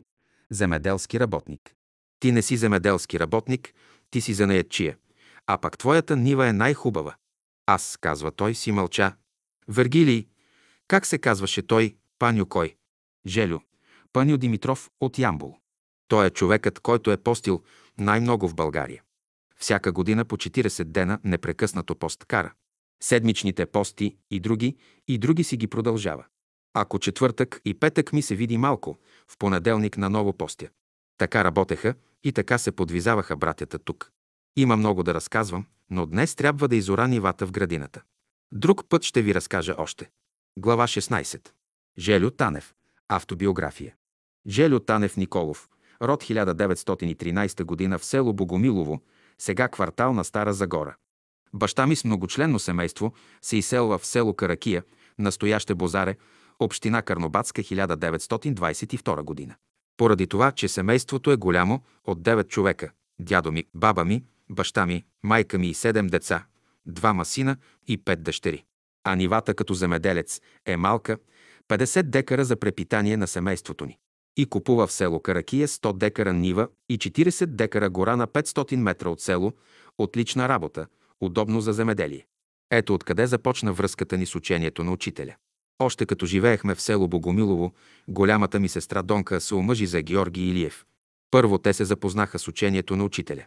земеделски 0.49 1.19
работник. 1.19 1.73
Ти 2.19 2.31
не 2.31 2.41
си 2.41 2.57
земеделски 2.57 3.19
работник, 3.19 3.73
ти 4.11 4.21
си 4.21 4.33
занаятчия 4.33 4.97
а 5.47 5.57
пък 5.57 5.77
твоята 5.77 6.15
нива 6.15 6.47
е 6.47 6.53
най-хубава. 6.53 7.15
Аз, 7.65 7.97
казва 8.01 8.31
той, 8.31 8.55
си 8.55 8.71
мълча. 8.71 9.15
Вергилий, 9.67 10.27
как 10.87 11.05
се 11.05 11.17
казваше 11.17 11.61
той, 11.61 11.95
Паню 12.19 12.45
кой? 12.45 12.75
Желю, 13.27 13.59
Паню 14.13 14.37
Димитров 14.37 14.89
от 15.01 15.19
Ямбол. 15.19 15.57
Той 16.07 16.25
е 16.25 16.29
човекът, 16.29 16.79
който 16.79 17.11
е 17.11 17.17
постил 17.17 17.63
най-много 17.97 18.47
в 18.47 18.55
България. 18.55 19.03
Всяка 19.57 19.91
година 19.91 20.25
по 20.25 20.37
40 20.37 20.83
дена 20.83 21.19
непрекъснато 21.23 21.95
пост 21.95 22.25
кара. 22.25 22.53
Седмичните 23.03 23.65
пости 23.65 24.17
и 24.31 24.39
други, 24.39 24.77
и 25.07 25.17
други 25.17 25.43
си 25.43 25.57
ги 25.57 25.67
продължава. 25.67 26.25
Ако 26.73 26.99
четвъртък 26.99 27.61
и 27.65 27.73
петък 27.73 28.13
ми 28.13 28.21
се 28.21 28.35
види 28.35 28.57
малко, 28.57 28.97
в 29.27 29.37
понеделник 29.37 29.97
на 29.97 30.09
ново 30.09 30.33
постя. 30.33 30.69
Така 31.17 31.43
работеха 31.43 31.95
и 32.23 32.31
така 32.31 32.57
се 32.57 32.71
подвизаваха 32.71 33.35
братята 33.35 33.79
тук. 33.79 34.11
Има 34.57 34.77
много 34.77 35.03
да 35.03 35.13
разказвам, 35.13 35.65
но 35.89 36.05
днес 36.05 36.35
трябва 36.35 36.67
да 36.67 36.75
изора 36.75 37.07
нивата 37.07 37.47
в 37.47 37.51
градината. 37.51 38.01
Друг 38.51 38.89
път 38.89 39.03
ще 39.03 39.21
ви 39.21 39.35
разкажа 39.35 39.75
още. 39.77 40.09
Глава 40.59 40.87
16. 40.87 41.49
Желю 41.97 42.31
Танев. 42.31 42.73
Автобиография. 43.09 43.95
Желю 44.47 44.79
Танев 44.79 45.17
Николов. 45.17 45.69
Род 46.01 46.23
1913 46.23 47.63
година 47.63 47.99
в 47.99 48.05
село 48.05 48.33
Богомилово, 48.33 49.01
сега 49.37 49.67
квартал 49.67 50.13
на 50.13 50.23
Стара 50.23 50.53
Загора. 50.53 50.95
Баща 51.53 51.87
ми 51.87 51.95
с 51.95 52.03
многочленно 52.03 52.59
семейство 52.59 53.13
се 53.41 53.57
изселва 53.57 53.97
в 53.97 54.05
село 54.05 54.33
Каракия, 54.33 54.83
настояще 55.19 55.75
Бозаре, 55.75 56.17
Община 56.59 57.01
Карнобатска, 57.01 57.61
1922 57.61 59.21
година. 59.21 59.55
Поради 59.97 60.27
това, 60.27 60.51
че 60.51 60.67
семейството 60.67 61.31
е 61.31 61.35
голямо, 61.35 61.83
от 62.05 62.21
9 62.21 62.47
човека, 62.47 62.91
дядо 63.19 63.51
ми, 63.51 63.65
баба 63.73 64.05
ми, 64.05 64.23
баща 64.49 64.85
ми, 64.85 65.03
майка 65.23 65.57
ми 65.57 65.67
и 65.67 65.75
7 65.75 66.09
деца, 66.09 66.45
двама 66.85 67.25
сина 67.25 67.57
и 67.87 67.99
5 67.99 68.15
дъщери. 68.15 68.63
А 69.03 69.15
нивата 69.15 69.53
като 69.53 69.73
земеделец 69.73 70.41
е 70.65 70.77
малка, 70.77 71.17
50 71.69 72.03
декара 72.03 72.45
за 72.45 72.55
препитание 72.55 73.17
на 73.17 73.27
семейството 73.27 73.85
ни. 73.85 73.97
И 74.37 74.45
купува 74.45 74.87
в 74.87 74.91
село 74.91 75.19
Каракия 75.19 75.67
100 75.67 75.97
декара 75.97 76.33
нива 76.33 76.67
и 76.89 76.97
40 76.97 77.45
декара 77.45 77.89
гора 77.89 78.15
на 78.15 78.27
500 78.27 78.75
метра 78.75 79.09
от 79.09 79.21
село, 79.21 79.53
отлична 79.97 80.49
работа, 80.49 80.87
удобно 81.21 81.61
за 81.61 81.73
земеделие. 81.73 82.25
Ето 82.71 82.93
откъде 82.93 83.27
започна 83.27 83.73
връзката 83.73 84.17
ни 84.17 84.25
с 84.25 84.35
учението 84.35 84.83
на 84.83 84.91
учителя. 84.91 85.35
Още 85.79 86.05
като 86.05 86.25
живеехме 86.25 86.75
в 86.75 86.81
село 86.81 87.07
Богомилово, 87.07 87.73
голямата 88.07 88.59
ми 88.59 88.69
сестра 88.69 89.03
Донка 89.03 89.41
се 89.41 89.55
омъжи 89.55 89.85
за 89.85 90.01
Георги 90.01 90.49
Илиев. 90.49 90.85
Първо 91.31 91.57
те 91.57 91.73
се 91.73 91.85
запознаха 91.85 92.39
с 92.39 92.47
учението 92.47 92.95
на 92.95 93.03
учителя. 93.03 93.45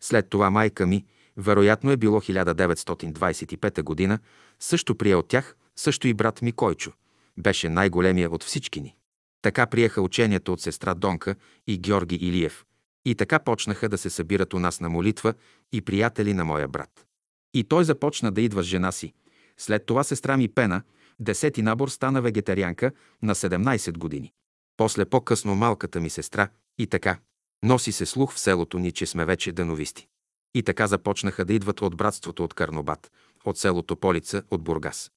След 0.00 0.30
това 0.30 0.50
майка 0.50 0.86
ми, 0.86 1.04
вероятно 1.36 1.90
е 1.90 1.96
било 1.96 2.20
1925 2.20 3.82
година, 3.82 4.18
също 4.60 4.94
прие 4.94 5.14
от 5.14 5.28
тях, 5.28 5.56
също 5.76 6.08
и 6.08 6.14
брат 6.14 6.42
ми 6.42 6.52
Койчо. 6.52 6.92
Беше 7.38 7.68
най-големия 7.68 8.30
от 8.30 8.44
всички 8.44 8.80
ни. 8.80 8.96
Така 9.42 9.66
приеха 9.66 10.02
учението 10.02 10.52
от 10.52 10.60
сестра 10.60 10.94
Донка 10.94 11.34
и 11.66 11.78
Георги 11.78 12.16
Илиев. 12.16 12.64
И 13.04 13.14
така 13.14 13.38
почнаха 13.38 13.88
да 13.88 13.98
се 13.98 14.10
събират 14.10 14.54
у 14.54 14.58
нас 14.58 14.80
на 14.80 14.88
молитва 14.88 15.34
и 15.72 15.80
приятели 15.80 16.34
на 16.34 16.44
моя 16.44 16.68
брат. 16.68 17.06
И 17.54 17.64
той 17.64 17.84
започна 17.84 18.32
да 18.32 18.40
идва 18.40 18.62
с 18.62 18.66
жена 18.66 18.92
си. 18.92 19.12
След 19.58 19.86
това 19.86 20.04
сестра 20.04 20.36
ми 20.36 20.48
Пена, 20.48 20.82
десети 21.20 21.62
набор, 21.62 21.88
стана 21.88 22.22
вегетарианка 22.22 22.92
на 23.22 23.34
17 23.34 23.98
години. 23.98 24.32
После 24.76 25.04
по-късно 25.04 25.54
малката 25.54 26.00
ми 26.00 26.10
сестра 26.10 26.48
и 26.78 26.86
така. 26.86 27.18
Носи 27.62 27.92
се 27.92 28.06
слух 28.06 28.34
в 28.34 28.38
селото 28.38 28.78
ни, 28.78 28.92
че 28.92 29.06
сме 29.06 29.24
вече 29.24 29.52
дановисти. 29.52 30.06
И 30.54 30.62
така 30.62 30.86
започнаха 30.86 31.44
да 31.44 31.52
идват 31.52 31.82
от 31.82 31.96
братството 31.96 32.44
от 32.44 32.54
Карнобат, 32.54 33.12
от 33.44 33.58
селото 33.58 33.96
Полица, 33.96 34.42
от 34.50 34.62
Бургас. 34.62 35.10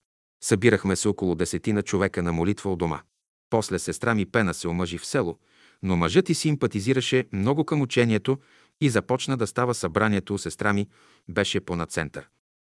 Събирахме 0.44 0.96
се 0.96 1.08
около 1.08 1.36
десетина 1.36 1.82
човека 1.82 2.24
на 2.24 2.34
молитва 2.34 2.72
у 2.72 2.76
дома. 2.76 3.02
После 3.50 3.80
сестра 3.80 4.16
ми 4.16 4.26
Пена 4.26 4.54
се 4.54 4.68
омъжи 4.68 4.98
в 4.98 5.06
село, 5.06 5.40
но 5.84 5.98
мъжът 5.98 6.30
и 6.30 6.34
симпатизираше 6.34 7.28
много 7.34 7.66
към 7.66 7.82
учението 7.82 8.38
и 8.82 8.90
започна 8.90 9.38
да 9.38 9.48
става 9.48 9.74
събранието 9.74 10.34
у 10.34 10.38
сестра 10.38 10.74
ми, 10.74 10.88
беше 11.30 11.60
по 11.60 11.76
на 11.76 11.86
център. 11.86 12.30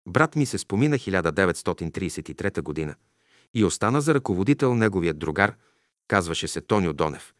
Брат 0.09 0.37
ми 0.37 0.47
се 0.47 0.59
спомина 0.59 0.99
1933 0.99 2.63
година 2.63 2.95
и 3.55 3.65
остана 3.65 4.01
за 4.01 4.15
ръководител 4.15 4.75
неговият 4.75 5.19
другар, 5.19 5.55
казваше 6.09 6.49
се 6.49 6.61
Тонио 6.61 6.93
Донев, 6.93 7.35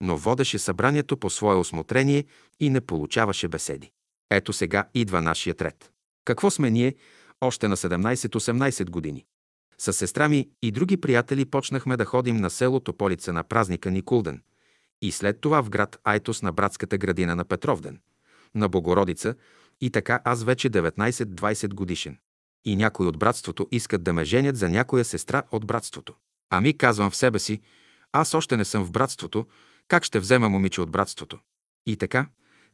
но 0.00 0.16
водеше 0.16 0.58
събранието 0.58 1.16
по 1.16 1.30
свое 1.30 1.56
осмотрение 1.56 2.24
и 2.60 2.70
не 2.70 2.80
получаваше 2.80 3.48
беседи. 3.48 3.90
Ето 4.30 4.52
сега 4.52 4.88
идва 4.94 5.22
нашият 5.22 5.62
ред. 5.62 5.90
Какво 6.24 6.50
сме 6.50 6.70
ние 6.70 6.94
още 7.40 7.68
на 7.68 7.76
17-18 7.76 8.90
години? 8.90 9.24
С 9.78 9.92
сестра 9.92 10.28
ми 10.28 10.48
и 10.62 10.70
други 10.70 10.96
приятели 10.96 11.44
почнахме 11.44 11.96
да 11.96 12.04
ходим 12.04 12.36
на 12.36 12.50
селото 12.50 12.92
Полица 12.92 13.32
на 13.32 13.44
празника 13.44 13.90
Никулден 13.90 14.42
и 15.02 15.12
след 15.12 15.40
това 15.40 15.62
в 15.62 15.70
град 15.70 15.98
Айтос 16.04 16.42
на 16.42 16.52
братската 16.52 16.98
градина 16.98 17.36
на 17.36 17.44
Петровден, 17.44 18.00
на 18.54 18.68
Богородица 18.68 19.34
и 19.80 19.90
така 19.90 20.20
аз 20.24 20.44
вече 20.44 20.70
19-20 20.70 21.74
годишен. 21.74 22.18
И 22.64 22.76
някой 22.76 23.06
от 23.06 23.18
братството 23.18 23.68
искат 23.72 24.02
да 24.02 24.12
ме 24.12 24.24
женят 24.24 24.56
за 24.56 24.68
някоя 24.68 25.04
сестра 25.04 25.42
от 25.50 25.66
братството. 25.66 26.14
Ами 26.50 26.78
казвам 26.78 27.10
в 27.10 27.16
себе 27.16 27.38
си, 27.38 27.60
аз 28.12 28.34
още 28.34 28.56
не 28.56 28.64
съм 28.64 28.84
в 28.84 28.90
братството, 28.90 29.46
как 29.88 30.04
ще 30.04 30.20
взема 30.20 30.48
момиче 30.48 30.80
от 30.80 30.90
братството? 30.90 31.38
И 31.86 31.96
така, 31.96 32.26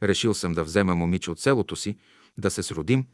решил 0.03 0.33
съм 0.33 0.53
да 0.53 0.63
взема 0.63 0.95
момиче 0.95 1.31
от 1.31 1.39
селото 1.39 1.75
си, 1.75 1.97
да 2.37 2.51
се 2.51 2.63
сродим, 2.63 3.05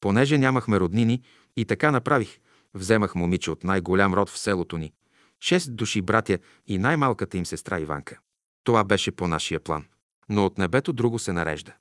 понеже 0.00 0.38
нямахме 0.38 0.80
роднини 0.80 1.22
и 1.56 1.64
така 1.64 1.90
направих– 1.90 2.38
Вземах 2.74 3.14
момиче 3.14 3.50
от 3.50 3.64
най-голям 3.64 4.14
род 4.14 4.30
в 4.30 4.38
селото 4.38 4.78
ни. 4.78 4.92
Шест 5.40 5.76
души 5.76 6.02
братя 6.02 6.38
и 6.66 6.78
най-малката 6.78 7.36
им 7.36 7.46
сестра 7.46 7.80
Иванка. 7.80 8.18
Това 8.64 8.84
беше 8.84 9.12
по 9.12 9.28
нашия 9.28 9.60
план. 9.60 9.84
Но 10.28 10.46
от 10.46 10.58
небето 10.58 10.92
друго 10.92 11.18
се 11.18 11.32
нарежда. 11.32 11.74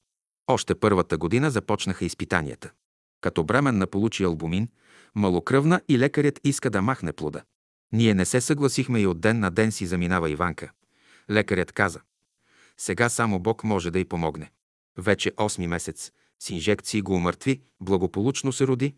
Още 0.47 0.75
първата 0.75 1.17
година 1.17 1.51
започнаха 1.51 2.05
изпитанията. 2.05 2.71
Като 3.21 3.43
бременна 3.43 3.87
получи 3.87 4.23
албумин, 4.23 4.67
малокръвна 5.15 5.81
и 5.87 5.99
лекарят 5.99 6.39
иска 6.43 6.69
да 6.69 6.81
махне 6.81 7.13
плода. 7.13 7.41
Ние 7.91 8.13
не 8.13 8.25
се 8.25 8.41
съгласихме 8.41 8.99
и 8.99 9.07
от 9.07 9.21
ден 9.21 9.39
на 9.39 9.51
ден 9.51 9.71
си 9.71 9.85
заминава 9.85 10.29
Иванка. 10.29 10.71
Лекарят 11.31 11.71
каза, 11.71 12.01
сега 12.77 13.09
само 13.09 13.39
Бог 13.39 13.63
може 13.63 13.91
да 13.91 13.99
й 13.99 14.05
помогне. 14.05 14.51
Вече 14.97 15.31
8 15.31 15.67
месец 15.67 16.11
с 16.39 16.49
инжекции 16.49 17.01
го 17.01 17.13
умъртви, 17.13 17.61
благополучно 17.81 18.53
се 18.53 18.67
роди, 18.67 18.95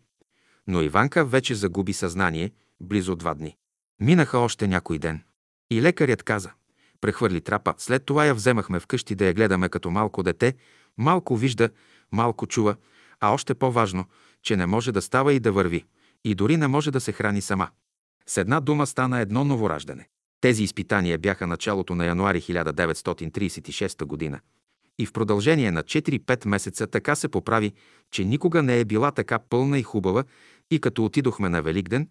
но 0.66 0.82
Иванка 0.82 1.24
вече 1.24 1.54
загуби 1.54 1.92
съзнание 1.92 2.50
близо 2.80 3.16
два 3.16 3.34
дни. 3.34 3.56
Минаха 4.00 4.38
още 4.38 4.68
някой 4.68 4.98
ден. 4.98 5.22
И 5.70 5.82
лекарят 5.82 6.22
каза, 6.22 6.50
прехвърли 7.00 7.40
трапа. 7.40 7.74
След 7.78 8.04
това 8.04 8.26
я 8.26 8.34
вземахме 8.34 8.80
вкъщи 8.80 9.14
да 9.14 9.26
я 9.26 9.34
гледаме 9.34 9.68
като 9.68 9.90
малко 9.90 10.22
дете, 10.22 10.54
малко 10.98 11.36
вижда, 11.36 11.70
малко 12.12 12.46
чува, 12.46 12.76
а 13.20 13.32
още 13.32 13.54
по-важно, 13.54 14.04
че 14.42 14.56
не 14.56 14.66
може 14.66 14.92
да 14.92 15.02
става 15.02 15.32
и 15.32 15.40
да 15.40 15.52
върви, 15.52 15.84
и 16.24 16.34
дори 16.34 16.56
не 16.56 16.68
може 16.68 16.90
да 16.90 17.00
се 17.00 17.12
храни 17.12 17.40
сама. 17.40 17.68
С 18.26 18.36
една 18.36 18.60
дума 18.60 18.86
стана 18.86 19.20
едно 19.20 19.44
новораждане. 19.44 20.08
Тези 20.42 20.62
изпитания 20.62 21.18
бяха 21.18 21.46
началото 21.46 21.94
на 21.94 22.06
януари 22.06 22.40
1936 22.40 24.04
година. 24.04 24.40
И 24.98 25.06
в 25.06 25.12
продължение 25.12 25.70
на 25.70 25.82
4-5 25.82 26.48
месеца 26.48 26.86
така 26.86 27.14
се 27.14 27.28
поправи, 27.28 27.72
че 28.10 28.24
никога 28.24 28.62
не 28.62 28.80
е 28.80 28.84
била 28.84 29.10
така 29.10 29.38
пълна 29.38 29.78
и 29.78 29.82
хубава 29.82 30.24
и 30.70 30.80
като 30.80 31.04
отидохме 31.04 31.48
на 31.48 31.62
Великден, 31.62 32.08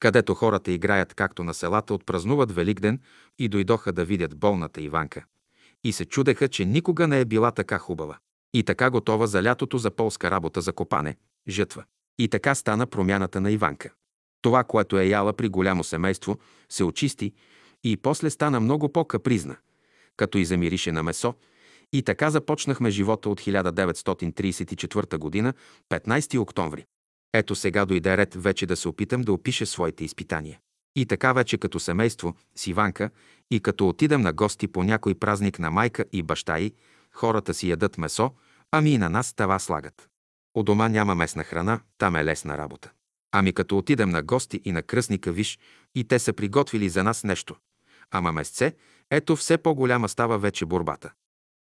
където 0.00 0.34
хората 0.34 0.72
играят 0.72 1.14
както 1.14 1.44
на 1.44 1.54
селата, 1.54 1.94
отпразнуват 1.94 2.52
Великден 2.52 3.00
и 3.38 3.48
дойдоха 3.48 3.92
да 3.92 4.04
видят 4.04 4.36
болната 4.36 4.82
Иванка. 4.82 5.24
И 5.84 5.92
се 5.92 6.04
чудеха, 6.04 6.48
че 6.48 6.64
никога 6.64 7.08
не 7.08 7.20
е 7.20 7.24
била 7.24 7.50
така 7.50 7.78
хубава. 7.78 8.18
И 8.52 8.62
така 8.62 8.90
готова 8.90 9.26
за 9.26 9.42
лятото 9.42 9.78
за 9.78 9.90
полска 9.90 10.30
работа 10.30 10.60
за 10.60 10.72
копане, 10.72 11.16
жътва. 11.48 11.84
И 12.18 12.28
така 12.28 12.54
стана 12.54 12.86
промяната 12.86 13.40
на 13.40 13.50
Иванка. 13.50 13.90
Това, 14.42 14.64
което 14.64 14.98
е 14.98 15.06
яла 15.06 15.32
при 15.32 15.48
голямо 15.48 15.84
семейство, 15.84 16.38
се 16.68 16.84
очисти 16.84 17.32
и 17.84 17.96
после 17.96 18.30
стана 18.30 18.60
много 18.60 18.92
по-капризна, 18.92 19.56
като 20.16 20.38
и 20.38 20.44
замирише 20.44 20.92
на 20.92 21.02
месо, 21.02 21.34
и 21.92 22.02
така 22.02 22.30
започнахме 22.30 22.90
живота 22.90 23.28
от 23.30 23.40
1934 23.40 25.18
година, 25.18 25.54
15 25.90 26.40
октомври. 26.40 26.84
Ето 27.34 27.54
сега 27.54 27.84
дойде 27.84 28.16
ред 28.16 28.34
вече 28.34 28.66
да 28.66 28.76
се 28.76 28.88
опитам 28.88 29.22
да 29.22 29.32
опиша 29.32 29.66
своите 29.66 30.04
изпитания. 30.04 30.58
И 30.96 31.06
така 31.06 31.32
вече 31.32 31.58
като 31.58 31.80
семейство 31.80 32.34
с 32.54 32.66
Иванка 32.66 33.10
и 33.50 33.60
като 33.60 33.88
отидем 33.88 34.20
на 34.20 34.32
гости 34.32 34.68
по 34.68 34.84
някой 34.84 35.14
празник 35.14 35.58
на 35.58 35.70
майка 35.70 36.04
и 36.12 36.22
баща 36.22 36.58
й, 36.58 36.72
хората 37.12 37.54
си 37.54 37.68
ядат 37.68 37.98
месо, 37.98 38.30
ами 38.70 38.90
и 38.90 38.98
на 38.98 39.10
нас 39.10 39.34
тава 39.34 39.60
слагат. 39.60 40.08
У 40.56 40.62
дома 40.62 40.88
няма 40.88 41.14
местна 41.14 41.44
храна, 41.44 41.80
там 41.98 42.16
е 42.16 42.24
лесна 42.24 42.58
работа. 42.58 42.90
Ами 43.32 43.52
като 43.52 43.78
отидем 43.78 44.10
на 44.10 44.22
гости 44.22 44.60
и 44.64 44.72
на 44.72 44.82
кръстника, 44.82 45.32
виж, 45.32 45.58
и 45.94 46.04
те 46.04 46.18
са 46.18 46.32
приготвили 46.32 46.88
за 46.88 47.04
нас 47.04 47.24
нещо. 47.24 47.56
Ама 48.10 48.32
месце, 48.32 48.74
ето 49.10 49.36
все 49.36 49.58
по-голяма 49.58 50.08
става 50.08 50.38
вече 50.38 50.66
борбата. 50.66 51.12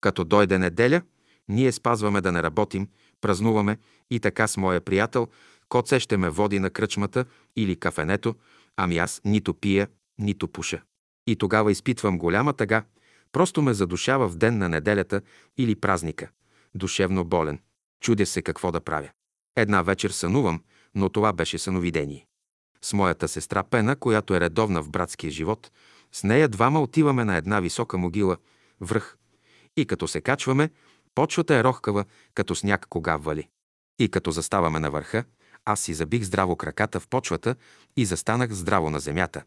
Като 0.01 0.23
дойде 0.23 0.59
неделя, 0.59 1.01
ние 1.47 1.71
спазваме 1.71 2.21
да 2.21 2.31
не 2.31 2.43
работим, 2.43 2.87
празнуваме 3.21 3.77
и 4.11 4.19
така 4.19 4.47
с 4.47 4.57
моя 4.57 4.81
приятел 4.81 5.27
Коце 5.69 5.99
ще 5.99 6.17
ме 6.17 6.29
води 6.29 6.59
на 6.59 6.69
кръчмата 6.69 7.25
или 7.55 7.75
кафенето, 7.75 8.35
ами 8.77 8.97
аз 8.97 9.21
нито 9.25 9.53
пия, 9.53 9.87
нито 10.19 10.47
пуша. 10.47 10.81
И 11.27 11.35
тогава 11.35 11.71
изпитвам 11.71 12.17
голяма 12.17 12.53
тъга, 12.53 12.83
просто 13.31 13.61
ме 13.61 13.73
задушава 13.73 14.29
в 14.29 14.37
ден 14.37 14.57
на 14.57 14.69
неделята 14.69 15.21
или 15.57 15.75
празника. 15.75 16.29
Душевно 16.75 17.25
болен. 17.25 17.59
Чудя 18.01 18.25
се 18.25 18.41
какво 18.41 18.71
да 18.71 18.81
правя. 18.81 19.09
Една 19.55 19.81
вечер 19.81 20.09
сънувам, 20.09 20.63
но 20.95 21.09
това 21.09 21.33
беше 21.33 21.57
съновидение. 21.57 22.25
С 22.81 22.93
моята 22.93 23.27
сестра 23.27 23.63
Пена, 23.63 23.95
която 23.95 24.35
е 24.35 24.39
редовна 24.39 24.83
в 24.83 24.89
братския 24.89 25.31
живот, 25.31 25.71
с 26.15 26.23
нея 26.23 26.49
двама 26.49 26.81
отиваме 26.81 27.25
на 27.25 27.35
една 27.35 27.59
висока 27.59 27.97
могила, 27.97 28.37
връх. 28.81 29.17
И 29.77 29.85
като 29.85 30.07
се 30.07 30.21
качваме, 30.21 30.69
почвата 31.15 31.55
е 31.55 31.63
рохкава, 31.63 32.05
като 32.33 32.55
сняг 32.55 32.85
кога 32.89 33.17
вали. 33.17 33.49
И 33.99 34.09
като 34.09 34.31
заставаме 34.31 34.79
на 34.79 34.91
върха, 34.91 35.23
аз 35.65 35.79
си 35.79 35.93
забих 35.93 36.23
здраво 36.23 36.55
краката 36.55 36.99
в 36.99 37.07
почвата 37.07 37.55
и 37.97 38.05
застанах 38.05 38.51
здраво 38.51 38.89
на 38.89 38.99
земята. 38.99 39.43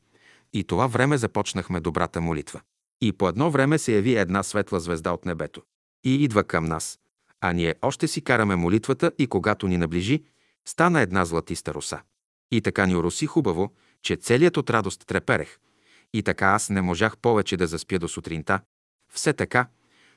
И 0.52 0.64
това 0.64 0.86
време 0.86 1.18
започнахме 1.18 1.80
добрата 1.80 2.20
молитва. 2.20 2.60
И 3.00 3.12
по 3.12 3.28
едно 3.28 3.50
време 3.50 3.78
се 3.78 3.94
яви 3.94 4.16
една 4.16 4.42
светла 4.42 4.80
звезда 4.80 5.12
от 5.12 5.24
небето. 5.24 5.62
И 6.04 6.24
идва 6.24 6.44
към 6.44 6.64
нас. 6.64 6.98
А 7.40 7.52
ние 7.52 7.74
още 7.82 8.08
си 8.08 8.20
караме 8.20 8.56
молитвата 8.56 9.12
и 9.18 9.26
когато 9.26 9.68
ни 9.68 9.76
наближи, 9.76 10.24
стана 10.68 11.00
една 11.00 11.24
златиста 11.24 11.74
роса. 11.74 12.00
И 12.50 12.60
така 12.60 12.86
ни 12.86 12.96
ороси 12.96 13.26
хубаво, 13.26 13.72
че 14.02 14.16
целият 14.16 14.56
от 14.56 14.70
радост 14.70 15.06
треперех. 15.06 15.58
И 16.12 16.22
така 16.22 16.46
аз 16.46 16.70
не 16.70 16.82
можах 16.82 17.18
повече 17.18 17.56
да 17.56 17.66
заспя 17.66 17.98
до 17.98 18.08
сутринта. 18.08 18.60
Все 19.12 19.32
така, 19.32 19.68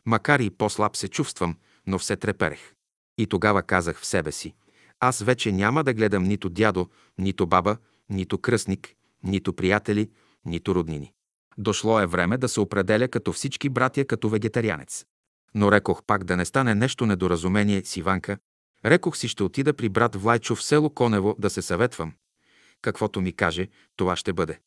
макар 0.06 0.40
и 0.40 0.50
по-слаб 0.50 0.96
се 0.96 1.08
чувствам, 1.08 1.56
но 1.88 2.00
все 2.00 2.16
треперех. 2.16 2.74
И 3.18 3.28
тогава 3.28 3.64
казах 3.64 4.00
в 4.00 4.06
себе 4.06 4.32
си, 4.32 4.54
аз 5.00 5.22
вече 5.22 5.52
няма 5.52 5.84
да 5.84 5.94
гледам 5.94 6.24
нито 6.24 6.50
дядо, 6.50 6.90
нито 7.18 7.48
баба, 7.48 7.78
нито 8.10 8.38
кръстник, 8.38 8.94
нито 9.24 9.54
приятели, 9.54 10.10
нито 10.46 10.76
роднини. 10.76 11.14
Дошло 11.58 12.00
е 12.00 12.06
време 12.06 12.38
да 12.38 12.50
се 12.50 12.60
определя 12.60 13.08
като 13.08 13.34
всички 13.34 13.70
братя 13.70 14.06
като 14.06 14.30
вегетарианец. 14.30 15.06
Но 15.56 15.72
рекох 15.72 16.04
пак 16.04 16.24
да 16.24 16.38
не 16.38 16.46
стане 16.46 16.76
нещо 16.76 17.06
недоразумение 17.06 17.82
с 17.86 17.98
Иванка. 17.98 18.38
Рекох 18.86 19.18
си 19.18 19.28
ще 19.28 19.44
отида 19.44 19.74
при 19.74 19.90
брат 19.90 20.16
Влайчо 20.16 20.56
в 20.56 20.64
село 20.64 20.90
Конево 20.90 21.36
да 21.40 21.50
се 21.50 21.62
съветвам. 21.62 22.14
Каквото 22.82 23.22
ми 23.22 23.34
каже, 23.34 23.68
това 23.96 24.16
ще 24.16 24.34
бъде. 24.34 24.60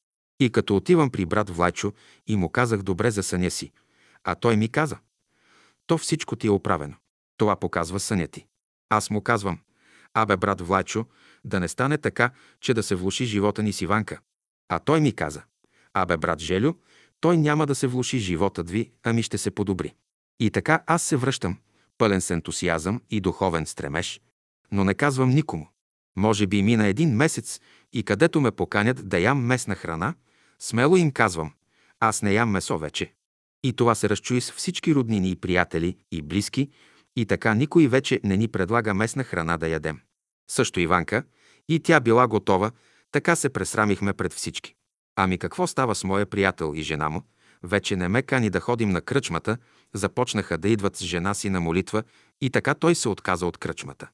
И 0.42 0.50
като 0.50 0.76
отивам 0.76 1.10
при 1.10 1.26
брат 1.26 1.50
Влайчо 1.50 1.92
и 2.26 2.36
му 2.36 2.48
казах 2.48 2.82
добре 2.82 3.10
за 3.10 3.22
съня 3.22 3.50
си, 3.50 3.72
а 4.24 4.34
той 4.34 4.56
ми 4.56 4.68
каза, 4.68 4.98
то 5.86 5.98
всичко 5.98 6.36
ти 6.36 6.46
е 6.46 6.50
оправено. 6.50 6.94
Това 7.36 7.56
показва 7.56 8.00
съня 8.00 8.26
ти. 8.26 8.46
Аз 8.88 9.10
му 9.10 9.20
казвам, 9.20 9.58
абе 10.14 10.36
брат 10.36 10.60
Влайчо, 10.60 11.06
да 11.44 11.60
не 11.60 11.68
стане 11.68 11.98
така, 11.98 12.30
че 12.60 12.74
да 12.74 12.82
се 12.82 12.94
влуши 12.94 13.24
живота 13.24 13.62
ни 13.62 13.72
с 13.72 13.80
Иванка. 13.80 14.20
А 14.68 14.78
той 14.78 15.00
ми 15.00 15.12
каза, 15.12 15.42
абе 15.94 16.16
брат 16.16 16.38
Желю, 16.38 16.74
той 17.20 17.36
няма 17.36 17.66
да 17.66 17.74
се 17.74 17.86
влуши 17.86 18.18
животът 18.18 18.70
ви, 18.70 18.92
ами 19.02 19.22
ще 19.22 19.38
се 19.38 19.50
подобри. 19.50 19.94
И 20.40 20.50
така 20.50 20.82
аз 20.86 21.02
се 21.02 21.16
връщам, 21.16 21.58
пълен 21.98 22.20
с 22.20 22.30
ентусиазъм 22.30 23.00
и 23.10 23.20
духовен 23.20 23.66
стремеж, 23.66 24.20
но 24.72 24.84
не 24.84 24.94
казвам 24.94 25.30
никому. 25.30 25.68
Може 26.16 26.46
би 26.46 26.62
мина 26.62 26.86
един 26.86 27.16
месец 27.16 27.60
и 27.92 28.02
където 28.02 28.40
ме 28.40 28.50
поканят 28.50 29.08
да 29.08 29.18
ям 29.18 29.44
местна 29.44 29.74
храна, 29.74 30.14
смело 30.62 30.96
им 30.96 31.10
казвам, 31.10 31.52
аз 32.00 32.22
не 32.22 32.32
ям 32.32 32.50
месо 32.50 32.78
вече. 32.78 33.12
И 33.62 33.72
това 33.72 33.94
се 33.94 34.08
разчуи 34.08 34.40
с 34.40 34.52
всички 34.52 34.94
роднини 34.94 35.30
и 35.30 35.36
приятели 35.36 35.96
и 36.12 36.22
близки, 36.22 36.70
и 37.16 37.26
така 37.26 37.54
никой 37.54 37.86
вече 37.86 38.20
не 38.24 38.36
ни 38.36 38.48
предлага 38.48 38.94
местна 38.94 39.24
храна 39.24 39.56
да 39.56 39.68
ядем. 39.68 40.00
Също 40.50 40.80
Иванка, 40.80 41.24
и 41.68 41.80
тя 41.80 42.00
била 42.00 42.28
готова, 42.28 42.70
така 43.12 43.36
се 43.36 43.48
пресрамихме 43.48 44.12
пред 44.12 44.32
всички. 44.32 44.74
Ами 45.16 45.38
какво 45.38 45.66
става 45.66 45.94
с 45.94 46.04
моя 46.04 46.26
приятел 46.26 46.72
и 46.76 46.82
жена 46.82 47.08
му? 47.08 47.22
Вече 47.62 47.96
не 47.96 48.08
ме 48.08 48.22
кани 48.22 48.50
да 48.50 48.60
ходим 48.60 48.90
на 48.90 49.00
кръчмата, 49.00 49.58
започнаха 49.94 50.58
да 50.58 50.68
идват 50.68 50.96
с 50.96 51.04
жена 51.04 51.34
си 51.34 51.50
на 51.50 51.60
молитва 51.60 52.02
и 52.40 52.50
така 52.50 52.74
той 52.74 52.94
се 52.94 53.08
отказа 53.08 53.46
от 53.46 53.58
кръчмата. 53.58 54.08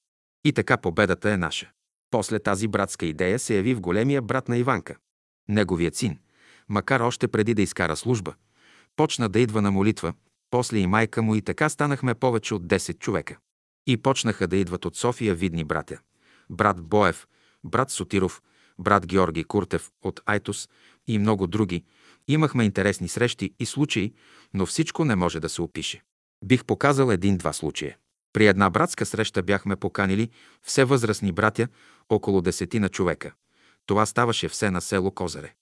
И 0.44 0.52
така 0.52 0.76
победата 0.76 1.30
е 1.30 1.36
наша. 1.36 1.70
После 2.10 2.38
тази 2.38 2.68
братска 2.68 3.06
идея 3.06 3.38
се 3.38 3.56
яви 3.56 3.74
в 3.74 3.80
големия 3.80 4.22
брат 4.22 4.48
на 4.48 4.56
Иванка. 4.56 4.96
Неговият 5.48 5.96
син, 5.96 6.18
макар 6.68 7.00
още 7.00 7.28
преди 7.28 7.54
да 7.54 7.62
изкара 7.62 7.96
служба, 7.96 8.34
почна 8.96 9.28
да 9.28 9.40
идва 9.40 9.62
на 9.62 9.70
молитва, 9.70 10.12
после 10.50 10.78
и 10.78 10.86
майка 10.86 11.22
му 11.22 11.34
и 11.34 11.42
така 11.42 11.68
станахме 11.68 12.14
повече 12.14 12.54
от 12.54 12.66
10 12.66 12.98
човека. 12.98 13.36
И 13.86 13.96
почнаха 13.96 14.46
да 14.46 14.56
идват 14.56 14.84
от 14.84 14.96
София 14.96 15.34
видни 15.34 15.64
братя. 15.64 15.98
Брат 16.50 16.82
Боев, 16.82 17.26
брат 17.64 17.90
Сотиров, 17.90 18.42
брат 18.78 19.06
Георги 19.06 19.44
Куртев 19.44 19.90
от 20.02 20.20
Айтос 20.26 20.68
и 21.06 21.18
много 21.18 21.46
други. 21.46 21.84
Имахме 22.28 22.64
интересни 22.64 23.08
срещи 23.08 23.54
и 23.58 23.66
случаи, 23.66 24.14
но 24.54 24.66
всичко 24.66 25.04
не 25.04 25.16
може 25.16 25.40
да 25.40 25.48
се 25.48 25.62
опише. 25.62 26.02
Бих 26.44 26.64
показал 26.64 27.10
един-два 27.10 27.52
случая. 27.52 27.96
При 28.32 28.46
една 28.46 28.70
братска 28.70 29.06
среща 29.06 29.42
бяхме 29.42 29.76
поканили 29.76 30.30
все 30.62 30.84
възрастни 30.84 31.32
братя, 31.32 31.68
около 32.08 32.42
десетина 32.42 32.88
човека. 32.88 33.32
Това 33.86 34.06
ставаше 34.06 34.48
все 34.48 34.70
на 34.70 34.80
село 34.80 35.10
Козаре. 35.10 35.54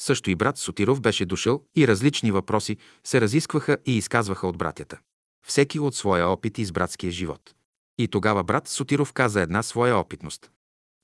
Също 0.00 0.30
и 0.30 0.34
брат 0.34 0.58
Сотиров 0.58 1.00
беше 1.00 1.26
дошъл 1.26 1.62
и 1.76 1.88
различни 1.88 2.30
въпроси 2.30 2.76
се 3.04 3.20
разискваха 3.20 3.78
и 3.86 3.96
изказваха 3.96 4.46
от 4.46 4.58
братята. 4.58 4.98
Всеки 5.46 5.80
от 5.80 5.94
своя 5.94 6.28
опит 6.28 6.58
из 6.58 6.72
братския 6.72 7.12
живот. 7.12 7.54
И 7.98 8.08
тогава 8.08 8.44
брат 8.44 8.68
Сотиров 8.68 9.12
каза 9.12 9.40
една 9.40 9.62
своя 9.62 9.96
опитност. 9.96 10.50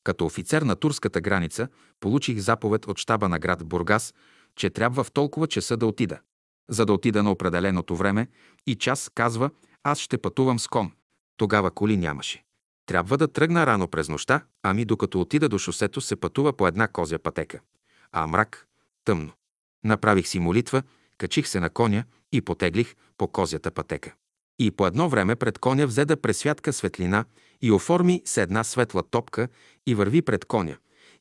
Като 0.05 0.27
офицер 0.27 0.63
на 0.63 0.77
турската 0.77 1.21
граница 1.21 1.69
получих 2.01 2.39
заповед 2.39 2.87
от 2.87 2.99
щаба 2.99 3.29
на 3.29 3.39
град 3.39 3.65
Бургас, 3.65 4.15
че 4.57 4.71
трябва 4.71 5.05
в 5.05 5.11
толкова 5.11 5.47
часа 5.47 5.77
да 5.77 5.87
отида. 5.87 6.19
За 6.71 6.87
да 6.87 6.93
отида 6.93 7.23
на 7.23 7.31
определеното 7.31 7.97
време 7.97 8.29
и 8.67 8.75
час, 8.75 9.11
казва, 9.15 9.51
аз 9.83 9.99
ще 9.99 10.19
пътувам 10.19 10.59
с 10.59 10.69
кон. 10.69 10.93
Тогава 11.37 11.71
коли 11.71 11.97
нямаше. 11.97 12.45
Трябва 12.87 13.19
да 13.19 13.29
тръгна 13.29 13.67
рано 13.67 13.89
през 13.89 14.09
нощта, 14.09 14.45
ами 14.63 14.85
докато 14.85 15.21
отида 15.21 15.49
до 15.49 15.59
шосето 15.59 16.01
се 16.01 16.17
пътува 16.17 16.53
по 16.53 16.67
една 16.67 16.89
козя 16.89 17.19
пътека. 17.19 17.61
А 18.13 18.27
мрак, 18.27 18.68
тъмно. 19.09 19.33
Направих 19.85 20.29
си 20.29 20.39
молитва, 20.39 20.83
качих 21.19 21.49
се 21.49 21.61
на 21.61 21.71
коня 21.71 22.05
и 22.33 22.41
потеглих 22.41 22.95
по 23.19 23.29
козята 23.29 23.71
пътека. 23.71 24.15
И 24.59 24.71
по 24.71 24.87
едно 24.87 25.09
време 25.09 25.37
пред 25.37 25.59
коня 25.59 25.87
взе 25.87 26.05
да 26.05 26.21
пресвятка 26.21 26.73
светлина 26.73 27.25
и 27.63 27.73
оформи 27.73 28.23
се 28.25 28.43
една 28.43 28.65
светла 28.65 29.03
топка 29.03 29.49
и 29.87 29.95
върви 29.95 30.23
пред 30.23 30.45
коня. 30.45 30.77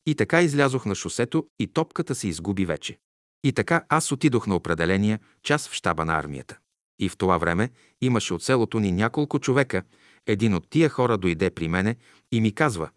И 0.06 0.14
така 0.14 0.42
излязох 0.42 0.86
на 0.86 0.94
шосето 0.94 1.46
и 1.58 1.66
топката 1.66 2.14
се 2.14 2.28
изгуби 2.28 2.66
вече. 2.66 2.98
И 3.44 3.52
така 3.52 3.84
аз 3.88 4.12
отидох 4.12 4.46
на 4.46 4.56
определения 4.56 5.20
час 5.42 5.68
в 5.68 5.72
щаба 5.72 6.04
на 6.04 6.18
армията. 6.18 6.58
И 6.98 7.08
в 7.08 7.16
това 7.16 7.38
време 7.38 7.70
имаше 8.00 8.34
от 8.34 8.42
селото 8.42 8.80
ни 8.80 8.92
няколко 8.92 9.38
човека. 9.38 9.82
Един 10.26 10.54
от 10.54 10.70
тия 10.70 10.88
хора 10.88 11.18
дойде 11.18 11.50
при 11.50 11.68
мене 11.68 11.96
и 12.32 12.40
ми 12.40 12.52
казва, 12.52 12.90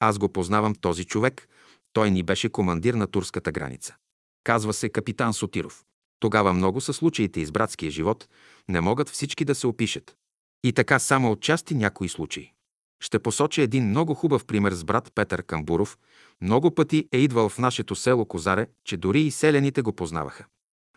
аз 0.00 0.18
го 0.18 0.28
познавам 0.28 0.74
този 0.74 1.04
човек, 1.04 1.48
той 1.92 2.10
ни 2.10 2.22
беше 2.22 2.48
командир 2.48 2.94
на 2.94 3.06
турската 3.06 3.52
граница. 3.52 3.96
Казва 4.44 4.72
се 4.72 4.88
капитан 4.88 5.34
Сотиров. 5.34 5.84
Тогава 6.20 6.52
много 6.52 6.80
са 6.80 6.92
случаите 6.92 7.40
из 7.40 7.50
братския 7.50 7.90
живот, 7.90 8.28
не 8.68 8.80
могат 8.80 9.08
всички 9.08 9.44
да 9.44 9.54
се 9.54 9.66
опишат. 9.66 10.16
И 10.64 10.72
така 10.72 10.98
само 10.98 11.30
отчасти 11.30 11.74
някои 11.74 12.08
случаи. 12.08 12.52
Ще 13.00 13.18
посоча 13.18 13.62
един 13.62 13.88
много 13.88 14.14
хубав 14.14 14.44
пример 14.44 14.72
с 14.72 14.84
брат 14.84 15.12
Петър 15.14 15.42
Камбуров. 15.42 15.98
Много 16.40 16.74
пъти 16.74 17.08
е 17.12 17.18
идвал 17.18 17.48
в 17.48 17.58
нашето 17.58 17.94
село 17.94 18.26
Козаре, 18.26 18.66
че 18.84 18.96
дори 18.96 19.20
и 19.20 19.30
селените 19.30 19.82
го 19.82 19.92
познаваха. 19.92 20.44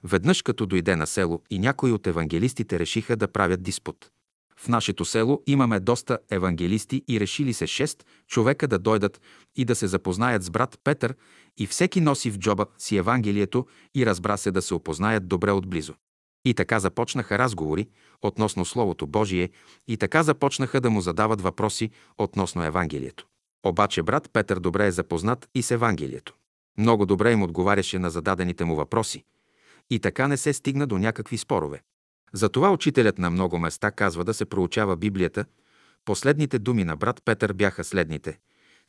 Веднъж 0.04 0.42
като 0.42 0.66
дойде 0.66 0.96
на 0.96 1.08
село 1.08 1.42
и 1.50 1.60
някои 1.60 1.92
от 1.92 2.08
евангелистите 2.08 2.80
решиха 2.80 3.16
да 3.16 3.28
правят 3.28 3.64
диспут. 3.64 4.12
В 4.60 4.68
нашето 4.68 5.06
село 5.06 5.44
имаме 5.48 5.80
доста 5.80 6.20
евангелисти 6.32 7.04
и 7.08 7.20
решили 7.20 7.54
се 7.54 7.68
шест 7.68 8.06
човека 8.28 8.68
да 8.68 8.80
дойдат 8.80 9.22
и 9.56 9.66
да 9.66 9.76
се 9.76 9.88
запознаят 9.88 10.44
с 10.44 10.50
брат 10.50 10.80
Петър 10.84 11.16
и 11.58 11.68
всеки 11.68 12.02
носи 12.02 12.32
в 12.32 12.38
джоба 12.38 12.66
си 12.78 12.98
Евангелието 12.98 13.66
и 13.96 14.06
разбра 14.06 14.38
се 14.38 14.52
да 14.52 14.62
се 14.62 14.74
опознаят 14.74 15.28
добре 15.28 15.52
отблизо. 15.52 15.94
И 16.46 16.54
така 16.54 16.80
започнаха 16.80 17.38
разговори 17.38 17.88
относно 18.22 18.66
Словото 18.66 19.08
Божие 19.08 19.50
и 19.88 19.98
така 19.98 20.24
започнаха 20.24 20.82
да 20.82 20.90
му 20.90 21.02
задават 21.02 21.42
въпроси 21.42 21.90
относно 22.18 22.64
Евангелието. 22.64 23.28
Обаче 23.66 24.04
брат 24.04 24.30
Петър 24.34 24.60
добре 24.60 24.88
е 24.88 24.92
запознат 24.92 25.50
и 25.56 25.62
с 25.62 25.72
Евангелието. 25.72 26.34
Много 26.78 27.06
добре 27.06 27.32
им 27.32 27.44
отговаряше 27.44 28.00
на 28.00 28.10
зададените 28.10 28.66
му 28.66 28.76
въпроси. 28.76 29.24
И 29.90 30.00
така 30.00 30.28
не 30.28 30.38
се 30.38 30.54
стигна 30.54 30.88
до 30.88 30.98
някакви 30.98 31.38
спорове. 31.38 31.82
Затова 32.34 32.72
учителят 32.72 33.18
на 33.18 33.30
много 33.30 33.60
места 33.60 33.92
казва 33.92 34.24
да 34.24 34.34
се 34.34 34.46
проучава 34.46 34.96
Библията. 34.96 35.46
Последните 36.06 36.60
думи 36.60 36.84
на 36.84 36.96
брат 36.96 37.22
Петър 37.26 37.54
бяха 37.54 37.84
следните. 37.84 38.40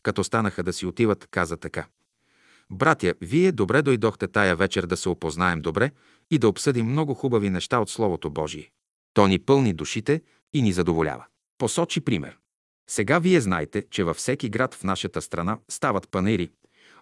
Като 0.02 0.24
станаха 0.24 0.62
да 0.62 0.72
си 0.72 0.86
отиват, 0.86 1.28
каза 1.30 1.56
така. 1.56 1.86
Братя, 2.70 3.14
вие 3.20 3.52
добре 3.52 3.82
дойдохте 3.82 4.28
тая 4.28 4.56
вечер 4.56 4.86
да 4.86 4.96
се 4.96 5.08
опознаем 5.08 5.60
добре 5.60 5.90
и 6.30 6.38
да 6.38 6.48
обсъдим 6.48 6.86
много 6.86 7.14
хубави 7.14 7.50
неща 7.50 7.78
от 7.78 7.90
Словото 7.90 8.30
Божие. 8.30 8.70
То 9.14 9.26
ни 9.26 9.38
пълни 9.38 9.72
душите 9.72 10.22
и 10.52 10.62
ни 10.62 10.72
задоволява. 10.72 11.24
Посочи 11.58 12.00
пример. 12.00 12.38
Сега 12.90 13.18
вие 13.18 13.40
знаете, 13.40 13.84
че 13.90 14.04
във 14.04 14.16
всеки 14.16 14.48
град 14.48 14.74
в 14.74 14.84
нашата 14.84 15.22
страна 15.22 15.58
стават 15.68 16.08
панаири, 16.10 16.50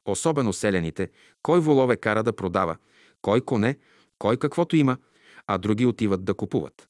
особено 0.05 0.53
селените, 0.53 1.11
кой 1.43 1.61
волове 1.61 1.97
кара 1.97 2.23
да 2.23 2.33
продава, 2.33 2.77
кой 3.23 3.41
коне, 3.41 3.77
кой 4.19 4.37
каквото 4.37 4.77
има, 4.77 4.97
а 5.47 5.59
други 5.59 5.87
отиват 5.87 6.25
да 6.25 6.35
купуват. 6.35 6.89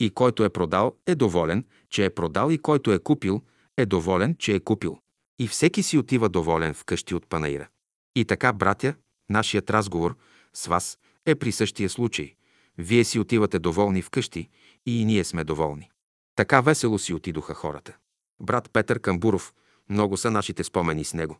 И 0.00 0.10
който 0.10 0.44
е 0.44 0.50
продал, 0.50 0.96
е 1.06 1.14
доволен, 1.14 1.64
че 1.90 2.04
е 2.04 2.10
продал 2.10 2.50
и 2.50 2.58
който 2.58 2.92
е 2.92 2.98
купил, 2.98 3.42
е 3.76 3.86
доволен, 3.86 4.36
че 4.38 4.54
е 4.54 4.60
купил. 4.60 4.98
И 5.38 5.48
всеки 5.48 5.82
си 5.82 5.98
отива 5.98 6.28
доволен 6.28 6.74
вкъщи 6.74 7.14
от 7.14 7.26
панаира. 7.26 7.68
И 8.16 8.24
така, 8.24 8.52
братя, 8.52 8.94
нашият 9.30 9.70
разговор 9.70 10.16
с 10.54 10.66
вас 10.66 10.98
е 11.26 11.34
при 11.34 11.52
същия 11.52 11.88
случай. 11.88 12.34
Вие 12.78 13.04
си 13.04 13.18
отивате 13.18 13.58
доволни 13.58 14.02
вкъщи 14.02 14.48
и, 14.86 15.00
и 15.00 15.04
ние 15.04 15.24
сме 15.24 15.44
доволни. 15.44 15.90
Така 16.36 16.60
весело 16.60 16.98
си 16.98 17.14
отидоха 17.14 17.54
хората. 17.54 17.96
Брат 18.40 18.70
Петър 18.72 19.00
Камбуров, 19.00 19.54
много 19.90 20.16
са 20.16 20.30
нашите 20.30 20.64
спомени 20.64 21.04
с 21.04 21.14
него. 21.14 21.38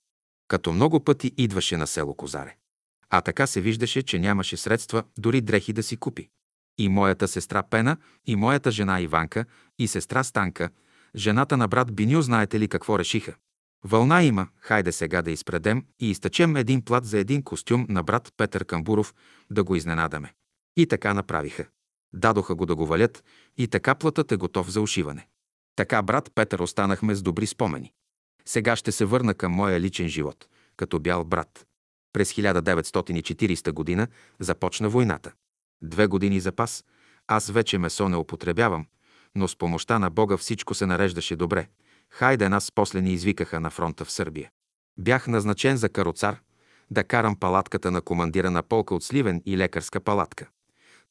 Като 0.48 0.72
много 0.72 1.00
пъти 1.00 1.32
идваше 1.36 1.76
на 1.76 1.86
село 1.86 2.14
Козаре. 2.14 2.56
А 3.10 3.20
така 3.20 3.46
се 3.46 3.60
виждаше, 3.60 4.02
че 4.02 4.18
нямаше 4.18 4.56
средства 4.56 5.04
дори 5.18 5.40
дрехи 5.40 5.72
да 5.72 5.82
си 5.82 5.96
купи. 5.96 6.28
И 6.78 6.88
моята 6.88 7.28
сестра 7.28 7.62
Пена, 7.62 7.96
и 8.26 8.36
моята 8.36 8.70
жена 8.70 9.00
Иванка, 9.00 9.44
и 9.78 9.88
сестра 9.88 10.24
Станка, 10.24 10.70
жената 11.16 11.56
на 11.56 11.68
брат 11.68 11.94
Биню, 11.94 12.22
знаете 12.22 12.60
ли 12.60 12.68
какво 12.68 12.98
решиха? 12.98 13.34
Вълна 13.84 14.22
има, 14.22 14.48
хайде 14.56 14.92
сега 14.92 15.22
да 15.22 15.30
изпредем 15.30 15.84
и 16.00 16.10
изтъчем 16.10 16.56
един 16.56 16.82
плат 16.82 17.04
за 17.04 17.18
един 17.18 17.42
костюм 17.42 17.86
на 17.88 18.02
брат 18.02 18.32
Петър 18.36 18.64
Камбуров, 18.64 19.14
да 19.50 19.64
го 19.64 19.76
изненадаме. 19.76 20.34
И 20.76 20.86
така 20.86 21.14
направиха. 21.14 21.66
Дадоха 22.12 22.54
го 22.54 22.66
да 22.66 22.76
го 22.76 22.86
валят 22.86 23.24
и 23.56 23.68
така 23.68 23.94
платът 23.94 24.32
е 24.32 24.36
готов 24.36 24.70
за 24.70 24.80
ушиване. 24.80 25.28
Така, 25.76 26.02
брат 26.02 26.32
Петър, 26.34 26.58
останахме 26.58 27.14
с 27.14 27.22
добри 27.22 27.46
спомени. 27.46 27.92
Сега 28.44 28.76
ще 28.76 28.92
се 28.92 29.04
върна 29.04 29.34
към 29.34 29.52
моя 29.52 29.80
личен 29.80 30.08
живот, 30.08 30.48
като 30.76 31.00
бял 31.00 31.24
брат. 31.24 31.66
През 32.12 32.32
1940 32.32 33.72
година 33.72 34.08
започна 34.40 34.88
войната. 34.88 35.32
Две 35.82 36.06
години 36.06 36.40
запас. 36.40 36.84
Аз 37.26 37.50
вече 37.50 37.78
месо 37.78 38.08
не 38.08 38.16
употребявам, 38.16 38.86
но 39.34 39.48
с 39.48 39.56
помощта 39.56 39.98
на 39.98 40.10
Бога 40.10 40.36
всичко 40.36 40.74
се 40.74 40.86
нареждаше 40.86 41.36
добре. 41.36 41.68
Хайде 42.10 42.48
нас 42.48 42.72
после 42.74 43.00
ни 43.00 43.12
извикаха 43.12 43.60
на 43.60 43.70
фронта 43.70 44.04
в 44.04 44.10
Сърбия. 44.10 44.50
Бях 44.98 45.26
назначен 45.26 45.76
за 45.76 45.88
кароцар, 45.88 46.40
да 46.90 47.04
карам 47.04 47.36
палатката 47.36 47.90
на 47.90 48.02
командира 48.02 48.50
на 48.50 48.62
полка 48.62 48.94
от 48.94 49.04
Сливен 49.04 49.42
и 49.46 49.58
лекарска 49.58 50.00
палатка. 50.00 50.48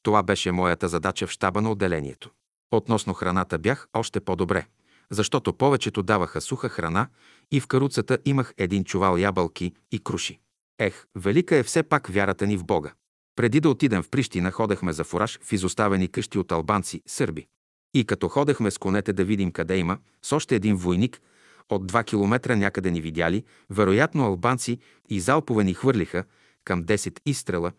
Това 0.02 0.22
беше 0.22 0.52
моята 0.52 0.88
задача 0.88 1.26
в 1.26 1.30
щаба 1.30 1.62
на 1.62 1.70
отделението. 1.70 2.30
Относно 2.70 3.14
храната 3.14 3.58
бях 3.58 3.88
още 3.92 4.20
по-добре, 4.20 4.66
защото 5.10 5.52
повечето 5.52 6.02
даваха 6.02 6.40
суха 6.40 6.68
храна 6.68 7.08
и 7.50 7.60
в 7.60 7.66
каруцата 7.66 8.18
имах 8.24 8.54
един 8.56 8.84
чувал 8.84 9.16
ябълки 9.16 9.72
и 9.92 9.98
круши. 10.04 10.40
Ех, 10.78 11.06
велика 11.16 11.56
е 11.56 11.62
все 11.62 11.82
пак 11.82 12.08
вярата 12.08 12.46
ни 12.46 12.56
в 12.56 12.64
Бога. 12.64 12.92
Преди 13.38 13.60
да 13.60 13.70
отидем 13.70 14.02
в 14.02 14.08
Прищина, 14.08 14.50
ходехме 14.50 14.92
за 14.92 15.04
фураж 15.04 15.38
в 15.42 15.52
изоставени 15.52 16.08
къщи 16.08 16.38
от 16.38 16.52
албанци, 16.52 17.02
сърби. 17.06 17.46
И 17.94 18.04
като 18.04 18.28
ходехме 18.28 18.70
с 18.70 18.78
конете 18.78 19.12
да 19.12 19.24
видим 19.24 19.52
къде 19.52 19.78
има, 19.78 19.98
с 20.22 20.32
още 20.32 20.56
един 20.56 20.76
войник, 20.76 21.20
от 21.68 21.92
2 21.92 22.04
километра 22.06 22.56
някъде 22.56 22.90
ни 22.90 23.00
видяли, 23.00 23.44
вероятно 23.70 24.24
албанци 24.24 24.78
и 25.08 25.20
залпове 25.20 25.64
ни 25.64 25.74
хвърлиха 25.74 26.24
към 26.64 26.84
10 26.84 27.20
изстрела, 27.26 27.72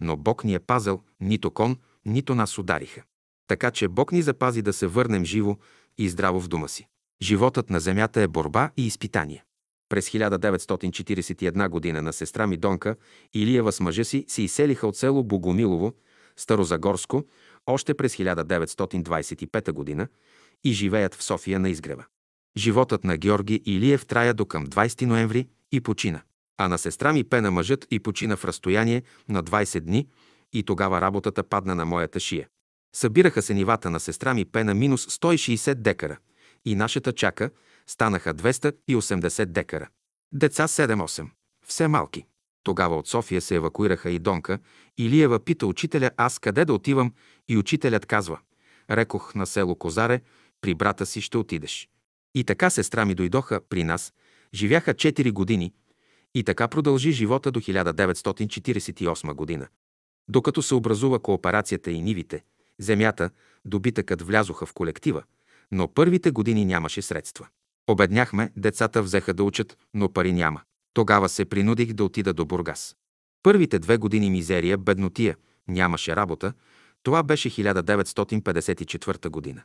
но 0.00 0.16
Бог 0.16 0.44
ни 0.44 0.54
е 0.54 0.58
пазил, 0.58 1.02
нито 1.20 1.50
кон, 1.50 1.76
нито 2.04 2.34
нас 2.34 2.58
удариха. 2.58 3.02
Така 3.48 3.70
че 3.70 3.88
Бог 3.88 4.12
ни 4.12 4.22
запази 4.22 4.62
да 4.62 4.72
се 4.72 4.86
върнем 4.86 5.24
живо 5.24 5.56
и 5.98 6.08
здраво 6.08 6.40
в 6.40 6.48
дома 6.48 6.68
си. 6.68 6.86
Животът 7.22 7.70
на 7.70 7.80
земята 7.80 8.20
е 8.20 8.28
борба 8.28 8.70
и 8.76 8.86
изпитание. 8.86 9.44
През 9.88 10.10
1941 10.10 11.68
година 11.68 12.02
на 12.02 12.12
сестра 12.12 12.46
ми 12.46 12.56
Донка 12.56 12.96
Илиева 13.34 13.72
с 13.72 13.80
мъжа 13.80 14.04
си 14.04 14.24
се 14.28 14.42
изселиха 14.42 14.86
от 14.86 14.96
село 14.96 15.24
Богомилово, 15.24 15.92
Старозагорско, 16.36 17.24
още 17.66 17.94
през 17.94 18.16
1925 18.16 19.72
година 19.72 20.08
и 20.64 20.72
живеят 20.72 21.14
в 21.14 21.22
София 21.22 21.60
на 21.60 21.68
изгрева. 21.68 22.04
Животът 22.56 23.04
на 23.04 23.16
Георги 23.16 23.62
Илиев 23.66 24.06
трая 24.06 24.34
до 24.34 24.46
към 24.46 24.66
20 24.66 25.06
ноември 25.06 25.48
и 25.72 25.80
почина. 25.80 26.22
А 26.58 26.68
на 26.68 26.78
сестра 26.78 27.12
ми 27.12 27.24
пена 27.24 27.50
мъжът 27.50 27.86
и 27.90 28.00
почина 28.00 28.36
в 28.36 28.44
разстояние 28.44 29.02
на 29.28 29.42
20 29.42 29.80
дни 29.80 30.08
и 30.52 30.62
тогава 30.62 31.00
работата 31.00 31.42
падна 31.42 31.74
на 31.74 31.84
моята 31.84 32.20
шия. 32.20 32.48
Събираха 32.96 33.42
се 33.42 33.54
нивата 33.54 33.90
на 33.90 34.00
сестра 34.00 34.34
ми 34.34 34.44
пена 34.44 34.74
минус 34.74 35.06
160 35.06 35.74
декара 35.74 36.18
и 36.64 36.74
нашата 36.74 37.12
чака 37.12 37.50
станаха 37.86 38.34
280 38.34 39.44
декара. 39.44 39.88
Деца 40.32 40.68
7-8, 40.68 41.28
все 41.66 41.88
малки. 41.88 42.24
Тогава 42.62 42.96
от 42.96 43.08
София 43.08 43.40
се 43.40 43.54
евакуираха 43.54 44.10
и 44.10 44.18
Донка. 44.18 44.58
Илиева 44.98 45.40
пита 45.40 45.66
учителя 45.66 46.10
аз 46.16 46.38
къде 46.38 46.64
да 46.64 46.74
отивам 46.74 47.12
и 47.48 47.56
учителят 47.56 48.06
казва 48.06 48.38
Рекох 48.90 49.34
на 49.34 49.46
село 49.46 49.74
Козаре, 49.74 50.20
при 50.60 50.74
брата 50.74 51.06
си 51.06 51.20
ще 51.20 51.38
отидеш. 51.38 51.88
И 52.34 52.44
така 52.44 52.70
сестра 52.70 53.04
ми 53.04 53.14
дойдоха 53.14 53.60
при 53.68 53.84
нас, 53.84 54.12
живяха 54.54 54.94
4 54.94 55.32
години 55.32 55.72
и 56.34 56.44
така 56.44 56.68
продължи 56.68 57.12
живота 57.12 57.50
до 57.50 57.60
1948 57.60 59.34
година. 59.34 59.68
Докато 60.28 60.62
се 60.62 60.74
образува 60.74 61.18
кооперацията 61.18 61.90
и 61.90 62.02
нивите, 62.02 62.44
земята, 62.78 63.30
добитъкът 63.64 64.22
влязоха 64.22 64.66
в 64.66 64.72
колектива, 64.72 65.22
но 65.72 65.88
първите 65.88 66.30
години 66.30 66.64
нямаше 66.64 67.02
средства. 67.02 67.46
Обедняхме, 67.88 68.52
децата 68.56 69.02
взеха 69.02 69.34
да 69.34 69.44
учат, 69.44 69.78
но 69.94 70.12
пари 70.12 70.32
няма. 70.32 70.60
Тогава 70.94 71.28
се 71.28 71.44
принудих 71.44 71.92
да 71.92 72.04
отида 72.04 72.32
до 72.32 72.44
Бургас. 72.44 72.96
Първите 73.42 73.78
две 73.78 73.96
години 73.96 74.30
мизерия, 74.30 74.78
беднотия, 74.78 75.36
нямаше 75.68 76.16
работа. 76.16 76.52
Това 77.02 77.22
беше 77.22 77.50
1954 77.50 79.28
година. 79.28 79.62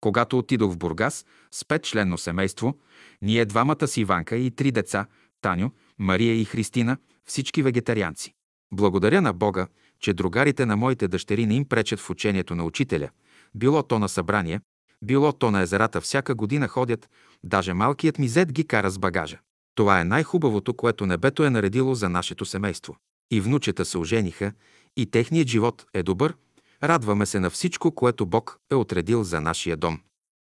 Когато 0.00 0.38
отидох 0.38 0.72
в 0.72 0.78
Бургас 0.78 1.26
с 1.50 1.64
петчленно 1.64 2.18
семейство, 2.18 2.78
ние 3.22 3.44
двамата 3.44 3.88
с 3.88 3.96
Иванка 3.96 4.36
и 4.36 4.50
три 4.50 4.70
деца, 4.70 5.06
Таню, 5.40 5.70
Мария 5.98 6.40
и 6.40 6.44
Христина, 6.44 6.96
всички 7.24 7.62
вегетарианци. 7.62 8.34
Благодаря 8.72 9.22
на 9.22 9.32
Бога, 9.32 9.66
че 10.00 10.12
другарите 10.12 10.66
на 10.66 10.76
моите 10.76 11.08
дъщери 11.08 11.46
не 11.46 11.54
им 11.54 11.68
пречат 11.68 12.00
в 12.00 12.10
учението 12.10 12.54
на 12.54 12.64
учителя, 12.64 13.10
било 13.54 13.82
то 13.82 13.98
на 13.98 14.08
събрание, 14.08 14.60
било 15.04 15.32
то 15.32 15.50
на 15.50 15.60
езерата 15.60 16.00
всяка 16.00 16.34
година 16.34 16.68
ходят, 16.68 17.08
даже 17.44 17.74
малкият 17.74 18.18
ми 18.18 18.28
зет 18.28 18.52
ги 18.52 18.66
кара 18.66 18.90
с 18.90 18.98
багажа. 18.98 19.38
Това 19.74 20.00
е 20.00 20.04
най-хубавото, 20.04 20.74
което 20.74 21.06
небето 21.06 21.44
е 21.44 21.50
наредило 21.50 21.94
за 21.94 22.08
нашето 22.08 22.44
семейство. 22.44 22.96
И 23.30 23.40
внучета 23.40 23.84
се 23.84 23.98
ожениха, 23.98 24.52
и 24.96 25.06
техният 25.06 25.48
живот 25.48 25.86
е 25.94 26.02
добър. 26.02 26.34
Радваме 26.82 27.26
се 27.26 27.40
на 27.40 27.50
всичко, 27.50 27.92
което 27.92 28.26
Бог 28.26 28.58
е 28.70 28.74
отредил 28.74 29.24
за 29.24 29.40
нашия 29.40 29.76
дом. 29.76 30.00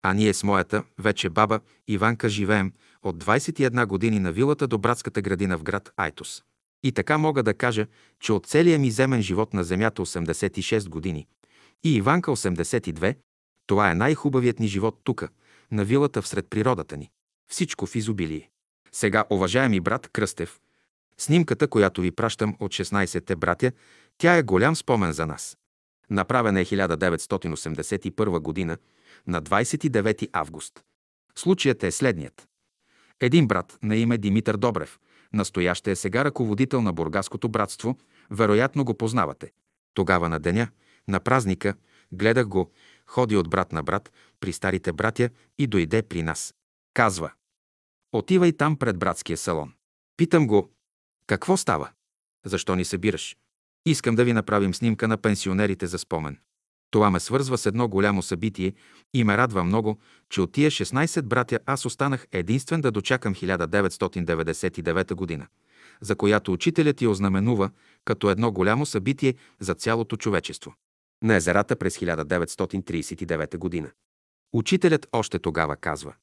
А 0.03 0.13
ние 0.13 0.33
с 0.33 0.43
моята, 0.43 0.83
вече 0.99 1.29
баба, 1.29 1.59
Иванка 1.87 2.29
живеем 2.29 2.73
от 3.03 3.23
21 3.23 3.85
години 3.85 4.19
на 4.19 4.31
вилата 4.31 4.67
до 4.67 4.77
братската 4.77 5.21
градина 5.21 5.57
в 5.57 5.63
град 5.63 5.91
Айтос. 5.97 6.43
И 6.83 6.91
така 6.91 7.17
мога 7.17 7.43
да 7.43 7.53
кажа, 7.53 7.87
че 8.19 8.33
от 8.33 8.45
целия 8.45 8.79
ми 8.79 8.91
земен 8.91 9.21
живот 9.21 9.53
на 9.53 9.63
земята 9.63 10.01
86 10.01 10.89
години 10.89 11.27
и 11.85 11.95
Иванка 11.95 12.31
82, 12.31 13.15
това 13.67 13.91
е 13.91 13.95
най-хубавият 13.95 14.59
ни 14.59 14.67
живот 14.67 14.99
тука, 15.03 15.29
на 15.71 15.85
вилата 15.85 16.21
всред 16.21 16.47
природата 16.49 16.97
ни. 16.97 17.11
Всичко 17.51 17.85
в 17.85 17.95
изобилие. 17.95 18.49
Сега, 18.91 19.23
уважаеми 19.29 19.79
брат 19.79 20.07
Кръстев, 20.07 20.59
снимката, 21.17 21.67
която 21.67 22.01
ви 22.01 22.11
пращам 22.11 22.55
от 22.59 22.71
16-те 22.71 23.35
братя, 23.35 23.71
тя 24.17 24.35
е 24.35 24.43
голям 24.43 24.75
спомен 24.75 25.11
за 25.11 25.25
нас. 25.25 25.57
Направена 26.09 26.61
е 26.61 26.65
1981 26.65 28.39
година, 28.39 28.77
на 29.27 29.41
29 29.41 30.29
август. 30.33 30.83
Случаят 31.35 31.83
е 31.83 31.91
следният. 31.91 32.47
Един 33.19 33.47
брат 33.47 33.77
на 33.83 33.95
име 33.95 34.17
Димитър 34.17 34.57
Добрев, 34.57 34.99
настоящ 35.33 35.87
е 35.87 35.95
сега 35.95 36.25
ръководител 36.25 36.81
на 36.81 36.93
Бургаското 36.93 37.49
братство, 37.49 37.97
вероятно 38.31 38.85
го 38.85 38.93
познавате. 38.93 39.51
Тогава 39.93 40.29
на 40.29 40.39
деня, 40.39 40.67
на 41.07 41.19
празника, 41.19 41.73
гледах 42.11 42.47
го, 42.47 42.71
ходи 43.07 43.37
от 43.37 43.49
брат 43.49 43.71
на 43.71 43.83
брат 43.83 44.11
при 44.39 44.53
старите 44.53 44.93
братя 44.93 45.29
и 45.57 45.67
дойде 45.67 46.01
при 46.01 46.23
нас. 46.23 46.53
Казва, 46.93 47.31
отивай 48.11 48.53
там 48.53 48.77
пред 48.77 48.99
братския 48.99 49.37
салон. 49.37 49.73
Питам 50.17 50.47
го, 50.47 50.71
какво 51.27 51.57
става? 51.57 51.89
Защо 52.45 52.75
ни 52.75 52.85
събираш? 52.85 53.37
Искам 53.85 54.15
да 54.15 54.23
ви 54.23 54.33
направим 54.33 54.73
снимка 54.73 55.07
на 55.07 55.17
пенсионерите 55.17 55.87
за 55.87 55.99
спомен. 55.99 56.39
Това 56.91 57.09
ме 57.09 57.19
свързва 57.19 57.57
с 57.57 57.65
едно 57.65 57.87
голямо 57.87 58.21
събитие 58.21 58.73
и 59.13 59.23
ме 59.23 59.37
радва 59.37 59.63
много, 59.63 59.99
че 60.29 60.41
от 60.41 60.51
тия 60.51 60.71
16 60.71 61.21
братя 61.21 61.59
аз 61.65 61.85
останах 61.85 62.27
единствен 62.31 62.81
да 62.81 62.91
дочакам 62.91 63.35
1999 63.35 65.13
година, 65.13 65.47
за 66.01 66.15
която 66.15 66.53
учителят 66.53 67.01
я 67.01 67.09
ознаменува 67.09 67.69
като 68.05 68.29
едно 68.29 68.51
голямо 68.51 68.85
събитие 68.85 69.35
за 69.59 69.73
цялото 69.73 70.17
човечество. 70.17 70.73
На 71.23 71.35
езерата 71.35 71.75
през 71.75 71.97
1939 71.97 73.57
година. 73.57 73.91
Учителят 74.53 75.07
още 75.11 75.39
тогава 75.39 75.75
казва 75.75 76.13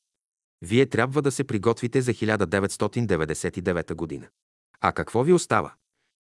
Вие 0.63 0.87
трябва 0.87 1.23
да 1.23 1.31
се 1.31 1.45
приготвите 1.45 2.01
за 2.01 2.15
1999 2.15 3.95
година. 3.95 4.29
А 4.81 4.93
какво 4.93 5.23
ви 5.23 5.33
остава? 5.33 5.75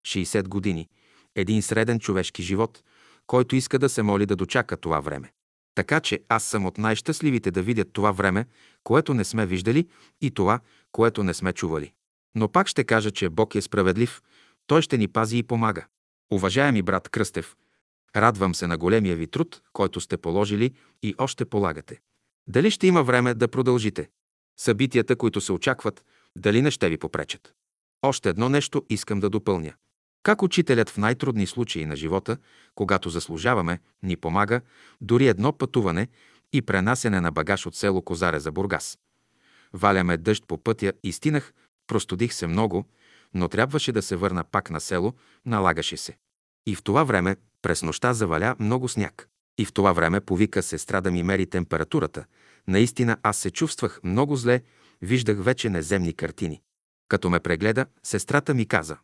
60 0.08 0.48
години, 0.48 0.90
един 1.36 1.62
среден 1.62 2.00
човешки 2.00 2.44
живот, 2.44 2.84
който 3.28 3.56
иска 3.56 3.80
да 3.80 3.90
се 3.90 4.04
моли 4.04 4.26
да 4.26 4.36
дочака 4.36 4.78
това 4.78 5.00
време. 5.00 5.32
Така 5.76 6.00
че 6.00 6.24
аз 6.30 6.44
съм 6.44 6.66
от 6.66 6.78
най-щастливите 6.78 7.52
да 7.52 7.62
видят 7.62 7.94
това 7.94 8.12
време, 8.12 8.46
което 8.84 9.14
не 9.14 9.24
сме 9.24 9.46
виждали 9.46 9.88
и 10.22 10.32
това, 10.32 10.60
което 10.92 11.24
не 11.24 11.34
сме 11.34 11.54
чували. 11.54 11.94
Но 12.36 12.50
пак 12.50 12.68
ще 12.68 12.84
кажа, 12.84 13.12
че 13.12 13.30
Бог 13.30 13.56
е 13.56 13.62
справедлив, 13.62 14.22
Той 14.68 14.82
ще 14.82 14.98
ни 14.98 15.08
пази 15.08 15.38
и 15.38 15.44
помага. 15.44 15.86
Уважаеми 16.32 16.82
брат 16.82 17.10
Кръстев, 17.10 17.56
радвам 18.16 18.56
се 18.56 18.68
на 18.68 18.78
големия 18.78 19.16
ви 19.16 19.28
труд, 19.28 19.62
който 19.74 20.02
сте 20.02 20.18
положили 20.18 20.72
и 21.04 21.16
още 21.18 21.46
полагате. 21.46 22.00
Дали 22.48 22.72
ще 22.72 22.88
има 22.88 23.04
време 23.04 23.34
да 23.34 23.48
продължите? 23.48 24.10
Събитията, 24.60 25.16
които 25.16 25.42
се 25.42 25.52
очакват, 25.52 26.06
дали 26.38 26.62
не 26.62 26.72
ще 26.72 26.90
ви 26.90 26.98
попречат? 26.98 27.54
Още 28.02 28.30
едно 28.30 28.50
нещо 28.50 28.86
искам 28.90 29.20
да 29.20 29.30
допълня. 29.30 29.74
Как 30.24 30.44
учителят 30.44 30.90
в 30.90 30.98
най-трудни 30.98 31.48
случаи 31.48 31.86
на 31.86 31.96
живота, 31.96 32.38
когато 32.76 33.10
заслужаваме, 33.10 33.80
ни 34.04 34.18
помага, 34.18 34.62
дори 35.02 35.28
едно 35.28 35.54
пътуване 35.54 36.08
и 36.54 36.62
пренасене 36.62 37.22
на 37.22 37.32
багаж 37.32 37.66
от 37.66 37.76
село 37.76 38.02
Козаре 38.02 38.40
за 38.40 38.52
Бургас. 38.52 39.00
Валяме 39.74 40.18
дъжд 40.18 40.44
по 40.48 40.58
пътя 40.58 40.94
и 41.04 41.12
стинах, 41.12 41.54
простудих 41.88 42.34
се 42.34 42.48
много, 42.48 42.86
но 43.34 43.48
трябваше 43.48 43.92
да 43.92 44.02
се 44.02 44.16
върна 44.16 44.44
пак 44.44 44.70
на 44.70 44.82
село, 44.82 45.14
налагаше 45.46 45.98
се. 45.98 46.18
И 46.66 46.76
в 46.76 46.84
това 46.84 47.04
време 47.04 47.36
през 47.62 47.84
нощта 47.84 48.14
заваля 48.14 48.56
много 48.60 48.88
сняг. 48.88 49.28
И 49.58 49.66
в 49.66 49.74
това 49.74 49.94
време 49.94 50.20
повика 50.22 50.64
сестра 50.64 51.02
да 51.02 51.12
ми 51.12 51.24
мери 51.24 51.46
температурата. 51.46 52.26
Наистина 52.68 53.18
аз 53.24 53.38
се 53.38 53.52
чувствах 53.52 54.00
много 54.04 54.36
зле, 54.36 54.62
виждах 55.02 55.44
вече 55.44 55.70
неземни 55.70 56.14
картини. 56.14 56.62
Като 57.08 57.30
ме 57.30 57.40
прегледа, 57.40 57.86
сестрата 58.04 58.54
ми 58.54 58.66
каза 58.66 58.98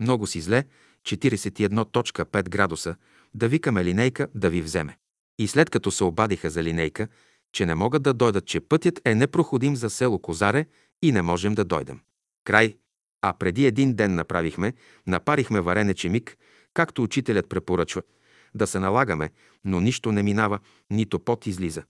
«Много 0.00 0.26
си 0.26 0.40
зле, 0.40 0.64
41.5 1.02 2.48
градуса, 2.48 2.96
да 3.34 3.48
викаме 3.48 3.84
линейка 3.84 4.28
да 4.34 4.50
ви 4.50 4.62
вземе». 4.62 4.96
И 5.38 5.48
след 5.48 5.70
като 5.70 5.90
се 5.90 6.04
обадиха 6.04 6.50
за 6.50 6.62
линейка, 6.62 7.08
че 7.52 7.66
не 7.66 7.74
могат 7.74 8.02
да 8.02 8.14
дойдат, 8.14 8.46
че 8.46 8.60
пътят 8.60 9.00
е 9.04 9.14
непроходим 9.14 9.76
за 9.76 9.90
село 9.90 10.18
Козаре 10.18 10.66
и 11.02 11.12
не 11.12 11.22
можем 11.22 11.54
да 11.54 11.64
дойдем. 11.64 12.00
Край. 12.44 12.76
А 13.22 13.32
преди 13.38 13.66
един 13.66 13.94
ден 13.94 14.14
направихме, 14.14 14.72
напарихме 15.06 15.60
варене 15.60 15.94
чемик, 15.94 16.36
както 16.74 17.02
учителят 17.02 17.48
препоръчва, 17.48 18.02
да 18.54 18.66
се 18.66 18.78
налагаме, 18.78 19.30
но 19.64 19.80
нищо 19.80 20.12
не 20.12 20.22
минава, 20.22 20.58
нито 20.90 21.18
пот 21.18 21.46
излиза. 21.46 21.82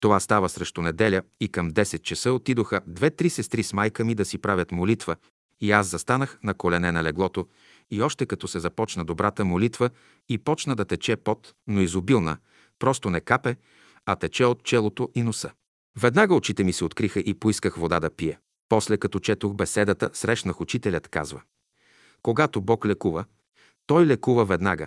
Това 0.00 0.20
става 0.20 0.48
срещу 0.48 0.82
неделя 0.82 1.22
и 1.40 1.48
към 1.48 1.70
10 1.70 2.02
часа 2.02 2.32
отидоха 2.32 2.80
две-три 2.86 3.30
сестри 3.30 3.62
с 3.62 3.72
майка 3.72 4.04
ми 4.04 4.14
да 4.14 4.24
си 4.24 4.38
правят 4.38 4.72
молитва 4.72 5.16
и 5.60 5.72
аз 5.72 5.86
застанах 5.86 6.38
на 6.42 6.54
колене 6.54 6.92
на 6.92 7.02
леглото 7.02 7.46
и 7.90 8.02
още 8.02 8.26
като 8.26 8.48
се 8.48 8.60
започна 8.60 9.04
добрата 9.04 9.44
молитва 9.44 9.90
и 10.28 10.38
почна 10.38 10.76
да 10.76 10.84
тече 10.84 11.16
пот, 11.16 11.54
но 11.66 11.80
изобилна, 11.80 12.36
просто 12.78 13.10
не 13.10 13.20
капе, 13.20 13.56
а 14.06 14.16
тече 14.16 14.44
от 14.44 14.64
челото 14.64 15.10
и 15.14 15.22
носа. 15.22 15.50
Веднага 16.00 16.34
очите 16.34 16.64
ми 16.64 16.72
се 16.72 16.84
откриха 16.84 17.20
и 17.20 17.34
поисках 17.34 17.76
вода 17.76 18.00
да 18.00 18.10
пия. 18.10 18.38
После, 18.68 18.96
като 18.96 19.18
четох 19.20 19.54
беседата, 19.54 20.10
срещнах 20.12 20.60
учителят, 20.60 21.08
казва. 21.08 21.42
Когато 22.22 22.60
Бог 22.60 22.86
лекува, 22.86 23.24
Той 23.88 24.06
лекува 24.06 24.44
веднага, 24.44 24.86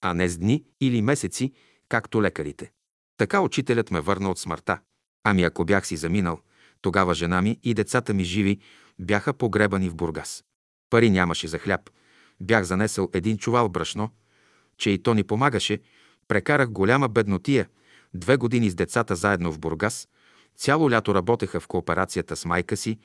а 0.00 0.14
не 0.14 0.28
с 0.28 0.38
дни 0.38 0.64
или 0.80 1.02
месеци, 1.02 1.52
както 1.88 2.22
лекарите. 2.22 2.72
Така 3.16 3.40
учителят 3.40 3.90
ме 3.90 4.00
върна 4.00 4.30
от 4.30 4.38
смъртта. 4.38 4.78
Ами 5.24 5.42
ако 5.42 5.64
бях 5.64 5.86
си 5.86 5.96
заминал, 5.96 6.38
тогава 6.80 7.14
жена 7.14 7.42
ми 7.42 7.58
и 7.62 7.74
децата 7.74 8.14
ми 8.14 8.24
живи 8.24 8.58
бяха 8.98 9.32
погребани 9.32 9.88
в 9.88 9.94
Бургас. 9.94 10.44
Пари 10.90 11.10
нямаше 11.10 11.48
за 11.48 11.58
хляб. 11.58 11.90
Бях 12.40 12.64
занесъл 12.64 13.10
един 13.12 13.38
чувал 13.38 13.68
брашно, 13.68 14.10
че 14.78 14.90
и 14.90 15.02
то 15.02 15.14
ни 15.14 15.24
помагаше. 15.24 15.80
Прекарах 16.28 16.70
голяма 16.70 17.08
беднотия. 17.08 17.68
Две 18.14 18.36
години 18.36 18.70
с 18.70 18.74
децата 18.74 19.16
заедно 19.16 19.52
в 19.52 19.58
Бургас. 19.58 20.08
Цяло 20.56 20.90
лято 20.90 21.14
работеха 21.14 21.60
в 21.60 21.66
кооперацията 21.66 22.36
с 22.36 22.44
майка 22.44 22.76
си, 22.76 22.98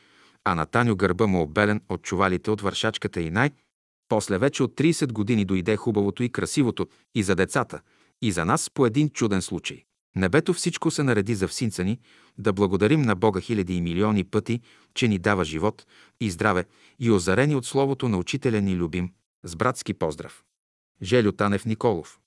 а 0.44 0.56
на 0.56 0.66
Таню 0.66 0.96
гърба 0.96 1.28
му 1.28 1.42
обелен 1.42 1.82
от 1.90 2.02
чувалите 2.02 2.52
от 2.52 2.62
вършачката 2.62 3.22
и 3.22 3.30
най- 3.30 3.52
после 4.12 4.38
вече 4.38 4.64
от 4.64 4.76
30 4.76 5.12
години 5.12 5.46
дойде 5.46 5.76
хубавото 5.76 6.24
и 6.24 6.30
красивото 6.30 6.88
и 7.16 7.24
за 7.24 7.36
децата, 7.36 7.82
и 8.22 8.32
за 8.32 8.46
нас 8.46 8.70
по 8.70 8.86
един 8.86 9.10
чуден 9.10 9.42
случай. 9.42 9.84
Небето 10.16 10.54
всичко 10.54 10.92
се 10.92 11.04
нареди 11.04 11.36
за 11.36 11.48
всинца 11.48 11.84
ни, 11.84 12.00
да 12.38 12.54
благодарим 12.54 13.02
на 13.02 13.16
Бога 13.16 13.42
хиляди 13.42 13.74
и 13.74 13.82
милиони 13.82 14.24
пъти, 14.24 14.62
че 14.94 15.08
ни 15.08 15.20
дава 15.20 15.46
живот 15.46 15.86
и 16.22 16.32
здраве 16.32 16.66
и 17.00 17.12
озарени 17.12 17.56
от 17.56 17.66
Словото 17.66 18.10
на 18.10 18.18
учителя 18.18 18.62
ни 18.62 18.76
любим. 18.76 19.10
С 19.44 19.56
братски 19.56 19.94
поздрав. 19.94 20.44
Желю 21.02 21.32
Танев 21.32 21.66
Николов 21.66 22.20